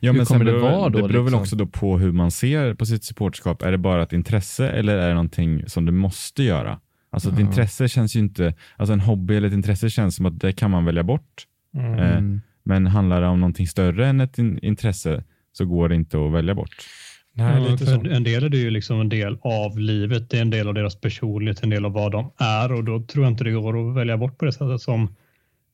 ja, 0.00 0.12
hur 0.12 0.18
men 0.18 0.26
kommer 0.26 0.44
det 0.44 0.58
vara 0.58 0.88
då? 0.88 0.88
Det 0.88 0.90
beror 0.90 1.08
liksom? 1.08 1.24
väl 1.24 1.34
också 1.34 1.56
då 1.56 1.66
på 1.66 1.98
hur 1.98 2.12
man 2.12 2.30
ser 2.30 2.74
på 2.74 2.86
sitt 2.86 3.04
supportskap. 3.04 3.62
Är 3.62 3.72
det 3.72 3.78
bara 3.78 4.02
ett 4.02 4.12
intresse 4.12 4.68
eller 4.68 4.96
är 4.96 5.08
det 5.08 5.14
någonting 5.14 5.68
som 5.68 5.86
du 5.86 5.92
måste 5.92 6.42
göra? 6.42 6.80
Alltså 7.10 7.30
ett 7.30 7.38
intresse 7.38 7.88
känns 7.88 8.16
ju 8.16 8.20
inte, 8.20 8.54
alltså 8.76 8.92
en 8.92 9.00
hobby 9.00 9.36
eller 9.36 9.48
ett 9.48 9.54
intresse 9.54 9.90
känns 9.90 10.16
som 10.16 10.26
att 10.26 10.40
det 10.40 10.52
kan 10.52 10.70
man 10.70 10.84
välja 10.84 11.02
bort. 11.02 11.46
Mm. 11.74 11.98
Eh, 11.98 12.40
men 12.62 12.86
handlar 12.86 13.20
det 13.20 13.26
om 13.26 13.40
någonting 13.40 13.66
större 13.66 14.06
än 14.06 14.20
ett 14.20 14.38
in 14.38 14.58
intresse 14.58 15.24
så 15.52 15.64
går 15.64 15.88
det 15.88 15.94
inte 15.94 16.26
att 16.26 16.32
välja 16.32 16.54
bort. 16.54 16.86
Nej, 17.32 17.62
ja, 17.62 17.68
lite 17.68 17.86
så. 17.86 17.92
En 17.92 18.24
del 18.24 18.44
är 18.44 18.48
det 18.48 18.56
ju 18.56 18.70
liksom 18.70 19.00
en 19.00 19.08
del 19.08 19.38
av 19.42 19.78
livet, 19.78 20.30
det 20.30 20.36
är 20.36 20.42
en 20.42 20.50
del 20.50 20.68
av 20.68 20.74
deras 20.74 21.00
personlighet, 21.00 21.62
en 21.62 21.70
del 21.70 21.84
av 21.84 21.92
vad 21.92 22.12
de 22.12 22.30
är 22.36 22.72
och 22.72 22.84
då 22.84 23.02
tror 23.02 23.24
jag 23.24 23.32
inte 23.32 23.44
det 23.44 23.50
går 23.50 23.90
att 23.90 23.96
välja 23.96 24.16
bort 24.16 24.38
på 24.38 24.44
det 24.44 24.52
sättet 24.52 24.80
som 24.80 25.14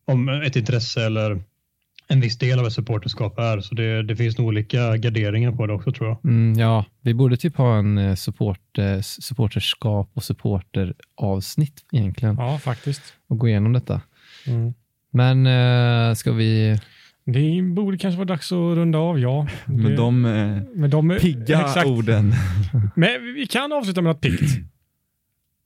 om 0.05 0.29
ett 0.29 0.57
intresse 0.57 1.07
eller 1.07 1.41
en 2.09 2.21
viss 2.21 2.39
del 2.39 2.59
av 2.59 2.67
ett 2.67 2.73
supporterskap 2.73 3.39
är. 3.39 3.61
Så 3.61 3.75
det, 3.75 4.03
det 4.03 4.17
finns 4.17 4.39
nog 4.39 4.47
olika 4.47 4.97
garderingar 4.97 5.53
på 5.53 5.67
det 5.67 5.73
också 5.73 5.93
tror 5.93 6.09
jag. 6.09 6.25
Mm, 6.25 6.59
ja, 6.59 6.85
vi 7.01 7.15
borde 7.15 7.37
typ 7.37 7.57
ha 7.57 7.79
en 7.79 7.99
eh, 7.99 8.15
support, 8.15 8.79
eh, 8.79 9.01
supporterskap 9.01 10.11
och 10.15 10.25
supporteravsnitt 10.25 11.85
egentligen. 11.93 12.37
Ja, 12.39 12.59
faktiskt. 12.59 13.03
Och 13.29 13.39
gå 13.39 13.49
igenom 13.49 13.73
detta. 13.73 14.01
Mm. 14.47 14.75
Men 15.11 15.47
äh, 15.47 16.15
ska 16.15 16.33
vi... 16.33 16.79
Det 17.25 17.63
borde 17.63 17.99
kanske 17.99 18.17
vara 18.17 18.27
dags 18.27 18.53
att 18.53 18.57
runda 18.57 18.99
av, 18.99 19.19
ja. 19.21 19.47
Med 19.67 19.97
de, 19.97 20.25
eh, 20.25 20.63
med 20.75 20.91
de 20.91 21.19
pigga 21.21 21.61
exakt. 21.61 21.87
orden. 21.87 22.33
Men 22.97 23.35
vi 23.35 23.47
kan 23.47 23.73
avsluta 23.73 24.03
med 24.03 24.11
något 24.11 24.21
piggt. 24.21 24.59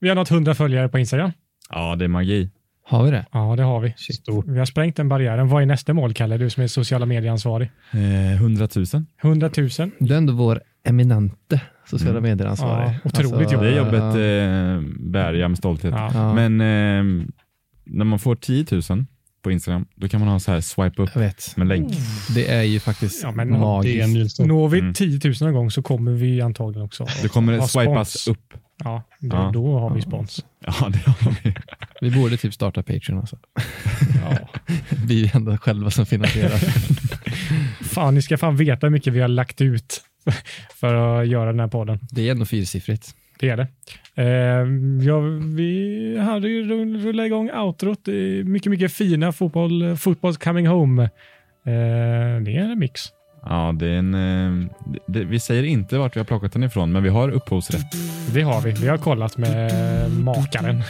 Vi 0.01 0.09
har 0.09 0.17
nått 0.17 0.31
100 0.31 0.55
följare 0.55 0.89
på 0.89 0.99
Instagram. 0.99 1.33
Ja, 1.71 1.97
det 1.97 2.05
är 2.05 2.09
magi. 2.09 2.51
Har 2.87 3.05
vi 3.05 3.11
det? 3.11 3.27
Ja, 3.33 3.57
det 3.57 3.63
har 3.63 3.81
vi. 3.81 3.95
Stort. 3.97 4.45
Vi 4.49 4.59
har 4.59 4.67
sprängt 4.67 4.97
den 4.97 5.09
barriären. 5.09 5.49
Vad 5.49 5.63
är 5.63 5.67
nästa 5.67 5.95
mål, 5.95 6.15
Kalle? 6.15 6.37
Du 6.37 6.51
som 6.51 6.63
är 6.63 6.67
sociala 6.67 7.07
medieansvarig. 7.07 7.71
Eh, 7.93 8.33
100 8.33 8.69
000. 8.77 8.87
100 9.23 9.51
000. 9.57 9.69
Du 9.99 10.15
är 10.15 10.19
ändå 10.19 10.33
vår 10.33 10.61
eminente 10.85 11.61
sociala 11.87 12.19
mm. 12.19 12.23
medieansvarig. 12.23 12.89
Ja, 12.89 12.95
otroligt 13.05 13.35
alltså, 13.35 13.55
jobb. 13.55 13.63
Det 13.63 13.77
jobbet 13.77 14.03
eh, 14.03 15.11
bär 15.11 15.33
jag 15.33 15.51
med 15.51 15.59
stolthet. 15.59 15.95
Ja. 15.97 16.35
Men 16.35 16.61
eh, 16.61 17.27
när 17.85 18.05
man 18.05 18.19
får 18.19 18.37
10 18.37 18.67
000 18.71 18.83
på 19.45 19.51
Instagram. 19.53 19.87
Då 19.95 20.09
kan 20.09 20.21
man 20.21 20.29
ha 20.29 20.41
så 20.41 20.53
här 20.53 20.61
swipe 20.61 21.03
upp 21.03 21.15
med 21.57 21.67
länk. 21.67 21.93
Det 22.35 22.51
är 22.51 22.63
ju 22.63 22.81
faktiskt 22.81 23.23
Ja, 23.23 23.31
men 23.33 23.49
Det 23.51 23.57
är 23.57 23.61
magiskt. 23.61 24.09
milstolpe. 24.09 24.49
Når 24.53 24.69
vi 24.69 24.79
Mm. 24.79 24.95
10 24.95 25.21
000 25.25 25.35
en 25.49 25.55
gång 25.55 25.71
så 25.71 25.83
kommer 25.83 26.13
vi 26.13 26.41
antagligen 26.41 26.85
också 26.87 27.07
Det 27.23 27.29
kommer 27.29 27.59
ha 27.59 27.69
swipas 27.69 28.11
spons. 28.21 28.29
upp. 28.39 28.55
Ja, 28.85 29.03
då, 29.21 29.37
Ja. 29.37 29.51
då 29.55 29.79
har 29.79 29.95
vi 29.95 30.03
spons. 30.03 30.45
Ja, 30.67 30.89
det 30.89 30.99
har 31.07 31.35
vi. 31.45 31.55
Vi 32.01 32.11
borde 32.11 32.37
typ 32.37 32.55
starta 32.55 32.83
Patreon 32.83 33.19
alltså. 33.19 33.39
Ja. 34.25 34.39
Vi 35.07 35.21
är 35.21 35.25
ju 35.25 35.31
ändå 35.35 35.57
själva 35.57 35.91
som 35.91 36.07
finansierar. 36.07 36.59
Fan, 37.85 38.15
ni 38.15 38.23
ska 38.23 38.39
fan 38.39 38.57
veta 38.57 38.87
hur 38.87 38.91
mycket 38.91 39.13
vi 39.13 39.21
har 39.21 39.29
lagt 39.29 39.61
ut 39.61 40.03
för 40.75 40.95
att 40.95 41.29
göra 41.29 41.51
den 41.51 41.61
här 41.61 41.69
podden. 41.69 41.99
Det 42.11 42.29
är 42.29 42.31
ändå 42.31 42.45
fyrsiffrigt. 42.45 43.15
Det 43.39 43.49
är 43.49 43.57
det. 43.57 43.67
Eh, 44.17 44.69
ja, 45.09 45.21
vi 45.57 46.19
hade 46.21 46.49
ju 46.49 46.65
rull- 46.65 47.03
rullat 47.03 47.27
igång 47.27 47.51
outrot. 47.51 48.07
Mycket, 48.45 48.71
mycket 48.71 48.93
fina 48.93 49.33
fotboll, 49.33 49.97
fotbolls 49.97 50.37
coming 50.37 50.67
home. 50.67 51.03
Eh, 51.67 52.43
det 52.45 52.57
är 52.57 52.71
en 52.73 52.79
mix. 52.79 53.03
Ja, 53.47 53.75
det 53.79 53.87
är 53.87 53.93
en, 53.99 54.15
eh, 54.15 54.67
det, 55.07 55.25
vi 55.25 55.41
säger 55.41 55.63
inte 55.63 55.99
vart 55.99 56.17
vi 56.17 56.21
har 56.21 56.25
plockat 56.25 56.53
den 56.53 56.63
ifrån, 56.63 56.93
men 56.93 57.03
vi 57.03 57.09
har 57.09 57.29
upphovsrätt. 57.29 57.87
Det 58.35 58.43
har 58.43 58.61
vi. 58.61 58.71
Vi 58.73 58.89
har 58.89 58.97
kollat 58.99 59.37
med 59.37 59.71
makaren. 60.11 60.77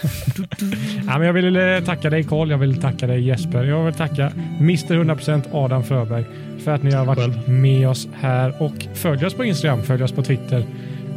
ja, 1.07 1.19
men 1.19 1.23
jag 1.27 1.33
vill 1.33 1.57
eh, 1.57 1.79
tacka 1.85 2.11
dig 2.11 2.25
Karl, 2.25 2.51
jag 2.51 2.59
vill 2.59 2.81
tacka 2.81 3.07
dig 3.07 3.21
Jesper. 3.27 3.65
Jag 3.65 3.85
vill 3.85 3.95
tacka 3.95 4.33
Mr 4.61 4.95
100% 5.05 5.43
Adam 5.53 5.83
Fröberg 5.85 6.25
för 6.65 6.71
att 6.75 6.83
ni 6.83 6.91
har 6.93 7.05
varit 7.05 7.47
med 7.47 7.89
oss 7.89 8.09
här 8.21 8.63
och 8.63 8.73
följ 8.95 9.27
oss 9.27 9.35
på 9.35 9.45
Instagram, 9.45 9.83
följ 9.83 10.03
oss 10.05 10.13
på 10.13 10.23
Twitter. 10.23 10.65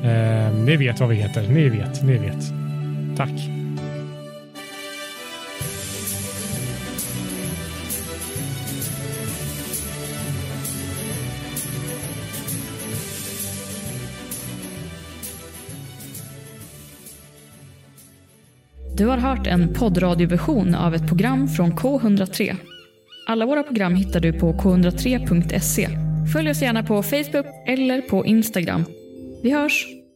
Eh, 0.07 0.53
ni 0.53 0.77
vet 0.77 0.99
vad 0.99 1.09
vi 1.09 1.15
heter. 1.15 1.47
Ni 1.47 1.69
vet, 1.69 2.03
ni 2.03 2.17
vet. 2.17 2.51
Tack. 3.17 3.31
Du 18.97 19.05
har 19.05 19.17
hört 19.17 19.47
en 19.47 19.73
poddradioversion 19.73 20.75
av 20.75 20.95
ett 20.95 21.07
program 21.07 21.47
från 21.47 21.71
K103. 21.71 22.55
Alla 23.27 23.45
våra 23.45 23.63
program 23.63 23.95
hittar 23.95 24.19
du 24.19 24.33
på 24.33 24.53
k103.se. 24.53 25.89
Följ 26.33 26.49
oss 26.49 26.61
gärna 26.61 26.83
på 26.83 27.03
Facebook 27.03 27.45
eller 27.65 28.01
på 28.01 28.25
Instagram. 28.25 28.85
Vi 29.41 29.53
hörs! 29.53 30.06